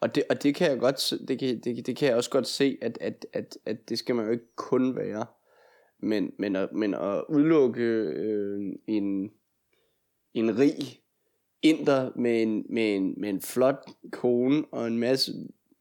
Og 0.00 0.14
det, 0.14 0.22
og 0.30 0.42
det 0.42 0.54
kan 0.54 0.70
jeg 0.70 0.78
godt 0.78 1.12
det 1.28 1.38
kan, 1.38 1.60
det, 1.64 1.86
det 1.86 1.96
kan 1.96 2.08
jeg 2.08 2.16
også 2.16 2.30
godt 2.30 2.46
se 2.46 2.78
at, 2.82 2.98
at, 3.00 3.26
at, 3.32 3.58
at 3.66 3.88
det 3.88 3.98
skal 3.98 4.14
man 4.14 4.24
jo 4.24 4.32
ikke 4.32 4.56
kun 4.56 4.96
være 4.96 5.26
men, 6.02 6.32
men, 6.38 6.56
at, 6.56 6.72
men 6.72 6.94
at 6.94 7.24
udelukke 7.28 7.82
øh, 7.82 8.60
en, 8.86 9.30
en 10.34 10.58
rig 10.58 11.02
inder 11.62 12.10
med 12.16 12.42
en, 12.42 12.66
med, 12.70 12.96
en, 12.96 13.14
med 13.20 13.28
en 13.28 13.40
flot 13.40 13.90
kone 14.12 14.64
og 14.72 14.86
en 14.86 14.98
masse, 14.98 15.32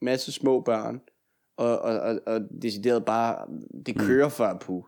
masse 0.01 0.31
små 0.31 0.61
børn 0.61 1.01
og, 1.57 1.79
og, 1.79 1.99
og, 1.99 2.19
og 2.25 2.41
decideret 2.61 3.05
bare 3.05 3.47
det 3.85 3.99
kører 3.99 4.29
for 4.29 4.43
Apu 4.43 4.83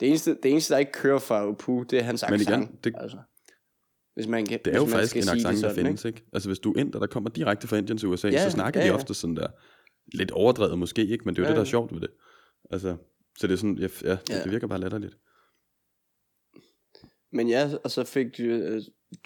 det 0.00 0.08
eneste, 0.08 0.30
det 0.42 0.50
eneste 0.50 0.74
der 0.74 0.78
ikke 0.80 0.92
kører 0.92 1.18
for 1.18 1.34
Apu 1.34 1.82
det 1.82 1.98
er 1.98 2.02
hans 2.02 2.24
Men 2.30 2.40
igen, 2.40 2.52
accent 2.52 2.84
det- 2.84 2.94
altså. 2.98 3.18
hvis 4.14 4.26
man 4.26 4.46
Det 4.46 4.66
er 4.66 4.72
jo 4.74 4.80
man 4.84 4.90
faktisk 4.90 5.16
en 5.16 5.22
accent, 5.22 5.62
der 5.62 5.74
findes, 5.74 6.04
ikke? 6.04 6.24
Altså 6.32 6.48
hvis 6.48 6.58
du 6.58 6.72
er 6.72 6.80
inder, 6.80 6.98
der 6.98 7.06
kommer 7.06 7.30
direkte 7.30 7.66
fra 7.68 7.76
Indien 7.76 7.98
til 7.98 8.08
USA, 8.08 8.28
Ja, 8.28 8.44
så 8.44 8.50
snakker 8.50 8.80
ja, 8.80 8.86
de 8.86 8.90
ja. 8.90 8.94
ofte 8.98 9.14
sådan 9.14 9.36
der. 9.36 9.48
lidt 10.14 10.30
overdrevet 10.30 10.78
måske, 10.78 11.06
ikke? 11.06 11.24
Men 11.24 11.34
det 11.36 11.38
er 11.38 11.42
jo 11.42 11.46
Ja, 11.46 11.50
det, 11.50 11.56
der 11.56 11.62
er 11.62 11.66
sjovt 11.70 11.92
ved 11.94 12.00
det. 12.00 12.10
Altså, 12.70 12.96
så 13.38 13.46
det 13.46 13.52
er 13.52 13.56
sådan, 13.58 13.78
ja, 13.78 13.88
ja, 14.02 14.10
det, 14.10 14.30
Ja. 14.30 14.42
det 14.42 14.50
virker 14.52 14.66
bare 14.66 14.80
latterligt. 14.80 15.16
Men 17.32 17.48
ja, 17.48 17.70
og 17.84 17.90
så 17.90 18.04
fik 18.04 18.26
du 18.38 18.42
uh, 18.42 18.78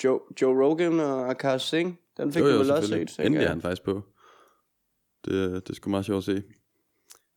Joe, 0.04 0.20
Joe 0.42 0.64
Rogan 0.66 1.00
og 1.00 1.30
Akash 1.30 1.66
Singh. 1.70 1.94
Den 2.16 2.32
fik 2.32 2.40
jo, 2.42 2.46
du 2.48 2.52
jo, 2.52 2.58
vel 2.58 2.70
også 2.70 2.88
set, 2.88 3.18
Endelig 3.26 3.44
er 3.44 3.48
han 3.48 3.60
faktisk 3.62 3.82
på. 3.82 4.02
Det, 5.24 5.34
det 5.66 5.70
er 5.70 5.74
sgu 5.74 5.90
meget 5.90 6.04
sjovt 6.06 6.28
at 6.28 6.36
se. 6.36 6.42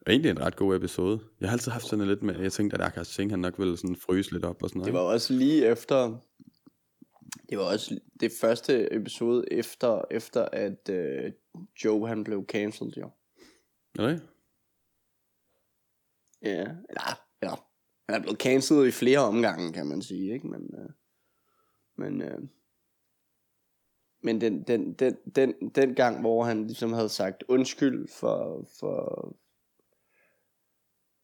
Og 0.05 0.11
egentlig 0.11 0.31
en 0.31 0.39
ret 0.39 0.55
god 0.55 0.75
episode. 0.75 1.19
Jeg 1.41 1.49
har 1.49 1.53
altid 1.53 1.71
haft 1.71 1.85
sådan 1.85 2.07
lidt 2.07 2.23
med, 2.23 2.39
jeg 2.39 2.51
tænkte, 2.51 2.77
at 2.77 2.81
Akash 2.81 3.11
Singh, 3.11 3.31
han 3.31 3.39
nok 3.39 3.59
ville 3.59 3.77
sådan 3.77 3.95
fryse 3.95 4.31
lidt 4.31 4.45
op 4.45 4.63
og 4.63 4.69
sådan 4.69 4.79
noget. 4.79 4.93
Det 4.93 4.93
var 4.93 4.99
også 4.99 5.33
lige 5.33 5.67
efter... 5.67 6.17
Det 7.49 7.57
var 7.57 7.63
også 7.63 7.99
det 8.19 8.31
første 8.41 8.93
episode 8.93 9.45
efter, 9.51 10.01
efter 10.11 10.45
at 10.45 10.89
uh, 10.89 11.31
Joe 11.85 12.07
han 12.07 12.23
blev 12.23 12.45
cancelled, 12.45 12.93
jo. 12.97 13.09
Er 13.99 14.07
det? 14.07 14.21
Ja, 16.41 16.61
eller, 16.61 17.19
eller 17.41 17.67
han 18.09 18.19
er 18.19 18.21
blevet 18.21 18.39
cancelled 18.39 18.87
i 18.87 18.91
flere 18.91 19.19
omgange, 19.19 19.73
kan 19.73 19.85
man 19.85 20.01
sige, 20.01 20.33
ikke? 20.33 20.47
Men, 20.47 20.69
uh, 20.73 20.91
men, 21.97 22.21
uh, 22.21 22.47
men 24.23 24.41
den, 24.41 24.63
den, 24.63 24.93
den, 24.93 25.15
den, 25.35 25.69
den 25.69 25.95
gang, 25.95 26.21
hvor 26.21 26.43
han 26.43 26.67
ligesom 26.67 26.93
havde 26.93 27.09
sagt 27.09 27.43
undskyld 27.47 28.07
for, 28.07 28.67
for, 28.79 29.35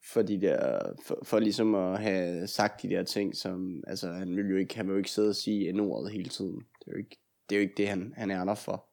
for 0.04 0.22
de 0.22 0.40
der, 0.40 0.80
for, 1.06 1.18
for 1.22 1.38
ligesom 1.38 1.74
at 1.74 2.00
have 2.00 2.46
sagt 2.46 2.82
de 2.82 2.88
der 2.88 3.02
ting, 3.02 3.36
som, 3.36 3.84
altså 3.86 4.12
han 4.12 4.36
vil 4.36 4.50
jo 4.50 4.56
ikke, 4.56 4.76
han 4.76 4.86
vil 4.86 4.92
jo 4.92 4.98
ikke 4.98 5.10
sidde 5.10 5.28
og 5.28 5.36
sige 5.36 5.72
n-ordet 5.72 6.12
hele 6.12 6.28
tiden. 6.28 6.56
Det 6.56 6.86
er 6.86 6.92
jo 6.92 6.98
ikke 6.98 7.16
det, 7.48 7.56
er 7.56 7.60
jo 7.60 7.62
ikke 7.62 7.74
det 7.76 7.88
han, 7.88 8.12
han 8.16 8.30
er 8.30 8.44
der 8.44 8.54
for. 8.54 8.86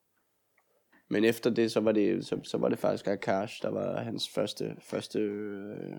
Men 1.10 1.24
efter 1.24 1.50
det, 1.50 1.72
så 1.72 1.80
var 1.80 1.92
det, 1.92 2.26
så, 2.26 2.40
så 2.44 2.58
var 2.58 2.68
det 2.68 2.78
faktisk 2.78 3.06
Akash, 3.06 3.62
der 3.62 3.68
var 3.68 4.02
hans 4.02 4.28
første, 4.28 4.76
første, 4.80 5.18
øh, 5.18 5.96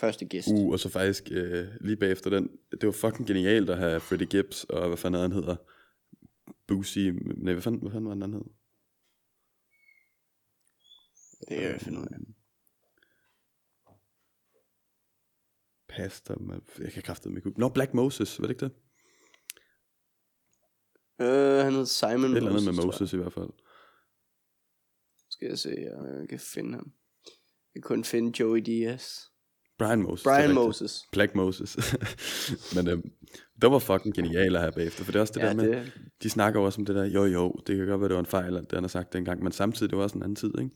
første 0.00 0.24
gæst. 0.24 0.48
Uh, 0.48 0.72
og 0.72 0.80
så 0.80 0.88
faktisk 0.88 1.28
øh, 1.30 1.66
lige 1.80 1.96
bagefter 1.96 2.30
den, 2.30 2.48
det 2.70 2.86
var 2.86 2.92
fucking 2.92 3.26
genialt 3.26 3.70
at 3.70 3.78
have 3.78 4.00
Freddie 4.00 4.26
Gibbs, 4.26 4.64
og 4.64 4.88
hvad 4.88 4.96
fanden 4.96 5.20
han 5.20 5.32
hedder? 5.32 5.56
Boosie, 6.66 7.12
nej, 7.12 7.52
hvad 7.52 7.62
fanden, 7.62 7.80
hvad 7.80 7.90
fanden 7.90 8.08
var 8.08 8.14
den, 8.14 8.22
han 8.22 8.32
hed? 8.32 8.44
Det 11.48 11.64
er 11.64 11.70
jeg 11.70 11.80
finde 11.80 11.98
ud 11.98 12.06
af. 12.06 12.43
Pastor, 15.96 16.38
man, 16.40 16.60
jeg 16.78 16.92
kan 16.92 17.02
kraftedeme 17.02 17.38
ikke. 17.38 17.60
Nå, 17.60 17.68
Black 17.68 17.94
Moses, 17.94 18.40
var 18.40 18.46
det 18.46 18.54
ikke 18.54 18.64
det? 18.64 18.72
Øh, 21.26 21.64
han 21.64 21.72
hed 21.72 21.86
Simon 21.86 22.30
Et 22.30 22.36
eller 22.36 22.50
andet 22.50 22.74
med. 22.74 22.84
Moses 22.84 23.12
i 23.12 23.16
hvert 23.16 23.32
fald. 23.32 23.50
Skal 25.30 25.48
jeg 25.48 25.58
se, 25.58 25.68
jeg 26.20 26.28
kan 26.28 26.38
finde 26.38 26.72
ham. 26.74 26.92
Jeg 27.74 27.82
kan 27.82 27.88
kun 27.88 28.04
finde 28.04 28.40
Joey 28.42 28.58
Diaz. 28.60 29.18
Brian 29.78 30.02
Moses. 30.02 30.24
Brian. 30.24 30.54
Moses. 30.54 31.02
Black 31.12 31.34
Moses. 31.34 31.76
Men 32.76 32.88
øhm, 32.88 33.02
det 33.62 33.70
var 33.70 33.78
fucking 33.78 34.14
genialt 34.14 34.56
at 34.56 34.60
have 34.62 34.72
bagefter, 34.72 35.04
for 35.04 35.12
det 35.12 35.18
er 35.18 35.20
også 35.22 35.32
det 35.34 35.40
Ja, 35.40 35.48
der 35.48 35.54
med, 35.54 35.68
det, 35.68 35.92
de 36.22 36.30
snakker 36.30 36.60
også 36.60 36.80
om 36.80 36.84
det 36.84 36.94
der, 36.94 37.04
jo 37.04 37.24
jo, 37.24 37.52
det 37.66 37.76
kan 37.76 37.86
godt 37.86 38.00
være, 38.00 38.08
det 38.08 38.14
var 38.14 38.20
en 38.20 38.26
fejl, 38.26 38.56
at 38.56 38.62
det 38.62 38.72
han 38.72 38.82
har 38.82 38.88
sagt 38.88 39.12
dengang, 39.12 39.42
men 39.42 39.52
samtidig, 39.52 39.90
det 39.90 39.96
var 39.98 40.02
også 40.04 40.16
en 40.18 40.22
anden 40.22 40.36
tid, 40.36 40.52
ikke? 40.58 40.70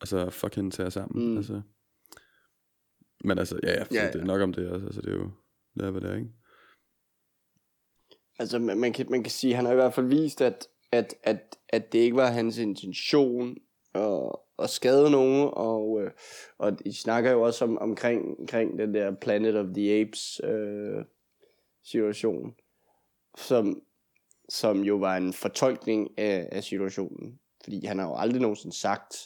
Altså, 0.00 0.30
fuck 0.30 0.54
hende 0.54 0.70
til 0.70 0.82
jer 0.82 0.88
sammen, 0.90 1.24
Mm. 1.24 1.30
mm. 1.30 1.36
altså. 1.36 1.62
Men 3.24 3.38
altså, 3.38 3.60
ja, 3.62 3.72
ja, 3.72 3.84
Ja, 3.90 4.06
det 4.12 4.20
er 4.20 4.24
nok 4.24 4.40
om 4.40 4.52
det 4.52 4.68
også, 4.68 4.86
altså, 4.86 5.00
det 5.00 5.08
er 5.08 5.16
jo, 5.16 5.30
det 5.74 5.84
er, 5.84 5.90
hvad 5.90 6.00
det 6.00 6.10
er, 6.10 6.16
ikke? 6.16 6.30
altså 8.40 8.58
man, 8.58 8.78
man, 8.78 8.92
kan, 8.92 9.06
man 9.10 9.22
kan 9.22 9.30
sige, 9.30 9.54
han 9.54 9.64
har 9.64 9.72
i 9.72 9.76
hvert 9.76 9.94
fald 9.94 10.06
vist, 10.06 10.40
at, 10.40 10.68
at, 10.92 11.14
at, 11.22 11.56
at 11.68 11.92
det 11.92 11.98
ikke 11.98 12.16
var 12.16 12.30
hans 12.30 12.58
intention 12.58 13.56
at, 13.94 14.32
at 14.58 14.70
skade 14.70 15.10
nogen, 15.10 15.50
og, 15.52 16.02
øh, 16.02 16.10
og 16.58 16.84
de 16.84 16.94
snakker 16.94 17.30
jo 17.30 17.42
også 17.42 17.64
om, 17.64 17.78
omkring, 17.78 18.40
omkring 18.40 18.78
den 18.78 18.94
der 18.94 19.14
Planet 19.20 19.56
of 19.56 19.66
the 19.74 20.00
Apes 20.00 20.40
øh, 20.44 21.04
situation, 21.84 22.54
som, 23.38 23.82
som 24.48 24.84
jo 24.84 24.96
var 24.96 25.16
en 25.16 25.32
fortolkning 25.32 26.18
af, 26.18 26.48
af 26.52 26.64
situationen. 26.64 27.40
Fordi 27.64 27.86
han 27.86 27.98
har 27.98 28.06
jo 28.06 28.16
aldrig 28.16 28.40
nogensinde 28.40 28.76
sagt, 28.76 29.16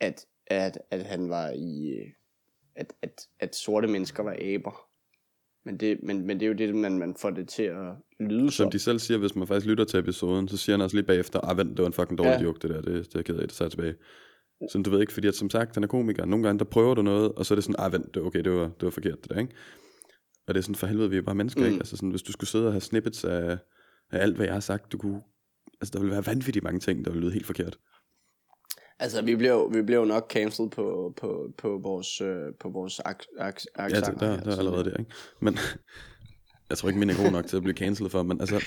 at, 0.00 0.26
at, 0.50 0.78
at 0.90 1.02
han 1.06 1.28
var 1.30 1.50
i, 1.50 1.98
at, 2.76 2.92
at, 3.02 3.26
at 3.40 3.56
sorte 3.56 3.88
mennesker 3.88 4.22
var 4.22 4.36
aber. 4.40 4.86
Men 5.64 5.76
det, 5.80 5.98
men, 6.02 6.26
men 6.26 6.40
det 6.40 6.46
er 6.46 6.50
jo 6.50 6.54
det, 6.56 6.74
man, 6.74 6.98
man 6.98 7.14
får 7.18 7.30
det 7.30 7.48
til 7.48 7.62
at 7.62 7.92
lyde 8.20 8.40
Som 8.40 8.50
som. 8.50 8.70
de 8.70 8.78
selv 8.78 8.98
siger, 8.98 9.18
hvis 9.18 9.36
man 9.36 9.46
faktisk 9.46 9.66
lytter 9.66 9.84
til 9.84 9.98
episoden, 10.00 10.48
så 10.48 10.56
siger 10.56 10.76
han 10.76 10.80
også 10.84 10.96
lige 10.96 11.06
bagefter, 11.06 11.40
ah 11.40 11.58
vent, 11.58 11.70
det 11.70 11.78
var 11.78 11.86
en 11.86 11.92
fucking 11.92 12.18
dårlig 12.18 12.30
Ja. 12.32 12.42
joke, 12.42 12.58
det 12.68 12.70
der, 12.70 12.76
det, 12.82 12.94
det 12.94 13.06
er 13.06 13.18
jeg 13.18 13.24
ked 13.24 13.34
af, 13.36 13.48
det 13.48 13.56
tager 13.56 13.68
tilbage. 13.68 13.94
Så 14.72 14.82
du 14.84 14.90
ved 14.90 15.00
ikke, 15.00 15.12
fordi 15.12 15.28
at 15.28 15.34
som 15.34 15.50
sagt, 15.50 15.74
han 15.76 15.82
er 15.84 15.88
komiker, 15.88 16.24
nogle 16.24 16.44
gange 16.46 16.58
der 16.58 16.64
prøver 16.64 16.94
du 16.94 17.02
noget, 17.02 17.32
og 17.32 17.46
så 17.46 17.54
er 17.54 17.56
det 17.56 17.64
sådan, 17.64 17.76
ah 17.78 17.92
vent, 17.92 18.14
det, 18.14 18.22
okay, 18.22 18.40
det 18.44 18.52
var, 18.52 18.64
det 18.64 18.82
var 18.82 18.90
forkert 18.90 19.18
det 19.22 19.30
der, 19.30 19.38
ikke? 19.40 19.54
Og 20.46 20.54
det 20.54 20.60
er 20.60 20.62
sådan, 20.62 20.74
for 20.74 20.86
helvede, 20.86 21.10
vi 21.10 21.16
er 21.16 21.22
bare 21.22 21.34
mennesker, 21.34 21.60
mm. 21.60 21.66
ikke? 21.66 21.78
Altså 21.78 21.96
sådan, 21.96 22.10
hvis 22.10 22.22
du 22.22 22.32
skulle 22.32 22.50
sidde 22.50 22.66
og 22.66 22.72
have 22.72 22.80
snippets 22.80 23.24
af, 23.24 23.58
af 24.12 24.22
alt, 24.22 24.36
hvad 24.36 24.46
jeg 24.46 24.54
har 24.54 24.60
sagt, 24.60 24.92
du 24.92 24.98
kunne, 24.98 25.22
altså 25.80 25.90
der 25.92 25.98
ville 26.00 26.12
være 26.12 26.26
vanvittigt 26.26 26.62
mange 26.62 26.80
ting, 26.80 27.04
der 27.04 27.10
ville 27.10 27.22
lyde 27.24 27.32
helt 27.32 27.46
forkert. 27.46 27.78
Altså, 29.00 29.22
vi 29.22 29.36
blev, 29.36 29.70
vi 29.74 29.82
blev 29.82 30.04
nok 30.04 30.30
cancelled 30.30 30.70
på, 30.70 31.14
på, 31.16 31.52
på 31.58 31.78
vores, 31.82 32.20
øh, 32.20 32.54
på 32.60 32.68
vores 32.68 33.00
ak, 33.04 33.24
ak, 33.38 33.60
Ja, 33.78 33.84
accenter 33.84 34.10
det, 34.10 34.20
der, 34.20 34.30
her, 34.30 34.40
der 34.40 34.50
er 34.50 34.54
så- 34.54 34.58
allerede 34.60 34.84
der, 34.84 34.96
ikke? 34.96 35.10
Men 35.40 35.58
jeg 36.70 36.78
tror 36.78 36.88
ikke, 36.88 36.98
min 36.98 37.10
er 37.10 37.22
god 37.22 37.32
nok 37.32 37.46
til 37.46 37.56
at 37.56 37.62
blive 37.62 37.76
cancelled 37.76 38.10
for, 38.10 38.22
men 38.22 38.40
altså, 38.40 38.64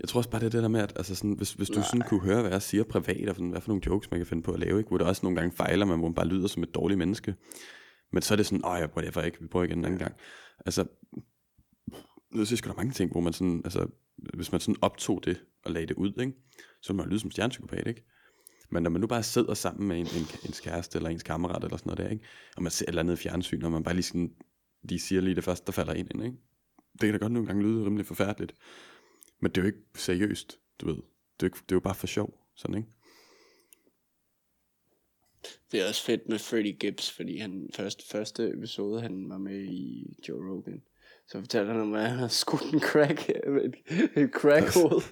jeg 0.00 0.08
tror 0.08 0.18
også 0.18 0.30
bare, 0.30 0.40
det 0.40 0.46
er 0.46 0.50
det 0.50 0.62
der 0.62 0.68
med, 0.68 0.80
at 0.80 0.92
altså 0.96 1.14
sådan, 1.14 1.32
hvis, 1.32 1.52
hvis 1.52 1.68
du 1.68 1.82
sådan 1.82 2.00
kunne 2.08 2.20
høre, 2.20 2.40
hvad 2.40 2.50
jeg 2.50 2.62
siger 2.62 2.84
privat, 2.84 3.28
og 3.28 3.34
sådan, 3.34 3.50
hvad 3.50 3.60
for 3.60 3.68
nogle 3.68 3.82
jokes, 3.86 4.10
man 4.10 4.20
kan 4.20 4.26
finde 4.26 4.42
på 4.42 4.52
at 4.52 4.60
lave, 4.60 4.78
ikke? 4.78 4.88
hvor 4.88 4.98
det 4.98 5.06
også 5.06 5.20
nogle 5.22 5.36
gange 5.40 5.56
fejler, 5.56 5.86
man 5.86 5.98
hvor 5.98 6.08
man 6.08 6.14
bare 6.14 6.26
lyder 6.26 6.48
som 6.48 6.62
et 6.62 6.74
dårligt 6.74 6.98
menneske. 6.98 7.34
Men 8.12 8.22
så 8.22 8.34
er 8.34 8.36
det 8.36 8.46
sådan, 8.46 8.64
åh, 8.66 8.76
jeg 8.80 8.90
prøver 8.90 9.22
ikke, 9.22 9.40
vi 9.40 9.46
prøver 9.46 9.64
igen 9.64 9.78
en 9.78 9.84
anden 9.84 9.98
gang. 9.98 10.14
Altså, 10.66 10.84
jeg 12.36 12.46
synes, 12.46 12.62
der 12.62 12.70
er 12.70 12.74
mange 12.76 12.92
ting, 12.92 13.12
hvor 13.12 13.20
man 13.20 13.32
sådan, 13.32 13.60
altså, 13.64 13.86
hvis 14.34 14.52
man 14.52 14.60
sådan 14.60 14.76
optog 14.82 15.20
det 15.24 15.40
og 15.64 15.70
lagde 15.70 15.86
det 15.86 15.94
ud, 15.96 16.12
ikke? 16.20 16.32
så 16.82 16.92
ville 16.92 17.02
man 17.02 17.08
lyde 17.08 17.20
som 17.20 17.30
stjernepsykopat, 17.30 17.86
ikke? 17.86 18.04
Men 18.70 18.82
når 18.82 18.90
man 18.90 19.00
nu 19.00 19.06
bare 19.06 19.22
sidder 19.22 19.54
sammen 19.54 19.88
med 19.88 19.98
en, 19.98 20.06
en, 20.06 20.26
ens 20.46 20.60
kæreste 20.60 20.98
eller 20.98 21.10
ens 21.10 21.22
kammerat 21.22 21.64
eller 21.64 21.76
sådan 21.76 21.90
noget 21.90 21.98
der, 21.98 22.08
ikke? 22.08 22.24
og 22.56 22.62
man 22.62 22.72
ser 22.72 22.84
et 22.84 22.88
eller 22.88 23.02
andet 23.02 23.14
i 23.14 23.22
fjernsyn, 23.22 23.62
og 23.62 23.72
man 23.72 23.82
bare 23.82 23.94
lige, 23.94 24.02
sådan, 24.02 24.34
lige 24.82 25.00
siger 25.00 25.20
lige 25.20 25.34
det 25.34 25.44
første, 25.44 25.66
der 25.66 25.72
falder 25.72 25.94
ind, 25.94 26.24
ikke? 26.24 26.36
det 26.92 27.00
kan 27.00 27.12
da 27.12 27.18
godt 27.18 27.32
nogle 27.32 27.46
gange 27.46 27.62
lyde 27.62 27.84
rimelig 27.84 28.06
forfærdeligt. 28.06 28.54
Men 29.40 29.50
det 29.50 29.58
er 29.58 29.62
jo 29.62 29.66
ikke 29.66 29.84
seriøst, 29.94 30.58
du 30.80 30.86
ved. 30.86 30.94
Det 30.94 31.02
er, 31.02 31.42
jo 31.42 31.46
ikke, 31.46 31.58
det 31.58 31.72
er 31.72 31.76
jo 31.76 31.80
bare 31.80 31.94
for 31.94 32.06
sjov, 32.06 32.38
sådan 32.56 32.76
ikke? 32.76 32.88
Det 35.72 35.82
er 35.82 35.88
også 35.88 36.04
fedt 36.04 36.28
med 36.28 36.38
Freddie 36.38 36.72
Gibbs, 36.72 37.10
fordi 37.10 37.38
han 37.38 37.70
første, 37.74 38.04
første 38.10 38.52
episode, 38.56 39.00
han 39.00 39.28
var 39.28 39.38
med 39.38 39.60
i 39.62 40.06
Joe 40.28 40.50
Rogan. 40.50 40.82
Så 41.28 41.40
fortalte 41.40 41.72
han 41.72 41.80
om, 41.80 41.94
at 41.94 42.08
han 42.08 42.18
havde 42.18 42.30
skudt 42.30 42.72
en 42.72 42.80
crack, 42.80 43.28
et, 43.64 43.74
et 44.16 44.30
crackhoved. 44.30 45.02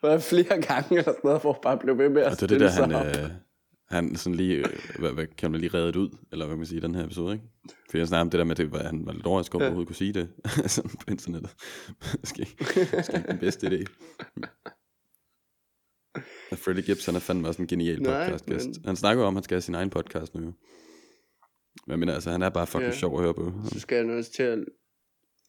For 0.00 0.18
flere 0.18 0.62
gange 0.62 0.88
eller 0.90 1.02
sådan 1.02 1.20
noget, 1.24 1.40
hvor 1.40 1.52
han 1.52 1.60
bare 1.62 1.78
blev 1.78 1.98
ved 1.98 2.08
med 2.08 2.22
at 2.22 2.32
Og 2.32 2.40
det 2.40 2.42
er 2.42 2.46
det 2.46 2.60
der, 2.60 2.70
han, 2.70 3.24
øh, 3.24 3.30
han 3.90 4.16
sådan 4.16 4.34
lige, 4.36 4.54
øh, 4.56 4.64
hvad, 4.98 5.12
hvad, 5.12 5.26
kan 5.26 5.50
man 5.50 5.60
lige 5.60 5.74
reddet 5.74 5.96
ud, 5.96 6.10
eller 6.32 6.44
hvad 6.46 6.54
kan 6.54 6.58
man 6.58 6.66
sige, 6.66 6.78
i 6.78 6.80
den 6.80 6.94
her 6.94 7.04
episode, 7.04 7.32
ikke? 7.34 7.44
For 7.90 7.98
jeg 7.98 8.08
snakker 8.08 8.20
om 8.20 8.30
det 8.30 8.38
der 8.38 8.44
med, 8.44 8.56
det, 8.56 8.72
var, 8.72 8.82
han 8.82 9.06
var 9.06 9.12
lidt 9.12 9.26
overrasket 9.26 9.54
over, 9.54 9.64
at 9.64 9.66
overhovedet 9.66 9.88
kunne 9.88 9.96
sige 9.96 10.12
det 10.12 10.28
sådan 10.74 10.90
på 10.90 11.04
internettet. 11.10 11.54
Måske, 12.20 12.46
måske 12.96 13.24
den 13.28 13.38
bedste 13.38 13.66
idé. 13.66 13.84
Og 16.52 16.58
Freddie 16.58 16.82
Gibbs, 16.82 17.06
han 17.06 17.14
er 17.14 17.18
fandme 17.20 17.48
også 17.48 17.62
en 17.62 17.68
genial 17.68 17.98
podcastgæst. 18.04 18.66
men- 18.66 18.84
Han 18.84 18.96
snakker 18.96 19.22
jo 19.22 19.26
om, 19.26 19.34
at 19.34 19.38
han 19.38 19.44
skal 19.44 19.54
have 19.54 19.62
sin 19.62 19.74
egen 19.74 19.90
podcast 19.90 20.34
nu. 20.34 20.40
Men 20.40 20.54
jeg 21.90 21.98
mener, 21.98 22.14
altså, 22.14 22.30
han 22.30 22.42
er 22.42 22.48
bare 22.48 22.66
fucking 22.66 22.90
ja. 22.92 22.96
sjov 22.98 23.16
at 23.18 23.22
høre 23.22 23.34
på. 23.34 23.52
Så 23.64 23.80
skal 23.80 23.98
han 24.06 24.18
også 24.18 24.32
til 24.32 24.42
at 24.42 24.58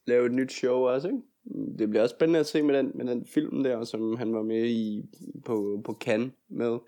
lave 0.07 0.25
et 0.25 0.31
nyt 0.31 0.51
show 0.53 0.75
også, 0.77 1.07
ikke? 1.07 1.19
Det 1.79 1.89
bliver 1.89 2.03
også 2.03 2.15
spændende 2.15 2.39
at 2.39 2.47
se 2.47 2.61
med 2.61 2.77
den, 2.77 2.91
med 2.95 3.05
den 3.05 3.25
film 3.25 3.63
der, 3.63 3.83
som 3.83 4.17
han 4.17 4.33
var 4.33 4.43
med 4.43 4.69
i 4.69 5.09
på, 5.45 5.81
på 5.85 5.97
Cannes 6.01 6.31
med. 6.49 6.79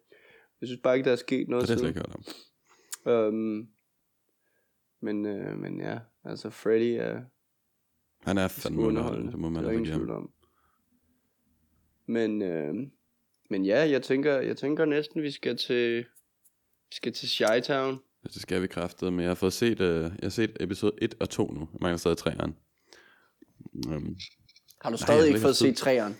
Jeg 0.61 0.67
synes 0.67 0.81
bare 0.81 0.95
ikke, 0.97 1.05
der 1.05 1.11
er 1.11 1.15
sket 1.15 1.49
noget 1.49 1.61
Det 1.61 1.69
jeg 1.69 1.79
slet 1.79 1.89
ikke 1.89 1.99
hørt 1.99 2.15
om. 2.15 2.23
Um, 3.05 3.69
men, 5.01 5.25
øh, 5.25 5.57
men 5.57 5.79
ja, 5.79 5.99
altså 6.23 6.49
Freddy 6.49 6.97
er 6.99 7.21
Han 8.19 8.37
er 8.37 8.47
fandme 8.47 8.81
underholdende, 8.81 9.31
det 9.31 9.39
må 9.39 9.49
man 9.49 9.65
er 9.65 9.69
altså 9.69 9.93
tvivl 9.93 10.09
om. 10.09 10.31
Men, 12.05 12.41
øh, 12.41 12.73
men 13.49 13.65
ja, 13.65 13.89
jeg 13.89 14.03
tænker, 14.03 14.33
jeg 14.41 14.57
tænker 14.57 14.85
næsten, 14.85 15.21
vi 15.21 15.31
skal 15.31 15.57
til, 15.57 15.97
vi 16.89 16.95
skal 16.95 17.13
til 17.13 17.29
Shytown. 17.29 17.99
Ja, 18.23 18.27
Det 18.27 18.41
skal 18.41 18.61
vi 18.61 18.67
kraftede 18.67 19.11
med. 19.11 19.23
Jeg 19.23 19.29
har 19.29 19.35
fået 19.35 19.53
set, 19.53 19.81
øh, 19.81 20.01
jeg 20.01 20.11
har 20.21 20.29
set 20.29 20.57
episode 20.59 20.93
1 21.01 21.15
og 21.19 21.29
2 21.29 21.51
nu. 21.51 21.59
Jeg 21.59 21.79
mangler 21.81 21.97
stadig 21.97 22.17
3'eren. 22.27 22.51
Um, 23.87 24.15
Har 24.81 24.89
du 24.89 24.97
stadig 24.97 25.21
har 25.21 25.25
ikke 25.27 25.39
fået 25.39 25.57
set 25.57 25.77
træeren? 25.77 26.13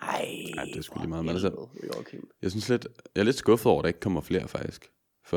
Ej, 0.00 0.08
Ej, 0.58 0.64
det 0.64 0.76
er 0.76 0.82
sgu 0.82 0.98
lige 0.98 1.08
meget, 1.08 1.24
men 1.24 1.34
altså- 1.34 1.68
jeg 2.42 2.50
synes 2.50 2.68
lidt, 2.68 2.86
jeg 3.14 3.20
er 3.20 3.24
lidt 3.24 3.36
skuffet 3.36 3.66
over, 3.72 3.78
at 3.80 3.82
der 3.84 3.88
ikke 3.88 4.00
kommer 4.00 4.20
flere 4.20 4.48
faktisk. 4.48 4.92
For 5.24 5.36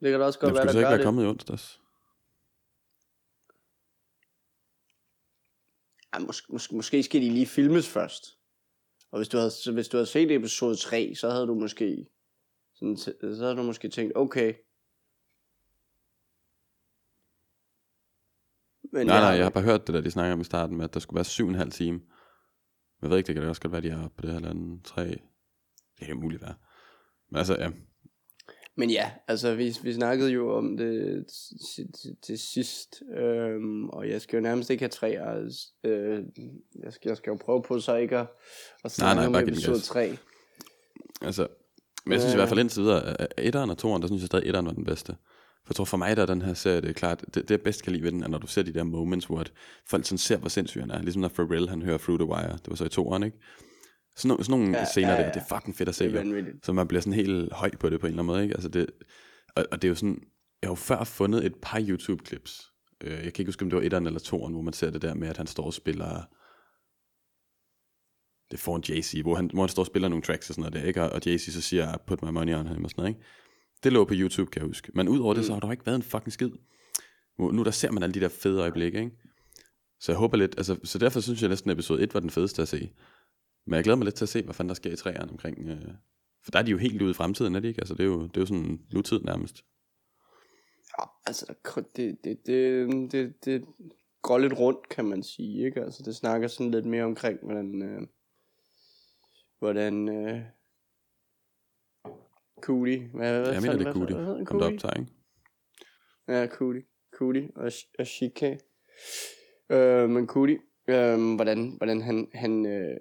Det 0.00 0.10
kan 0.10 0.20
da 0.20 0.26
også 0.26 0.38
godt 0.38 0.54
være, 0.54 0.64
der 0.64 0.70
ikke 0.70 0.82
være 0.82 0.96
det. 0.96 1.04
kommet 1.04 1.24
i 1.24 1.26
onsdags. 1.26 1.80
Ej, 6.12 6.18
måske, 6.18 6.52
måske, 6.52 6.74
måske 6.76 7.02
skal 7.02 7.20
de 7.22 7.30
lige 7.30 7.46
filmes 7.46 7.88
først. 7.88 8.38
Og 9.10 9.18
hvis 9.18 9.28
du 9.28 9.36
havde, 9.36 9.72
hvis 9.72 9.88
du 9.88 9.96
havde 9.96 10.06
set 10.06 10.30
episode 10.30 10.76
3, 10.76 11.14
så 11.14 11.30
havde 11.30 11.46
du 11.46 11.54
måske, 11.54 12.06
sådan, 12.74 12.96
så 12.96 13.14
havde 13.40 13.56
du 13.56 13.62
måske 13.62 13.88
tænkt, 13.88 14.12
okay. 14.16 14.54
Men 18.92 19.06
nej, 19.06 19.20
nej, 19.20 19.28
jeg 19.28 19.44
har 19.44 19.50
bare 19.50 19.64
hørt 19.64 19.86
det 19.86 19.94
der, 19.94 20.00
de 20.00 20.10
snakker 20.10 20.32
om 20.32 20.40
i 20.40 20.44
starten 20.44 20.76
med, 20.76 20.84
at 20.84 20.94
der 20.94 21.00
skulle 21.00 21.16
være 21.16 21.24
syv 21.24 21.44
og 21.44 21.50
en 21.50 21.54
halv 21.54 21.72
time. 21.72 22.00
Jeg 23.02 23.10
ved 23.10 23.18
ikke, 23.18 23.26
det 23.26 23.34
kan 23.34 23.42
det 23.42 23.48
også 23.48 23.62
godt 23.62 23.72
være, 23.72 23.82
de 23.82 23.88
er 23.88 24.08
på 24.16 24.22
det 24.22 24.32
her 24.32 24.40
land. 24.40 24.82
Tre. 24.84 25.04
Det 25.98 26.06
kan 26.06 26.16
muligt 26.16 26.42
være. 26.42 26.54
Men 27.30 27.38
altså, 27.38 27.56
ja. 27.58 27.70
Men 28.76 28.90
ja, 28.90 29.10
altså 29.28 29.54
vi, 29.54 29.76
vi 29.82 29.92
snakkede 29.92 30.30
jo 30.30 30.56
om 30.56 30.76
det 30.76 31.26
til, 31.74 31.92
til, 31.92 32.16
til 32.22 32.38
sidst, 32.38 33.02
øhm, 33.16 33.88
og 33.88 34.08
jeg 34.08 34.20
skal 34.20 34.36
jo 34.36 34.42
nærmest 34.42 34.70
ikke 34.70 34.82
have 34.82 34.88
tre, 34.88 35.08
altså, 35.08 35.68
øh, 35.84 36.24
jeg, 36.84 36.92
skal, 36.92 37.08
jeg 37.08 37.16
skal 37.16 37.30
jo 37.30 37.38
prøve 37.40 37.62
på 37.62 37.80
så 37.80 37.96
ikke 37.96 38.18
at, 38.18 38.26
at 38.84 38.90
snakke 38.90 39.20
nej, 39.20 39.30
nej, 39.30 39.42
om 39.42 39.48
episode 39.48 39.80
3. 39.80 40.16
Altså, 41.22 41.46
men 42.04 42.12
jeg 42.12 42.20
synes 42.20 42.34
øh, 42.34 42.36
i 42.36 42.40
hvert 42.40 42.48
fald 42.48 42.60
indtil 42.60 42.82
videre, 42.82 43.20
at 43.20 43.34
etteren 43.38 43.70
og 43.70 43.78
toeren, 43.78 44.02
der 44.02 44.08
synes 44.08 44.22
jeg 44.22 44.26
stadig, 44.26 44.42
at 44.42 44.48
etteren 44.48 44.66
var 44.66 44.72
den 44.72 44.84
bedste. 44.84 45.16
For 45.66 45.72
jeg 45.72 45.76
tror 45.76 45.84
for 45.84 45.96
mig, 45.96 46.16
der 46.16 46.22
er 46.22 46.26
den 46.26 46.42
her 46.42 46.54
serie, 46.54 46.80
det 46.80 46.88
er 46.88 46.92
klart, 46.92 47.24
det, 47.26 47.34
det 47.34 47.50
jeg 47.50 47.60
bedst 47.60 47.82
kan 47.82 47.92
lide 47.92 48.04
ved 48.04 48.12
den, 48.12 48.22
er 48.22 48.28
når 48.28 48.38
du 48.38 48.46
ser 48.46 48.62
de 48.62 48.74
der 48.74 48.82
moments, 48.82 49.26
hvor 49.26 49.40
at 49.40 49.52
folk 49.86 50.04
sådan 50.04 50.18
ser, 50.18 50.36
hvor 50.36 50.48
sindssyg 50.48 50.80
han 50.80 50.90
er. 50.90 51.02
Ligesom 51.02 51.22
når 51.22 51.28
Pharrell, 51.28 51.68
han 51.68 51.82
hører 51.82 51.98
Through 51.98 52.20
the 52.20 52.28
Wire. 52.28 52.52
Det 52.52 52.68
var 52.68 52.74
så 52.74 52.84
i 52.84 52.88
toeren, 52.88 53.22
ikke? 53.22 53.36
Sådan, 54.16 54.28
nogle, 54.28 54.44
sådan 54.44 54.60
nogle 54.60 54.78
ja, 54.78 54.84
scener 54.84 55.08
ja, 55.08 55.14
ja. 55.14 55.26
der, 55.26 55.32
det 55.32 55.40
er 55.40 55.56
fucking 55.56 55.76
fedt 55.76 55.88
at 55.88 55.94
se. 55.94 56.04
Jo. 56.04 56.44
Så 56.62 56.72
man 56.72 56.88
bliver 56.88 57.00
sådan 57.00 57.12
helt 57.12 57.52
høj 57.52 57.70
på 57.80 57.90
det 57.90 58.00
på 58.00 58.06
en 58.06 58.10
eller 58.10 58.22
anden 58.22 58.26
måde, 58.26 58.42
ikke? 58.42 58.54
Altså 58.54 58.68
det, 58.68 58.86
og, 59.56 59.64
og 59.70 59.82
det 59.82 59.88
er 59.88 59.90
jo 59.90 59.94
sådan, 59.94 60.22
jeg 60.62 60.68
har 60.68 60.70
jo 60.70 60.74
før 60.74 61.04
fundet 61.04 61.46
et 61.46 61.54
par 61.62 61.80
YouTube-clips. 61.80 62.70
Øh, 63.00 63.12
jeg 63.12 63.32
kan 63.32 63.42
ikke 63.42 63.48
huske, 63.48 63.62
om 63.62 63.70
det 63.70 63.76
var 63.76 63.82
etteren 63.82 64.06
eller 64.06 64.20
toeren, 64.20 64.52
hvor 64.52 64.62
man 64.62 64.72
ser 64.72 64.90
det 64.90 65.02
der 65.02 65.14
med, 65.14 65.28
at 65.28 65.36
han 65.36 65.46
står 65.46 65.64
og 65.64 65.74
spiller 65.74 66.22
det 68.50 68.60
får 68.60 68.76
en 68.76 68.82
Jay-Z, 68.88 69.22
hvor 69.22 69.34
han, 69.34 69.50
hvor 69.52 69.62
han 69.62 69.68
står 69.68 69.82
og 69.82 69.86
spiller 69.86 70.08
nogle 70.08 70.22
tracks 70.22 70.50
og 70.50 70.54
sådan 70.54 70.62
noget 70.62 70.82
der, 70.82 70.88
ikke? 70.88 71.02
Og 71.02 71.20
Jay-Z 71.26 71.50
så 71.50 71.60
siger, 71.60 71.96
put 72.06 72.22
my 72.22 72.30
money 72.30 72.54
on 72.54 72.66
him 72.66 72.84
og 72.84 72.90
sådan 72.90 73.02
noget, 73.02 73.08
ikke? 73.08 73.26
Det 73.82 73.92
lå 73.92 74.04
på 74.04 74.14
YouTube, 74.16 74.50
kan 74.50 74.62
jeg 74.62 74.66
huske. 74.66 74.92
Men 74.94 75.08
udover 75.08 75.34
mm. 75.34 75.36
det, 75.36 75.46
så 75.46 75.52
har 75.52 75.60
der 75.60 75.70
ikke 75.70 75.86
været 75.86 75.96
en 75.96 76.02
fucking 76.02 76.32
skid. 76.32 76.50
Nu 77.38 77.64
der 77.64 77.70
ser 77.70 77.90
man 77.90 78.02
alle 78.02 78.14
de 78.14 78.20
der 78.20 78.28
fede 78.28 78.60
øjeblikke, 78.60 78.98
ikke? 78.98 79.16
Så 80.00 80.12
jeg 80.12 80.18
håber 80.18 80.36
lidt, 80.36 80.54
altså, 80.56 80.76
så 80.84 80.98
derfor 80.98 81.20
synes 81.20 81.42
jeg 81.42 81.48
næsten, 81.48 81.70
at 81.70 81.74
episode 81.74 82.02
1 82.02 82.14
var 82.14 82.20
den 82.20 82.30
fedeste 82.30 82.62
at 82.62 82.68
se. 82.68 82.92
Men 83.66 83.74
jeg 83.74 83.84
glæder 83.84 83.96
mig 83.96 84.04
lidt 84.04 84.14
til 84.14 84.24
at 84.24 84.28
se, 84.28 84.42
hvad 84.42 84.54
fanden 84.54 84.68
der 84.68 84.74
sker 84.74 84.92
i 84.92 84.96
træerne 84.96 85.30
omkring, 85.30 85.68
øh, 85.68 85.94
for 86.44 86.50
der 86.50 86.58
er 86.58 86.62
de 86.62 86.70
jo 86.70 86.78
helt 86.78 87.02
ude 87.02 87.10
i 87.10 87.14
fremtiden, 87.14 87.54
er 87.54 87.60
det 87.60 87.68
ikke? 87.68 87.80
Altså, 87.80 87.94
det 87.94 88.00
er 88.00 88.06
jo, 88.06 88.22
det 88.22 88.36
er 88.36 88.40
jo 88.40 88.46
sådan 88.46 88.80
nutid 88.92 89.20
nærmest. 89.20 89.64
Ja, 90.98 91.04
altså, 91.26 91.54
det, 91.96 92.18
det, 92.24 92.46
det, 92.46 93.12
det, 93.12 93.44
det 93.44 93.64
går 94.22 94.38
lidt 94.38 94.52
rundt, 94.52 94.88
kan 94.88 95.04
man 95.04 95.22
sige, 95.22 95.66
ikke? 95.66 95.82
Altså, 95.82 96.02
det 96.02 96.16
snakker 96.16 96.48
sådan 96.48 96.70
lidt 96.70 96.86
mere 96.86 97.04
omkring, 97.04 97.38
hvordan, 97.42 97.82
øh, 97.82 98.02
hvordan, 99.58 100.08
øh, 100.08 100.40
Cootie. 102.60 103.10
Hvad, 103.14 103.40
hvad, 103.40 103.52
jeg 103.52 103.62
mener, 103.62 103.76
det 103.76 103.86
er 103.86 103.92
Cootie. 103.92 104.46
Kom 104.46 104.58
der 104.58 104.66
optager, 104.66 104.94
ikke? 104.94 105.12
Ja, 106.28 106.46
Cootie. 106.46 106.82
Cootie 107.12 107.50
og, 107.56 107.72
og 107.98 108.06
Chica. 108.06 108.56
Øh, 109.70 110.10
men 110.10 110.26
Cootie, 110.26 110.58
øh, 110.88 111.34
hvordan, 111.34 111.74
hvordan 111.76 112.00
han, 112.00 112.28
han, 112.34 112.66
øh, 112.66 112.96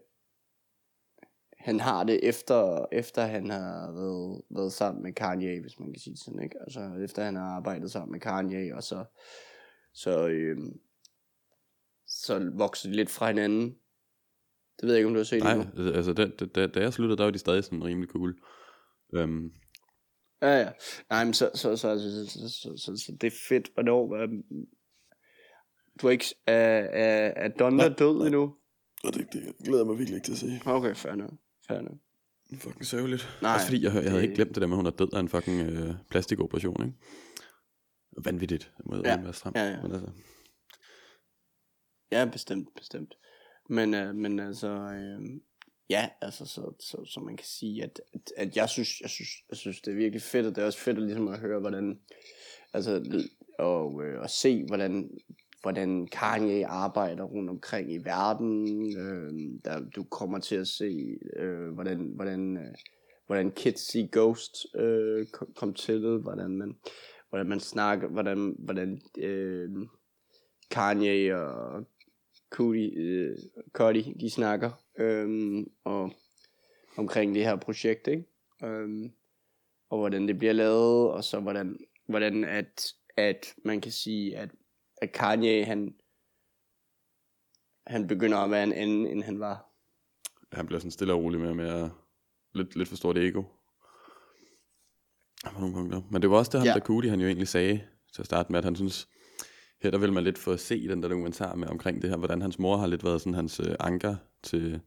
han 1.57 1.79
har 1.79 2.03
det 2.03 2.19
efter, 2.23 2.85
efter 2.91 3.25
han 3.25 3.49
har 3.49 3.91
været, 3.91 4.41
været 4.49 4.73
sammen 4.73 5.03
med 5.03 5.13
Kanye, 5.13 5.61
hvis 5.61 5.79
man 5.79 5.93
kan 5.93 5.99
sige 5.99 6.17
sådan, 6.17 6.43
ikke? 6.43 6.55
Altså 6.61 6.79
efter 7.03 7.23
han 7.23 7.35
har 7.35 7.55
arbejdet 7.55 7.91
sammen 7.91 8.11
med 8.11 8.19
Kanye, 8.19 8.75
og 8.75 8.83
så, 8.83 9.05
så, 9.93 10.27
øh, 10.27 10.57
så 12.07 12.51
vokser 12.53 12.89
de 12.89 12.95
lidt 12.95 13.09
fra 13.09 13.27
hinanden. 13.27 13.75
Det 14.79 14.87
ved 14.87 14.93
jeg 14.93 14.97
ikke, 14.97 15.07
om 15.07 15.13
du 15.13 15.19
har 15.19 15.23
set 15.23 15.43
Nej, 15.43 15.65
det 15.75 15.95
altså 15.95 16.13
da, 16.13 16.27
da, 16.45 16.67
da 16.67 16.79
jeg 16.79 16.93
sluttede, 16.93 17.17
der 17.17 17.23
var 17.23 17.31
de 17.31 17.39
stadig 17.39 17.63
sådan 17.63 17.83
rimelig 17.83 18.09
cool. 18.09 18.39
Um, 19.13 19.53
ja, 20.41 20.59
ja. 20.59 20.71
Nej, 21.09 21.25
men 21.25 21.33
så, 21.33 21.51
så, 21.53 21.75
så, 21.75 21.99
så, 21.99 22.25
så, 22.29 22.49
så, 22.49 22.77
så, 22.77 23.03
så 23.05 23.17
det 23.21 23.27
er 23.27 23.37
fedt. 23.49 23.69
Hvornår... 23.73 24.15
Øh, 24.15 24.29
du 26.01 26.07
er 26.07 26.11
ikke... 26.11 26.35
Er, 26.47 26.79
er, 26.79 27.33
er 27.35 27.47
Donda 27.47 27.89
død 27.89 28.17
nej. 28.17 28.25
endnu? 28.25 28.55
Og 29.03 29.13
det, 29.13 29.27
det 29.33 29.55
glæder 29.65 29.85
mig 29.85 29.97
virkelig 29.97 30.15
ikke 30.15 30.25
til 30.25 30.31
at 30.31 30.37
se. 30.37 30.61
Okay, 30.65 30.95
fair 30.95 31.15
nok. 31.15 31.31
Fair 31.67 31.81
nok. 31.81 31.97
Fucking 32.57 32.85
sørgeligt. 32.85 33.37
Nej, 33.41 33.53
Også 33.53 33.65
fordi 33.65 33.83
jeg, 33.83 33.93
jeg 33.93 34.11
havde 34.11 34.23
ikke 34.23 34.35
glemt 34.35 34.55
det 34.55 34.61
der 34.61 34.67
med, 34.67 34.75
at 34.75 34.77
hun 34.77 34.85
er 34.85 34.89
død 34.91 35.13
af 35.13 35.19
en 35.19 35.29
fucking 35.29 35.61
øh, 35.61 35.93
plastikoperation, 36.09 36.85
ikke? 36.85 36.97
Vanvittigt. 38.23 38.71
Jeg 38.77 38.83
må 38.85 38.95
ja. 39.05 39.21
være 39.21 39.33
stram. 39.33 39.53
Ja, 39.55 39.63
ja. 39.63 39.81
Men 39.81 39.91
altså... 39.91 40.11
Ja, 42.11 42.29
bestemt, 42.31 42.69
bestemt. 42.75 43.15
Men, 43.69 43.93
øh, 43.93 44.15
men 44.15 44.39
altså, 44.39 44.67
øh, 44.67 45.21
ja, 45.89 46.09
altså, 46.21 46.45
så, 46.45 46.73
så, 46.79 47.05
så 47.05 47.19
man 47.19 47.37
kan 47.37 47.45
sige, 47.45 47.83
at, 47.83 48.01
at, 48.13 48.31
at 48.37 48.57
jeg, 48.57 48.69
synes, 48.69 49.01
jeg, 49.01 49.09
synes, 49.09 49.29
jeg 49.49 49.57
synes, 49.57 49.81
det 49.81 49.91
er 49.91 49.95
virkelig 49.95 50.21
fedt, 50.21 50.45
og 50.45 50.55
det 50.55 50.61
er 50.61 50.65
også 50.65 50.79
fedt 50.79 50.97
at, 50.97 51.03
ligesom 51.03 51.27
at 51.27 51.39
høre, 51.39 51.59
hvordan, 51.59 51.99
altså, 52.73 53.23
og, 53.59 54.03
øh, 54.03 54.21
og 54.21 54.29
se, 54.29 54.65
hvordan, 54.65 55.09
hvordan 55.61 56.07
Kanye 56.07 56.65
arbejder 56.65 57.23
rundt 57.23 57.49
omkring 57.49 57.93
i 57.93 57.97
verden. 57.97 58.67
Øh, 58.97 59.59
der, 59.65 59.89
du 59.95 60.03
kommer 60.03 60.39
til 60.39 60.55
at 60.55 60.67
se, 60.67 61.17
øh, 61.35 61.69
hvordan, 61.69 62.11
hvordan, 62.15 62.57
øh, 62.57 62.75
hvordan 63.25 63.51
Kids 63.51 63.91
See 63.91 64.09
Ghost 64.11 64.75
øh, 64.75 65.27
kom, 65.27 65.53
kom 65.55 65.73
til, 65.73 66.17
hvordan 66.17 66.57
man, 66.57 66.75
hvordan 67.29 67.47
man 67.47 67.59
snakker, 67.59 68.07
hvordan, 68.07 68.55
hvordan 68.59 69.01
øh, 69.17 69.69
Kanye 70.71 71.35
og 71.35 71.85
Cody, 72.49 72.97
øh, 72.97 73.37
Cody 73.73 74.03
de 74.19 74.29
snakker 74.29 74.71
øh, 74.99 75.65
og 75.83 76.11
omkring 76.97 77.35
det 77.35 77.45
her 77.45 77.55
projekt, 77.55 78.07
ikke? 78.07 78.25
Øh, 78.63 79.09
og 79.89 79.97
hvordan 79.97 80.27
det 80.27 80.37
bliver 80.37 80.53
lavet, 80.53 81.11
og 81.11 81.23
så 81.23 81.39
hvordan, 81.39 81.77
hvordan 82.07 82.43
at, 82.43 82.93
at 83.17 83.55
man 83.65 83.81
kan 83.81 83.91
sige, 83.91 84.37
at 84.37 84.49
at 85.01 85.11
Kanye, 85.11 85.65
han, 85.65 85.95
han 87.87 88.07
begynder 88.07 88.37
at 88.37 88.51
være 88.51 88.63
en 88.63 88.73
anden, 88.73 89.07
end 89.07 89.23
han 89.23 89.39
var. 89.39 89.65
Han 90.51 90.65
bliver 90.65 90.79
sådan 90.79 90.91
stille 90.91 91.13
og 91.13 91.23
rolig 91.23 91.39
med, 91.39 91.53
med 91.53 91.89
lidt, 92.53 92.75
lidt 92.75 92.89
for 92.89 92.95
stort 92.95 93.17
ego. 93.17 93.43
På 95.45 95.59
nogle 95.59 95.75
punkter. 95.75 96.01
Men 96.11 96.21
det 96.21 96.29
var 96.29 96.37
også 96.37 96.51
det, 96.51 96.59
ham 96.59 96.67
ja. 96.67 96.73
der 96.73 96.79
Cudi, 96.79 97.07
han 97.07 97.19
jo 97.19 97.27
egentlig 97.27 97.47
sagde 97.47 97.87
til 98.13 98.21
at 98.21 98.25
starte 98.25 98.51
med, 98.51 98.59
at 98.59 98.65
han 98.65 98.75
synes, 98.75 99.09
her 99.81 99.91
der 99.91 99.97
vil 99.97 100.13
man 100.13 100.23
lidt 100.23 100.37
få 100.37 100.51
at 100.51 100.59
se 100.59 100.87
den 100.87 101.03
der 101.03 101.09
dokumentar 101.09 101.55
med 101.55 101.67
omkring 101.67 102.01
det 102.01 102.09
her, 102.09 102.17
hvordan 102.17 102.41
hans 102.41 102.59
mor 102.59 102.77
har 102.77 102.87
lidt 102.87 103.03
været 103.03 103.21
sådan 103.21 103.33
hans 103.33 103.59
øh, 103.59 103.75
anker 103.79 104.15
til 104.43 104.81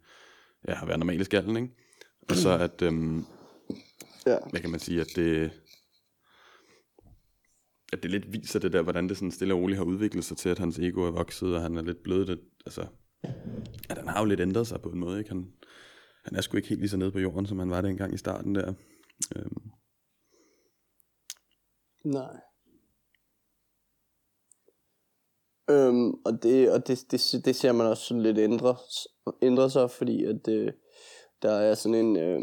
ja, 0.68 0.82
at 0.82 0.88
være 0.88 0.98
normal 0.98 1.20
i 1.20 1.24
skallen, 1.24 1.56
ikke? 1.56 1.68
Og 2.28 2.36
så 2.36 2.58
at, 2.58 2.82
øhm, 2.82 3.24
ja. 4.26 4.36
hvad 4.50 4.60
kan 4.60 4.70
man 4.70 4.80
sige, 4.80 5.00
at 5.00 5.06
det, 5.16 5.50
at 7.92 8.02
det 8.02 8.10
lidt 8.10 8.32
viser 8.32 8.60
det 8.60 8.72
der, 8.72 8.82
hvordan 8.82 9.08
det 9.08 9.16
sådan 9.16 9.30
stille 9.30 9.54
og 9.54 9.60
roligt 9.60 9.78
har 9.78 9.84
udviklet 9.84 10.24
sig 10.24 10.36
til, 10.36 10.48
at 10.48 10.58
hans 10.58 10.78
ego 10.78 11.00
er 11.00 11.10
vokset, 11.10 11.54
og 11.54 11.62
han 11.62 11.76
er 11.76 11.82
lidt 11.82 12.02
blevet 12.02 12.28
det, 12.28 12.40
altså, 12.66 12.86
at 13.88 13.98
han 13.98 14.08
har 14.08 14.20
jo 14.20 14.24
lidt 14.24 14.40
ændret 14.40 14.66
sig 14.66 14.80
på 14.80 14.88
en 14.88 14.98
måde, 14.98 15.18
ikke? 15.18 15.30
Han, 15.30 15.52
han 16.24 16.36
er 16.36 16.40
sgu 16.40 16.56
ikke 16.56 16.68
helt 16.68 16.80
lige 16.80 16.90
så 16.90 16.96
nede 16.96 17.12
på 17.12 17.18
jorden, 17.18 17.46
som 17.46 17.58
han 17.58 17.70
var 17.70 17.80
dengang 17.80 18.14
i 18.14 18.18
starten 18.18 18.54
der. 18.54 18.72
Øhm. 19.36 19.70
Nej. 22.04 22.40
Øhm, 25.72 26.10
og 26.24 26.42
det, 26.42 26.72
og 26.72 26.86
det, 26.86 27.06
det, 27.10 27.44
det 27.44 27.56
ser 27.56 27.72
man 27.72 27.86
også 27.86 28.04
sådan 28.04 28.22
lidt 28.22 28.38
ændre, 28.38 28.76
ændre 29.42 29.70
sig, 29.70 29.90
fordi 29.90 30.24
at 30.24 30.48
øh, 30.48 30.72
der 31.42 31.50
er 31.52 31.74
sådan 31.74 31.94
en, 31.94 32.16
øh, 32.16 32.40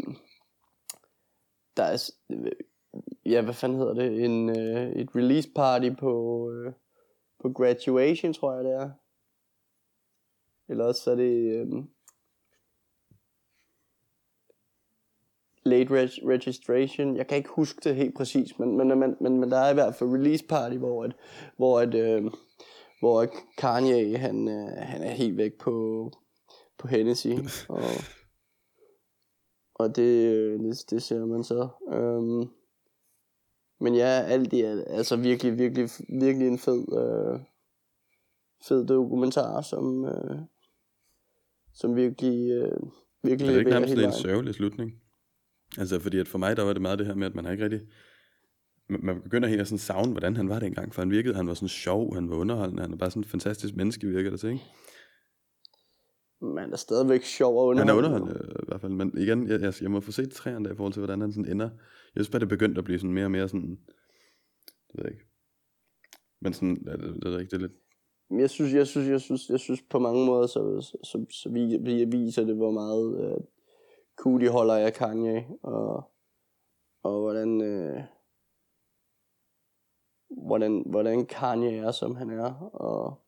der 1.76 1.82
er, 1.82 2.10
ja, 3.26 3.42
hvad 3.42 3.54
fanden 3.54 3.78
hedder 3.78 3.94
det, 3.94 4.24
en, 4.24 4.50
øh, 4.50 4.92
et 4.92 5.08
release 5.16 5.48
party 5.54 5.90
på, 5.98 6.44
øh, 6.50 6.72
på 7.42 7.52
graduation, 7.52 8.32
tror 8.32 8.54
jeg 8.54 8.64
det 8.64 8.72
er. 8.72 8.90
Eller 10.68 10.84
også 10.84 11.10
er 11.10 11.14
det 11.14 11.52
øh, 11.52 11.84
late 15.64 16.02
reg- 16.02 16.28
registration. 16.28 17.16
Jeg 17.16 17.26
kan 17.26 17.38
ikke 17.38 17.50
huske 17.50 17.80
det 17.84 17.96
helt 17.96 18.16
præcis, 18.16 18.58
men, 18.58 18.76
men, 18.76 18.98
men, 18.98 19.16
men, 19.20 19.40
men 19.40 19.50
der 19.50 19.58
er 19.58 19.70
i 19.70 19.74
hvert 19.74 19.94
fald 19.94 20.10
release 20.10 20.44
party, 20.46 20.76
hvor 20.76 21.04
at, 21.04 21.12
hvor 21.56 21.80
at, 21.80 21.94
øh, 21.94 22.30
hvor 23.00 23.26
Kanye, 23.58 24.16
han, 24.16 24.48
øh, 24.48 24.76
han 24.76 25.02
er 25.02 25.10
helt 25.10 25.36
væk 25.36 25.52
på, 25.60 26.10
på 26.78 26.88
Hennessy. 26.88 27.28
Og, 27.68 27.82
og 29.74 29.96
det, 29.96 30.26
øh, 30.26 30.60
det, 30.60 30.84
det 30.90 31.02
ser 31.02 31.24
man 31.24 31.44
så. 31.44 31.68
Um, 31.86 32.50
men 33.80 33.94
ja, 33.94 34.22
alt 34.28 34.52
i 34.52 34.60
alt, 34.60 34.84
altså 34.86 35.16
virkelig, 35.16 35.58
virkelig, 35.58 35.88
virkelig 36.20 36.48
en 36.48 36.58
fed, 36.58 36.84
øh, 36.98 37.40
fed 38.68 38.86
dokumentar, 38.86 39.60
som, 39.60 40.04
øh, 40.04 40.38
som 41.74 41.96
virkelig, 41.96 42.50
øh, 42.50 42.80
virkelig 43.22 43.48
er 43.48 43.52
det 43.52 43.58
ikke 43.58 43.70
nærmest 43.70 43.94
en 43.94 44.12
sørgelig 44.12 44.54
slutning? 44.54 44.92
Altså, 45.78 46.00
fordi 46.00 46.18
at 46.18 46.28
for 46.28 46.38
mig, 46.38 46.56
der 46.56 46.62
var 46.62 46.72
det 46.72 46.82
meget 46.82 46.98
det 46.98 47.06
her 47.06 47.14
med, 47.14 47.26
at 47.26 47.34
man 47.34 47.44
har 47.44 47.52
ikke 47.52 47.64
rigtig... 47.64 47.80
Man 48.90 49.22
begynder 49.22 49.48
helt 49.48 49.60
at 49.60 49.68
sådan 49.68 49.78
savne, 49.78 50.12
hvordan 50.12 50.36
han 50.36 50.48
var 50.48 50.58
dengang, 50.58 50.94
for 50.94 51.02
han 51.02 51.10
virkede, 51.10 51.34
han 51.34 51.46
var 51.46 51.54
sådan 51.54 51.68
sjov, 51.68 52.14
han 52.14 52.30
var 52.30 52.36
underholdende, 52.36 52.82
han 52.82 52.90
var 52.90 52.96
bare 52.96 53.10
sådan 53.10 53.22
en 53.22 53.28
fantastisk 53.28 53.76
menneske, 53.76 54.06
virkede 54.06 54.32
det 54.32 54.40
til, 54.40 54.50
ikke? 54.50 54.62
Men 56.40 56.58
han 56.58 56.72
er 56.72 56.76
stadigvæk 56.76 57.22
sjov 57.24 57.58
og 57.58 57.78
Han 57.78 57.88
er 57.88 57.94
underholdende. 57.94 58.22
underholdende 58.22 58.54
øh, 58.58 58.62
i 58.62 58.66
hvert 58.68 58.80
fald, 58.80 58.92
men 58.92 59.18
igen, 59.18 59.48
jeg, 59.48 59.60
jeg, 59.60 59.74
jeg 59.82 59.90
må 59.90 60.00
få 60.00 60.12
set 60.12 60.32
træerne 60.32 60.64
der 60.64 60.72
i 60.72 60.76
forhold 60.76 60.92
til, 60.92 61.00
hvordan 61.00 61.20
han 61.20 61.32
sådan 61.32 61.52
ender. 61.52 61.70
Jeg 62.14 62.24
synes 62.24 62.30
bare, 62.30 62.40
det 62.40 62.46
er 62.46 62.56
begyndt 62.56 62.78
at 62.78 62.84
blive 62.84 62.98
sådan 62.98 63.14
mere 63.14 63.24
og 63.24 63.30
mere 63.30 63.48
sådan, 63.48 63.70
det 64.88 64.94
ved 64.94 65.04
jeg 65.04 65.12
ikke. 65.12 65.24
Men 66.40 66.52
sådan, 66.52 66.82
ja, 66.86 66.92
det, 66.92 67.22
det 67.22 67.34
er 67.34 67.38
ikke, 67.38 67.50
det 67.50 67.56
er 67.56 67.66
lidt, 67.66 67.72
jeg 68.38 68.50
synes, 68.50 68.74
jeg 68.74 68.86
synes, 68.86 69.08
jeg 69.08 69.20
synes, 69.20 69.48
jeg 69.48 69.60
synes 69.60 69.82
på 69.90 69.98
mange 69.98 70.26
måder, 70.26 70.46
så, 70.46 70.80
så, 70.80 70.98
så, 71.04 71.26
så 71.30 71.48
vi, 71.48 71.78
vi, 71.80 72.04
viser 72.04 72.44
det, 72.44 72.56
hvor 72.56 72.70
meget 72.70 73.24
øh, 73.24 73.40
cool 74.16 74.40
de 74.40 74.48
holder 74.48 74.74
af 74.74 74.92
Kanye, 74.92 75.46
og, 75.62 76.10
og 77.02 77.20
hvordan, 77.20 77.60
øh, 77.60 78.02
hvordan, 80.30 80.82
hvordan 80.86 81.26
Kanye 81.26 81.76
er, 81.76 81.92
som 81.92 82.14
han 82.16 82.30
er, 82.30 82.54
og, 82.74 83.20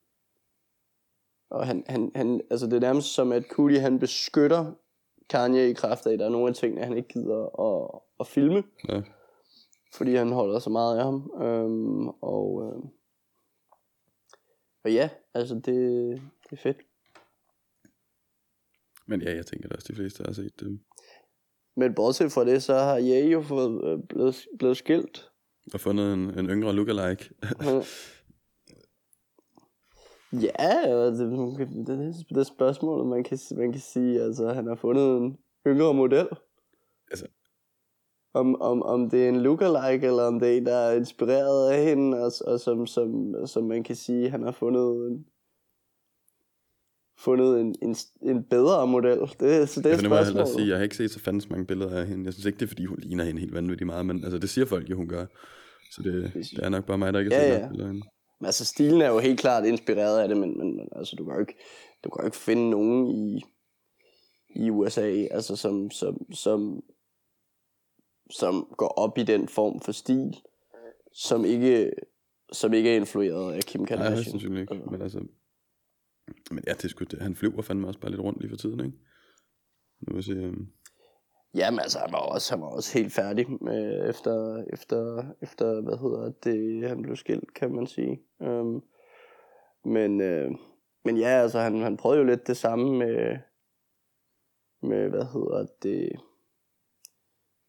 og 1.51 1.67
han, 1.67 1.85
han, 1.89 2.13
han, 2.15 2.41
altså 2.51 2.67
det 2.67 2.77
er 2.77 2.81
nærmest 2.81 3.15
som, 3.15 3.33
at 3.33 3.45
Cooley, 3.51 3.79
han 3.79 3.99
beskytter 3.99 4.73
Kanye 5.29 5.71
i 5.71 5.75
kraft 5.75 6.07
af, 6.07 6.13
at 6.13 6.19
der 6.19 6.25
er 6.25 6.31
nogle 6.31 6.49
af 6.49 6.55
tingene, 6.55 6.85
han 6.85 6.97
ikke 6.97 7.09
gider 7.09 7.61
at, 7.61 8.01
at 8.21 8.27
filme, 8.27 8.65
ja. 8.89 9.03
fordi 9.95 10.15
han 10.15 10.33
holder 10.33 10.59
så 10.59 10.71
meget 10.71 10.99
af 10.99 11.05
ham, 11.05 11.31
øhm, 11.43 12.09
og, 12.09 12.63
øh, 12.63 12.83
og 14.85 14.93
ja, 14.93 15.11
altså 15.35 15.55
det, 15.55 15.65
det 16.45 16.53
er 16.53 16.57
fedt. 16.57 16.77
Men 19.07 19.23
ja, 19.23 19.35
jeg 19.35 19.47
tænker 19.47 19.69
da 19.69 19.75
også, 19.75 19.89
de 19.89 19.97
fleste 19.97 20.25
har 20.25 20.33
set 20.33 20.61
det. 20.61 20.81
Men 21.77 21.95
bortset 21.95 22.33
fra 22.33 22.45
det, 22.45 22.63
så 22.63 22.75
har 22.75 22.99
Ye 23.01 23.31
jo 23.31 23.43
fået, 23.43 23.85
øh, 23.85 23.99
blevet, 24.09 24.47
blevet 24.59 24.77
skilt. 24.77 25.32
Og 25.75 25.81
fundet 25.81 26.15
en, 26.15 26.39
en 26.39 26.47
yngre 26.47 26.73
lookalike. 26.73 27.31
Han- 27.43 27.83
ja, 30.43 30.83
kan- 31.57 31.85
det, 31.87 31.99
det, 31.99 32.27
det 32.29 32.37
er 32.37 32.43
spørgsmålet, 32.43 33.07
man 33.07 33.25
kan, 33.25 33.39
man 33.57 33.73
kan 33.73 33.81
sige, 33.81 34.23
altså 34.23 34.49
han 34.53 34.67
har 34.67 34.75
fundet 34.75 35.17
en 35.17 35.39
yngre 35.67 35.95
model. 35.95 36.29
Altså. 37.11 37.27
Om, 38.35 38.61
om, 38.63 38.83
om 38.83 39.11
det 39.11 39.25
er 39.25 39.29
en 39.29 39.41
lookalike, 39.41 40.07
eller 40.07 40.23
om 40.23 40.41
det 40.41 40.53
er 40.53 40.57
en, 40.57 40.67
der 40.67 40.75
er 40.75 40.97
inspireret 40.97 41.71
af 41.71 41.85
hende, 41.85 42.19
og, 42.19 42.33
og 42.47 42.61
som, 42.61 42.87
som, 42.87 43.35
som 43.47 43.65
man 43.65 43.83
kan 43.85 43.97
sige, 43.97 44.31
han 44.31 44.43
har 44.43 44.53
fundet 44.53 45.11
en, 45.11 45.27
fundet 47.19 47.61
en, 47.61 47.75
en, 47.83 47.97
en 48.23 48.45
bedre 48.45 48.87
model. 48.87 49.19
Det, 49.19 49.29
så 49.29 49.41
det 49.41 49.51
er 49.51 49.61
altså, 49.61 49.81
det 49.83 50.09
må 50.09 50.17
jeg 50.17 50.25
hellere 50.27 50.47
sige, 50.47 50.69
jeg 50.69 50.77
har 50.77 50.83
ikke 50.83 50.97
set 50.97 51.11
så 51.11 51.21
fandens 51.21 51.51
mange 51.51 51.67
billeder 51.67 52.01
af 52.01 52.07
hende. 52.07 52.25
Jeg 52.25 52.33
synes 52.33 52.47
ikke, 52.47 52.57
det 52.59 52.65
er, 52.65 52.69
fordi 52.69 52.85
hun 52.85 52.99
ligner 52.99 53.25
hende 53.25 53.41
helt 53.41 53.55
vanvittigt 53.55 53.87
meget, 53.87 54.07
men 54.07 54.25
altså, 54.25 54.39
det 54.39 54.51
siger 54.51 54.65
folk 54.65 54.91
jo, 54.91 54.97
hun 54.97 55.09
gør. 55.09 55.27
Så 55.93 56.03
det, 56.03 56.35
det 56.35 56.59
er 56.65 56.69
nok 56.69 56.85
bare 56.87 56.99
mig, 56.99 57.13
der 57.13 57.19
ikke 57.19 57.35
har 57.35 57.43
Ja, 57.43 57.55
set 57.55 57.61
ja. 57.63 57.69
billeder 57.69 57.89
af 57.89 57.93
hende. 57.95 58.07
Men 58.41 58.47
altså, 58.47 58.65
stilen 58.65 59.01
er 59.01 59.09
jo 59.09 59.19
helt 59.19 59.41
klart 59.41 59.65
inspireret 59.65 60.19
af 60.21 60.29
det, 60.29 60.37
men, 60.37 60.59
men, 60.59 60.77
men 60.77 60.89
altså, 60.97 61.17
du 61.19 61.25
kan 61.25 61.35
jo 61.35 61.41
ikke, 61.41 61.55
du 62.05 62.11
kan 62.11 62.23
jo 62.23 62.27
ikke 62.27 62.37
finde 62.37 62.71
nogen 62.71 63.07
i, 63.07 63.43
i 64.57 64.71
USA, 64.71 65.27
altså, 65.31 65.57
som, 65.57 65.91
som, 65.91 66.33
som, 66.35 66.81
som 68.31 68.75
går 68.77 68.89
op 68.89 69.19
i 69.19 69.23
den 69.23 69.49
form 69.49 69.81
for 69.81 69.93
stil, 69.93 70.37
som 71.15 71.45
ikke, 71.45 71.91
som 72.53 72.73
ikke 72.73 72.91
er 72.91 72.97
influeret 72.97 73.53
af 73.55 73.61
Kim 73.61 73.81
Nej, 73.81 73.87
Kardashian. 73.89 74.13
højst 74.15 74.31
sandsynligt 74.31 74.61
ikke. 74.61 74.75
Altså. 74.75 74.91
Men 74.91 75.03
altså... 75.03 75.21
Men 76.51 76.65
ja, 76.67 76.73
det 76.73 76.85
er 76.85 76.89
sgu 76.89 77.05
det. 77.05 77.23
Han 77.23 77.35
flyver 77.35 77.63
fandme 77.63 77.87
også 77.87 78.01
bare 78.01 78.11
lidt 78.11 78.21
rundt 78.21 78.41
lige 78.41 78.51
for 78.51 78.57
tiden, 78.57 78.81
ikke? 78.81 78.99
Nu 80.01 80.15
vil 80.15 80.17
jeg 80.17 80.25
se... 80.25 80.49
Um... 80.49 80.69
Jamen 81.55 81.81
altså, 81.81 81.99
han 81.99 82.13
var 82.13 82.19
også, 82.19 82.55
han 82.55 82.63
var 82.63 82.69
også 82.69 82.99
helt 82.99 83.13
færdig 83.13 83.47
med, 83.61 84.09
efter, 84.11 84.65
efter, 84.73 85.25
efter, 85.43 85.81
hvad 85.81 85.99
hedder 85.99 86.33
det, 86.45 86.89
han 86.89 87.03
blev 87.03 87.17
skilt, 87.17 87.55
kan 87.55 87.75
man 87.75 87.87
sige. 87.87 88.21
Um, 88.41 88.83
men, 89.85 90.21
øh, 90.21 90.51
men 91.05 91.17
ja, 91.17 91.29
altså, 91.29 91.59
han, 91.61 91.83
han 91.83 91.97
prøvede 91.97 92.21
jo 92.21 92.27
lidt 92.27 92.47
det 92.47 92.57
samme 92.57 92.99
med, 92.99 93.37
med, 94.83 95.09
hvad 95.09 95.25
hedder 95.25 95.67
det, 95.83 96.11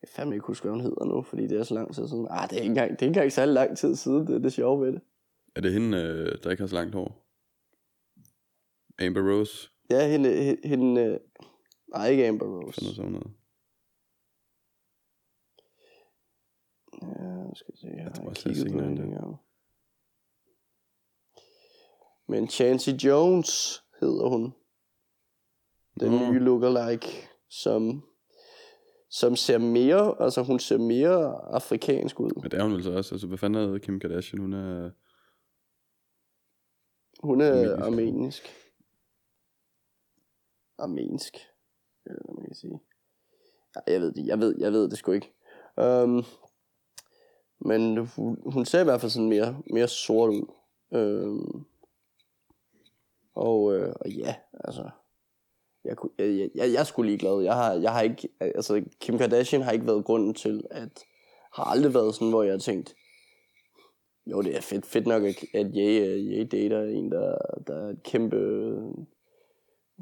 jeg 0.01 0.09
fandme 0.15 0.35
ikke 0.35 0.47
huske, 0.47 0.63
hvad 0.63 0.71
hun 0.71 0.81
hedder 0.81 1.05
nu, 1.05 1.21
fordi 1.21 1.47
det 1.47 1.59
er 1.59 1.63
så 1.63 1.73
lang 1.73 1.95
tid 1.95 2.07
siden. 2.07 2.27
Ah, 2.29 2.49
det 2.49 2.57
er 2.57 2.61
ikke 2.61 2.69
engang, 2.69 2.91
det 2.91 3.01
er 3.01 3.05
ikke 3.05 3.17
engang 3.17 3.31
særlig 3.31 3.53
lang 3.53 3.77
tid 3.77 3.95
siden, 3.95 4.27
det 4.27 4.35
er 4.35 4.39
det 4.39 4.53
sjove 4.53 4.85
ved 4.85 4.93
det. 4.93 5.01
Er 5.55 5.61
det 5.61 5.73
hende, 5.73 5.97
øh, 5.97 6.37
der 6.43 6.51
ikke 6.51 6.61
har 6.61 6.67
så 6.67 6.75
langt 6.75 6.95
hår? 6.95 7.22
Amber 9.05 9.21
Rose? 9.21 9.69
Ja, 9.89 10.07
hende, 10.07 10.57
hende, 10.63 11.01
øh, 11.01 11.19
nej, 11.87 12.07
ikke 12.09 12.27
Amber 12.27 12.45
Rose. 12.45 12.81
Sådan 12.81 12.95
sådan 12.95 13.11
noget. 13.11 13.31
Ja, 17.01 17.43
nu 17.43 17.55
skal 17.55 17.73
vi 17.73 17.77
se. 17.77 17.87
Jeg 17.87 17.97
jeg 17.97 18.23
har 18.23 18.33
kigget 18.33 18.71
på 18.71 18.79
hende 18.79 19.03
engang. 19.03 19.35
Men 22.27 22.49
Chancy 22.49 22.89
Jones 22.89 23.83
hedder 23.99 24.29
hun. 24.29 24.53
Den 25.99 26.11
Nå. 26.11 26.31
nye 26.31 26.39
lookalike, 26.39 27.27
som, 27.49 28.03
som 29.09 29.35
ser 29.35 29.57
mere, 29.57 30.15
altså 30.21 30.43
hun 30.43 30.59
ser 30.59 30.77
mere 30.77 31.35
afrikansk 31.53 32.19
ud. 32.19 32.31
Men 32.41 32.51
det 32.51 32.59
er 32.59 32.63
hun 32.63 32.73
vel 32.73 32.83
så 32.83 32.91
også. 32.91 33.15
Altså, 33.15 33.27
hvad 33.27 33.37
fanden 33.37 33.73
er 33.75 33.77
Kim 33.77 33.99
Kardashian? 33.99 34.41
Hun 34.41 34.53
er... 34.53 34.91
Hun 37.23 37.41
er 37.41 37.51
Armenisk. 37.51 37.85
armenisk. 37.85 38.62
Armensk, 40.77 41.37
eller 42.05 42.19
øh, 42.19 42.25
hvad 42.25 42.35
man 42.35 42.45
kan 42.45 42.55
sige. 42.55 42.81
Ja, 43.75 43.93
jeg 43.93 44.01
ved 44.01 44.13
det, 44.13 44.27
jeg 44.27 44.39
ved, 44.39 44.55
jeg 44.59 44.71
ved 44.71 44.89
det 44.89 44.97
sgu 44.97 45.11
ikke. 45.11 45.33
Um, 45.77 46.23
men 47.59 47.97
hun, 47.97 48.37
hun 48.45 48.65
ser 48.65 48.81
i 48.81 48.83
hvert 48.83 49.01
fald 49.01 49.11
sådan 49.11 49.29
mere, 49.29 49.61
mere 49.73 49.87
sort 49.87 50.29
ud. 50.29 50.45
Um, 50.91 51.65
og, 53.35 53.75
øh, 53.75 53.93
og 53.99 54.09
ja, 54.09 54.35
altså, 54.53 54.89
jeg, 55.83 55.97
kunne- 55.97 56.11
jeg, 56.17 56.27
jeg, 56.27 56.49
jeg, 56.55 56.73
jeg 56.73 56.79
er 56.79 56.83
sgu 56.83 57.01
ligeglad. 57.01 57.41
Jeg 57.43 57.53
har, 57.55 57.73
jeg 57.73 57.91
har 57.93 58.01
ikke, 58.01 58.29
altså 58.39 58.83
Kim 58.99 59.17
Kardashian 59.17 59.61
har 59.61 59.71
ikke 59.71 59.87
været 59.87 60.05
grunden 60.05 60.33
til, 60.33 60.63
at 60.71 61.03
har 61.53 61.63
aldrig 61.63 61.93
været 61.93 62.15
sådan, 62.15 62.29
hvor 62.29 62.43
jeg 62.43 62.53
har 62.53 62.59
tænkt, 62.59 62.95
jo, 64.25 64.41
det 64.41 64.55
er 64.55 64.61
fedt, 64.61 64.85
fedt 64.85 65.07
nok, 65.07 65.23
at, 65.23 65.75
jeg, 65.75 66.25
jeg 66.37 66.51
dater 66.51 66.83
en, 66.83 67.11
der, 67.11 67.37
der 67.67 67.85
er 67.85 67.89
et 67.89 68.03
kæmpe... 68.03 68.37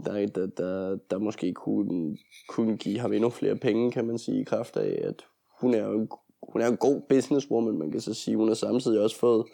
Der, 0.05 0.25
der, 0.27 0.45
der, 0.47 0.97
der 1.09 1.17
måske 1.17 1.53
kunne, 1.53 2.17
kunne 2.49 2.77
give 2.77 2.99
ham 2.99 3.13
endnu 3.13 3.29
flere 3.29 3.55
penge, 3.55 3.91
kan 3.91 4.07
man 4.07 4.17
sige, 4.17 4.41
i 4.41 4.43
kraft 4.43 4.77
af, 4.77 4.99
at 5.07 5.25
hun 5.61 5.73
er 5.73 5.87
en, 5.89 6.09
hun 6.51 6.61
er 6.61 6.67
en 6.67 6.77
god 6.77 7.01
businesswoman, 7.09 7.77
man 7.77 7.91
kan 7.91 8.01
så 8.01 8.13
sige. 8.13 8.37
Hun 8.37 8.47
har 8.47 8.55
samtidig 8.55 9.01
også 9.01 9.17
fået, 9.19 9.45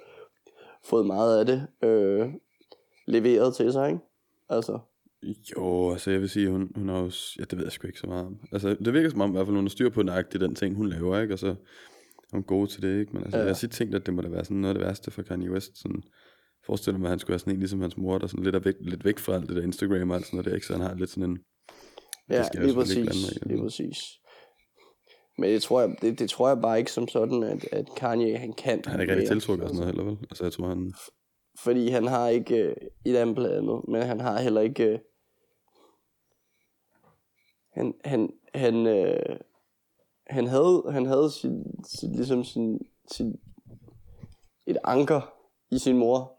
fået 0.85 1.05
meget 1.05 1.39
af 1.39 1.45
det 1.45 1.67
øh, 1.89 2.29
leveret 3.07 3.55
til 3.55 3.71
sig, 3.73 3.87
ikke? 3.89 3.99
Altså, 4.49 4.79
Jo, 5.57 5.91
altså 5.91 6.11
jeg 6.11 6.19
vil 6.21 6.29
sige, 6.29 6.49
hun, 6.49 6.71
hun 6.75 6.89
har 6.89 7.09
s- 7.09 7.35
Ja, 7.39 7.43
det 7.43 7.57
ved 7.57 7.65
jeg 7.65 7.71
sgu 7.71 7.87
ikke 7.87 7.99
så 7.99 8.07
meget 8.07 8.25
om. 8.25 8.39
Altså, 8.51 8.69
det 8.85 8.93
virker 8.93 9.09
som 9.09 9.21
om, 9.21 9.29
i 9.29 9.31
hvert 9.33 9.45
fald, 9.45 9.55
hun 9.55 9.65
har 9.65 9.69
styr 9.69 9.89
på 9.89 10.01
nøjagtigt 10.03 10.41
den 10.41 10.55
ting, 10.55 10.75
hun 10.75 10.89
laver, 10.89 11.19
ikke? 11.21 11.33
Og 11.33 11.39
så 11.39 11.47
er 11.47 11.55
hun 12.31 12.43
god 12.43 12.67
til 12.67 12.81
det, 12.81 12.99
ikke? 12.99 13.13
Men 13.13 13.23
altså, 13.23 13.37
ja. 13.37 13.43
jeg 13.43 13.49
har 13.49 13.55
tit 13.57 13.71
tænkt, 13.71 13.95
at 13.95 14.05
det 14.05 14.13
må 14.13 14.21
da 14.21 14.27
være 14.29 14.43
sådan 14.45 14.57
noget 14.57 14.75
af 14.75 14.79
det 14.79 14.87
værste 14.87 15.11
for 15.11 15.21
Kanye 15.21 15.51
West. 15.51 15.77
Sådan, 15.77 16.03
forestiller 16.67 16.99
mig, 16.99 17.07
at 17.07 17.09
han 17.09 17.19
skulle 17.19 17.33
være 17.33 17.39
sådan 17.39 17.53
en 17.53 17.59
ligesom 17.59 17.81
hans 17.81 17.97
mor, 17.97 18.17
der 18.17 18.27
sådan 18.27 18.43
lidt, 18.43 18.55
er 18.55 18.59
væk, 18.59 18.75
lidt 18.79 19.05
væk 19.05 19.19
fra 19.19 19.33
alt 19.33 19.47
det 19.49 19.55
der 19.55 19.63
Instagram 19.63 20.09
og 20.09 20.15
alt 20.15 20.25
sådan 20.25 20.37
noget 20.37 20.45
der, 20.45 20.55
ikke? 20.55 20.67
Så 20.67 20.73
han 20.73 20.81
har 20.81 20.93
lidt 20.95 21.09
sådan 21.09 21.29
en... 21.29 21.37
ja, 22.29 22.43
det 22.43 22.49
lige 22.53 22.67
ikke 22.67 22.79
præcis, 22.79 22.95
blande 22.95 23.21
mig 23.25 23.45
i. 23.45 23.47
lige 23.49 23.63
præcis. 23.63 23.99
Men 25.37 25.49
det 25.49 25.61
tror, 25.61 25.81
jeg, 25.81 25.95
det, 26.01 26.19
det 26.19 26.29
tror 26.29 26.47
jeg 26.47 26.61
bare 26.61 26.79
ikke 26.79 26.91
som 26.91 27.07
sådan, 27.07 27.43
at, 27.43 27.65
at 27.71 27.85
Kanye 27.97 28.37
han 28.37 28.53
kan. 28.53 28.81
Han 28.85 28.97
er 28.97 29.01
ikke 29.01 29.13
rigtig 29.13 29.27
tiltrukket 29.27 29.63
og 29.63 29.69
sådan 29.69 29.79
noget 29.79 29.95
heller, 29.95 30.11
vel? 30.11 30.17
Altså, 30.29 30.43
jeg 30.43 30.53
tror, 30.53 30.67
han... 30.67 30.93
fordi 31.63 31.89
han 31.89 32.07
har 32.07 32.27
ikke 32.27 32.55
øh, 32.55 32.75
et 33.05 33.15
andet 33.15 33.35
blandt 33.35 33.55
andet, 33.55 33.81
men 33.87 34.01
han 34.01 34.19
har 34.19 34.41
heller 34.41 34.61
ikke 34.61 34.83
øh, 34.83 34.99
han 37.73 37.93
han 38.05 38.29
han 38.53 38.87
øh, 38.87 39.39
han 40.27 40.47
havde 40.47 40.83
han 40.91 41.05
havde 41.05 41.31
sin, 41.31 41.63
sin 41.99 42.11
ligesom 42.11 42.43
sin, 42.43 42.79
sin 43.11 43.39
et 44.65 44.77
anker 44.83 45.33
i 45.71 45.79
sin 45.79 45.97
mor 45.97 46.36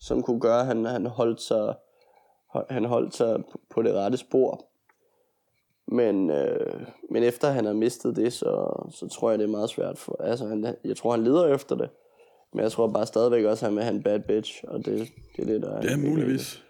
som 0.00 0.22
kunne 0.22 0.40
gøre 0.40 0.60
at 0.60 0.66
han 0.66 0.84
han 0.84 1.06
holdt 1.06 1.40
sig 1.40 1.74
han 2.70 2.84
holdt 2.84 3.14
sig 3.14 3.42
på- 3.70 3.82
det 3.82 3.94
rette 3.94 4.18
spor 4.18 4.68
men 5.88 6.30
øh, 6.30 6.86
men 7.10 7.22
efter 7.22 7.50
han 7.50 7.64
har 7.64 7.72
mistet 7.72 8.16
det 8.16 8.32
så 8.32 8.86
så 8.90 9.08
tror 9.08 9.30
jeg 9.30 9.38
det 9.38 9.44
er 9.44 9.50
meget 9.50 9.70
svært 9.70 9.98
for 9.98 10.22
altså 10.22 10.46
han, 10.46 10.76
jeg 10.84 10.96
tror 10.96 11.10
han 11.10 11.24
leder 11.24 11.54
efter 11.54 11.76
det 11.76 11.90
men 12.52 12.62
jeg 12.62 12.72
tror 12.72 12.86
bare 12.92 13.06
stadigvæk 13.06 13.44
også, 13.44 13.66
at 13.66 13.70
han 13.70 13.76
vil 13.76 13.84
have 13.84 13.94
en 13.96 14.02
bad 14.02 14.20
bitch, 14.20 14.64
og 14.68 14.84
det, 14.84 15.08
det 15.36 15.42
er 15.42 15.46
det, 15.46 15.62
der 15.62 15.76
er... 15.76 15.80
Det 15.80 15.92
er 15.92 15.96
muligvis. 15.96 16.62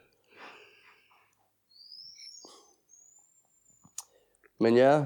Men 4.60 4.76
ja, 4.76 5.04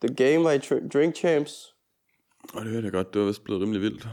The 0.00 0.14
Game 0.14 0.44
var 0.44 0.52
i 0.52 0.58
Drink 0.88 1.16
Champs. 1.16 1.74
Og 2.54 2.64
det 2.64 2.70
hørte 2.72 2.84
jeg 2.84 2.92
godt, 2.92 3.14
det 3.14 3.20
var 3.20 3.26
vist 3.26 3.44
blevet 3.44 3.62
rimelig 3.62 3.82
vildt. 3.82 4.08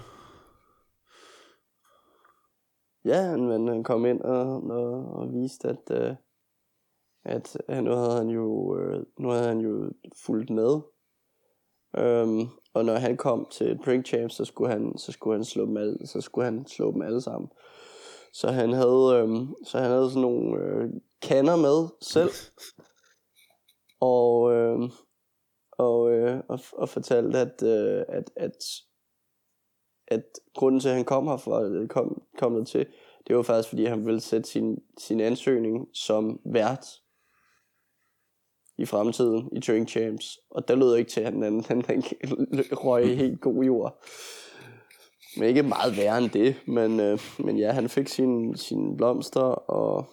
Ja, 3.05 3.21
han, 3.21 3.47
men 3.47 3.67
han 3.67 3.83
kom 3.83 4.05
ind 4.05 4.21
og, 4.21 4.63
og, 4.63 5.05
og 5.13 5.33
viste, 5.33 5.67
at, 5.67 5.91
øh, 5.91 6.15
at 7.25 7.57
han, 7.69 7.83
nu 7.83 7.91
havde 7.91 8.17
han 8.17 8.29
jo, 8.29 8.77
øh, 8.77 9.05
nu 9.19 9.29
havde 9.29 9.47
han 9.47 9.59
jo 9.59 9.91
fulgt 10.25 10.49
med. 10.49 10.81
Øhm, 11.97 12.47
og 12.73 12.85
når 12.85 12.95
han 12.95 13.17
kom 13.17 13.47
til 13.51 13.77
Drink 13.77 14.05
Champs, 14.05 14.35
så 14.35 14.45
skulle 14.45 14.71
han, 14.71 14.97
så 14.97 15.11
skulle 15.11 15.35
han 15.35 15.45
slå 15.45 15.65
dem 15.65 15.77
alle, 15.77 16.07
så 16.07 16.21
skulle 16.21 16.45
han 16.45 16.65
slå 16.67 16.91
dem 16.91 17.01
alle 17.01 17.21
sammen. 17.21 17.49
Så 18.33 18.51
han 18.51 18.73
havde, 18.73 19.11
øhm, 19.15 19.55
så 19.65 19.77
han 19.77 19.89
havde 19.89 20.09
sådan 20.09 20.21
nogle 20.21 20.63
øh, 20.63 20.89
kanner 21.21 21.55
med 21.55 21.87
selv. 22.01 22.31
og, 23.99 24.53
øh, 24.53 24.79
og, 25.71 26.11
øh, 26.11 26.41
og, 26.49 26.59
og 26.73 26.89
fortalte, 26.89 27.39
at, 27.39 27.63
øh, 27.63 28.05
at, 28.07 28.31
at, 28.35 28.57
at 30.11 30.23
grunden 30.55 30.81
til, 30.81 30.89
at 30.89 30.95
han 30.95 31.05
kom 31.05 31.27
her 31.27 31.37
for, 31.37 31.59
øh, 31.59 31.87
kom, 31.87 32.21
kom 32.37 32.55
der 32.55 32.63
til, 32.63 32.85
det 33.27 33.35
var 33.35 33.41
faktisk, 33.41 33.69
fordi 33.69 33.85
han 33.85 34.05
ville 34.05 34.21
sætte 34.21 34.49
sin, 34.49 34.77
sin 34.97 35.19
ansøgning 35.19 35.87
som 35.93 36.39
vært 36.45 36.85
i 38.77 38.85
fremtiden 38.85 39.49
i 39.55 39.59
Turing 39.59 39.89
Champs. 39.89 40.39
Og 40.49 40.67
der 40.67 40.75
lød 40.75 40.95
ikke 40.95 41.11
til, 41.11 41.21
at 41.21 41.33
han, 41.33 41.41
han, 41.41 41.63
han, 41.67 41.83
han 41.87 42.03
røg 42.85 43.17
helt 43.17 43.41
god 43.41 43.63
jord. 43.63 44.03
Men 45.37 45.47
ikke 45.47 45.63
meget 45.63 45.97
værre 45.97 46.17
end 46.17 46.29
det. 46.29 46.55
Men, 46.67 46.99
øh, 46.99 47.19
men 47.39 47.57
ja, 47.57 47.71
han 47.71 47.89
fik 47.89 48.07
sine 48.07 48.57
sin 48.57 48.97
blomster, 48.97 49.41
og 49.41 50.05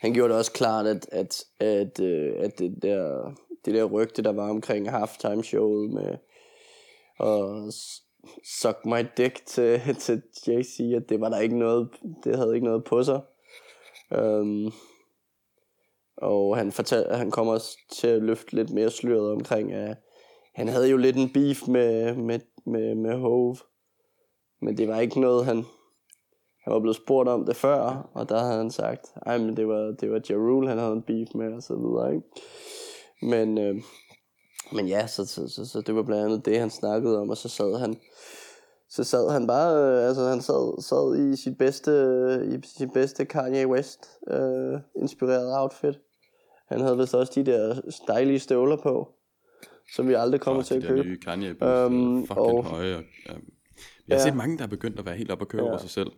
han 0.00 0.14
gjorde 0.14 0.28
det 0.28 0.38
også 0.38 0.52
klart, 0.52 0.86
at, 0.86 1.08
at, 1.12 1.44
at, 1.60 2.00
øh, 2.00 2.34
at 2.38 2.58
det, 2.58 2.82
der, 2.82 3.32
det 3.64 3.74
der 3.74 3.84
rygte, 3.84 4.22
der 4.22 4.32
var 4.32 4.50
omkring 4.50 4.90
halftime 4.90 5.44
showet 5.44 5.90
med 5.90 6.16
og 7.18 7.72
suck 8.44 8.86
my 8.86 9.06
dick 9.16 9.46
til, 9.46 9.80
til 10.04 10.22
JC, 10.46 10.92
at 10.96 11.08
det 11.08 11.20
var 11.20 11.28
der 11.28 11.38
ikke 11.38 11.58
noget, 11.58 11.88
det 12.24 12.36
havde 12.36 12.54
ikke 12.54 12.66
noget 12.66 12.84
på 12.84 13.02
sig. 13.02 13.20
Um, 14.18 14.72
og 16.16 16.56
han 16.56 16.72
fortalte, 16.72 17.14
han 17.14 17.30
kommer 17.30 17.52
også 17.52 17.78
til 17.92 18.08
at 18.08 18.22
løfte 18.22 18.54
lidt 18.54 18.70
mere 18.70 18.90
sløret 18.90 19.32
omkring, 19.32 19.72
at 19.72 19.96
han 20.54 20.68
havde 20.68 20.88
jo 20.88 20.96
lidt 20.96 21.16
en 21.16 21.32
beef 21.32 21.68
med, 21.68 22.14
med, 22.14 22.40
med, 22.66 22.94
med 22.94 23.18
Hove. 23.18 23.56
Men 24.62 24.76
det 24.76 24.88
var 24.88 25.00
ikke 25.00 25.20
noget, 25.20 25.44
han, 25.44 25.56
han 26.64 26.72
var 26.72 26.80
blevet 26.80 26.96
spurgt 26.96 27.28
om 27.28 27.46
det 27.46 27.56
før, 27.56 28.10
og 28.14 28.28
der 28.28 28.38
havde 28.38 28.58
han 28.58 28.70
sagt, 28.70 29.12
ej, 29.26 29.38
men 29.38 29.56
det 29.56 29.68
var, 29.68 29.94
det 30.00 30.10
var 30.10 30.20
Jarul, 30.30 30.68
han 30.68 30.78
havde 30.78 30.92
en 30.92 31.02
beef 31.02 31.28
med, 31.34 31.52
og 31.52 31.62
så 31.62 31.74
videre, 31.74 32.14
ikke? 32.14 32.26
Men, 33.22 33.58
øh, 33.58 33.82
men 34.72 34.88
ja, 34.88 35.06
så, 35.06 35.26
så, 35.26 35.48
så, 35.48 35.64
så, 35.64 35.80
det 35.80 35.94
var 35.94 36.02
blandt 36.02 36.24
andet 36.24 36.44
det, 36.44 36.60
han 36.60 36.70
snakkede 36.70 37.18
om, 37.20 37.30
og 37.30 37.36
så 37.36 37.48
sad 37.48 37.78
han, 37.78 37.96
så 38.88 39.04
sad 39.04 39.30
han 39.30 39.46
bare, 39.46 39.74
øh, 39.76 40.08
altså 40.08 40.28
han 40.28 40.40
sad, 40.40 40.82
sad 40.82 41.32
i 41.32 41.36
sit 41.36 41.58
bedste, 41.58 41.92
i 42.46 42.66
sit 42.78 42.92
bedste 42.92 43.24
Kanye 43.24 43.66
West 43.66 44.10
øh, 44.30 44.80
inspireret 44.96 45.60
outfit. 45.60 46.00
Han 46.68 46.80
havde 46.80 46.98
vist 46.98 47.14
også 47.14 47.32
de 47.34 47.46
der 47.46 47.80
dejlige 48.06 48.38
støvler 48.38 48.76
på, 48.76 49.08
som 49.94 50.08
vi 50.08 50.14
aldrig 50.14 50.40
kommer 50.40 50.62
til 50.62 50.74
at 50.74 50.82
købe. 50.82 51.02
Nye 51.02 51.20
Kanye 51.20 51.48
fucking 51.48 52.30
og, 52.30 52.64
høje. 52.64 52.96
Og, 52.96 53.02
ja. 53.28 53.32
Jeg 54.08 54.16
har 54.16 54.24
ja. 54.24 54.30
set 54.30 54.36
mange, 54.36 54.58
der 54.58 54.64
er 54.64 54.68
begyndt 54.68 54.98
at 54.98 55.06
være 55.06 55.16
helt 55.16 55.30
op 55.30 55.40
og 55.40 55.48
køre 55.48 55.62
ja. 55.62 55.68
over 55.68 55.78
sig 55.78 55.90
selv, 55.90 56.10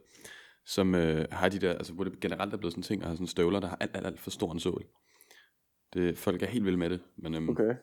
som 0.67 0.95
øh, 0.95 1.27
har 1.31 1.49
de 1.49 1.59
der, 1.59 1.73
altså 1.73 1.93
hvor 1.93 2.05
det 2.05 2.21
generelt 2.21 2.55
er 2.55 2.57
blevet 2.57 2.73
sådan 2.73 2.83
ting, 2.83 3.03
og 3.03 3.09
har 3.09 3.15
sådan 3.15 3.27
støvler, 3.27 3.61
der 3.61 3.69
har 3.69 3.77
alt, 3.81 3.97
alt, 3.97 4.07
alt 4.07 4.21
for 4.21 4.31
stor 4.31 4.53
en 4.53 4.61
sål. 4.61 4.85
Det, 5.95 6.19
folk 6.19 6.43
er 6.43 6.47
helt 6.47 6.65
vilde 6.65 6.79
med 6.79 6.91
det, 6.91 7.01
men 7.17 7.35
øhm, 7.35 7.49
okay 7.49 7.75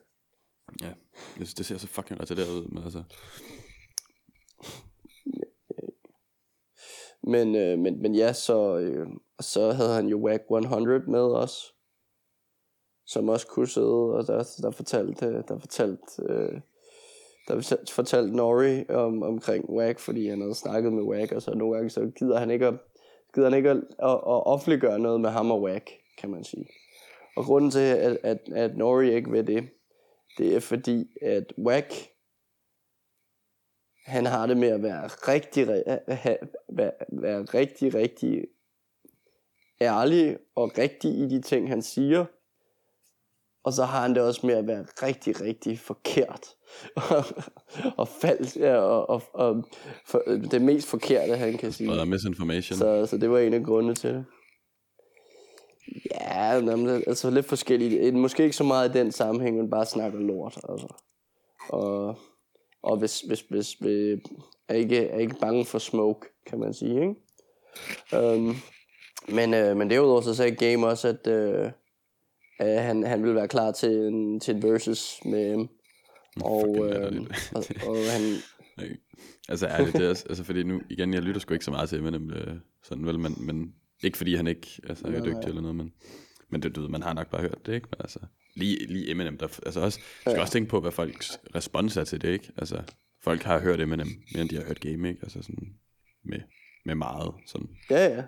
ja, 0.82 0.92
det, 1.38 1.54
det 1.58 1.66
ser 1.66 1.78
så 1.78 1.86
fucking 1.86 2.20
retarderet 2.20 2.50
ud, 2.50 2.68
men 2.68 2.82
altså... 2.82 3.02
Men, 7.22 7.56
øh, 7.56 7.78
men, 7.78 8.02
men 8.02 8.14
ja, 8.14 8.32
så, 8.32 8.76
øh, 8.76 9.06
så 9.40 9.72
havde 9.72 9.94
han 9.94 10.06
jo 10.06 10.18
WAG 10.18 10.40
100 10.50 11.10
med 11.10 11.20
os, 11.20 11.74
som 13.06 13.28
også 13.28 13.46
kunne 13.46 13.68
sidde, 13.68 14.14
og 14.14 14.26
der, 14.26 14.58
der 14.62 14.70
fortalte, 14.70 15.42
der 15.48 15.58
fortalte, 15.58 16.02
øh, 16.28 16.60
der 17.48 17.82
fortalte 17.90 18.36
Nori 18.36 18.88
om, 18.88 19.22
omkring 19.22 19.70
WAG, 19.70 20.00
fordi 20.00 20.28
han 20.28 20.40
havde 20.40 20.54
snakket 20.54 20.92
med 20.92 21.02
WAG, 21.02 21.32
og 21.32 21.42
så 21.42 21.54
nogle 21.54 21.74
gange 21.74 21.90
så 21.90 22.10
gider 22.18 22.38
han 22.38 22.50
ikke 22.50 22.66
at, 22.66 22.74
gider 23.34 23.50
han 23.50 23.56
ikke 23.56 23.70
at, 23.70 23.76
at, 23.76 24.10
at 24.10 24.46
offentliggøre 24.46 24.98
noget 24.98 25.20
med 25.20 25.30
ham 25.30 25.50
og 25.50 25.62
WAG, 25.62 25.84
kan 26.18 26.30
man 26.30 26.44
sige. 26.44 26.66
Og 27.36 27.44
grunden 27.44 27.70
til, 27.70 27.80
at, 27.80 28.18
at, 28.22 28.38
at 28.54 28.76
Nori 28.76 29.14
ikke 29.14 29.32
ved 29.32 29.44
det, 29.44 29.68
det 30.38 30.56
er 30.56 30.60
fordi, 30.60 31.06
at 31.22 31.52
WAG, 31.58 31.88
han 34.04 34.26
har 34.26 34.46
det 34.46 34.56
med 34.56 34.68
at 34.68 34.82
være 34.82 35.06
rigtig, 35.06 35.68
være, 36.68 36.92
være 37.12 37.42
rigtig, 37.42 37.94
rigtig 37.94 38.44
ærlig 39.80 40.38
og 40.54 40.78
rigtig 40.78 41.10
i 41.10 41.28
de 41.28 41.42
ting, 41.42 41.68
han 41.68 41.82
siger. 41.82 42.24
Og 43.64 43.72
så 43.72 43.84
har 43.84 44.02
han 44.02 44.14
det 44.14 44.22
også 44.22 44.46
med 44.46 44.54
at 44.54 44.66
være 44.66 44.86
rigtig, 45.02 45.40
rigtig 45.40 45.78
forkert. 45.78 46.46
og 48.00 48.08
falsk, 48.08 48.56
ja, 48.56 48.76
og, 48.76 49.10
og, 49.10 49.22
og 49.32 49.64
for, 50.06 50.22
det 50.50 50.62
mest 50.62 50.88
forkerte, 50.88 51.36
han 51.36 51.58
kan 51.58 51.72
sige. 51.72 52.00
Og 52.00 52.08
misinformation. 52.08 52.78
Så, 52.78 53.06
så 53.06 53.18
det 53.18 53.30
var 53.30 53.38
en 53.38 53.54
af 53.54 53.62
grundene 53.62 53.94
til 53.94 54.10
det. 54.10 54.24
Ja, 56.10 56.60
altså 57.06 57.30
lidt 57.30 57.46
forskelligt. 57.46 58.14
Måske 58.14 58.42
ikke 58.42 58.56
så 58.56 58.64
meget 58.64 58.88
i 58.94 58.98
den 58.98 59.12
sammenhæng, 59.12 59.56
men 59.56 59.70
bare 59.70 59.86
snakker 59.86 60.18
lort. 60.18 60.56
Altså. 60.68 60.94
Og, 61.68 62.18
og 62.82 62.96
hvis, 62.98 63.20
hvis, 63.20 63.40
hvis, 63.40 63.72
hvis 63.72 64.18
er, 64.68 64.74
ikke, 64.74 64.96
er 64.96 65.18
ikke 65.18 65.36
bange 65.40 65.64
for 65.64 65.78
smoke, 65.78 66.26
kan 66.46 66.58
man 66.58 66.74
sige. 66.74 67.00
Ikke? 67.00 67.14
Um, 68.34 68.56
men, 69.28 69.54
øh, 69.54 69.76
men 69.76 69.90
derudover 69.90 70.20
så 70.20 70.34
sagde 70.34 70.56
Game 70.56 70.86
også, 70.86 71.08
at, 71.08 71.26
øh, 71.26 71.70
at 72.58 72.82
han, 72.82 73.02
han 73.02 73.22
ville 73.22 73.34
være 73.34 73.48
klar 73.48 73.72
til 73.72 73.90
en, 73.90 74.40
til 74.40 74.54
en 74.54 74.62
versus 74.62 75.20
med 75.24 75.56
M. 75.56 75.68
Og, 76.44 76.76
øh, 76.78 77.26
og, 77.54 77.64
og 77.86 77.96
han... 77.96 78.22
Altså 79.48 79.68
det, 79.78 79.92
det 79.92 80.02
er, 80.02 80.08
altså 80.28 80.44
fordi 80.44 80.62
nu, 80.62 80.80
igen, 80.90 81.14
jeg 81.14 81.22
lytter 81.22 81.40
sgu 81.40 81.54
ikke 81.54 81.64
så 81.64 81.70
meget 81.70 81.88
til 81.88 81.98
Eminem, 81.98 82.30
øh, 82.30 82.56
sådan 82.82 83.06
vel, 83.06 83.18
men, 83.18 83.34
men 83.38 83.74
ikke 84.02 84.16
fordi 84.16 84.34
han 84.34 84.46
ikke 84.46 84.80
altså, 84.88 85.06
er 85.06 85.24
dygtig 85.24 85.48
eller 85.48 85.60
noget, 85.60 85.76
men, 85.76 85.92
men 86.48 86.62
det, 86.62 86.76
du 86.76 86.80
ved, 86.80 86.88
man 86.88 87.02
har 87.02 87.12
nok 87.12 87.30
bare 87.30 87.42
hørt 87.42 87.66
det, 87.66 87.74
ikke? 87.74 87.88
Men 87.90 87.96
altså, 88.00 88.18
lige, 88.54 88.86
lige 88.86 89.10
Eminem, 89.10 89.38
der, 89.38 89.46
altså 89.66 89.80
også, 89.80 89.98
du 89.98 90.20
skal 90.20 90.32
ja. 90.32 90.40
også 90.40 90.52
tænke 90.52 90.70
på, 90.70 90.80
hvad 90.80 90.92
folks 90.92 91.40
respons 91.54 91.96
er 91.96 92.04
til 92.04 92.20
det, 92.20 92.28
ikke? 92.28 92.52
Altså, 92.56 92.82
folk 93.22 93.42
har 93.42 93.60
hørt 93.60 93.80
Eminem, 93.80 94.08
mere 94.32 94.42
end 94.42 94.50
de 94.50 94.56
har 94.56 94.64
hørt 94.64 94.80
Game, 94.80 95.08
ikke? 95.08 95.20
Altså 95.22 95.42
sådan, 95.42 95.74
med, 96.24 96.40
med 96.84 96.94
meget, 96.94 97.34
sådan. 97.46 97.68
Ja, 97.90 98.06
ja. 98.06 98.22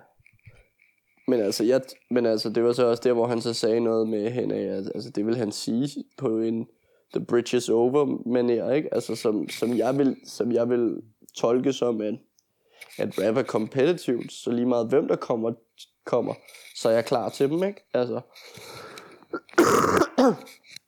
Men 1.27 1.39
altså, 1.39 1.63
jeg, 1.63 1.81
men 2.11 2.25
altså, 2.25 2.49
det 2.49 2.63
var 2.63 2.73
så 2.73 2.85
også 2.85 3.03
der, 3.03 3.13
hvor 3.13 3.27
han 3.27 3.41
så 3.41 3.53
sagde 3.53 3.79
noget 3.79 4.09
med 4.09 4.31
hende 4.31 4.55
altså, 4.55 5.09
det 5.15 5.25
vil 5.25 5.35
han 5.35 5.51
sige 5.51 6.03
på 6.17 6.39
en 6.39 6.67
The 7.13 7.25
Bridge 7.25 7.57
is 7.57 7.69
Over 7.69 8.29
manier, 8.29 8.71
ikke? 8.71 8.93
Altså, 8.93 9.15
som, 9.15 9.49
som, 9.49 9.77
jeg 9.77 9.97
vil, 9.97 10.15
som 10.25 10.51
jeg 10.51 10.69
vil 10.69 11.01
tolke 11.37 11.73
som, 11.73 12.01
at 12.01 12.15
at 12.97 13.19
rap 13.19 13.37
er 13.37 13.43
competitive, 13.43 14.29
så 14.29 14.51
lige 14.51 14.65
meget 14.65 14.87
hvem 14.87 15.07
der 15.07 15.15
kommer, 15.15 15.53
kommer, 16.05 16.33
så 16.75 16.89
er 16.89 16.93
jeg 16.93 17.05
klar 17.05 17.29
til 17.29 17.49
dem, 17.49 17.63
ikke? 17.63 17.81
Altså. 17.93 18.21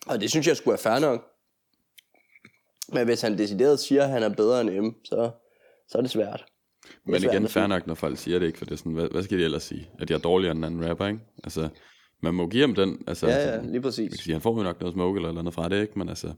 og 0.07 0.21
det 0.21 0.29
synes 0.29 0.47
jeg 0.47 0.57
skulle 0.57 0.71
være 0.71 0.77
fair 0.77 0.99
nok. 0.99 1.27
Men 2.93 3.05
hvis 3.05 3.21
han 3.21 3.37
decideret 3.37 3.79
siger, 3.79 4.03
at 4.03 4.09
han 4.09 4.23
er 4.23 4.29
bedre 4.29 4.61
end 4.61 4.81
M, 4.81 4.93
så, 5.03 5.31
så 5.87 5.97
er 5.97 6.01
det 6.01 6.11
svært. 6.11 6.45
Det 6.83 6.91
Men 7.05 7.21
svært 7.21 7.33
igen, 7.33 7.47
fair 7.47 7.67
nok, 7.67 7.87
når 7.87 7.95
folk 7.95 8.17
siger 8.17 8.39
det, 8.39 8.45
ikke? 8.45 8.57
For 8.57 8.65
det 8.65 8.71
er 8.71 8.77
sådan, 8.77 8.91
hvad, 8.91 9.07
hvad 9.11 9.23
skal 9.23 9.39
de 9.39 9.43
ellers 9.43 9.63
sige? 9.63 9.89
At 9.99 10.07
de 10.07 10.13
er 10.13 10.17
dårligere 10.17 10.55
end 10.55 10.65
en 10.65 10.89
rapper, 10.89 11.07
ikke? 11.07 11.19
Altså, 11.43 11.69
man 12.21 12.33
må 12.33 12.47
give 12.47 12.61
ham 12.61 12.75
den. 12.75 13.03
Altså, 13.07 13.27
ja, 13.27 13.49
ja, 13.49 13.61
lige 13.61 13.81
præcis. 13.81 14.19
Sige, 14.19 14.33
han 14.33 14.41
får 14.41 14.57
jo 14.57 14.63
nok 14.63 14.79
noget 14.79 14.93
smoke 14.93 15.17
eller 15.17 15.31
noget 15.31 15.53
fra 15.53 15.69
det, 15.69 15.81
ikke? 15.81 15.99
Men 15.99 16.09
altså, 16.09 16.33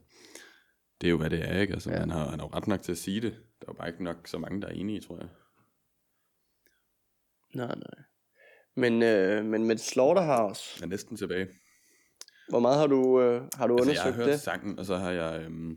det 1.00 1.06
er 1.06 1.10
jo, 1.10 1.16
hvad 1.16 1.30
det 1.30 1.48
er, 1.48 1.60
ikke? 1.60 1.72
Altså, 1.72 1.90
ja. 1.90 1.98
han, 1.98 2.10
har, 2.10 2.28
han 2.28 2.40
har 2.40 2.46
jo 2.46 2.56
ret 2.56 2.66
nok 2.66 2.82
til 2.82 2.92
at 2.92 2.98
sige 2.98 3.20
det. 3.20 3.32
Der 3.32 3.66
er 3.68 3.72
jo 3.72 3.72
bare 3.72 3.88
ikke 3.88 4.04
nok 4.04 4.16
så 4.26 4.38
mange, 4.38 4.60
der 4.60 4.68
er 4.68 4.72
enige, 4.72 5.00
tror 5.00 5.16
jeg. 5.16 5.28
Nej, 7.54 7.66
nej. 7.66 8.04
Men, 8.76 9.02
øh, 9.02 9.44
men 9.44 9.66
med 9.66 9.76
Slaughterhouse... 9.76 10.76
Jeg 10.76 10.84
er 10.84 10.88
næsten 10.88 11.16
tilbage. 11.16 11.48
Hvor 12.48 12.60
meget 12.60 12.78
har 12.78 12.86
du, 12.86 13.20
øh, 13.20 13.42
har 13.54 13.66
du 13.66 13.74
altså, 13.74 13.82
undersøgt 13.82 13.88
det? 13.88 13.96
jeg 13.96 14.02
har 14.02 14.12
hørt 14.12 14.32
det? 14.32 14.40
sangen, 14.40 14.78
og 14.78 14.86
så 14.86 14.96
har 14.96 15.10
jeg... 15.10 15.40
Øh, 15.40 15.76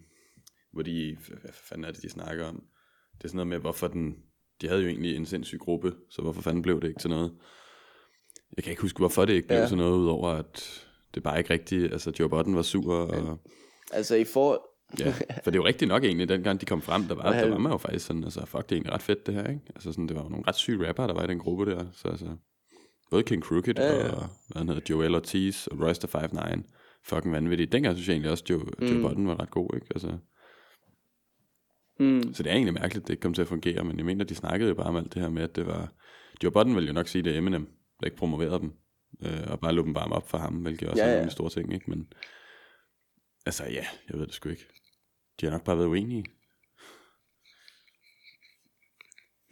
hvor 0.74 0.82
de... 0.82 1.18
Hvad 1.41 1.52
fanden 1.54 1.86
er 1.86 1.91
det, 1.91 2.02
de 2.02 2.10
snakker 2.10 2.45
om? 2.45 2.64
Det 3.18 3.24
er 3.24 3.28
sådan 3.28 3.36
noget 3.36 3.48
med, 3.48 3.58
hvorfor 3.58 3.88
den... 3.88 4.16
De 4.62 4.68
havde 4.68 4.82
jo 4.82 4.88
egentlig 4.88 5.16
en 5.16 5.26
sindssyg 5.26 5.60
gruppe, 5.60 5.94
så 6.10 6.22
hvorfor 6.22 6.41
fanden 6.41 6.62
blev 6.62 6.82
det 6.82 6.88
ikke 6.88 6.99
til 6.99 7.10
noget? 7.10 7.34
Jeg 8.56 8.64
kan 8.64 8.72
ikke 8.72 8.82
huske, 8.82 8.99
hvorfor 8.99 9.26
det 9.26 9.34
ikke 9.34 9.48
blev 9.48 9.60
ja. 9.60 9.68
til 9.68 9.78
noget, 9.78 9.98
udover 9.98 10.30
at 10.30 10.84
det 11.16 11.24
bare 11.24 11.38
ikke 11.38 11.54
rigtigt... 11.54 11.91
Altså, 11.91 12.14
Joe 12.20 12.30
Budden 12.30 12.56
var 12.56 12.62
sur, 12.62 12.95
og... 12.95 13.40
Altså, 13.91 14.16
i 14.16 14.24
for, 14.24 14.70
ja, 14.99 15.14
for 15.43 15.51
det 15.51 15.55
er 15.55 15.61
jo 15.61 15.65
rigtigt 15.65 15.89
nok 15.89 16.03
egentlig, 16.03 16.30
dengang 16.30 16.61
de 16.61 16.65
kom 16.65 16.81
frem, 16.81 17.03
der 17.03 17.15
var, 17.15 17.34
der 17.34 17.49
var 17.49 17.57
man 17.57 17.72
jo 17.72 17.77
faktisk 17.77 18.05
sådan, 18.05 18.23
altså 18.23 18.45
fuck, 18.45 18.64
det 18.64 18.72
er 18.72 18.76
egentlig 18.76 18.93
ret 18.93 19.01
fedt 19.01 19.27
det 19.27 19.34
her, 19.34 19.47
ikke? 19.47 19.61
Altså 19.76 19.91
sådan, 19.91 20.07
det 20.07 20.15
var 20.15 20.23
jo 20.23 20.30
nogle 20.30 20.47
ret 20.47 20.55
syge 20.55 20.88
rapper, 20.88 21.07
der 21.07 21.14
var 21.14 21.23
i 21.23 21.27
den 21.27 21.39
gruppe 21.39 21.65
der, 21.65 21.85
så 21.93 22.07
altså, 22.07 22.35
både 23.11 23.23
King 23.23 23.43
Crooked 23.43 23.73
ja, 23.77 23.95
ja. 23.95 24.11
og, 24.11 24.30
hvad 24.47 24.57
han 24.57 24.68
hedder, 24.68 24.81
Joel 24.89 25.15
Ortiz 25.15 25.68
og 25.68 25.81
Royster 25.81 26.07
5'9, 26.07 26.61
fucking 27.03 27.34
vanvittigt. 27.34 27.72
Dengang 27.72 27.95
synes 27.95 28.07
jeg 28.07 28.14
egentlig 28.14 28.31
også, 28.31 28.43
Joe, 28.49 28.59
mm. 28.80 28.88
Joe 28.88 29.01
Budden 29.01 29.27
var 29.27 29.39
ret 29.39 29.51
god, 29.51 29.69
ikke? 29.76 29.88
Altså, 29.91 30.18
mm. 31.99 32.34
Så 32.34 32.43
det 32.43 32.49
er 32.49 32.53
egentlig 32.53 32.73
mærkeligt, 32.73 33.07
det 33.07 33.14
ikke 33.14 33.22
kom 33.22 33.34
til 33.34 33.41
at 33.41 33.47
fungere, 33.47 33.84
men 33.84 33.97
jeg 33.97 34.05
mener, 34.05 34.26
de 34.26 34.35
snakkede 34.35 34.69
jo 34.69 34.76
bare 34.76 34.88
om 34.88 34.95
alt 34.95 35.14
det 35.14 35.22
her 35.22 35.30
med, 35.30 35.43
at 35.43 35.55
det 35.55 35.68
var, 35.68 35.91
Joe 36.43 36.51
Budden 36.51 36.76
ville 36.76 36.88
jo 36.88 36.93
nok 36.93 37.07
sige, 37.07 37.23
det 37.23 37.34
er 37.34 37.38
Eminem, 37.38 37.68
der 37.99 38.05
ikke 38.05 38.18
promoverede 38.18 38.59
dem, 38.59 38.73
øh, 39.23 39.47
og 39.47 39.59
bare 39.59 39.73
lå 39.73 39.84
dem 39.84 39.93
bare 39.93 40.11
op 40.11 40.30
for 40.30 40.38
ham, 40.38 40.53
hvilket 40.53 40.89
også 40.89 41.03
ja, 41.03 41.09
er 41.09 41.23
en 41.23 41.30
stor 41.30 41.49
ting, 41.49 41.73
ikke? 41.73 41.89
Men, 41.89 42.07
altså 43.48 43.64
ja, 43.64 43.86
jeg 44.10 44.19
ved 44.19 44.28
det 44.28 44.34
sgu 44.34 44.49
ikke. 44.49 44.68
De 45.41 45.45
har 45.45 45.52
nok 45.52 45.64
bare 45.64 45.78
været 45.78 45.88
uenige. 45.88 46.26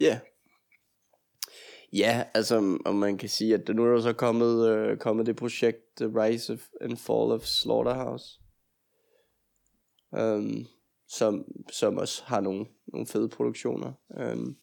Ja. 0.00 0.20
Ja, 1.92 2.24
altså, 2.34 2.78
om 2.84 2.94
man 2.94 3.18
kan 3.18 3.28
sige, 3.28 3.54
at 3.54 3.68
nu 3.68 3.84
er 3.84 3.94
der 3.94 4.00
så 4.00 4.12
kommet, 4.12 4.68
øh, 4.68 4.98
kommet 4.98 5.26
det 5.26 5.36
projekt 5.36 5.96
The 5.96 6.06
Rise 6.06 6.52
of, 6.52 6.68
and 6.80 6.96
Fall 6.96 7.32
of 7.32 7.42
Slaughterhouse. 7.42 8.40
Um, 10.10 10.66
som, 11.08 11.44
som 11.72 11.96
også 11.96 12.24
har 12.24 12.40
nogle, 12.40 12.66
nogle 12.86 13.06
fede 13.06 13.28
produktioner. 13.28 13.92
Um, 14.08 14.56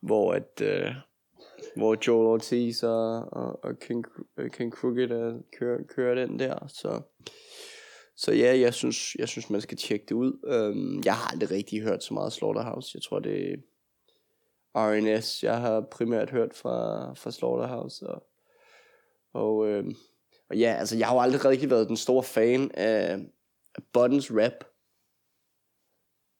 hvor 0.00 0.32
at 0.32 0.60
øh, 0.62 0.94
hvor 1.76 1.96
Joel 2.06 2.26
Ortiz 2.26 2.82
og, 2.82 3.32
og, 3.32 3.64
og 3.64 3.78
King, 3.78 4.04
øh, 4.36 4.50
King 4.50 4.72
Crooked 4.72 5.10
uh, 5.10 5.40
kører, 5.58 5.82
kører 5.88 6.14
den 6.14 6.38
der. 6.38 6.66
Så, 6.68 7.02
så 8.16 8.32
ja, 8.32 8.58
jeg 8.58 8.74
synes, 8.74 9.14
jeg 9.14 9.28
synes, 9.28 9.50
man 9.50 9.60
skal 9.60 9.78
tjekke 9.78 10.06
det 10.08 10.14
ud. 10.14 10.32
Um, 10.42 11.02
jeg 11.04 11.14
har 11.14 11.32
aldrig 11.32 11.50
rigtig 11.50 11.82
hørt 11.82 12.04
så 12.04 12.14
meget 12.14 12.32
Slaughterhouse. 12.32 12.90
Jeg 12.94 13.02
tror, 13.02 13.18
det 13.18 13.52
er 13.52 13.56
RNS, 14.76 15.42
jeg 15.42 15.60
har 15.60 15.80
primært 15.80 16.30
hørt 16.30 16.54
fra, 16.54 17.12
fra 17.14 17.30
Slaughterhouse. 17.30 18.06
Og, 18.06 18.26
og, 19.32 19.68
øhm, 19.68 19.94
og 20.50 20.56
ja, 20.56 20.76
altså 20.78 20.96
jeg 20.96 21.06
har 21.06 21.14
jo 21.14 21.20
aldrig 21.20 21.44
rigtig 21.44 21.70
været 21.70 21.88
den 21.88 21.96
store 21.96 22.22
fan 22.22 22.70
af, 22.74 23.18
af 23.74 23.82
Buttons 23.92 24.30
rap. 24.30 24.64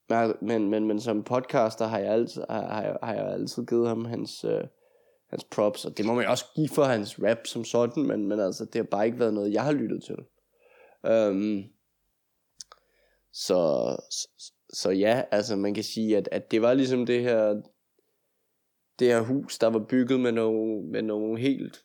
Men, 0.09 0.35
men, 0.41 0.71
men, 0.71 0.87
men 0.89 1.01
som 1.01 1.25
podcaster 1.25 1.87
har 1.87 1.99
jeg 1.99 2.13
altid, 2.13 2.43
har, 2.51 2.83
jeg, 2.83 2.97
har 3.03 3.15
jeg 3.15 3.33
altid 3.33 3.67
givet 3.67 3.89
ham 3.89 4.05
hans, 4.05 4.45
øh, 4.45 4.65
hans 5.31 5.45
props, 5.45 5.85
og 5.85 5.99
det 5.99 6.07
må 6.07 6.15
man 6.15 6.27
også 6.27 6.45
give 6.55 6.69
for 6.69 6.85
hans 6.85 7.23
rap 7.23 7.47
som 7.47 7.65
sådan, 7.65 8.03
men, 8.03 8.29
men 8.29 8.41
altså, 8.41 8.65
det 8.65 8.75
har 8.75 8.83
bare 8.83 9.07
ikke 9.07 9.19
været 9.19 9.35
noget, 9.35 9.53
jeg 9.53 9.65
har 9.65 9.73
lyttet 9.73 10.03
til. 10.03 10.17
Um, 11.11 11.65
så, 13.33 13.97
så, 14.11 14.53
så 14.73 14.91
ja, 14.91 15.23
altså 15.31 15.57
man 15.57 15.75
kan 15.75 15.85
sige, 15.85 16.17
at, 16.17 16.29
at 16.33 16.51
det 16.51 16.63
var 16.63 16.75
ligesom 16.75 17.07
det 17.07 17.23
her, 17.23 17.63
det 18.99 19.07
her 19.07 19.21
hus, 19.21 19.59
der 19.59 19.67
var 19.67 19.87
bygget 19.89 20.21
med 20.21 20.33
nogle, 20.33 20.83
med 20.83 21.03
nogle 21.03 21.41
helt, 21.41 21.85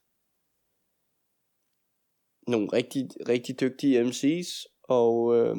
nogle 2.48 2.68
rigtig, 2.74 3.10
rigtig 3.28 3.60
dygtige 3.60 4.02
MC's, 4.02 4.78
og, 4.84 5.38
øh, 5.38 5.58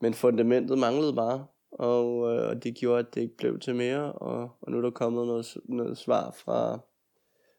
men 0.00 0.14
fundamentet 0.14 0.78
manglede 0.78 1.14
bare, 1.14 1.46
og, 1.70 2.34
øh, 2.34 2.48
og 2.48 2.64
det 2.64 2.76
gjorde, 2.76 2.98
at 2.98 3.14
det 3.14 3.20
ikke 3.20 3.36
blev 3.36 3.60
til 3.60 3.74
mere, 3.74 4.12
og, 4.12 4.50
og 4.60 4.72
nu 4.72 4.78
er 4.78 4.82
der 4.82 4.90
kommet 4.90 5.26
noget, 5.26 5.56
noget 5.64 5.98
svar 5.98 6.30
fra, 6.30 6.78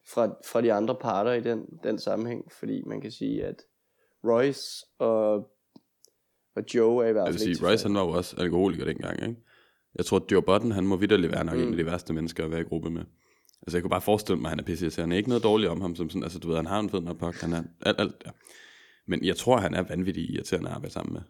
fra, 0.07 0.35
fra 0.45 0.61
de 0.61 0.73
andre 0.73 0.95
parter 0.95 1.33
i 1.33 1.41
den, 1.41 1.79
den 1.83 1.99
sammenhæng, 1.99 2.51
fordi 2.51 2.81
man 2.81 3.01
kan 3.01 3.11
sige, 3.11 3.45
at 3.45 3.61
Royce 4.33 4.85
og, 4.99 5.33
og 6.55 6.63
Joe 6.75 7.05
er 7.05 7.09
i 7.09 7.11
hvert 7.11 7.27
fald 7.27 7.39
Jeg 7.39 7.47
vil 7.47 7.55
sige, 7.55 7.67
Royce 7.67 7.85
han 7.85 7.95
var 7.95 8.01
jo 8.01 8.09
også 8.09 8.35
alkoholiker 8.37 8.85
dengang, 8.85 9.21
ikke? 9.21 9.35
Jeg 9.95 10.05
tror, 10.05 10.17
at 10.17 10.31
Joe 10.31 10.41
Button, 10.41 10.71
han 10.71 10.87
må 10.87 10.95
vidderligt 10.95 11.31
være 11.31 11.43
nok 11.43 11.55
mm. 11.55 11.61
en 11.61 11.71
af 11.71 11.77
de 11.77 11.85
værste 11.85 12.13
mennesker 12.13 12.45
at 12.45 12.51
være 12.51 12.61
i 12.61 12.63
gruppe 12.63 12.89
med. 12.89 13.03
Altså, 13.61 13.77
jeg 13.77 13.83
kunne 13.83 13.89
bare 13.89 14.01
forestille 14.01 14.41
mig, 14.41 14.47
at 14.47 14.49
han 14.49 14.59
er 14.59 15.11
er 15.11 15.17
ikke 15.17 15.29
noget 15.29 15.43
dårligt 15.43 15.71
om 15.71 15.81
ham, 15.81 15.95
som 15.95 16.09
sådan, 16.09 16.23
altså, 16.23 16.39
du 16.39 16.47
ved, 16.47 16.55
han 16.55 16.65
har 16.65 16.79
en 16.79 16.89
fed 16.89 17.01
nok 17.01 17.35
han 17.35 17.53
er 17.53 17.63
alt, 17.85 17.99
alt, 17.99 18.15
ja. 18.25 18.31
Men 19.07 19.25
jeg 19.25 19.37
tror, 19.37 19.57
han 19.57 19.73
er 19.73 19.81
vanvittig 19.81 20.29
irriterende 20.29 20.69
at 20.69 20.75
arbejde 20.75 20.93
sammen 20.93 21.13
med. 21.13 21.21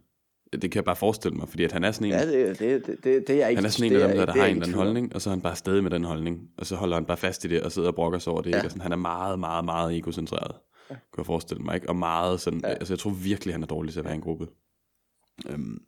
Det 0.62 0.72
kan 0.72 0.76
jeg 0.76 0.86
bare 0.86 0.96
forestille 0.96 1.38
mig, 1.38 1.50
fordi 1.50 1.64
at 1.64 1.72
han 1.72 1.84
er 1.84 1.92
sådan 1.92 2.08
en... 2.08 2.14
Ja, 2.14 2.26
det, 2.26 2.60
det, 2.60 2.86
det, 2.86 3.04
det, 3.04 3.28
det 3.28 3.44
er 3.44 3.48
ikke... 3.48 3.58
Han 3.58 3.66
er 3.66 3.70
sådan 3.70 3.92
en 3.92 4.02
af 4.02 4.08
dem, 4.08 4.18
der, 4.18 4.26
der 4.26 4.34
har 4.34 4.46
en 4.46 4.52
eller 4.52 4.66
anden 4.66 4.78
holdning, 4.78 5.16
og 5.16 5.22
så 5.22 5.30
er 5.30 5.32
han 5.32 5.42
bare 5.42 5.56
stadig 5.56 5.84
med 5.84 5.92
den 5.92 6.04
holdning, 6.04 6.40
og 6.58 6.66
så 6.66 6.76
holder 6.76 6.96
han 6.96 7.06
bare 7.06 7.18
fast 7.18 7.46
i 7.46 7.48
det, 7.48 7.62
og 7.62 7.72
sidder 7.72 7.88
og 7.88 7.96
brokker 7.96 8.20
sig 8.20 8.34
over 8.34 8.42
det, 8.42 8.52
ja. 8.52 8.56
ikke? 8.56 8.68
Og 8.68 8.72
sådan, 8.72 8.82
han 8.82 8.92
er 8.92 8.96
meget, 8.96 9.40
meget, 9.40 9.66
meget 9.66 9.98
egocentreret, 9.98 10.56
kan 10.88 11.18
jeg 11.18 11.26
forestille 11.26 11.64
mig, 11.64 11.76
ikke? 11.76 11.90
Og 11.90 11.96
meget 11.96 12.42
sådan... 12.42 12.60
Ja. 12.64 12.68
Altså, 12.68 12.94
jeg 12.94 13.00
tror 13.00 13.12
virkelig, 13.12 13.54
han 13.54 13.64
er 13.64 13.68
dårlig 13.68 13.94
til 13.94 14.00
at 14.00 14.06
være 14.06 14.14
i 14.14 14.16
en 14.16 14.22
gruppe. 14.22 14.48
Øhm, 15.50 15.86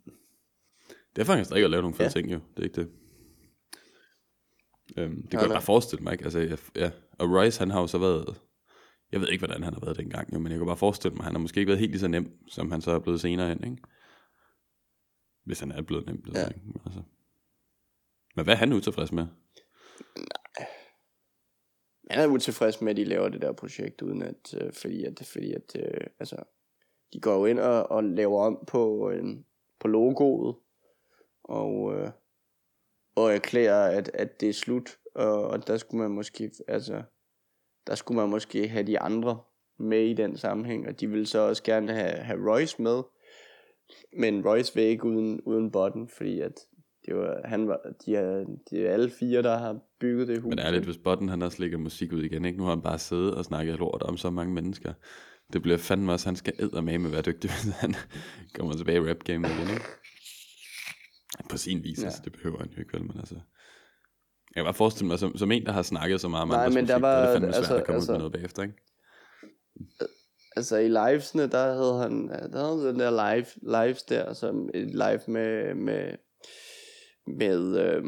det 1.16 1.22
er 1.22 1.26
faktisk 1.26 1.56
ikke 1.56 1.66
at 1.66 1.72
lave 1.72 1.82
nogle 1.82 1.96
fede 1.96 2.08
ja. 2.08 2.12
ting, 2.12 2.32
jo. 2.32 2.40
Det 2.58 2.60
er 2.60 2.64
ikke 2.64 2.82
det. 2.82 2.92
Øhm, 4.98 5.22
det 5.22 5.30
kan 5.30 5.40
jeg 5.40 5.50
bare 5.50 5.62
forestille 5.62 6.04
mig, 6.04 6.14
ikke? 6.14 6.24
Altså, 6.24 6.40
jeg, 6.40 6.58
ja. 6.76 6.92
Og 7.20 7.30
Royce, 7.30 7.60
han 7.60 7.72
har 7.72 7.82
jo 7.82 7.88
så 7.88 7.98
været... 7.98 8.42
Jeg 9.12 9.22
ved 9.22 9.28
ikke, 9.28 9.46
hvordan 9.46 9.64
han 9.64 9.74
har 9.74 9.82
været 9.82 9.98
dengang, 9.98 10.34
jo, 10.34 10.40
men 10.40 10.52
jeg 10.52 10.60
kan 10.60 10.68
bare 10.68 10.78
forestille 10.78 11.16
mig, 11.16 11.24
han 11.24 11.34
har 11.34 11.40
måske 11.40 11.60
ikke 11.60 11.70
været 11.70 11.80
helt 11.80 11.92
lige 11.92 12.00
så 12.00 12.08
nem, 12.08 12.32
som 12.48 12.72
han 12.72 12.82
så 12.82 12.92
er 12.92 13.00
blevet 13.00 13.22
senere 13.22 13.50
hen, 13.50 13.64
ikke? 13.64 13.78
Hvis 15.46 15.60
han 15.60 15.72
er 15.72 15.82
blevet 15.82 16.06
nem, 16.06 16.22
det 16.22 16.34
ja. 16.34 16.48
ikke. 16.48 16.62
Men, 16.66 16.82
altså. 16.86 17.02
men 18.36 18.46
hvad 18.46 18.54
er 18.54 18.58
han 18.58 18.74
utilfreds 18.74 19.12
med? 19.12 19.28
Han 22.10 22.24
er 22.24 22.34
utilfreds 22.34 22.82
med, 22.82 22.92
at 22.92 22.98
de 22.98 23.04
laver 23.04 23.30
det 23.30 23.42
der 23.42 23.52
projekt, 23.52 24.02
uden 24.02 24.22
at, 24.22 24.54
øh, 24.62 24.74
fordi 24.74 25.06
at, 25.06 25.22
fordi 25.26 25.54
at 25.54 25.76
øh, 25.76 26.08
altså, 26.20 26.36
de 27.14 27.20
går 27.20 27.34
jo 27.36 27.46
ind 27.46 27.60
og, 27.60 27.92
og 27.92 28.04
laver 28.04 28.44
om 28.44 28.64
på, 28.68 29.12
øh, 29.12 29.24
på 29.80 29.88
logoet, 29.88 30.56
og, 31.44 31.96
øh, 31.96 32.12
og 33.16 33.34
erklærer, 33.34 33.98
at, 33.98 34.12
at 34.14 34.42
det 34.42 34.50
er 34.50 34.54
slut, 34.54 35.00
og, 35.16 35.48
og 35.48 35.68
der 35.68 35.78
skulle 35.78 36.02
man 36.02 36.12
måske, 36.12 36.52
altså, 36.68 37.04
der 37.88 37.96
skulle 37.96 38.22
man 38.22 38.30
måske 38.30 38.68
have 38.68 38.88
de 38.88 39.00
andre 39.00 39.40
med 39.80 40.02
i 40.02 40.14
den 40.14 40.38
sammenhæng, 40.38 40.88
og 40.88 41.00
de 41.00 41.08
ville 41.10 41.26
så 41.26 41.40
også 41.40 41.64
gerne 41.64 41.94
have, 41.94 42.12
have 42.12 42.54
Royce 42.54 42.82
med, 42.82 43.04
men 44.18 44.48
Royce 44.48 44.76
vil 44.76 44.84
ikke 44.84 45.06
uden, 45.06 45.42
uden 45.42 45.72
botten, 45.72 46.10
fordi 46.10 46.40
at 46.40 46.54
det 47.10 47.18
var, 47.18 47.42
han 47.46 47.68
var, 47.68 47.80
de, 48.06 48.16
er, 48.16 48.46
de 48.70 48.86
er 48.86 48.94
alle 48.94 49.10
fire, 49.10 49.42
der 49.44 49.58
har 49.58 49.80
bygget 50.00 50.28
det 50.28 50.42
hus. 50.42 50.50
Men 50.50 50.60
er 50.60 50.72
lidt, 50.72 50.86
hvis 50.86 50.98
Button 50.98 51.30
han 51.30 51.42
også 51.42 51.62
lægger 51.62 51.78
musik 51.78 52.14
ud 52.14 52.24
igen, 52.24 52.46
ikke? 52.46 52.58
Nu 52.58 52.64
har 52.64 52.70
han 52.70 52.82
bare 52.82 53.00
siddet 53.00 53.36
og 53.36 53.46
snakket 53.46 53.80
lort 53.80 54.04
om 54.04 54.18
så 54.18 54.30
mange 54.30 54.54
mennesker. 54.54 54.94
Det 55.54 55.62
bliver 55.62 55.78
fandme 55.78 56.12
også, 56.12 56.28
han 56.28 56.36
skal 56.36 56.54
med 56.82 57.10
være 57.10 57.22
dygtig, 57.22 57.50
hvis 57.64 57.74
han 57.74 57.96
kommer 58.54 58.74
tilbage 58.74 58.98
i 58.98 59.10
rap 59.10 59.24
game 59.24 59.48
igen, 59.48 59.70
ikke? 59.70 59.86
På 61.50 61.58
sin 61.58 61.84
vis, 61.84 62.00
ja. 62.00 62.06
altså, 62.06 62.22
det 62.24 62.32
behøver 62.32 62.58
han 62.58 62.70
jo 62.76 62.80
ikke 62.80 62.94
vel, 62.94 63.02
men 63.02 63.18
altså... 63.20 63.36
Jeg 63.36 64.56
kan 64.56 64.64
bare 64.64 64.74
forestille 64.74 65.08
mig, 65.08 65.20
som, 65.20 65.38
som 65.38 65.52
en, 65.52 65.66
der 65.66 65.72
har 65.72 65.82
snakket 65.82 66.22
så 66.22 66.28
meget 66.28 66.42
om 66.42 66.48
Nej, 66.48 66.70
men 66.70 66.88
der 66.88 67.00
var, 67.00 67.20
det 67.20 67.28
er 67.30 67.34
fandme 67.34 67.54
svært 67.54 67.56
altså, 67.56 67.78
at 67.78 67.86
komme 67.86 67.96
altså, 67.96 68.12
ud 68.12 68.14
med 68.14 68.20
noget 68.20 68.34
bagefter, 68.34 68.64
ikke? 68.64 68.76
Altså 70.56 70.78
i 70.78 70.88
livesne, 70.88 71.48
der 71.48 71.74
havde 71.74 72.02
han, 72.02 72.30
der 72.30 72.66
havde 72.66 72.90
den 72.90 73.00
der 73.00 73.34
live, 73.34 73.46
lives 73.62 74.04
der, 74.04 74.34
som 74.34 74.70
et 74.74 74.88
live 74.88 75.20
med, 75.28 75.76
med, 75.76 76.12
med, 77.38 77.80
øh, 77.80 78.04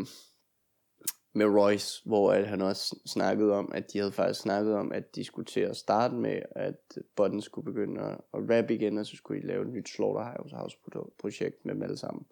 med 1.34 1.46
Royce, 1.46 2.02
hvor 2.06 2.32
at 2.32 2.48
han 2.48 2.62
også 2.62 3.00
snakkede 3.06 3.54
om, 3.54 3.72
at 3.74 3.94
de 3.94 3.98
havde 3.98 4.12
faktisk 4.12 4.42
snakket 4.42 4.74
om, 4.74 4.92
at 4.92 5.16
de 5.16 5.24
skulle 5.24 5.46
til 5.46 5.60
at 5.60 5.78
starte 5.78 6.16
med, 6.16 6.42
at 6.52 6.98
Button 7.16 7.42
skulle 7.42 7.66
begynde 7.66 8.02
at, 8.02 8.18
at 8.34 8.58
rap 8.58 8.70
igen, 8.70 8.98
og 8.98 9.06
så 9.06 9.16
skulle 9.16 9.42
de 9.42 9.48
lave 9.48 9.62
et 9.62 9.74
nyt 9.74 9.90
Slaughterhouse 9.90 10.78
projekt 11.20 11.66
med 11.66 11.74
dem 11.76 11.84
alle 11.84 11.98
sammen. 11.98 12.26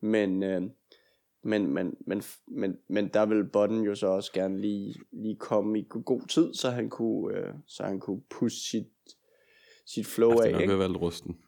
Men, 0.00 0.42
øh, 0.42 0.62
men, 1.44 1.74
men, 1.74 1.96
men, 2.06 2.22
men, 2.46 2.78
men 2.88 3.08
der 3.08 3.26
vil 3.26 3.44
Button 3.44 3.80
jo 3.80 3.94
så 3.94 4.06
også 4.06 4.32
gerne 4.32 4.60
lige, 4.60 4.94
lige 5.12 5.36
komme 5.36 5.78
i 5.78 5.86
god 6.04 6.28
tid, 6.28 6.54
så 6.54 6.70
han 6.70 6.90
kunne, 6.90 7.36
øh, 7.36 7.54
så 7.66 7.84
han 7.84 8.00
kunne 8.00 8.22
pusse 8.30 8.70
sit, 8.70 8.88
sit 9.86 10.06
flow 10.06 10.30
af. 10.30 10.52
Det 10.52 10.70
er 10.70 10.88
nok 10.88 11.02
rusten. 11.02 11.40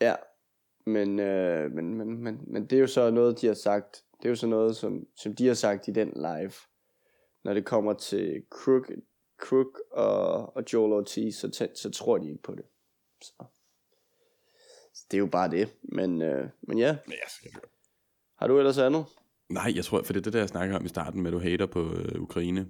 Ja, 0.00 0.14
men, 0.86 1.20
øh, 1.20 1.72
men, 1.72 1.94
men, 1.94 2.22
men, 2.22 2.40
men 2.46 2.66
det 2.66 2.76
er 2.76 2.80
jo 2.80 2.86
så 2.86 3.10
noget, 3.10 3.40
de 3.40 3.46
har 3.46 3.54
sagt, 3.54 4.04
det 4.18 4.24
er 4.24 4.28
jo 4.28 4.36
så 4.36 4.46
noget, 4.46 4.76
som, 4.76 5.06
som 5.16 5.34
de 5.34 5.46
har 5.46 5.54
sagt 5.54 5.88
i 5.88 5.90
den 5.90 6.12
live. 6.16 6.52
Når 7.44 7.54
det 7.54 7.64
kommer 7.64 7.92
til 7.92 8.42
Crook, 8.50 8.90
Crook 9.40 9.80
og, 9.90 10.56
og 10.56 10.64
Joel 10.72 10.92
Ortiz, 10.92 11.36
så, 11.36 11.68
så 11.74 11.90
tror 11.90 12.18
de 12.18 12.30
ikke 12.30 12.42
på 12.42 12.54
det. 12.54 12.64
Så. 13.22 13.44
Så 14.94 15.06
det 15.10 15.16
er 15.16 15.18
jo 15.18 15.26
bare 15.26 15.50
det. 15.50 15.76
Men, 15.82 16.22
øh, 16.22 16.48
men 16.62 16.78
ja. 16.78 16.96
Men 17.06 17.12
jeg 17.12 17.60
Har 18.38 18.46
du 18.46 18.58
ellers 18.58 18.78
andet? 18.78 19.04
Nej, 19.48 19.72
jeg 19.76 19.84
tror, 19.84 20.02
for 20.02 20.12
det 20.12 20.20
er 20.20 20.24
det 20.24 20.32
der, 20.32 20.38
jeg 20.38 20.48
snakker 20.48 20.76
om 20.76 20.84
i 20.84 20.88
starten 20.88 21.22
med, 21.22 21.30
at 21.30 21.32
du 21.32 21.38
hater 21.38 21.66
på 21.66 21.92
øh, 21.94 22.22
Ukraine. 22.22 22.66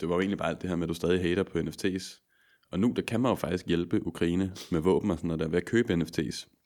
Det 0.00 0.08
var 0.08 0.14
jo 0.14 0.20
egentlig 0.20 0.38
bare 0.38 0.48
alt 0.48 0.62
det 0.62 0.68
her 0.68 0.76
med, 0.76 0.84
at 0.84 0.88
du 0.88 0.94
stadig 0.94 1.20
hater 1.22 1.42
på 1.42 1.58
NFT's. 1.58 2.26
Og 2.70 2.80
nu, 2.80 2.92
der 2.96 3.02
kan 3.02 3.20
man 3.20 3.30
jo 3.30 3.34
faktisk 3.34 3.66
hjælpe 3.66 4.06
Ukraine 4.06 4.52
med 4.70 4.80
våben 4.80 5.10
og 5.10 5.16
sådan 5.16 5.28
noget 5.28 5.40
der, 5.40 5.48
ved 5.48 5.56
at 5.56 5.64
købe 5.64 5.94
NFT's. 5.94 6.59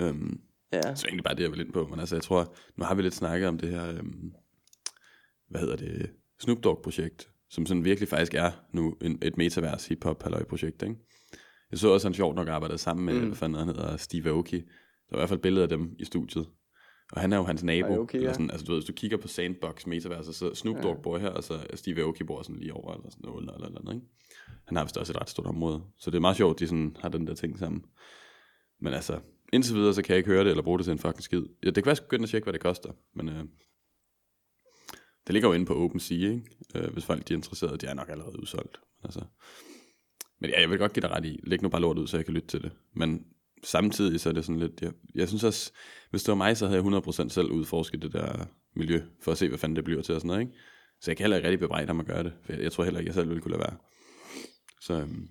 Øhm, 0.00 0.40
ja. 0.72 0.94
Så 0.94 1.06
egentlig 1.06 1.24
bare 1.24 1.34
det, 1.34 1.42
jeg 1.42 1.50
vil 1.50 1.60
ind 1.60 1.72
på. 1.72 1.86
Men 1.86 2.00
altså, 2.00 2.16
jeg 2.16 2.22
tror, 2.22 2.54
nu 2.76 2.84
har 2.84 2.94
vi 2.94 3.02
lidt 3.02 3.14
snakket 3.14 3.48
om 3.48 3.58
det 3.58 3.70
her, 3.70 3.88
øhm, 3.88 4.32
hvad 5.48 5.60
hedder 5.60 5.76
det, 5.76 6.10
Snoop 6.40 6.64
Dogg-projekt, 6.64 7.30
som 7.50 7.66
sådan 7.66 7.84
virkelig 7.84 8.08
faktisk 8.08 8.34
er 8.34 8.50
nu 8.72 8.96
en, 9.00 9.18
et 9.22 9.36
metavers 9.36 9.86
hip-hop 9.86 10.24
projekt 10.48 10.82
ikke? 10.82 10.96
Jeg 11.70 11.78
så 11.78 11.88
også, 11.88 12.08
han 12.08 12.14
sjovt 12.14 12.36
nok 12.36 12.48
arbejdede 12.48 12.78
sammen 12.78 13.06
med, 13.06 13.14
mm. 13.14 13.26
hvad 13.26 13.36
fanden 13.36 13.58
han 13.58 13.66
hedder, 13.66 13.96
Steve 13.96 14.28
Aoki. 14.28 14.56
Der 14.56 14.62
var 15.10 15.18
i 15.18 15.20
hvert 15.20 15.28
fald 15.28 15.40
billeder 15.40 15.62
af 15.62 15.68
dem 15.68 15.94
i 15.98 16.04
studiet. 16.04 16.46
Og 17.12 17.20
han 17.20 17.32
er 17.32 17.36
jo 17.36 17.42
hans 17.42 17.62
nabo. 17.64 18.08
Ja. 18.12 18.18
eller 18.18 18.32
sådan, 18.32 18.50
altså 18.50 18.66
du 18.66 18.72
ved, 18.72 18.80
hvis 18.80 18.86
du 18.86 18.92
kigger 18.92 19.16
på 19.16 19.28
Sandbox 19.28 19.86
Metaverse, 19.86 20.32
så 20.32 20.54
Snoop 20.54 20.82
Dogg 20.82 20.96
ja. 20.96 21.02
bor 21.02 21.18
her, 21.18 21.28
og 21.28 21.44
så 21.44 21.66
Steve 21.74 22.00
Aoki 22.00 22.24
bor 22.24 22.42
sådan 22.42 22.60
lige 22.60 22.74
over, 22.74 22.94
eller 22.94 23.10
sådan 23.10 23.22
noget, 23.24 23.40
eller, 23.40 23.54
eller, 23.54 23.78
eller, 23.78 23.92
ikke? 23.92 24.06
Han 24.66 24.76
har 24.76 24.84
vist 24.84 24.96
også 24.96 25.12
et 25.12 25.20
ret 25.20 25.30
stort 25.30 25.46
område. 25.46 25.82
Så 25.98 26.10
det 26.10 26.16
er 26.16 26.20
meget 26.20 26.36
sjovt, 26.36 26.58
de 26.58 26.66
sådan 26.66 26.96
har 27.00 27.08
den 27.08 27.26
der 27.26 27.34
ting 27.34 27.58
sammen. 27.58 27.84
Men 28.80 28.94
altså, 28.94 29.20
indtil 29.52 29.74
videre, 29.74 29.94
så 29.94 30.02
kan 30.02 30.10
jeg 30.10 30.18
ikke 30.18 30.30
høre 30.30 30.44
det, 30.44 30.50
eller 30.50 30.62
bruge 30.62 30.78
det 30.78 30.84
til 30.84 30.92
en 30.92 30.98
fucking 30.98 31.22
skid. 31.22 31.42
Ja, 31.62 31.66
det 31.66 31.74
kan 31.74 31.86
være, 31.86 31.92
at 31.92 32.00
jeg 32.00 32.06
skal 32.06 32.22
at 32.22 32.28
tjekke, 32.28 32.44
hvad 32.44 32.52
det 32.52 32.60
koster. 32.60 32.92
Men 33.14 33.28
øh, 33.28 33.44
det 35.26 35.32
ligger 35.32 35.48
jo 35.48 35.52
inde 35.52 35.66
på 35.66 35.84
OpenSea, 35.84 36.16
ikke? 36.16 36.42
Øh, 36.74 36.92
hvis 36.92 37.04
folk 37.04 37.28
de 37.28 37.32
er 37.32 37.36
interesserede, 37.36 37.78
de 37.78 37.86
er 37.86 37.94
nok 37.94 38.08
allerede 38.08 38.40
udsolgt. 38.40 38.80
Altså, 39.04 39.24
men 40.40 40.50
ja, 40.50 40.60
jeg 40.60 40.70
vil 40.70 40.78
godt 40.78 40.92
give 40.92 41.02
dig 41.02 41.10
ret 41.10 41.24
i, 41.24 41.40
læg 41.42 41.62
nu 41.62 41.68
bare 41.68 41.80
lort 41.80 41.98
ud, 41.98 42.06
så 42.06 42.16
jeg 42.16 42.24
kan 42.24 42.34
lytte 42.34 42.48
til 42.48 42.62
det. 42.62 42.72
Men 42.94 43.26
samtidig 43.64 44.20
så 44.20 44.28
er 44.28 44.32
det 44.32 44.44
sådan 44.44 44.60
lidt, 44.60 44.82
jeg, 44.82 44.92
jeg 45.14 45.28
synes 45.28 45.44
også, 45.44 45.72
hvis 46.10 46.22
det 46.22 46.28
var 46.28 46.36
mig, 46.36 46.56
så 46.56 46.66
havde 46.66 46.82
jeg 46.82 47.02
100% 47.08 47.28
selv 47.28 47.50
udforsket 47.50 48.02
det 48.02 48.12
der 48.12 48.46
miljø, 48.76 49.02
for 49.20 49.32
at 49.32 49.38
se, 49.38 49.48
hvad 49.48 49.58
fanden 49.58 49.76
det 49.76 49.84
bliver 49.84 50.02
til 50.02 50.14
og 50.14 50.20
sådan 50.20 50.26
noget, 50.26 50.40
ikke? 50.40 50.52
Så 51.00 51.10
jeg 51.10 51.16
kan 51.16 51.24
heller 51.24 51.36
ikke 51.36 51.48
rigtig 51.48 51.60
bebrejde 51.60 51.86
ham 51.86 52.00
at 52.00 52.06
gøre 52.06 52.22
det, 52.22 52.32
for 52.44 52.52
jeg, 52.52 52.62
jeg 52.62 52.72
tror 52.72 52.84
heller 52.84 53.00
ikke, 53.00 53.08
jeg 53.08 53.14
selv 53.14 53.28
ville 53.28 53.42
kunne 53.42 53.52
lade 53.52 53.60
være. 53.60 53.76
Så 54.80 54.94
øhm, 54.94 55.28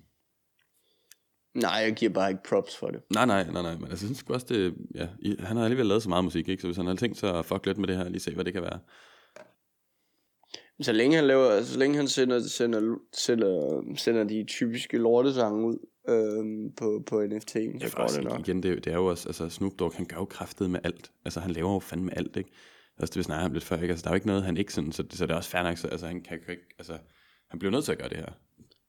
Nej, 1.54 1.70
jeg 1.70 1.92
giver 1.94 2.12
bare 2.12 2.30
ikke 2.30 2.42
props 2.48 2.76
for 2.76 2.86
det. 2.86 3.00
nej, 3.14 3.26
nej, 3.26 3.50
nej, 3.52 3.62
nej, 3.62 3.76
men 3.76 3.88
jeg 3.90 3.98
synes 3.98 4.24
også, 4.28 4.46
det, 4.48 4.74
ja, 4.94 5.08
han 5.40 5.56
har 5.56 5.64
alligevel 5.64 5.86
lavet 5.86 6.02
så 6.02 6.08
meget 6.08 6.24
musik, 6.24 6.48
ikke? 6.48 6.60
Så 6.60 6.66
hvis 6.66 6.76
han 6.76 6.86
har 6.86 6.94
tænkt 6.94 7.18
sig 7.18 7.38
at 7.38 7.44
fuck 7.44 7.66
lidt 7.66 7.78
med 7.78 7.88
det 7.88 7.96
her, 7.96 8.08
lige 8.08 8.20
se, 8.20 8.34
hvad 8.34 8.44
det 8.44 8.52
kan 8.52 8.62
være. 8.62 8.78
Så 10.82 10.92
længe 10.92 11.16
han 11.16 11.24
laver, 11.26 11.62
så 11.62 11.78
længe 11.78 11.96
han 11.96 12.08
sender, 12.08 12.40
sender, 12.40 12.96
sender, 13.12 13.82
sender 13.96 14.24
de 14.24 14.44
typiske 14.48 14.98
lortesange 14.98 15.66
ud 15.66 15.78
øhm, 16.08 16.72
på, 16.76 17.02
på 17.06 17.20
NFT'en, 17.22 17.80
så 17.88 17.96
går 17.96 18.06
det 18.06 18.24
nok. 18.24 18.38
Igen, 18.48 18.56
det, 18.62 18.68
er 18.68 18.72
jo- 18.72 18.78
det 18.78 18.86
er 18.92 18.96
jo 18.96 19.06
også, 19.06 19.28
altså 19.28 19.48
Snoop 19.48 19.72
Dogg, 19.78 19.94
han 19.94 20.06
gør 20.06 20.16
jo 20.16 20.24
kraftet 20.24 20.70
med 20.70 20.80
alt. 20.84 21.10
Altså 21.24 21.40
han 21.40 21.50
laver 21.50 21.72
jo 21.72 21.78
fandme 21.78 22.16
alt, 22.18 22.36
ikke? 22.36 22.50
Altså 22.98 23.12
det 23.12 23.16
vi 23.16 23.22
snakker 23.22 23.46
om 23.46 23.52
lidt 23.52 23.64
før, 23.64 23.76
ikke? 23.76 23.88
Altså 23.92 24.02
der 24.02 24.08
er 24.08 24.12
jo 24.12 24.16
ikke 24.16 24.26
noget, 24.26 24.42
han 24.42 24.56
ikke 24.56 24.72
sådan, 24.74 24.92
så, 24.92 25.04
så 25.10 25.26
det 25.26 25.32
er 25.32 25.36
også 25.36 25.50
fair 25.50 25.62
nok, 25.62 25.76
så, 25.78 25.88
altså 25.88 26.06
han 26.06 26.22
kan 26.22 26.38
jo 26.46 26.50
ikke, 26.50 26.62
altså 26.78 26.98
han 27.50 27.58
bliver 27.58 27.72
nødt 27.72 27.84
til 27.84 27.92
at 27.92 27.98
gøre 27.98 28.08
det 28.08 28.16
her. 28.16 28.32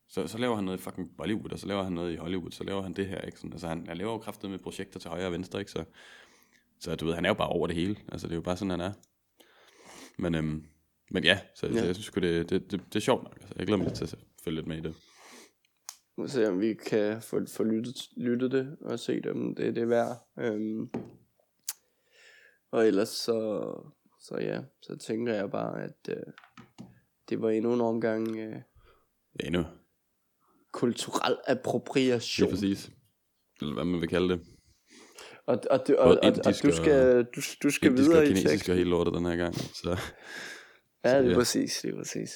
Så, 0.09 0.27
så 0.27 0.37
laver 0.37 0.55
han 0.55 0.63
noget 0.63 0.77
i 0.77 0.81
fucking 0.81 1.17
Bollywood, 1.17 1.51
og 1.51 1.59
så 1.59 1.67
laver 1.67 1.83
han 1.83 1.93
noget 1.93 2.13
i 2.13 2.15
Hollywood, 2.15 2.51
så 2.51 2.63
laver 2.63 2.81
han 2.81 2.93
det 2.93 3.07
her, 3.07 3.21
ikke? 3.21 3.37
Sådan, 3.37 3.53
altså 3.53 3.67
han, 3.67 3.87
han 3.87 3.97
laver 3.97 4.11
jo 4.11 4.17
kraftet 4.17 4.49
med 4.49 4.59
projekter 4.59 4.99
til 4.99 5.09
højre 5.09 5.25
og 5.25 5.31
venstre, 5.31 5.59
ikke? 5.59 5.71
Så, 5.71 5.83
så 6.79 6.95
du 6.95 7.05
ved, 7.05 7.15
han 7.15 7.25
er 7.25 7.29
jo 7.29 7.33
bare 7.33 7.49
over 7.49 7.67
det 7.67 7.75
hele. 7.75 7.95
Altså 8.11 8.27
det 8.27 8.33
er 8.33 8.37
jo 8.37 8.41
bare 8.41 8.57
sådan, 8.57 8.69
han 8.69 8.81
er. 8.81 8.91
Men, 10.17 10.35
øhm, 10.35 10.65
men 11.11 11.23
ja, 11.23 11.39
så, 11.55 11.67
ja. 11.67 11.79
så 11.79 11.85
jeg 11.85 11.95
synes 11.95 12.09
det, 12.09 12.49
det, 12.49 12.71
det, 12.71 12.71
det, 12.71 12.95
er 12.95 12.99
sjovt 12.99 13.23
nok. 13.23 13.37
Altså, 13.41 13.53
jeg 13.57 13.67
glæder 13.67 13.83
mig 13.83 13.93
til 13.93 14.03
at 14.03 14.15
følge 14.43 14.55
lidt 14.55 14.67
med 14.67 14.77
i 14.77 14.81
det. 14.81 14.95
Nu 16.17 16.27
se 16.27 16.49
om 16.49 16.59
vi 16.59 16.73
kan 16.73 17.21
få, 17.21 17.45
få 17.47 17.63
lyttet, 17.63 17.95
lyttet 18.17 18.51
det 18.51 18.77
og 18.81 18.99
se 18.99 19.21
om 19.31 19.55
det, 19.55 19.75
det 19.75 19.81
er 19.81 19.87
værd. 19.87 20.27
Øhm, 20.39 20.89
og 22.71 22.87
ellers 22.87 23.09
så, 23.09 23.71
så 24.19 24.37
ja, 24.37 24.61
så 24.81 24.97
tænker 24.97 25.33
jeg 25.33 25.51
bare, 25.51 25.83
at 25.83 26.09
øh, 26.09 26.33
det 27.29 27.41
var 27.41 27.49
endnu 27.49 27.73
en 27.73 27.81
omgang 27.81 28.37
øh, 28.37 28.61
endnu. 29.39 29.65
Kulturel 30.73 31.37
appropriation. 31.47 32.49
præcis. 32.49 32.89
Eller 33.61 33.73
hvad 33.73 33.83
man 33.85 34.01
vil 34.01 34.09
kalde 34.09 34.29
det. 34.29 34.41
Og, 35.45 35.59
og, 35.71 35.87
du, 35.87 35.95
og, 35.95 36.07
og, 36.09 36.19
og 36.23 36.27
indisk 36.27 36.63
du 36.63 36.67
og- 36.67 36.73
skal, 36.73 37.23
du, 37.35 37.41
du 37.63 37.69
skal 37.69 37.93
videre 37.97 38.17
og 38.17 38.23
i 38.23 38.27
kinesisk 38.27 38.49
teksten. 38.51 38.71
og 38.71 38.77
hele 38.77 38.89
lortet 38.89 39.13
den 39.13 39.25
her 39.25 39.35
gang. 39.35 39.55
Så 39.55 39.97
Ja, 41.05 41.21
det 41.23 41.31
er 41.31 41.35
præcis, 41.35 41.79
det 41.81 41.93
er 41.93 41.97
præcis. 41.97 42.31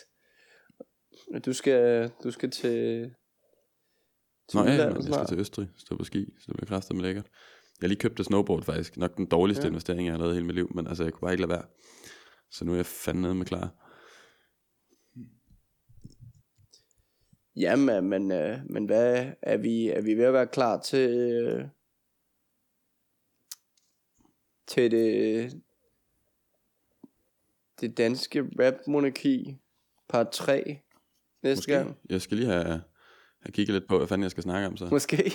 Og 1.33 1.45
Du 1.45 1.53
skal, 1.53 2.09
du 2.23 2.31
skal 2.31 2.51
til, 2.51 2.71
til 4.49 4.59
Nå 4.59 4.63
ja, 4.65 4.71
jeg 4.71 5.03
skal 5.03 5.25
til 5.27 5.39
Østrig, 5.39 5.67
stå 5.77 5.97
på 5.97 6.03
ski, 6.03 6.25
så 6.39 6.45
det 6.47 6.55
bliver 6.55 6.67
kraftigt 6.67 6.95
med 6.95 7.03
lækkert. 7.05 7.25
Jeg 7.81 7.89
lige 7.89 7.99
købt 7.99 8.19
et 8.19 8.25
snowboard 8.25 8.63
faktisk, 8.63 8.97
nok 8.97 9.17
den 9.17 9.25
dårligste 9.25 9.63
Ja. 9.63 9.69
investering, 9.69 10.05
jeg 10.05 10.13
har 10.13 10.19
lavet 10.19 10.33
hele 10.33 10.45
mit 10.45 10.55
liv, 10.55 10.71
men 10.75 10.87
altså, 10.87 11.03
jeg 11.03 11.13
kunne 11.13 11.21
bare 11.25 11.31
ikke 11.33 11.41
lade 11.41 11.49
være. 11.49 11.63
Så 12.51 12.65
nu 12.65 12.71
er 12.71 12.75
jeg 12.75 12.85
fandme 12.85 13.35
med 13.35 13.45
klar. 13.45 13.82
Jamen, 17.55 18.09
men, 18.09 18.31
øh, 18.31 18.57
men 18.69 18.85
hvad, 18.85 19.25
er 19.41 19.57
vi, 19.57 19.89
er 19.89 20.01
vi 20.01 20.13
ved 20.13 20.23
at 20.25 20.33
være 20.33 20.47
klar 20.47 20.79
til, 20.81 21.09
øh, 21.09 21.65
til 24.67 24.91
det, 24.91 25.51
det 27.81 27.97
danske 27.97 28.43
rap-monarki 28.59 29.57
part 30.09 30.31
3 30.31 30.79
næste 31.43 31.59
Måske. 31.59 31.71
gang? 31.71 31.97
Jeg 32.09 32.21
skal 32.21 32.37
lige 32.37 32.49
have, 32.49 32.63
have 33.41 33.51
kigget 33.51 33.73
lidt 33.73 33.87
på, 33.89 33.97
hvad 33.97 34.07
fanden 34.07 34.23
jeg 34.23 34.31
skal 34.31 34.43
snakke 34.43 34.67
om 34.67 34.77
så. 34.77 34.87
Måske. 34.91 35.33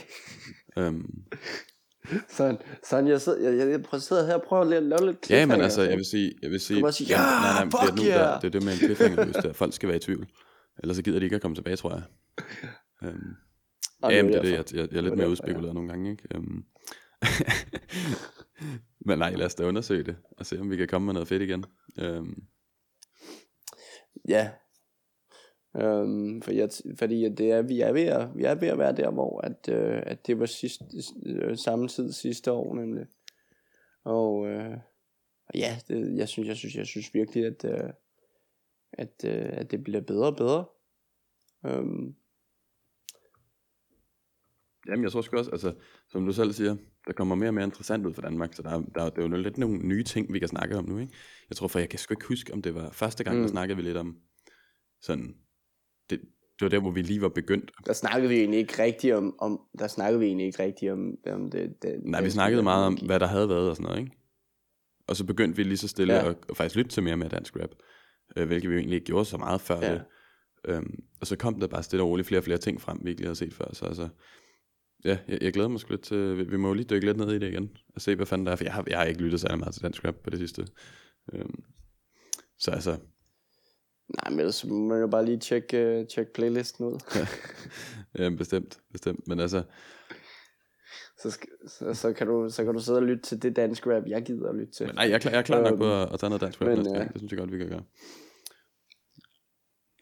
Øhm, 0.78 1.06
Sådan, 2.28 2.58
sådan 2.84 3.06
jeg, 3.08 3.20
sidder, 3.20 3.50
jeg, 3.50 3.68
jeg, 3.68 3.84
jeg 3.92 4.00
sidder 4.02 4.26
her 4.26 4.34
og 4.34 4.42
prøver 4.42 4.62
at 4.76 4.82
lave 4.82 5.06
lidt 5.06 5.30
ja, 5.30 5.46
men 5.46 5.60
altså, 5.60 5.76
så- 5.76 5.82
jeg 5.88 5.96
vil 5.96 6.04
sige... 6.04 6.32
Jeg 6.42 6.50
vil 6.50 6.60
sige 6.60 6.80
bare 6.82 6.92
sige, 6.92 7.08
jamen, 7.08 7.24
"Ja, 7.24 7.40
nej, 7.40 7.52
nej, 7.52 7.64
men 7.64 7.70
det, 7.72 7.78
er 7.80 7.86
fuck 7.86 7.96
nu, 7.98 8.04
yeah!" 8.04 8.18
der, 8.18 8.40
det 8.40 8.46
er 8.46 8.50
det 8.50 8.64
med 8.64 8.72
en 8.72 8.78
cliffhanger, 8.78 9.24
der, 9.42 9.52
folk 9.52 9.74
skal 9.74 9.88
være 9.88 9.96
i 9.96 10.00
tvivl. 10.00 10.28
Ellers 10.78 10.96
så 10.96 11.02
gider 11.02 11.18
de 11.18 11.24
ikke 11.24 11.36
at 11.36 11.42
komme 11.42 11.54
tilbage, 11.54 11.76
tror 11.76 11.92
jeg. 11.92 12.02
Øhm, 13.02 13.34
men 14.02 14.26
det 14.26 14.34
er 14.34 14.42
det, 14.42 14.52
jeg, 14.52 14.64
jeg, 14.74 14.88
jeg 14.92 14.98
er 14.98 15.02
lidt 15.02 15.16
mere 15.16 15.30
udspekuleret 15.30 15.74
nogle 15.74 15.88
gange, 15.88 16.10
ikke? 16.10 16.36
Um, 16.36 16.64
men 19.06 19.18
nej, 19.18 19.34
lad 19.34 19.46
os 19.46 19.54
da 19.54 19.64
undersøge 19.64 20.04
det, 20.04 20.16
og 20.30 20.46
se 20.46 20.60
om 20.60 20.70
vi 20.70 20.76
kan 20.76 20.88
komme 20.88 21.06
med 21.06 21.14
noget 21.14 21.28
fedt 21.28 21.42
igen. 21.42 21.64
Um, 22.02 22.48
Ja. 24.28 24.50
Øhm, 25.76 26.42
for 26.42 26.52
jeg, 26.52 26.68
fordi 26.98 27.28
det 27.28 27.50
er, 27.50 27.62
vi, 27.62 27.80
er 27.80 27.92
ved 27.92 28.04
at, 28.04 28.28
vi 28.36 28.44
er 28.44 28.54
ved 28.54 28.68
at 28.68 28.78
være 28.78 28.96
der, 28.96 29.10
hvor 29.10 29.40
at, 29.40 29.68
øh, 29.68 30.02
at 30.06 30.26
det 30.26 30.40
var 30.40 30.46
sidst, 30.46 30.82
øh, 31.26 31.56
samme 31.56 31.88
tid 31.88 32.12
sidste 32.12 32.52
år 32.52 32.74
nemlig. 32.74 33.06
Og 34.04 34.46
øh, 34.46 34.76
ja, 35.54 35.78
det, 35.88 36.16
jeg, 36.16 36.28
synes, 36.28 36.48
jeg, 36.48 36.56
synes, 36.56 36.74
jeg 36.74 36.86
synes 36.86 37.14
virkelig, 37.14 37.44
at, 37.44 37.64
øh, 37.64 37.90
at, 38.92 39.14
øh, 39.24 39.48
at 39.52 39.70
det 39.70 39.84
bliver 39.84 40.00
bedre 40.00 40.26
og 40.26 40.36
bedre. 40.36 40.64
Øhm, 41.66 42.14
jamen, 44.88 45.02
jeg 45.04 45.12
tror 45.12 45.20
sgu 45.20 45.36
også, 45.36 45.50
altså, 45.50 45.74
som 46.08 46.26
du 46.26 46.32
selv 46.32 46.52
siger, 46.52 46.76
der 47.06 47.12
kommer 47.12 47.34
mere 47.34 47.50
og 47.50 47.54
mere 47.54 47.64
interessant 47.64 48.06
ud 48.06 48.14
for 48.14 48.22
Danmark, 48.22 48.54
så 48.54 48.62
der, 48.62 48.70
er- 48.70 48.82
der, 48.94 49.10
der 49.10 49.22
er 49.22 49.28
jo 49.28 49.36
lidt 49.36 49.58
nogle 49.58 49.78
nye 49.78 50.04
ting, 50.04 50.32
vi 50.32 50.38
kan 50.38 50.48
snakke 50.48 50.76
om 50.76 50.84
nu, 50.88 50.98
ikke? 50.98 51.12
Jeg 51.50 51.56
tror, 51.56 51.68
for 51.68 51.78
jeg 51.78 51.88
kan 51.88 51.98
sgu 51.98 52.12
ikke 52.12 52.26
huske, 52.26 52.52
om 52.52 52.62
det 52.62 52.74
var 52.74 52.90
første 52.90 53.24
gang, 53.24 53.36
mm. 53.36 53.42
der 53.42 53.48
snakkede 53.48 53.76
vi 53.76 53.82
lidt 53.82 53.96
om 53.96 54.16
sådan, 55.00 55.34
det, 56.10 56.20
det 56.20 56.60
var 56.64 56.68
der, 56.68 56.80
hvor 56.80 56.90
vi 56.90 57.02
lige 57.02 57.20
var 57.20 57.28
begyndt. 57.28 57.70
der 57.86 57.92
snakkede 57.92 58.28
vi 58.28 58.36
egentlig 58.38 58.60
ikke 58.60 58.82
rigtigt 58.82 59.14
om, 59.14 59.34
om 59.38 59.60
der 59.78 59.86
snakkede 59.86 60.20
vi 60.20 60.26
egentlig 60.26 60.46
ikke 60.46 60.62
rigtigt 60.62 60.92
om, 60.92 61.14
om 61.26 61.50
det, 61.50 61.82
det 61.82 62.00
Nej, 62.04 62.22
vi 62.22 62.30
snakkede 62.30 62.62
meget 62.62 62.86
om, 62.86 62.94
hvad 63.06 63.20
der 63.20 63.26
havde 63.26 63.48
været 63.48 63.70
og 63.70 63.76
sådan 63.76 63.84
noget, 63.84 63.98
ikke? 64.00 64.12
Og 65.06 65.16
så 65.16 65.24
begyndte 65.26 65.56
vi 65.56 65.62
lige 65.62 65.76
så 65.76 65.88
stille 65.88 66.14
Ja. 66.14 66.30
at, 66.30 66.36
at 66.50 66.56
faktisk 66.56 66.76
lytte 66.76 66.90
til 66.90 67.02
mere 67.02 67.16
mere 67.16 67.28
dansk 67.28 67.56
rap, 67.56 67.70
øh, 68.36 68.46
hvilket 68.46 68.70
vi 68.70 68.74
jo 68.74 68.78
egentlig 68.78 68.94
ikke 68.96 69.06
gjorde 69.06 69.24
så 69.24 69.36
meget 69.36 69.60
før 69.60 69.80
Ja. 69.80 69.92
det. 69.92 70.02
Øhm, 70.64 71.04
og 71.20 71.26
så 71.26 71.36
kom 71.36 71.60
der 71.60 71.66
bare 71.66 71.82
stille 71.82 72.02
og 72.02 72.08
roligt 72.08 72.28
flere 72.28 72.40
og 72.40 72.44
flere 72.44 72.58
ting 72.58 72.80
frem, 72.80 72.98
vi 73.04 73.10
ikke 73.10 73.20
lige 73.20 73.26
havde 73.26 73.36
set 73.36 73.54
før. 73.54 73.64
Så 73.72 73.84
altså, 73.84 74.08
ja, 75.04 75.18
jeg, 75.28 75.38
jeg 75.42 75.52
glæder 75.52 75.68
mig 75.68 75.80
sgu 75.80 75.90
lidt 75.90 76.02
til, 76.02 76.38
vi, 76.38 76.42
vi 76.44 76.56
må 76.56 76.68
jo 76.68 76.74
lige 76.74 76.86
dykke 76.86 77.06
lidt 77.06 77.16
ned 77.16 77.30
i 77.32 77.38
det 77.38 77.48
igen, 77.52 77.76
og 77.94 78.00
se, 78.00 78.14
hvad 78.16 78.26
fanden 78.26 78.46
der 78.46 78.52
er, 78.52 78.56
for 78.56 78.64
jeg 78.64 78.72
har, 78.72 78.84
jeg 78.86 78.98
har 78.98 79.04
ikke 79.04 79.20
lyttet 79.22 79.40
særlig 79.40 79.58
meget 79.58 79.74
til 79.74 79.82
dansk 79.82 80.04
rap 80.04 80.14
på 80.24 80.30
det 80.30 80.38
sidste. 80.38 80.66
Øhm, 81.32 81.62
så 82.58 82.70
altså, 82.70 82.90
Nej, 84.22 84.30
men 84.30 84.38
ellers 84.40 84.64
må 84.64 84.74
man 84.78 85.00
jo 85.00 85.06
bare 85.06 85.24
lige 85.24 85.38
tjekke, 85.38 86.00
uh, 86.00 86.06
tjekke 86.06 86.32
playlisten 86.32 86.86
ud. 86.86 86.98
ja, 88.18 88.30
bestemt, 88.30 88.78
bestemt, 88.92 89.28
men 89.28 89.40
altså, 89.40 89.62
så, 91.22 91.30
skal, 91.30 91.48
så, 91.66 91.94
så, 91.94 92.12
kan 92.12 92.26
du, 92.26 92.48
så 92.50 92.64
kan 92.64 92.74
du 92.74 92.80
sidde 92.80 92.98
og 92.98 93.02
lytte 93.02 93.22
til 93.22 93.42
det 93.42 93.56
dansk 93.56 93.86
rap, 93.86 94.02
jeg 94.06 94.22
gider 94.22 94.48
at 94.48 94.54
lytte 94.54 94.72
til. 94.72 94.86
men 94.86 94.94
nej, 94.94 95.04
jeg 95.04 95.14
er 95.14 95.18
klar, 95.18 95.30
jeg 95.32 95.38
er 95.38 95.42
klar 95.42 95.60
nok 95.60 95.72
Øhm, 95.72 95.78
på 95.78 96.02
at, 96.02 96.12
at 96.12 96.20
tage 96.20 96.30
noget 96.30 96.40
dansk 96.40 96.60
rap 96.60 96.68
men, 96.68 96.78
næste 96.78 96.90
øh, 96.90 96.96
gang, 96.96 97.12
det 97.12 97.20
synes 97.20 97.32
jeg 97.32 97.38
godt, 97.38 97.52
vi 97.52 97.58
kan 97.58 97.68
gøre. 97.68 97.82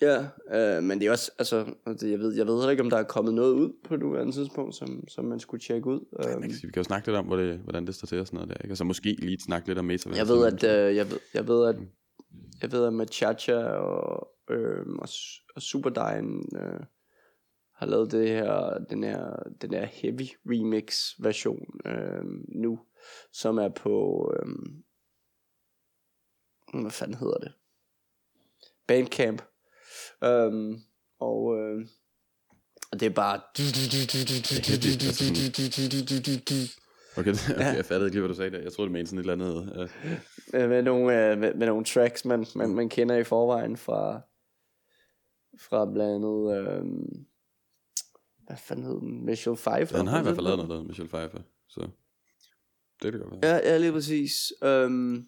Ja, 0.00 0.28
øh, 0.54 0.82
men 0.82 1.00
det 1.00 1.06
er 1.06 1.10
også, 1.10 1.30
altså, 1.38 1.74
altså, 1.86 2.06
jeg 2.06 2.18
ved, 2.18 2.36
jeg 2.36 2.46
ved 2.46 2.54
heller 2.54 2.70
ikke, 2.70 2.82
om 2.82 2.90
der 2.90 2.96
er 2.96 3.02
kommet 3.02 3.34
noget 3.34 3.52
ud 3.52 3.72
på 3.84 3.96
nuværende 3.96 4.32
tidspunkt, 4.32 4.74
som, 4.74 5.08
som 5.08 5.24
man 5.24 5.40
skulle 5.40 5.60
tjekke 5.60 5.86
ud. 5.86 6.00
Man 6.24 6.36
Um, 6.36 6.42
kan, 6.42 6.50
sige, 6.50 6.66
vi 6.66 6.72
kan 6.72 6.80
jo 6.80 6.84
snakke 6.84 7.08
lidt 7.08 7.16
om, 7.16 7.26
hvor 7.26 7.36
det, 7.36 7.58
hvordan 7.58 7.86
det 7.86 7.94
står 7.94 8.06
til 8.06 8.20
og 8.20 8.26
sådan 8.26 8.36
noget 8.36 8.50
der, 8.50 8.62
ikke? 8.64 8.72
Og 8.72 8.76
så 8.76 8.84
måske 8.84 9.16
lige 9.18 9.40
snakke 9.40 9.68
lidt 9.68 9.78
om 9.78 9.84
metaverse. 9.84 10.18
jeg 10.18 10.28
ved, 10.28 10.46
at, 10.46 10.64
øh, 10.64 10.96
jeg 10.96 11.10
ved, 11.10 11.18
jeg 11.34 11.48
ved, 11.48 11.68
at, 11.68 11.76
jeg 12.62 12.72
ved, 12.72 12.86
at 12.86 12.92
Machacha 12.92 13.56
og, 13.56 14.28
øh, 14.50 14.86
og, 14.98 15.08
og 15.56 15.62
Superdine 15.62 16.42
øh, 16.56 16.80
har 17.76 17.86
lavet 17.86 18.12
det 18.12 18.28
her, 18.28 18.78
den 18.90 19.04
her, 19.04 19.36
den 19.62 19.70
her 19.70 19.84
heavy 19.84 20.28
remix 20.46 21.12
version 21.18 21.80
øh, 21.86 22.24
nu, 22.48 22.80
som 23.32 23.58
er 23.58 23.68
på, 23.68 24.26
øh, 24.36 24.46
hvad 26.80 26.90
fanden 26.90 27.16
hedder 27.16 27.38
det? 27.38 27.52
Bandcamp. 28.86 29.42
Um, 30.26 30.80
og, 31.18 31.58
øh, 31.58 31.86
det 32.92 33.02
er 33.02 33.10
bare... 33.10 33.40
Okay, 37.16 37.32
okay 37.54 37.76
jeg 37.76 37.84
fattede 37.84 38.06
ikke 38.06 38.14
lige, 38.14 38.20
hvad 38.20 38.28
du 38.28 38.34
sagde 38.34 38.50
der. 38.50 38.62
Jeg 38.62 38.72
troede, 38.72 38.88
det 38.88 38.92
mente 38.92 39.10
sådan 39.10 39.18
et 39.18 39.30
eller 39.30 39.46
andet. 39.46 39.90
Med, 40.52 40.68
med, 40.68 40.82
nogle, 40.82 41.30
øh, 41.30 41.38
med, 41.38 41.54
med 41.54 41.66
nogle 41.66 41.84
tracks, 41.84 42.24
man, 42.24 42.46
man, 42.54 42.74
man 42.74 42.88
kender 42.88 43.16
i 43.16 43.24
forvejen 43.24 43.76
fra, 43.76 44.20
fra 45.60 45.92
blandt 45.92 46.14
andet, 46.14 46.56
øh, 46.58 46.84
hvad 48.46 48.56
fanden 48.56 48.84
hed 48.84 49.00
den, 49.00 49.24
Michelle 49.24 49.56
Pfeiffer. 49.56 49.96
han 49.96 50.06
har 50.06 50.20
i 50.20 50.22
hvert 50.22 50.34
fald 50.34 50.46
lavet 50.46 50.58
noget. 50.58 50.80
der 50.80 50.86
Michelle 50.88 51.08
Pfeiffer. 51.08 51.40
Så 51.68 51.88
det 53.02 53.12
kan 53.12 53.20
godt 53.20 53.42
være. 53.42 53.54
Ja, 53.54 53.72
ja, 53.72 53.78
lige 53.78 53.92
præcis. 53.92 54.52
Um, 54.62 55.26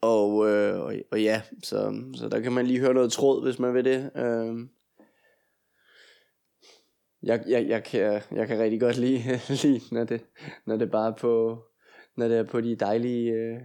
og, 0.00 0.50
øh, 0.50 0.80
og, 0.80 0.94
og 1.10 1.22
ja, 1.22 1.42
så, 1.62 2.02
så 2.14 2.28
der 2.28 2.40
kan 2.40 2.52
man 2.52 2.66
lige 2.66 2.80
høre 2.80 2.94
noget 2.94 3.12
tråd, 3.12 3.42
hvis 3.42 3.58
man 3.58 3.74
vil 3.74 3.84
det. 3.84 4.10
Um, 4.16 4.70
jeg, 7.22 7.44
jeg, 7.48 7.68
jeg, 7.68 7.84
kan, 7.84 8.22
jeg 8.30 8.46
kan 8.46 8.58
rigtig 8.58 8.80
godt 8.80 8.96
lide, 8.96 9.40
lide 9.62 9.94
når, 9.94 10.04
det, 10.04 10.24
når 10.66 10.76
det 10.76 10.90
bare 10.90 11.08
er 11.08 11.16
på, 11.16 11.62
når 12.16 12.28
det 12.28 12.38
er 12.38 12.44
på 12.44 12.60
de 12.60 12.76
dejlige, 12.76 13.32
øh, 13.32 13.60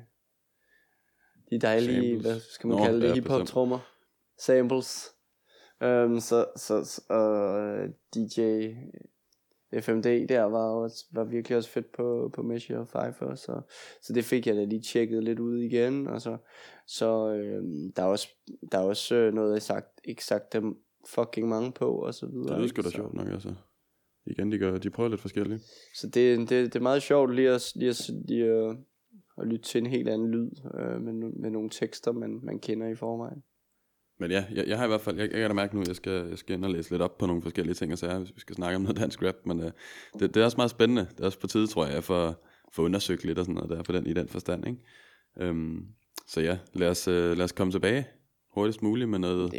de 1.52 1.60
dejlige, 1.60 2.12
Samples. 2.12 2.22
hvad 2.22 2.40
skal 2.40 2.68
man 2.68 2.78
Nå, 2.78 2.84
kalde 2.84 3.02
det, 3.02 3.08
ja, 3.08 3.14
hiphop 3.14 3.48
trommer, 3.48 3.80
samples. 4.40 5.10
Um, 5.82 6.20
så, 6.20 6.46
så, 6.56 6.84
så 6.84 7.02
uh, 7.10 7.90
DJ, 8.16 8.70
FMD 9.74 10.28
der 10.28 10.44
var, 10.44 10.70
også, 10.70 11.06
var 11.12 11.24
virkelig 11.24 11.58
også 11.58 11.70
fedt 11.70 11.92
på, 11.92 12.32
på 12.34 12.42
Measure 12.42 13.14
5 13.20 13.36
så, 13.36 13.62
så 14.02 14.14
det 14.14 14.26
fik 14.26 14.48
jeg 14.48 14.56
da 14.56 14.64
lige 14.64 14.82
tjekket 14.82 15.24
lidt 15.24 15.40
ud 15.40 15.58
igen, 15.58 16.08
og 16.08 16.22
så, 16.22 16.38
så 16.88 17.34
øh, 17.34 17.64
der 17.96 18.04
er 18.04 18.08
også, 18.08 18.28
der 18.72 18.78
er 18.78 18.84
også 18.84 19.16
øh, 19.16 19.34
noget, 19.34 19.54
jeg 19.54 19.62
sagt, 19.62 20.02
ikke 20.04 20.26
sagt 20.26 20.54
dem 20.54 20.78
fucking 21.10 21.48
mange 21.48 21.72
på, 21.72 21.92
og 21.92 22.14
så 22.14 22.28
videre. 22.28 22.58
Det 22.58 22.64
er 22.64 22.68
sgu 22.68 22.82
da 22.82 22.90
sjovt 22.90 23.14
nok, 23.14 23.28
altså. 23.28 23.54
Igen, 24.26 24.52
de, 24.52 24.58
gør, 24.58 24.78
de 24.78 24.90
prøver 24.90 25.10
lidt 25.10 25.22
forskelligt. 25.22 25.64
så 25.96 26.08
det, 26.08 26.40
det, 26.40 26.50
det 26.50 26.76
er 26.76 26.80
meget 26.80 27.02
sjovt 27.02 27.36
lige 27.36 27.50
at, 27.50 27.72
lige 27.76 27.90
at, 27.90 28.10
lige 28.28 28.46
at, 28.46 28.78
at 29.38 29.48
lytte 29.48 29.66
til 29.66 29.80
en 29.80 29.88
helt 29.88 30.10
anden 30.10 30.32
lyd, 30.32 30.52
øh, 30.74 31.02
med, 31.02 31.14
med 31.14 31.50
nogle 31.50 31.70
tekster, 31.70 32.12
man, 32.12 32.40
man 32.44 32.60
kender 32.60 32.88
i 32.88 32.96
forvejen. 32.96 33.44
Men 34.20 34.32
ja, 34.32 34.46
jeg, 34.52 34.68
jeg 34.68 34.78
har 34.78 34.86
i 34.86 34.88
hvert 34.88 35.02
fald, 35.02 35.18
jeg, 35.18 35.32
jeg 35.32 35.40
kan 35.40 35.50
da 35.50 35.54
mærke 35.54 35.76
nu, 35.76 35.82
at 35.82 35.88
jeg 35.88 35.96
skal, 35.96 36.28
jeg 36.30 36.38
skal 36.38 36.56
ind 36.56 36.66
og 36.66 36.72
læse 36.72 36.92
lidt 36.92 37.02
op 37.02 37.18
på 37.18 37.26
nogle 37.26 37.42
forskellige 37.42 37.76
ting 37.76 37.92
og 37.92 37.98
sager, 37.98 38.20
hvis 38.20 38.36
vi 38.36 38.40
skal 38.40 38.56
snakke 38.56 38.76
om 38.76 38.82
noget 38.82 38.98
dansk 38.98 39.24
rap, 39.24 39.36
men 39.46 39.60
uh, 39.60 39.72
det, 40.20 40.34
det, 40.34 40.38
er 40.38 40.46
også 40.46 40.58
meget 40.58 40.72
spændende. 40.72 41.08
Det 41.12 41.20
er 41.20 41.26
også 41.26 41.40
på 41.40 41.48
tide, 41.48 41.68
tror 41.68 41.86
jeg, 41.86 42.04
for, 42.04 42.42
for 42.74 42.84
undersøgt 42.84 43.24
lidt 43.24 43.40
og 43.40 43.46
sådan 43.46 43.56
noget 43.56 43.70
der 43.70 43.84
på 43.84 43.92
den, 43.92 44.08
i 44.08 44.14
den 44.14 44.28
forstand, 44.28 44.68
ikke? 44.68 45.50
Um, 45.50 45.88
så 46.28 46.42
ja, 46.42 46.58
lad 46.74 46.90
os, 46.90 47.08
uh, 47.08 47.14
lad 47.14 47.42
os 47.42 47.52
komme 47.52 47.74
tilbage 47.74 48.08
hurtigst 48.54 48.82
muligt 48.82 49.10
med 49.10 49.20
noget... 49.20 49.54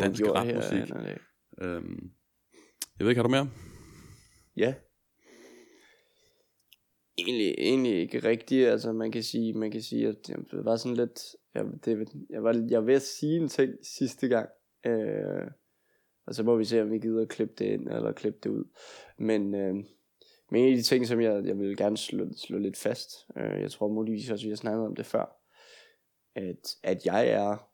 Dansk 0.00 0.22
rapmusik. 0.24 0.94
Um, 1.62 2.10
jeg 2.98 3.04
ved 3.04 3.08
ikke, 3.08 3.18
har 3.18 3.22
du 3.22 3.28
mere? 3.28 3.50
Ja. 4.56 4.74
Egentlig, 7.18 7.54
egentlig 7.58 8.00
ikke 8.00 8.18
rigtigt, 8.18 8.68
altså 8.68 8.92
man 8.92 9.12
kan 9.12 9.22
sige, 9.22 9.52
man 9.52 9.70
kan 9.70 9.82
sige, 9.82 10.08
at 10.08 10.26
det 10.26 10.64
var 10.64 10.76
sådan 10.76 10.96
lidt, 10.96 11.20
jeg, 11.54 11.64
det, 11.84 12.08
jeg, 12.30 12.42
var, 12.42 12.66
jeg 12.70 12.80
var 12.80 12.86
ved 12.86 12.94
at 12.94 13.02
sige 13.02 13.36
en 13.36 13.48
ting 13.48 13.74
sidste 13.82 14.28
gang, 14.28 14.48
øh, 14.86 15.50
og 16.26 16.34
så 16.34 16.42
må 16.42 16.56
vi 16.56 16.64
se, 16.64 16.82
om 16.82 16.90
vi 16.90 16.98
gider 16.98 17.22
at 17.22 17.28
klippe 17.28 17.54
det 17.58 17.64
ind, 17.64 17.88
eller 17.88 18.12
klippe 18.12 18.38
det 18.42 18.50
ud, 18.50 18.64
men, 19.18 19.54
øh, 19.54 19.74
men 20.50 20.64
en 20.64 20.70
af 20.70 20.76
de 20.76 20.82
ting, 20.82 21.06
som 21.06 21.20
jeg, 21.20 21.44
jeg 21.44 21.58
vil 21.58 21.76
gerne 21.76 21.96
slå, 21.96 22.26
slå 22.36 22.58
lidt 22.58 22.76
fast, 22.76 23.10
øh, 23.36 23.60
jeg 23.60 23.70
tror 23.70 23.88
muligvis 23.88 24.30
også, 24.30 24.44
vi 24.44 24.50
har 24.50 24.56
snakket 24.56 24.86
om 24.86 24.96
det 24.96 25.06
før, 25.06 25.42
at, 26.34 26.76
at 26.82 27.06
jeg 27.06 27.28
er 27.28 27.68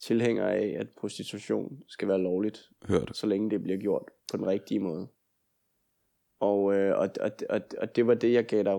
tilhænger 0.00 0.46
af, 0.46 0.76
at 0.78 0.86
prostitution 0.98 1.82
skal 1.88 2.08
være 2.08 2.18
lovligt, 2.18 2.68
Hørt. 2.84 3.16
så 3.16 3.26
længe 3.26 3.50
det 3.50 3.62
bliver 3.62 3.78
gjort 3.78 4.04
på 4.30 4.36
den 4.36 4.46
rigtige 4.46 4.80
måde. 4.80 5.08
Og, 6.40 6.74
øh, 6.74 6.98
og, 6.98 7.10
og, 7.20 7.30
og, 7.50 7.60
og 7.78 7.96
det 7.96 8.06
var 8.06 8.14
det, 8.14 8.32
jeg 8.32 8.46
gav 8.46 8.62
dig, 8.62 8.76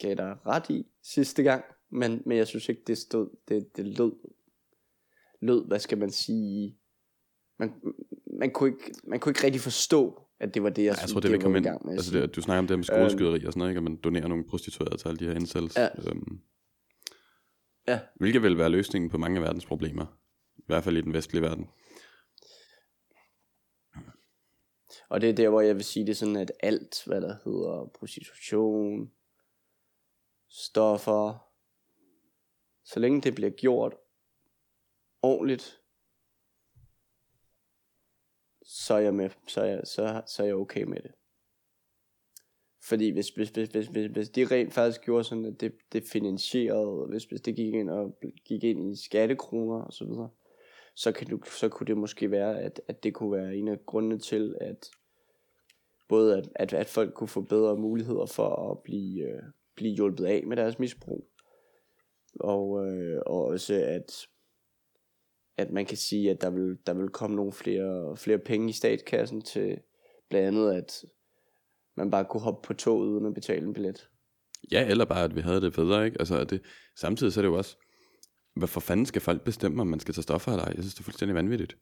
gav 0.00 0.14
dig 0.14 0.36
ret 0.46 0.70
i 0.70 0.86
sidste 1.02 1.42
gang, 1.42 1.64
men, 1.90 2.22
men 2.26 2.38
jeg 2.38 2.46
synes 2.46 2.68
ikke, 2.68 2.82
det 2.86 2.98
stod, 2.98 3.28
det, 3.48 3.76
det 3.76 3.86
lød, 3.86 4.12
lød, 5.40 5.66
hvad 5.66 5.78
skal 5.78 5.98
man 5.98 6.10
sige, 6.10 6.78
man, 7.58 7.72
man, 8.38 8.50
kunne 8.50 8.70
ikke, 8.70 8.94
man 9.04 9.20
kunne 9.20 9.30
ikke 9.30 9.44
rigtig 9.44 9.60
forstå, 9.60 10.20
at 10.40 10.54
det 10.54 10.62
var 10.62 10.70
det, 10.70 10.82
jeg, 10.82 10.88
Jeg 10.88 10.96
synes, 10.96 11.12
tror, 11.12 11.20
det 11.20 11.30
vil 11.30 11.42
var 11.42 11.56
i 11.56 11.62
gang 11.62 11.86
med 11.86 11.92
Altså, 11.92 12.20
det, 12.20 12.36
du 12.36 12.40
snakker 12.40 12.58
om 12.58 12.66
det 12.66 12.78
med 12.78 12.84
skoleskyderi 12.84 13.44
og 13.44 13.52
sådan 13.52 13.58
noget, 13.58 13.70
ikke? 13.70 13.78
At 13.78 13.82
man 13.84 13.96
donerer 13.96 14.28
nogle 14.28 14.44
prostituerede 14.44 14.96
til 14.96 15.08
alle 15.08 15.18
de 15.18 15.24
her 15.24 15.34
incels. 15.34 15.76
Ja. 15.76 15.88
Øhm, 16.08 16.40
Ja. 17.88 18.00
Hvilket 18.14 18.42
vil 18.42 18.58
være 18.58 18.68
løsningen 18.68 19.10
på 19.10 19.18
mange 19.18 19.36
af 19.36 19.42
verdens 19.42 19.66
problemer. 19.66 20.06
I 20.58 20.62
hvert 20.66 20.84
fald 20.84 20.96
i 20.96 21.00
den 21.00 21.12
vestlige 21.12 21.42
verden. 21.42 21.68
Og 25.08 25.20
det 25.20 25.30
er 25.30 25.34
der, 25.34 25.48
hvor 25.48 25.60
jeg 25.60 25.74
vil 25.74 25.84
sige 25.84 26.06
det 26.06 26.16
sådan, 26.16 26.36
at 26.36 26.52
alt, 26.60 27.02
hvad 27.06 27.20
der 27.20 27.36
hedder 27.44 27.90
prostitution, 27.94 29.12
stoffer, 30.48 31.50
så 32.84 33.00
længe 33.00 33.20
det 33.20 33.34
bliver 33.34 33.50
gjort 33.50 33.94
ordentligt, 35.22 35.80
så 38.62 38.94
er 38.94 38.98
jeg 38.98 39.14
med, 39.14 39.30
så 39.48 39.60
er 39.60 39.64
jeg, 39.64 39.80
så, 39.84 40.22
så 40.26 40.42
er 40.42 40.46
jeg 40.46 40.56
okay 40.56 40.82
med 40.82 41.02
det. 41.02 41.12
Fordi 42.82 43.10
hvis, 43.10 43.28
hvis, 43.28 43.48
hvis, 43.48 43.68
hvis, 43.68 43.86
hvis, 43.86 44.06
hvis 44.06 44.28
de 44.28 44.46
rent 44.46 44.74
faktisk 44.74 45.00
gjorde 45.04 45.24
sådan, 45.24 45.44
at 45.44 45.60
det, 45.60 45.72
det 45.92 46.04
finansierede, 46.12 47.06
hvis, 47.06 47.24
hvis 47.24 47.40
det 47.40 47.56
gik 47.56 47.74
ind 47.74 47.90
og 47.90 48.18
gik 48.44 48.64
ind 48.64 48.92
i 48.92 49.04
skattekroner 49.04 49.82
og 49.82 49.92
så 49.92 50.04
videre, 50.04 50.30
så, 50.94 51.12
kan 51.12 51.26
du, 51.26 51.40
så 51.58 51.68
kunne 51.68 51.86
det 51.86 51.96
måske 51.96 52.30
være, 52.30 52.60
at, 52.60 52.80
at 52.88 53.04
det 53.04 53.14
kunne 53.14 53.32
være 53.32 53.56
en 53.56 53.68
af 53.68 53.86
grundene 53.86 54.18
til, 54.18 54.56
at 54.60 54.90
både 56.08 56.38
at, 56.38 56.48
at, 56.54 56.72
at 56.72 56.86
folk 56.86 57.14
kunne 57.14 57.28
få 57.28 57.40
bedre 57.40 57.76
muligheder 57.76 58.26
for 58.26 58.70
at 58.70 58.78
blive, 58.78 59.22
øh, 59.22 59.42
blive 59.74 59.94
hjulpet 59.94 60.24
af 60.24 60.42
med 60.46 60.56
deres 60.56 60.78
misbrug, 60.78 61.28
og, 62.40 62.86
øh, 62.86 63.22
og 63.26 63.44
også 63.44 63.74
at, 63.74 64.26
at 65.56 65.70
man 65.70 65.86
kan 65.86 65.96
sige, 65.96 66.30
at 66.30 66.40
der 66.40 66.50
vil, 66.50 66.78
der 66.86 66.94
vil 66.94 67.08
komme 67.08 67.36
nogle 67.36 67.52
flere, 67.52 68.16
flere 68.16 68.38
penge 68.38 68.68
i 68.68 68.72
statskassen 68.72 69.40
til 69.40 69.78
blandt 70.28 70.48
andet, 70.48 70.72
at 70.72 71.04
man 71.96 72.10
bare 72.10 72.24
kunne 72.24 72.42
hoppe 72.42 72.66
på 72.66 72.74
toget 72.74 73.08
uden 73.08 73.26
at 73.26 73.34
betale 73.34 73.66
en 73.66 73.72
billet. 73.72 74.08
Ja, 74.72 74.86
eller 74.90 75.04
bare, 75.04 75.24
at 75.24 75.36
vi 75.36 75.40
havde 75.40 75.60
det 75.60 75.72
bedre, 75.72 76.04
ikke? 76.04 76.16
Altså, 76.18 76.44
det, 76.44 76.62
samtidig 76.96 77.32
så 77.32 77.40
er 77.40 77.42
det 77.42 77.48
jo 77.48 77.56
også, 77.56 77.76
hvad 78.56 78.68
for 78.68 78.80
fanden 78.80 79.06
skal 79.06 79.22
folk 79.22 79.42
bestemme, 79.44 79.80
om 79.80 79.86
man 79.86 80.00
skal 80.00 80.14
tage 80.14 80.22
stoffer 80.22 80.52
eller 80.52 80.64
ej? 80.64 80.72
Jeg 80.76 80.82
synes, 80.84 80.94
det 80.94 81.00
er 81.00 81.04
fuldstændig 81.04 81.34
vanvittigt. 81.34 81.76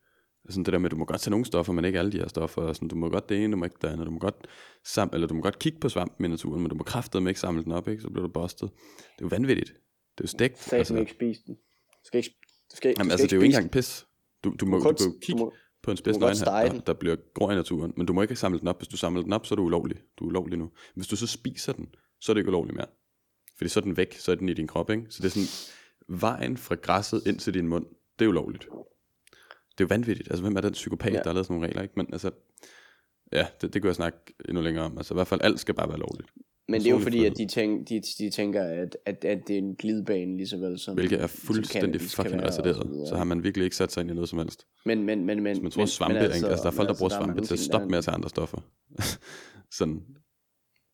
Altså 0.44 0.58
det 0.62 0.72
der 0.72 0.78
med, 0.78 0.86
at 0.86 0.90
du 0.90 0.96
må 0.96 1.04
godt 1.04 1.20
tage 1.20 1.30
nogle 1.30 1.46
stoffer, 1.46 1.72
men 1.72 1.84
ikke 1.84 1.98
alle 1.98 2.12
de 2.12 2.18
her 2.18 2.28
stoffer. 2.28 2.62
Og 2.62 2.74
sådan, 2.76 2.88
du 2.88 2.96
må 2.96 3.08
godt 3.08 3.28
det 3.28 3.44
ene, 3.44 3.52
du 3.52 3.56
må 3.56 3.64
ikke 3.64 3.76
det 3.82 3.88
andet. 3.88 4.06
Du 4.06 4.10
må 4.10 4.18
godt, 4.18 4.46
sam 4.84 5.10
eller 5.12 5.26
du 5.26 5.34
må 5.34 5.40
godt 5.42 5.58
kigge 5.58 5.78
på 5.80 5.88
svampen 5.88 6.24
i 6.24 6.28
naturen, 6.28 6.60
men 6.62 6.68
du 6.70 6.74
må 6.76 6.82
kraftedeme 6.84 7.30
ikke 7.30 7.40
samle 7.40 7.64
den 7.64 7.72
op, 7.72 7.88
ikke? 7.88 8.02
Så 8.02 8.08
bliver 8.10 8.26
du 8.26 8.32
bustet. 8.32 8.70
Det 8.70 9.04
er 9.06 9.12
jo 9.22 9.26
vanvittigt. 9.26 9.68
Det 9.68 10.20
er 10.20 10.24
jo 10.24 10.26
stegt. 10.26 10.58
Staten 10.58 10.76
altså, 10.78 10.96
ikke 10.96 11.12
spise 11.12 11.40
den. 11.46 11.54
Du 11.54 12.04
skal 12.04 12.18
ikke, 12.18 12.34
du 12.72 12.76
skal, 12.76 12.94
Jamen, 12.98 13.08
du 13.08 13.12
altså, 13.12 13.16
skal 13.26 13.30
det 13.30 13.32
er 13.32 13.36
jo 13.36 13.42
ikke 13.42 13.54
engang 13.56 13.70
pis. 13.70 14.06
Du, 14.44 14.54
du, 14.60 14.66
må, 14.66 14.76
Du 14.78 14.82
du, 14.82 14.88
må 14.88 14.90
jo 14.90 14.96
kun- 14.98 15.20
kigge 15.22 15.38
du 15.40 15.44
må- 15.44 15.52
på 15.82 15.90
en 15.90 15.96
spids 15.96 16.18
må 16.18 16.28
den. 16.28 16.36
der, 16.36 16.80
der 16.80 16.92
bliver 16.92 17.16
grå 17.34 17.50
i 17.50 17.54
naturen, 17.54 17.92
men 17.96 18.06
du 18.06 18.12
må 18.12 18.22
ikke 18.22 18.36
samle 18.36 18.58
den 18.60 18.68
op. 18.68 18.78
Hvis 18.78 18.88
du 18.88 18.96
samler 18.96 19.22
den 19.22 19.32
op, 19.32 19.46
så 19.46 19.54
er 19.54 19.56
du 19.56 19.62
ulovlig. 19.62 19.96
Du 20.18 20.24
er 20.24 20.28
ulovlig 20.28 20.58
nu. 20.58 20.70
Hvis 20.94 21.06
du 21.06 21.16
så 21.16 21.26
spiser 21.26 21.72
den, 21.72 21.88
så 22.20 22.32
er 22.32 22.34
det 22.34 22.40
ikke 22.40 22.48
ulovligt 22.48 22.76
mere. 22.76 22.86
Fordi 23.56 23.68
så 23.68 23.80
er 23.80 23.84
den 23.84 23.96
væk, 23.96 24.16
så 24.18 24.30
er 24.32 24.34
den 24.36 24.48
i 24.48 24.54
din 24.54 24.66
krop, 24.66 24.90
ikke? 24.90 25.02
Så 25.10 25.18
det 25.22 25.26
er 25.26 25.30
sådan, 25.30 25.48
vejen 26.20 26.56
fra 26.56 26.74
græsset 26.74 27.22
ind 27.26 27.38
til 27.38 27.54
din 27.54 27.68
mund, 27.68 27.86
det 28.18 28.24
er 28.24 28.28
ulovligt. 28.28 28.64
Det 29.72 29.80
er 29.80 29.84
jo 29.84 29.86
vanvittigt. 29.88 30.28
Altså, 30.30 30.42
hvem 30.42 30.56
er 30.56 30.60
den 30.60 30.72
psykopat, 30.72 31.12
Ja. 31.12 31.18
der 31.18 31.24
har 31.26 31.32
lavet 31.32 31.46
sådan 31.46 31.54
nogle 31.54 31.68
regler, 31.68 31.82
ikke? 31.82 31.94
Men 31.96 32.06
altså, 32.12 32.30
ja, 33.32 33.46
det, 33.60 33.74
det 33.74 33.82
kunne 33.82 33.88
jeg 33.88 33.94
snakke 33.94 34.18
endnu 34.48 34.62
længere 34.62 34.84
om. 34.84 34.98
Altså, 34.98 35.14
i 35.14 35.16
hvert 35.16 35.26
fald, 35.26 35.40
alt 35.44 35.60
skal 35.60 35.74
bare 35.74 35.88
være 35.88 35.98
lovligt. 35.98 36.28
Men 36.68 36.80
det 36.80 36.86
er 36.86 36.90
jo 36.90 36.98
fordi, 36.98 37.18
frihed. 37.18 37.30
at 37.30 37.36
de, 37.38 37.46
tænk, 37.46 37.88
de, 37.88 38.02
de 38.18 38.30
tænker, 38.30 38.62
at, 38.62 38.96
at, 39.06 39.24
at 39.24 39.48
det 39.48 39.54
er 39.54 39.58
en 39.58 39.76
glidebane 39.76 40.36
lige 40.36 40.48
så 40.48 40.56
vel 40.56 40.78
som 40.78 40.94
Hvilket 40.94 41.22
er 41.22 41.26
fuldstændig 41.26 42.00
fucking 42.00 42.40
så 42.40 42.46
reserveret. 42.46 43.08
Så 43.08 43.16
har 43.16 43.24
man 43.24 43.44
virkelig 43.44 43.64
ikke 43.64 43.76
sat 43.76 43.92
sig 43.92 44.00
ind 44.00 44.10
i 44.10 44.14
noget 44.14 44.28
som 44.28 44.38
helst. 44.38 44.66
Men, 44.84 45.02
men, 45.04 45.24
men, 45.24 45.42
men, 45.42 45.52
Hvis 45.52 45.62
man 45.62 45.70
tror 45.70 45.80
men, 45.82 45.88
svampe, 45.88 46.14
men 46.14 46.22
altså, 46.22 46.46
altså, 46.46 46.62
der 46.62 46.70
er 46.70 46.74
folk, 46.74 46.88
der 46.88 46.94
bruger 46.98 47.12
er 47.12 47.16
svampe 47.24 47.40
til 47.40 47.54
at 47.54 47.60
stoppe 47.60 47.88
med 47.88 47.98
at 47.98 48.04
tage 48.04 48.14
andre 48.14 48.28
stoffer. 48.28 48.58
Sådan, 49.78 50.02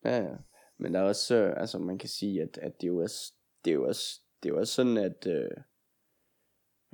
Ja, 0.05 0.16
ja. 0.16 0.35
Men 0.78 0.95
der 0.95 1.01
er 1.01 1.05
også, 1.05 1.35
øh, 1.36 1.61
altså 1.61 1.78
man 1.78 1.99
kan 1.99 2.09
sige, 2.09 2.43
at, 2.43 2.59
at 2.62 2.73
det, 2.81 2.86
er 2.86 2.93
jo 2.93 2.99
også, 2.99 3.32
det, 3.65 3.70
er 3.70 3.74
jo 3.74 3.86
også, 3.89 4.20
det 4.43 4.48
er 4.51 4.55
også 4.55 4.73
sådan, 4.74 4.97
at, 4.97 5.27
øh, 5.27 5.51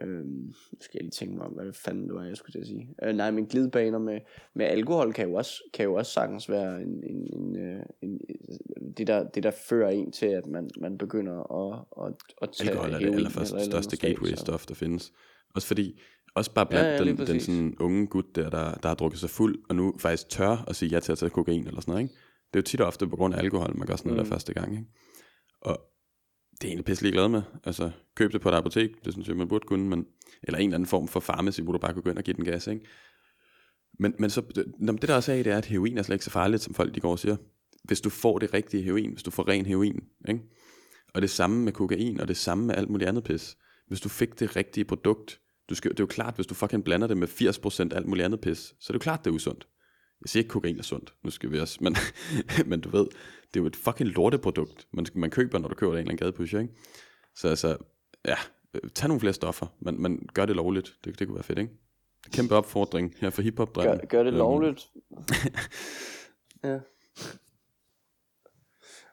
øh, 0.00 0.24
nu 0.26 0.52
skal 0.80 0.90
jeg 0.94 1.02
lige 1.02 1.10
tænke 1.10 1.34
mig 1.36 1.46
om, 1.46 1.52
hvad 1.52 1.72
fanden 1.72 2.06
det 2.08 2.14
var, 2.14 2.24
jeg 2.24 2.36
skulle 2.36 2.52
til 2.52 2.60
at 2.60 2.66
sige. 2.66 2.94
Øh, 3.02 3.14
nej, 3.14 3.30
men 3.30 3.46
glidebaner 3.46 3.98
med, 3.98 4.20
med 4.54 4.66
alkohol 4.66 5.12
kan 5.12 5.28
jo 5.28 5.34
også, 5.34 5.62
kan 5.74 5.84
jo 5.84 5.94
også 5.94 6.12
sagtens 6.12 6.50
være 6.50 6.82
en, 6.82 7.04
en, 7.04 7.26
en, 7.40 7.56
øh, 7.56 7.82
en, 8.02 8.20
det, 8.96 9.06
der, 9.06 9.28
det, 9.28 9.42
der 9.42 9.50
fører 9.50 9.90
en 9.90 10.12
til, 10.12 10.26
at 10.26 10.46
man, 10.46 10.70
man 10.80 10.98
begynder 10.98 11.62
at, 11.62 11.84
at, 12.06 12.14
at 12.42 12.50
tage 12.52 12.70
alkohol 12.70 12.92
er 12.92 12.98
det 12.98 13.14
allerførste 13.14 13.64
største 13.64 13.96
stat, 13.96 14.10
gateway 14.10 14.30
så- 14.30 14.36
stof, 14.36 14.66
der 14.66 14.74
findes. 14.74 15.12
Også 15.54 15.68
fordi, 15.68 16.00
også 16.34 16.54
bare 16.54 16.66
blandt 16.66 16.86
Ja, 16.86 16.92
ja, 16.92 17.04
den, 17.04 17.26
den 17.26 17.40
sådan 17.40 17.76
unge 17.80 18.06
gut 18.06 18.24
der, 18.36 18.50
der, 18.50 18.74
der 18.74 18.88
har 18.88 18.94
drukket 18.94 19.20
sig 19.20 19.30
fuld, 19.30 19.64
og 19.68 19.76
nu 19.76 19.94
faktisk 19.98 20.28
tør 20.28 20.64
at 20.68 20.76
sige 20.76 20.88
ja 20.90 21.00
til 21.00 21.12
at 21.12 21.18
tage 21.18 21.30
kokain 21.30 21.66
eller 21.66 21.80
sådan 21.80 21.92
noget, 21.92 22.02
ikke? 22.02 22.14
Det 22.52 22.58
er 22.58 22.58
jo 22.58 22.62
tit 22.62 22.80
og 22.80 22.86
ofte 22.86 23.06
på 23.06 23.16
grund 23.16 23.34
af 23.34 23.38
alkohol, 23.38 23.76
man 23.76 23.86
gør 23.86 23.96
sådan 23.96 24.10
noget 24.12 24.24
Mm. 24.26 24.30
der 24.30 24.34
første 24.34 24.54
gang, 24.54 24.72
ikke? 24.72 24.86
Og 25.60 25.78
det 26.60 26.64
er 26.64 26.68
egentlig 26.68 26.84
pisselig 26.84 27.12
glad 27.12 27.28
med. 27.28 27.42
Altså, 27.64 27.90
køb 28.16 28.32
det 28.32 28.40
på 28.40 28.48
et 28.48 28.54
apotek, 28.54 29.04
det 29.04 29.12
synes 29.12 29.28
jeg, 29.28 29.36
man 29.36 29.48
burde 29.48 29.66
kunne, 29.66 29.88
men, 29.88 30.06
eller 30.42 30.58
en 30.58 30.64
eller 30.64 30.74
anden 30.74 30.86
form 30.86 31.08
for 31.08 31.20
farmaci, 31.20 31.62
hvor 31.62 31.72
du 31.72 31.78
bare 31.78 31.92
kan 31.92 32.02
gå 32.02 32.10
ind 32.10 32.18
og 32.18 32.24
give 32.24 32.36
den 32.36 32.44
gas, 32.44 32.66
ikke? 32.66 32.86
Men, 33.98 34.14
men 34.18 34.30
så, 34.30 34.40
det, 34.40 34.64
det 34.80 35.08
der 35.08 35.14
også 35.14 35.32
er 35.32 35.36
i, 35.36 35.42
det 35.42 35.52
er, 35.52 35.58
at 35.58 35.66
heroin 35.66 35.98
er 35.98 36.02
slet 36.02 36.14
ikke 36.14 36.24
så 36.24 36.30
farligt, 36.30 36.62
som 36.62 36.74
folk 36.74 36.94
de 36.94 37.00
går 37.00 37.10
og 37.10 37.18
siger. 37.18 37.36
Hvis 37.84 38.00
du 38.00 38.10
får 38.10 38.38
det 38.38 38.54
rigtige 38.54 38.82
heroin, 38.82 39.12
hvis 39.12 39.22
du 39.22 39.30
får 39.30 39.48
ren 39.48 39.66
heroin, 39.66 40.00
ikke? 40.28 40.40
Og 41.14 41.22
det 41.22 41.30
samme 41.30 41.64
med 41.64 41.72
kokain, 41.72 42.20
og 42.20 42.28
det 42.28 42.36
samme 42.36 42.66
med 42.66 42.74
alt 42.74 42.90
muligt 42.90 43.08
andet 43.08 43.24
pis. 43.24 43.56
Hvis 43.86 44.00
du 44.00 44.08
fik 44.08 44.40
det 44.40 44.56
rigtige 44.56 44.84
produkt, 44.84 45.40
du 45.68 45.74
skal, 45.74 45.90
det 45.90 46.00
er 46.00 46.04
jo 46.04 46.06
klart, 46.06 46.34
hvis 46.34 46.46
du 46.46 46.54
fucking 46.54 46.84
blander 46.84 47.06
det 47.06 47.16
med 47.16 47.28
80% 47.28 47.96
alt 47.96 48.06
muligt 48.06 48.24
andet 48.24 48.40
pis, 48.40 48.58
så 48.58 48.86
er 48.88 48.92
det 48.92 48.94
jo 48.94 48.98
klart, 48.98 49.24
det 49.24 49.30
er 49.30 49.34
usundt. 49.34 49.68
Jeg 50.22 50.28
siger 50.28 50.40
ikke, 50.40 50.50
kokain 50.52 50.78
er 50.78 50.82
sundt, 50.82 51.14
nu 51.22 51.30
skal 51.30 51.52
vi 51.52 51.60
også, 51.60 51.78
men, 51.80 51.96
men 52.70 52.80
du 52.80 52.88
ved, 52.88 53.04
det 53.54 53.56
er 53.56 53.60
jo 53.60 53.66
et 53.66 53.76
fucking 53.76 54.08
lorteprodukt, 54.10 54.86
man, 54.92 55.06
man 55.14 55.30
køber, 55.30 55.58
når 55.58 55.68
du 55.68 55.74
køber 55.74 55.92
det 55.92 55.98
af 55.98 56.00
en 56.00 56.06
eller 56.06 56.12
anden 56.12 56.26
gadepusher, 56.26 56.60
ikke? 56.60 56.74
Så 57.34 57.48
altså, 57.48 57.76
ja, 58.24 58.36
øh, 58.74 58.90
tag 58.90 59.08
nogle 59.08 59.20
flere 59.20 59.32
stoffer, 59.32 59.66
men, 59.80 60.02
men 60.02 60.28
gør 60.34 60.46
det 60.46 60.56
lovligt, 60.56 60.98
det, 61.04 61.18
det 61.18 61.26
kunne 61.26 61.34
være 61.34 61.44
fedt, 61.44 61.58
ikke? 61.58 61.72
Kæmpe 62.32 62.54
opfordring 62.54 63.14
her 63.18 63.30
for 63.30 63.42
hiphop 63.42 63.74
Gør, 63.74 63.98
gør 64.08 64.22
det 64.22 64.30
Øhm, 64.30 64.38
lovligt. 64.38 64.90
ja. 66.64 66.78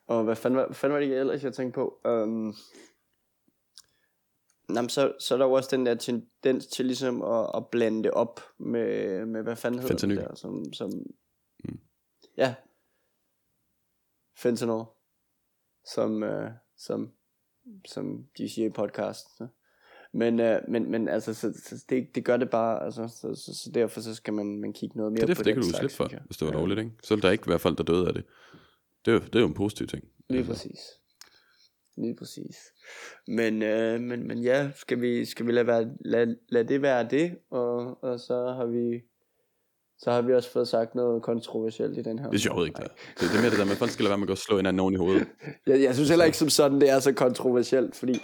Og 0.07 0.23
hvad 0.23 0.35
fanden, 0.35 0.59
hvad 0.59 0.75
fanden 0.75 0.93
var 0.93 0.99
det 0.99 1.19
ellers, 1.19 1.43
jeg 1.43 1.53
tænkte 1.53 1.75
på? 1.75 1.99
Um, 2.05 2.55
Jamen, 4.75 4.89
så, 4.89 5.13
så 5.19 5.33
er 5.33 5.37
der 5.37 5.45
jo 5.45 5.51
også 5.51 5.69
den 5.77 5.85
der 5.85 5.95
tendens 5.95 6.67
til 6.67 6.85
ligesom 6.85 7.21
at, 7.21 7.51
at 7.55 7.67
blande 7.71 8.03
det 8.03 8.11
op 8.11 8.39
med, 8.59 9.25
med 9.25 9.43
hvad 9.43 9.55
fanden 9.55 9.79
hedder 9.79 9.93
Fentanyl. 9.93 10.17
det 10.17 10.25
der, 10.27 10.35
som, 10.35 10.73
som 10.73 10.91
Mm. 11.63 11.79
ja, 12.37 12.55
fentanyl, 14.37 14.83
som, 15.93 16.23
øh, 16.23 16.51
som, 16.77 17.11
som 17.87 18.25
de 18.37 18.49
siger 18.49 18.67
i 18.67 18.71
podcasten. 18.71 19.47
Men, 20.13 20.39
øh, 20.39 20.61
men, 20.67 20.91
men 20.91 21.07
altså, 21.07 21.33
så, 21.33 21.53
så 21.65 21.85
det, 21.89 22.15
det 22.15 22.25
gør 22.25 22.37
det 22.37 22.49
bare, 22.49 22.83
altså, 22.85 23.07
så, 23.07 23.35
så, 23.35 23.59
så 23.63 23.71
derfor 23.73 24.01
så 24.01 24.15
skal 24.15 24.33
man, 24.33 24.57
man 24.61 24.73
kigge 24.73 24.97
noget 24.97 25.11
mere 25.11 25.21
Det 25.21 25.23
er 25.23 25.27
det, 25.27 25.35
på 25.35 25.39
for 25.39 25.43
det 25.43 25.53
kan 25.53 25.61
du 25.63 25.69
slippe 25.69 25.95
for, 25.95 26.25
hvis 26.25 26.37
det 26.37 26.47
var 26.47 26.67
Ja. 26.69 26.79
ikke? 26.79 26.91
Så 27.03 27.15
ville 27.15 27.21
der 27.27 27.31
ikke 27.31 27.47
være 27.47 27.59
folk, 27.59 27.77
der 27.77 27.83
døde 27.83 28.07
af 28.07 28.13
det. 28.13 28.23
Det 29.05 29.11
er, 29.11 29.15
jo- 29.15 29.19
det 29.25 29.35
er 29.35 29.39
jo 29.39 29.47
en 29.47 29.53
positiv 29.53 29.87
ting. 29.87 30.03
Lige 30.29 30.37
Altså, 30.39 30.51
præcis. 30.53 30.79
Lige 32.01 32.15
præcis. 32.15 32.57
Men, 33.27 33.63
øh, 33.63 34.01
men, 34.01 34.27
men 34.27 34.37
ja, 34.37 34.71
skal 34.75 35.01
vi, 35.01 35.25
skal 35.25 35.47
vi 35.47 35.51
lade, 35.51 35.67
være, 35.67 35.91
lade, 36.05 36.37
lade 36.49 36.67
det 36.67 36.81
være 36.81 37.07
det, 37.09 37.37
og, 37.51 38.03
og 38.03 38.19
så 38.19 38.53
har 38.57 38.65
vi 38.65 39.01
så 40.01 40.11
har 40.11 40.21
vi 40.21 40.33
også 40.33 40.51
fået 40.51 40.67
sagt 40.67 40.95
noget 40.95 41.23
kontroversielt 41.23 41.97
i 41.97 42.01
den 42.01 42.19
her. 42.19 42.29
Det 42.29 42.35
er 42.35 42.39
sjovt 42.39 42.67
ikke, 42.67 42.81
det, 42.81 42.91
det, 43.19 43.37
er 43.37 43.41
mere 43.41 43.49
det 43.49 43.59
der 43.59 43.65
med, 43.65 43.71
at 43.71 43.77
folk 43.77 43.91
skal 43.91 44.03
lade 44.03 44.09
være 44.09 44.17
med 44.17 44.29
at 44.29 44.37
slå 44.37 44.55
hinanden 44.55 44.79
oven 44.79 44.93
i 44.93 44.97
hovedet. 44.97 45.27
Jeg, 45.67 45.81
jeg 45.81 45.93
synes 45.95 46.09
heller 46.09 46.25
ikke 46.25 46.37
som 46.37 46.49
sådan, 46.49 46.81
det 46.81 46.89
er 46.89 46.99
så 46.99 47.13
kontroversielt, 47.13 47.95
fordi, 47.95 48.19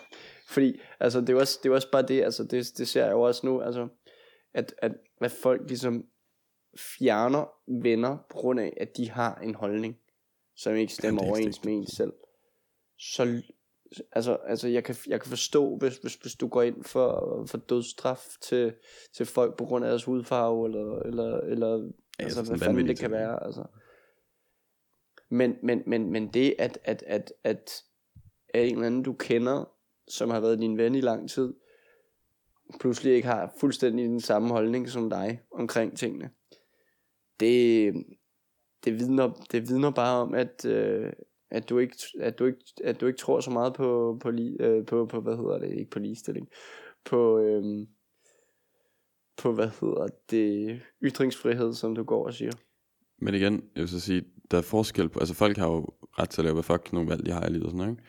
fordi 0.50 0.82
altså, 1.00 1.22
det, 1.22 1.30
er 1.30 1.40
også, 1.40 1.60
det 1.64 1.70
er 1.70 1.74
også 1.74 1.92
bare 1.92 2.02
det, 2.02 2.24
altså, 2.24 2.44
det, 2.44 2.68
det 2.78 2.88
ser 2.88 3.04
jeg 3.06 3.12
jo 3.12 3.22
også 3.22 3.48
nu, 3.48 3.62
altså, 3.62 3.88
at, 4.54 4.74
at 4.78 4.92
hvad 5.18 5.30
folk 5.30 5.62
ligesom 5.68 6.04
fjerner 6.98 7.50
venner, 7.84 8.18
på 8.32 8.38
grund 8.38 8.60
af, 8.60 8.74
at 8.82 8.98
de 8.98 9.10
har 9.10 9.36
en 9.36 9.56
holdning, 9.56 9.98
som 10.56 10.76
ikke 10.76 10.94
stemmer 10.94 11.22
er 11.22 11.28
overens 11.28 11.64
med 11.64 11.74
en 11.74 11.88
selv. 11.88 12.14
Så 13.00 13.42
altså, 14.12 14.38
altså 14.48 14.68
jeg, 14.68 14.84
kan, 14.84 14.96
jeg 15.08 15.22
kan 15.22 15.30
forstå, 15.30 15.78
hvis, 15.78 15.98
hvis, 15.98 16.16
hvis 16.16 16.36
du 16.36 16.48
går 16.48 16.62
ind 16.62 16.84
for, 16.84 17.44
for 17.48 17.58
dødsstraf 17.58 18.26
til, 18.42 18.74
til 19.18 19.26
folk 19.26 19.58
på 19.58 19.66
grund 19.66 19.86
af 19.86 19.90
deres 19.90 20.04
hudfarve, 20.04 20.66
eller, 20.68 21.00
eller, 21.00 21.38
eller 21.38 21.92
Ja, 22.20 22.24
altså, 22.24 22.44
hvad 22.44 22.60
fanden 22.60 22.88
det 22.88 23.00
kan 23.00 23.12
være. 23.12 23.44
Altså. 23.44 23.64
Men, 25.30 25.56
men, 25.64 25.84
men, 25.88 26.12
men 26.12 26.28
det, 26.28 26.56
at, 26.60 26.80
at, 26.84 27.04
at, 27.08 27.34
at, 27.44 27.84
at 28.54 28.68
en 28.68 28.74
eller 28.74 28.88
anden, 28.88 29.04
du 29.04 29.14
kender, 29.14 29.72
som 30.08 30.30
har 30.30 30.40
været 30.40 30.60
din 30.60 30.78
ven 30.78 30.96
i 30.96 31.02
lang 31.02 31.30
tid, 31.30 31.54
pludselig 32.80 33.14
ikke 33.14 33.28
har 33.28 33.54
fuldstændig 33.60 34.06
den 34.06 34.22
samme 34.22 34.50
holdning 34.50 34.90
som 34.90 35.10
dig 35.10 35.42
omkring 35.52 35.98
tingene. 35.98 36.30
Det, 37.40 37.94
det, 38.86 38.94
vidner, 38.94 39.46
det 39.52 39.70
vidner 39.70 39.92
bare 39.92 40.18
om, 40.22 40.34
at, 40.34 40.66
øh, 40.66 41.14
at, 41.52 41.70
du 41.70 41.78
ikke, 41.78 41.96
at, 42.20 42.40
du 42.40 42.46
ikke, 42.46 42.60
at 42.84 43.02
du 43.02 43.06
ikke 43.08 43.20
tror 43.20 43.40
så 43.40 43.52
meget 43.52 43.74
på, 43.74 44.18
på, 44.22 44.32
li, 44.32 44.58
øh, 44.60 44.86
på, 44.86 45.06
på 45.06 45.22
hvad 45.22 45.36
hedder 45.38 45.58
det, 45.60 45.72
ikke 45.80 45.92
på 45.92 46.00
ligestilling, 46.00 46.48
på, 47.06 47.40
øh, 47.40 47.88
på 49.38 49.54
hvad 49.54 49.70
hedder 49.82 50.08
det, 50.30 50.82
ytringsfrihed, 51.04 51.74
som 51.74 51.96
du 51.96 52.04
går 52.04 52.26
og 52.26 52.34
siger. 52.34 52.52
Men 53.22 53.34
igen, 53.34 53.54
jeg 53.54 53.82
vil 53.82 53.90
så 53.90 54.00
sige, 54.00 54.24
der 54.52 54.58
er 54.58 54.62
forskel 54.62 55.10
på, 55.10 55.20
altså 55.20 55.36
folk 55.36 55.58
har 55.58 55.68
jo 55.68 55.86
ret 56.20 56.30
til 56.30 56.42
at 56.42 56.46
lave, 56.46 56.54
hvad 56.54 56.64
fuck 56.64 56.94
nogle 56.94 57.10
valg 57.10 57.26
de 57.26 57.32
har 57.32 57.46
i 57.48 57.50
livet 57.50 57.64
og 57.64 57.72
sådan 57.72 57.78
noget, 57.78 57.92
ikke? 57.92 58.04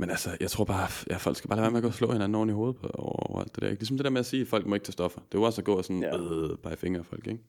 Men 0.00 0.10
altså, 0.10 0.30
jeg 0.40 0.50
tror 0.50 0.64
bare, 0.64 0.88
ja, 1.10 1.16
folk 1.16 1.36
skal 1.36 1.48
bare 1.48 1.56
lade 1.56 1.62
være 1.62 1.70
med 1.70 1.78
at 1.78 1.82
gå 1.82 1.88
og 1.88 1.94
slå 1.94 2.12
hinanden 2.12 2.34
oven 2.34 2.48
i 2.48 2.52
hovedet 2.52 2.76
på, 2.76 2.86
over, 2.94 3.30
over 3.30 3.40
alt 3.40 3.54
det 3.54 3.62
der. 3.62 3.68
Ikke? 3.68 3.80
Ligesom 3.80 3.96
det 3.96 4.04
der 4.04 4.10
med 4.10 4.20
at 4.20 4.26
sige, 4.26 4.42
at 4.42 4.48
folk 4.48 4.66
må 4.66 4.74
ikke 4.74 4.84
tage 4.84 4.92
stoffer. 4.92 5.20
Det 5.20 5.34
er 5.34 5.38
jo 5.38 5.42
også 5.42 5.60
at 5.60 5.64
gå 5.64 5.74
og 5.74 5.84
sådan, 5.84 6.02
Ja. 6.02 6.18
øh, 6.18 6.58
bare 6.62 6.76
fingre 6.76 6.98
af 7.00 7.06
folk, 7.06 7.26
ikke? 7.26 7.42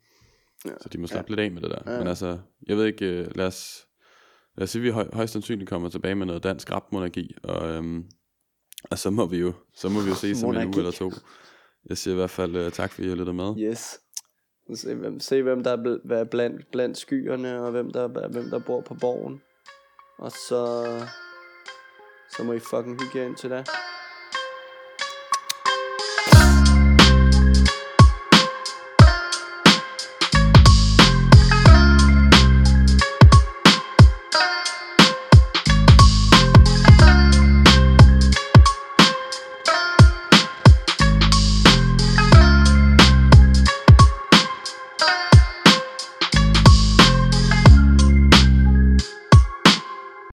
Ja. 0.64 0.70
Så 0.80 0.88
de 0.88 0.98
må 0.98 1.06
slappe 1.06 1.32
ja. 1.32 1.34
lidt 1.36 1.40
af 1.40 1.50
med 1.50 1.62
det 1.62 1.70
der. 1.70 1.78
Ja. 1.86 1.92
Ja. 1.92 1.98
Men 1.98 2.08
altså, 2.08 2.38
jeg 2.66 2.76
ved 2.76 2.86
ikke, 2.86 3.06
øh, 3.06 3.36
lad 3.36 3.46
os, 3.46 3.86
lad 4.56 4.62
os 4.62 4.70
sige, 4.70 4.82
vi 4.82 4.90
høj, 4.90 5.08
højst 5.12 5.32
sandsynligt 5.32 5.70
kommer 5.70 5.88
tilbage 5.88 6.14
med 6.14 6.26
noget 6.26 6.44
dansk 6.44 6.70
rapmonarki, 6.72 7.34
og, 7.42 7.68
øhm, 7.68 8.04
og 8.90 8.98
så 8.98 9.10
må 9.10 9.26
vi 9.26 9.38
jo, 9.38 9.52
så 9.74 9.88
må 9.88 10.00
vi 10.00 10.08
jo 10.08 10.14
se 10.14 10.36
som 10.36 10.50
en 10.50 10.66
uge 10.66 10.76
eller 10.76 10.90
to. 10.90 11.10
Jeg 11.88 11.98
siger 11.98 12.14
i 12.14 12.16
hvert 12.16 12.30
fald 12.30 12.66
uh, 12.66 12.72
tak, 12.72 12.92
fordi 12.92 13.06
I 13.06 13.08
har 13.08 13.16
lyttet 13.16 13.34
med. 13.34 13.54
Yes. 13.58 13.98
Se 14.74 14.94
hvem, 14.94 15.20
se, 15.20 15.42
hvem 15.42 15.64
der 15.64 15.70
er 15.70 15.76
bl- 15.76 16.28
blandt, 16.28 16.70
blandt 16.72 16.98
skyerne, 16.98 17.62
og 17.62 17.70
hvem 17.70 17.90
der, 17.90 18.28
hvem 18.28 18.50
der 18.50 18.58
bor 18.58 18.80
på 18.80 18.94
borgen. 18.94 19.42
Og 20.18 20.30
så, 20.30 20.84
så 22.36 22.44
må 22.44 22.52
I 22.52 22.58
fucking 22.58 23.02
hygge 23.02 23.18
jer 23.18 23.26
ind 23.26 23.36
til 23.36 23.50
det. 23.50 23.68